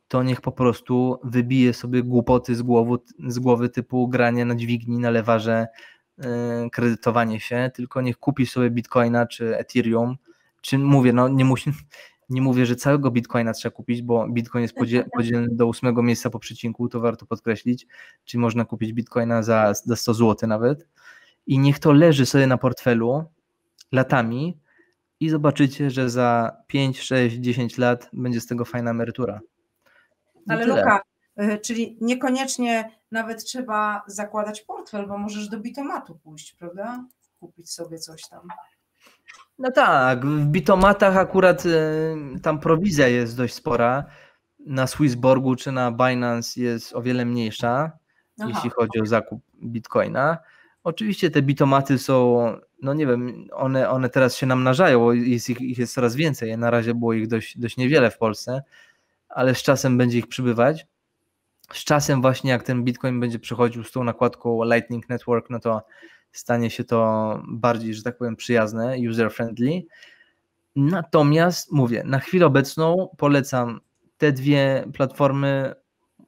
[0.09, 4.99] to niech po prostu wybije sobie głupoty z głowy, z głowy typu granie na dźwigni,
[4.99, 5.67] na lewarze,
[6.19, 6.25] yy,
[6.73, 10.17] kredytowanie się, tylko niech kupi sobie bitcoina czy Ethereum,
[10.61, 11.73] czy mówię, no nie musi,
[12.29, 14.75] nie mówię, że całego bitcoina trzeba kupić, bo bitcoin jest
[15.17, 17.87] podzielny do ósmego miejsca po przecinku, to warto podkreślić,
[18.25, 20.87] czyli można kupić bitcoina za, za 100 zł nawet
[21.47, 23.25] i niech to leży sobie na portfelu
[23.93, 24.59] latami
[25.21, 29.41] i zobaczycie, że za 5, 6, 10 lat będzie z tego fajna emerytura.
[30.49, 30.77] Ale tyle.
[30.77, 31.03] Luka,
[31.41, 37.05] y, czyli niekoniecznie nawet trzeba zakładać portfel, bo możesz do bitomatu pójść, prawda?
[37.41, 38.49] Kupić sobie coś tam.
[39.59, 44.05] No tak, w bitomatach akurat y, tam prowizja jest dość spora.
[44.67, 47.93] Na Swissborgu czy na Binance jest o wiele mniejsza,
[48.41, 48.51] Aha.
[48.55, 50.39] jeśli chodzi o zakup bitcoina.
[50.85, 52.47] Oczywiście te bitomaty są,
[52.83, 56.59] no nie wiem, one, one teraz się namnażają, jest ich, ich jest coraz więcej.
[56.59, 58.63] Na razie było ich dość, dość niewiele w Polsce,
[59.29, 60.87] ale z czasem będzie ich przybywać.
[61.73, 65.83] Z czasem właśnie jak ten bitcoin będzie przychodził z tą nakładką Lightning Network, no to
[66.33, 69.83] stanie się to bardziej, że tak powiem, przyjazne, user-friendly.
[70.77, 73.81] Natomiast mówię, na chwilę obecną polecam
[74.19, 75.75] te dwie platformy,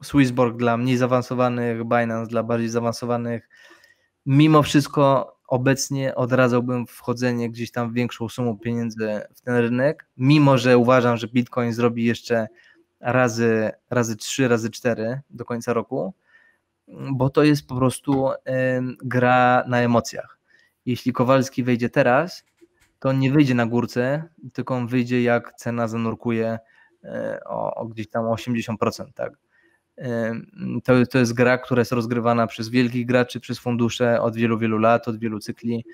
[0.03, 3.49] Swissborg dla mniej zaawansowanych, Binance dla bardziej zaawansowanych.
[4.25, 10.57] Mimo wszystko obecnie odradzałbym wchodzenie gdzieś tam w większą sumą pieniędzy w ten rynek, mimo
[10.57, 12.47] że uważam, że Bitcoin zrobi jeszcze
[12.99, 16.13] razy, razy 3, razy 4 do końca roku
[17.11, 18.29] bo to jest po prostu
[19.03, 20.39] gra na emocjach.
[20.85, 22.45] Jeśli Kowalski wejdzie teraz,
[22.99, 26.59] to on nie wyjdzie na górce, tylko on wyjdzie jak cena zanurkuje
[27.03, 29.13] e, o, o gdzieś tam 80%.
[29.13, 29.33] Tak?
[30.83, 34.77] To, to jest gra, która jest rozgrywana przez wielkich graczy, przez fundusze od wielu, wielu
[34.77, 35.85] lat, od wielu cykli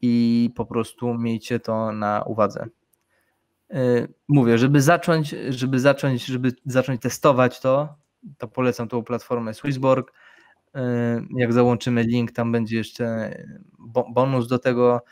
[0.00, 2.66] i po prostu miejcie to na uwadze.
[3.70, 7.94] E, mówię, żeby zacząć, żeby zacząć, żeby zacząć testować to,
[8.38, 10.12] to polecam tą platformę Swissborg.
[10.76, 10.80] Y,
[11.36, 13.34] jak załączymy link, tam będzie jeszcze
[14.14, 15.04] bonus do tego,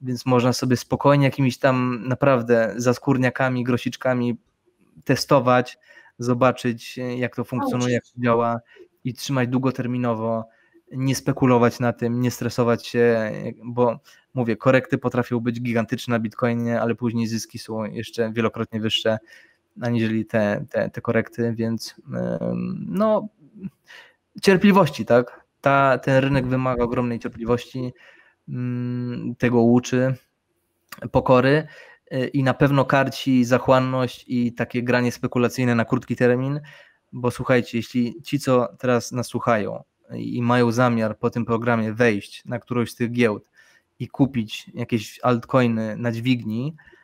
[0.00, 4.38] więc można sobie spokojnie jakimiś tam naprawdę zaskórniakami, grosiczkami
[5.04, 5.78] testować,
[6.18, 8.60] zobaczyć jak to funkcjonuje, jak to działa
[9.04, 10.44] i trzymać długoterminowo,
[10.92, 13.32] nie spekulować na tym, nie stresować się,
[13.64, 14.00] bo
[14.34, 19.18] mówię, korekty potrafią być gigantyczne na Bitcoinie, ale później zyski są jeszcze wielokrotnie wyższe
[19.80, 21.94] aniżeli te, te, te korekty, więc
[22.86, 23.28] no
[24.42, 25.44] cierpliwości, tak?
[25.60, 27.92] Ta, ten rynek wymaga ogromnej cierpliwości,
[28.48, 30.14] mm, tego uczy,
[31.12, 31.66] pokory
[32.12, 36.60] y, i na pewno karci zachłanność i takie granie spekulacyjne na krótki termin,
[37.12, 39.82] bo słuchajcie, jeśli ci, co teraz nas słuchają
[40.14, 43.50] i mają zamiar po tym programie wejść na którąś z tych giełd
[43.98, 46.95] i kupić jakieś altcoiny na dźwigni, E,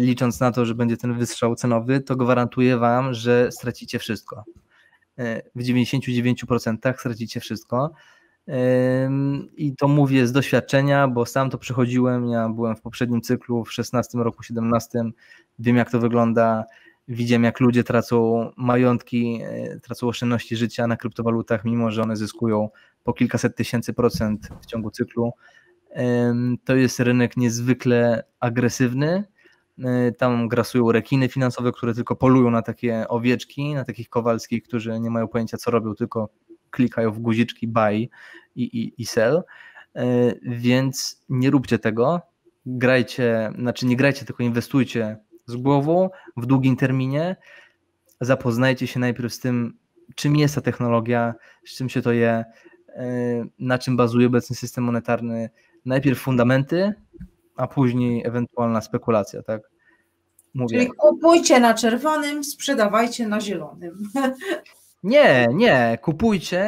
[0.00, 4.44] licząc na to, że będzie ten wystrzał cenowy, to gwarantuję Wam, że stracicie wszystko.
[5.18, 7.92] E, w 99% stracicie wszystko.
[9.56, 12.28] I to mówię z doświadczenia, bo sam to przechodziłem.
[12.28, 15.04] Ja byłem w poprzednim cyklu, w 16 roku, 17.
[15.58, 16.64] Wiem, jak to wygląda.
[17.08, 22.68] Widziałem, jak ludzie tracą majątki, e, tracą oszczędności życia na kryptowalutach, mimo że one zyskują
[23.04, 25.32] po kilkaset tysięcy procent w ciągu cyklu.
[26.64, 29.24] To jest rynek niezwykle agresywny,
[30.18, 35.10] tam grasują rekiny finansowe, które tylko polują na takie owieczki, na takich kowalskich, którzy nie
[35.10, 36.28] mają pojęcia co robią, tylko
[36.70, 38.08] klikają w guziczki buy i,
[38.62, 39.42] i, i sell.
[39.98, 42.20] Y, więc nie róbcie tego.
[42.66, 47.36] Grajcie, znaczy nie grajcie, tylko inwestujcie z głową w długim terminie.
[48.20, 49.78] Zapoznajcie się najpierw z tym,
[50.14, 52.44] czym jest ta technologia, z czym się to je,
[52.88, 52.92] y,
[53.58, 55.50] na czym bazuje obecny system monetarny.
[55.84, 56.94] Najpierw fundamenty,
[57.56, 59.62] a później ewentualna spekulacja, tak?
[60.54, 60.78] Mówię.
[60.78, 63.98] Czyli kupujcie na czerwonym, sprzedawajcie na zielonym.
[65.04, 66.66] Nie, nie, kupujcie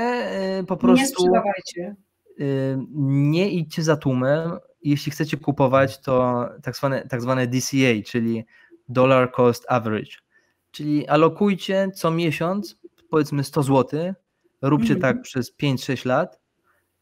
[0.60, 1.02] y, po prostu.
[1.02, 1.96] Nie sprzedawajcie.
[2.40, 4.58] Y, nie idźcie za tłumem.
[4.82, 8.44] Jeśli chcecie kupować, to tak zwane, tak zwane DCA, czyli
[8.88, 10.10] Dollar Cost Average.
[10.70, 12.78] Czyli alokujcie co miesiąc,
[13.10, 14.14] powiedzmy 100 zł,
[14.62, 15.00] róbcie mm.
[15.00, 16.40] tak przez 5-6 lat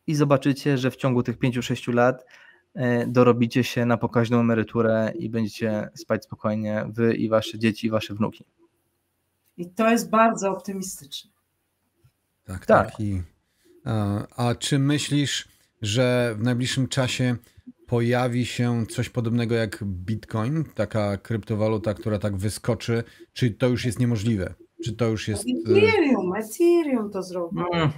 [0.07, 2.25] i zobaczycie, że w ciągu tych 5-6 lat
[3.07, 8.15] dorobicie się na pokaźną emeryturę i będziecie spać spokojnie, wy i wasze dzieci, i wasze
[8.15, 8.45] wnuki.
[9.57, 11.31] I to jest bardzo optymistyczne.
[12.45, 12.91] Tak, tak.
[12.91, 13.01] tak.
[13.01, 13.23] I,
[13.85, 15.49] a, a czy myślisz,
[15.83, 17.37] że w najbliższym czasie
[17.87, 23.99] pojawi się coś podobnego jak Bitcoin, taka kryptowaluta, która tak wyskoczy, czy to już jest
[23.99, 24.55] niemożliwe?
[24.85, 25.45] Czy to już jest.
[25.47, 27.59] e, Ethereum, Ethereum to zrobi.
[27.73, 27.91] Mm.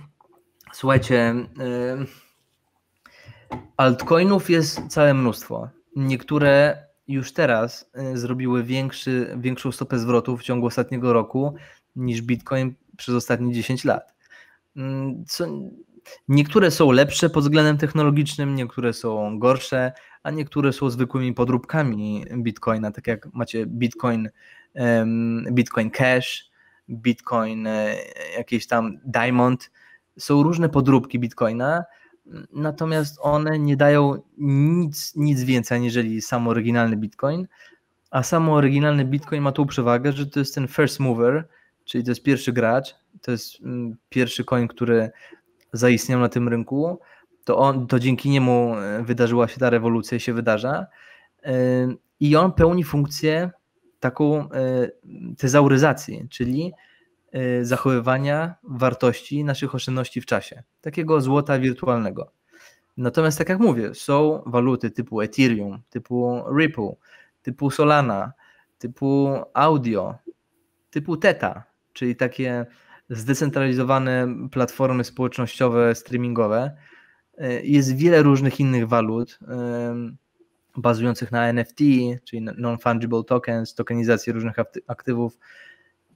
[0.73, 1.35] Słuchajcie,
[3.77, 5.69] altcoinów jest całe mnóstwo.
[5.97, 11.55] Niektóre już teraz zrobiły większy, większą stopę zwrotu w ciągu ostatniego roku
[11.97, 14.15] niż Bitcoin przez ostatnie 10 lat.
[14.77, 15.47] Mm, co,
[16.29, 19.93] niektóre są lepsze pod względem technologicznym, niektóre są gorsze,
[20.23, 24.29] a niektóre są zwykłymi podróbkami Bitcoina, tak jak macie Bitcoin,
[25.53, 26.51] Bitcoin Cash,
[26.89, 27.97] Bitcoin e,
[28.37, 29.71] jakiś tam Diamond.
[30.19, 31.85] Są różne podróbki Bitcoina,
[32.53, 37.47] natomiast one nie dają nic, nic więcej aniżeli sam oryginalny Bitcoin,
[38.11, 41.49] a sam oryginalny Bitcoin ma tą przewagę, że to jest ten first mover,
[41.85, 45.11] czyli to jest pierwszy gracz, to jest mm, pierwszy coin, który
[45.73, 46.99] zaistniał na tym rynku,
[47.45, 50.87] to, on, to dzięki niemu e, wydarzyła się ta rewolucja i się wydarza.
[51.45, 51.53] E,
[52.21, 53.51] I on pełni funkcję
[54.01, 54.91] taką e,
[55.39, 56.73] tezauryzacji, czyli
[57.63, 62.33] zachowywania wartości naszych oszczędności w czasie, takiego złota wirtualnego.
[62.97, 66.93] Natomiast tak jak mówię, są waluty typu Ethereum, typu Ripple,
[67.43, 68.33] typu Solana,
[68.79, 70.15] typu Audio,
[70.91, 72.67] typu Teta, czyli takie
[73.11, 76.77] zdecentralizowane platformy społecznościowe, streamingowe.
[77.39, 79.39] E, jest wiele różnych innych walut
[80.77, 81.79] bazujących na NFT,
[82.25, 84.57] czyli non-fungible tokens, tokenizację różnych
[84.87, 85.39] aktywów.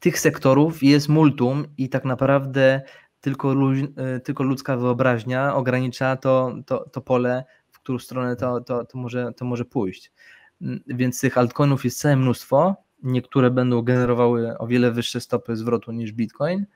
[0.01, 2.83] Tych sektorów jest multum i tak naprawdę
[3.21, 3.55] tylko,
[3.97, 8.99] e, tylko ludzka wyobraźnia ogranicza to, to, to pole, w którą stronę to, to, to,
[8.99, 10.13] może, to może pójść.
[10.63, 15.93] Mm, więc tych altcoinów jest całe mnóstwo niektóre będą generowały o wiele wyższe stopy zwrotu
[15.93, 16.67] niż Bitcoin,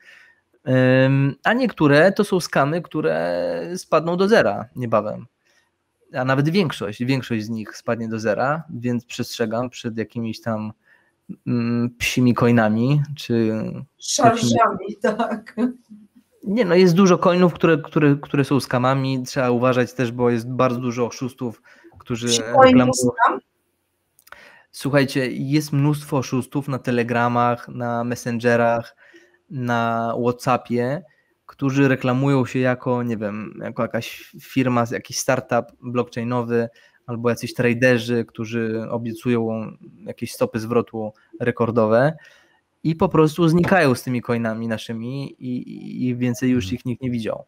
[1.44, 5.26] a niektóre to są skamy, które spadną do zera niebawem.
[6.14, 10.72] A nawet większość, większość z nich spadnie do zera, więc przestrzegam przed jakimiś tam
[11.98, 13.52] psimi coinami, czy...
[13.98, 15.56] Szarżami, tak.
[16.44, 20.50] Nie, no jest dużo coinów, które, które, które są skamami, trzeba uważać też, bo jest
[20.50, 21.62] bardzo dużo oszustów,
[21.98, 22.26] którzy
[22.64, 22.90] reklamują...
[24.70, 28.96] Słuchajcie, jest mnóstwo oszustów na Telegramach, na Messengerach,
[29.50, 31.02] na Whatsappie,
[31.46, 36.68] którzy reklamują się jako, nie wiem, jako jakaś firma, jakiś startup blockchainowy,
[37.06, 39.76] albo jacyś traderzy, którzy obiecują
[40.06, 42.16] jakieś stopy zwrotu rekordowe
[42.84, 47.10] i po prostu znikają z tymi coinami naszymi i, i więcej już ich nikt nie
[47.10, 47.44] widział.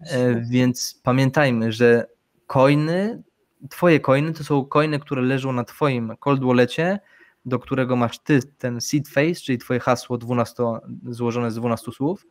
[0.00, 2.06] E, więc pamiętajmy, że
[2.46, 3.22] coiny
[3.68, 7.00] twoje coiny to są coiny, które leżą na twoim cold wallecie,
[7.44, 10.62] do którego masz ty ten seed phrase, czyli twoje hasło 12,
[11.08, 12.26] złożone z 12 słów.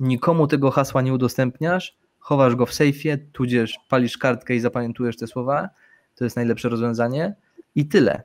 [0.00, 5.26] Nikomu tego hasła nie udostępniasz, chowasz go w sejfie, tudzież palisz kartkę i zapamiętujesz te
[5.26, 5.68] słowa.
[6.20, 7.34] To jest najlepsze rozwiązanie.
[7.74, 8.22] I tyle.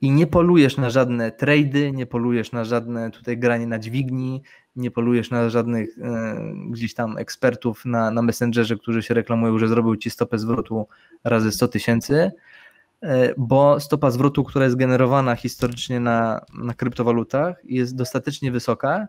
[0.00, 4.42] I nie polujesz na żadne trady, nie polujesz na żadne tutaj granie na dźwigni,
[4.76, 6.36] nie polujesz na żadnych e,
[6.70, 10.86] gdzieś tam ekspertów na, na Messengerze, którzy się reklamują, że zrobił ci stopę zwrotu
[11.24, 12.32] razy 100 tysięcy,
[13.02, 19.06] e, bo stopa zwrotu, która jest generowana historycznie na, na kryptowalutach jest dostatecznie wysoka,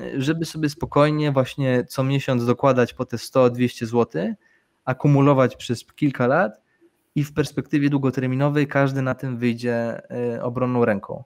[0.00, 4.34] e, żeby sobie spokojnie właśnie co miesiąc dokładać po te 100-200 zł,
[4.84, 6.61] akumulować przez kilka lat
[7.14, 10.02] i w perspektywie długoterminowej każdy na tym wyjdzie
[10.42, 11.24] obronną ręką.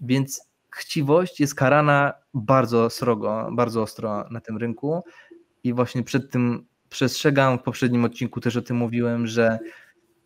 [0.00, 5.04] Więc chciwość jest karana bardzo srogo, bardzo ostro na tym rynku
[5.64, 9.58] i właśnie przed tym przestrzegam, w poprzednim odcinku też o tym mówiłem, że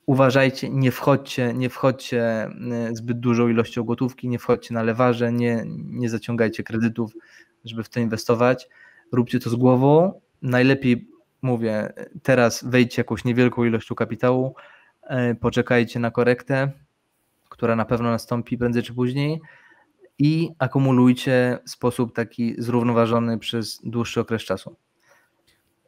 [0.07, 2.51] uważajcie, nie wchodźcie, nie wchodźcie e,
[2.93, 7.13] zbyt dużą ilością gotówki, nie wchodźcie na lewarze, nie, nie zaciągajcie kredytów,
[7.65, 8.69] żeby w to inwestować.
[9.13, 10.21] Róbcie to z głową.
[10.43, 11.09] Najlepiej
[11.43, 11.93] mówię,
[12.23, 14.76] teraz wejdźcie jakąś niewielką ilością kapitału, e,
[15.41, 16.73] poczekajcie na korektę,
[17.49, 19.41] która na pewno nastąpi prędzej czy później
[20.19, 24.77] i akumulujcie w sposób taki zrównoważony przez dłuższy okres czasu.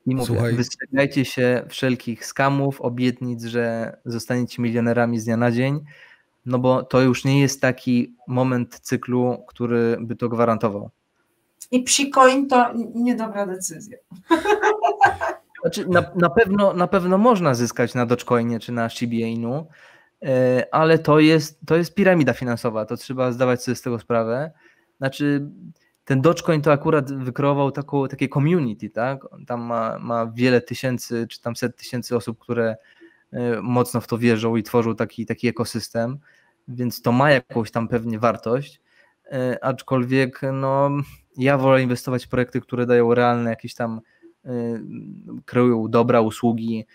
[0.06, 0.54] I mówię, Słuchaj.
[0.54, 5.84] wystrzegajcie się wszelkich skamów, obietnic, że zostaniecie milionerami z dnia na dzień,
[6.46, 10.90] no bo to już nie jest taki moment cyklu, który by to gwarantował.
[11.70, 13.98] I psikoin to niedobra decyzja.
[15.60, 19.66] Znaczy, na, na, pewno, na pewno można zyskać na Dogecoinie czy na Shiba Inu,
[20.22, 24.50] E, ale to jest, to jest piramida finansowa, to trzeba zdawać sobie z tego sprawę.
[24.98, 25.50] Znaczy,
[26.04, 29.20] ten Dogecoin to akurat wykreował taką, takie community, tak?
[29.46, 32.76] Tam ma, ma wiele tysięcy, czy tam set tysięcy osób, które
[33.32, 36.18] e, mocno w to wierzą i tworzą taki, taki ekosystem,
[36.68, 38.80] więc to ma jakąś tam pewnie wartość,
[39.32, 40.90] e, aczkolwiek no,
[41.36, 44.00] ja wolę inwestować w projekty, które dają realne jakieś tam,
[45.44, 46.86] kreują dobra, usługi,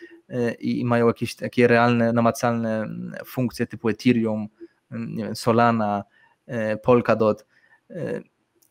[0.60, 2.88] i mają jakieś takie realne, namacalne
[3.26, 4.48] funkcje typu Ethereum,
[4.92, 6.04] nie wiem, Solana,
[6.84, 7.46] Polkadot.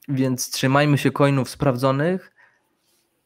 [0.09, 2.33] Więc trzymajmy się coinów sprawdzonych.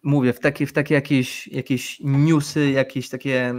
[0.03, 3.55] Mówię, w takie, w takie jakieś, jakieś newsy, jakieś takie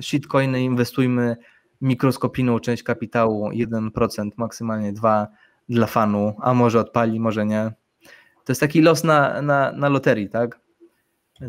[0.00, 1.36] shitcoiny inwestujmy
[1.80, 5.26] mikroskopijną część kapitału, 1%, maksymalnie 2%
[5.68, 7.72] dla fanu, a może odpali, może nie.
[8.44, 10.60] To jest taki los na, na, na loterii, tak?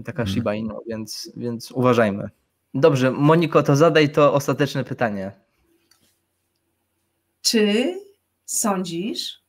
[0.03, 0.27] Taka mhm.
[0.27, 2.30] Shiba Inu, więc, więc uważajmy.
[2.73, 5.31] Dobrze, Moniko, to zadaj to ostateczne pytanie.
[7.41, 7.95] Czy
[8.45, 9.41] sądzisz,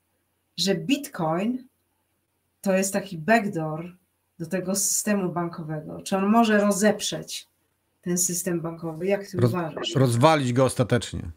[0.56, 1.68] że Bitcoin
[2.60, 3.97] to jest taki backdoor
[4.39, 6.02] do tego systemu bankowego?
[6.02, 7.48] Czy on może rozeprzeć
[8.02, 9.06] ten system bankowy?
[9.06, 9.94] Jak ty Roz, uważasz?
[9.94, 11.31] Rozwalić go ostatecznie.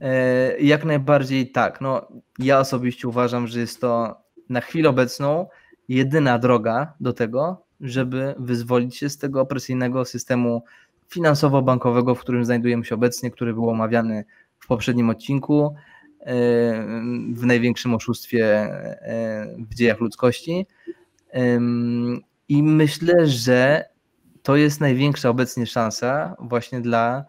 [0.00, 1.80] E, jak najbardziej tak.
[1.80, 5.48] No, ja osobiście uważam, że jest to na chwilę obecną
[5.88, 10.62] jedyna droga do tego, żeby wyzwolić się z tego opresyjnego systemu
[11.08, 14.24] finansowo-bankowego, w którym znajdujemy się obecnie, który był omawiany
[14.58, 15.74] w poprzednim odcinku,
[16.20, 16.34] e,
[17.34, 20.66] w największym oszustwie e, w dziejach ludzkości.
[22.48, 23.84] I myślę, że
[24.42, 27.24] to jest największa obecnie szansa właśnie dla,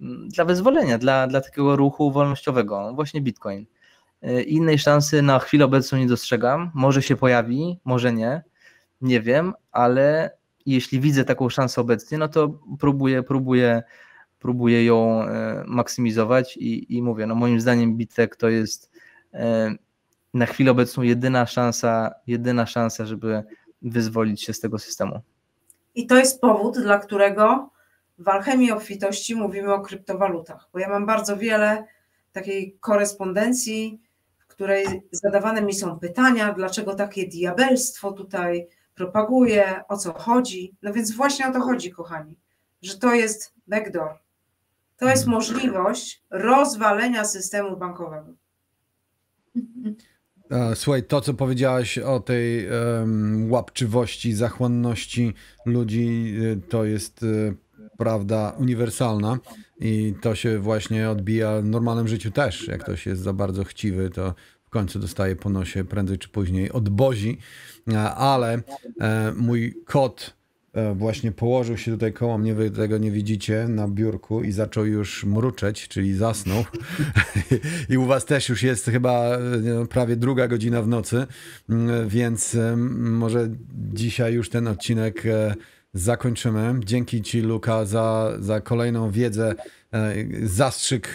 [0.00, 3.66] dla wyzwolenia, dla, dla takiego ruchu wolnościowego, właśnie Bitcoin.
[4.22, 6.70] E, innej szansy na chwilę obecną nie dostrzegam.
[6.74, 8.42] Może się pojawi, może nie,
[9.00, 10.30] nie wiem, ale
[10.66, 13.82] jeśli widzę taką szansę obecnie, no to próbuję, próbuję,
[14.38, 18.90] próbuję ją e, maksymizować i, i mówię, no moim zdaniem Bitek to jest
[19.34, 19.74] e,
[20.34, 23.42] na chwilę obecną jedyna szansa, jedyna szansa, żeby
[23.82, 25.20] wyzwolić się z tego systemu.
[25.94, 27.70] I to jest powód, dla którego
[28.18, 31.84] w alchemii obfitości mówimy o kryptowalutach, bo ja mam bardzo wiele
[32.32, 34.00] takiej korespondencji,
[34.58, 40.76] której zadawane mi są pytania, dlaczego takie diabelstwo tutaj propaguje, o co chodzi.
[40.82, 42.38] No więc właśnie o to chodzi, kochani,
[42.82, 44.18] że to jest backdoor.
[44.96, 48.34] To jest możliwość rozwalenia systemu bankowego.
[50.74, 55.34] Słuchaj, to co powiedziałaś o tej um, łapczywości, zachłanności
[55.66, 57.56] ludzi, y, to jest y,
[57.98, 59.38] prawda uniwersalna
[59.80, 62.68] i to się właśnie odbija w normalnym życiu też.
[62.68, 64.34] Jak ktoś jest za bardzo chciwy, to
[64.64, 67.38] w końcu dostaje po nosie prędzej czy później odbozi,
[68.16, 68.62] ale
[69.00, 70.36] e, mój kot
[70.72, 74.86] e, właśnie położył się tutaj koło mnie, wy tego nie widzicie, na biurku i zaczął
[74.86, 76.64] już mruczeć, czyli zasnął.
[77.90, 79.38] I u was też już jest chyba
[79.90, 81.26] prawie druga godzina w nocy,
[81.68, 82.56] mm, więc
[82.96, 83.48] może
[83.92, 85.54] dzisiaj już ten odcinek e,
[85.94, 86.74] zakończymy.
[86.84, 89.54] Dzięki Ci, Luka, za, za kolejną wiedzę,
[90.42, 91.14] zastrzyk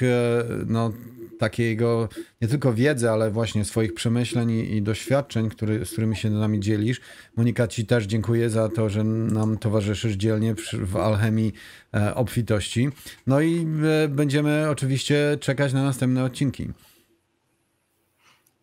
[0.67, 0.91] no,
[1.39, 2.09] takiego
[2.41, 6.59] nie tylko wiedzy, ale właśnie swoich przemyśleń i, i doświadczeń, który, z którymi się nami
[6.59, 7.01] dzielisz.
[7.35, 11.53] Monika, Ci też dziękuję za to, że nam towarzyszysz dzielnie w alchemii
[11.93, 12.89] e, obfitości.
[13.27, 13.67] No i
[14.03, 16.71] e, będziemy oczywiście czekać na następne odcinki.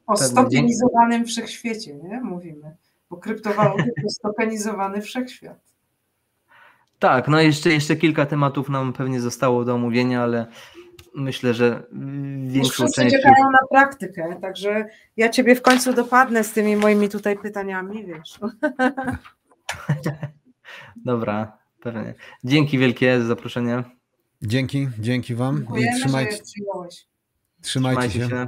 [0.06, 2.20] O stokenizowanym wszechświecie, nie?
[2.20, 2.76] Mówimy.
[3.10, 5.69] Bo kryptowaluty to stokenizowany wszechświat.
[7.00, 10.46] Tak, no jeszcze, jeszcze kilka tematów nam pewnie zostało do omówienia, ale
[11.14, 11.82] myślę, że
[12.46, 13.16] większą Wszyscy część...
[13.16, 14.84] czekają na praktykę, także
[15.16, 18.40] ja ciebie w końcu dopadnę z tymi moimi tutaj pytaniami, wiesz.
[21.04, 22.14] Dobra, pewnie.
[22.44, 23.82] Dzięki wielkie za zaproszenie.
[24.42, 25.56] Dzięki, dzięki wam.
[25.56, 26.42] Dziękujemy, I trzymajcie,
[27.62, 28.28] trzymajcie się.
[28.28, 28.46] się.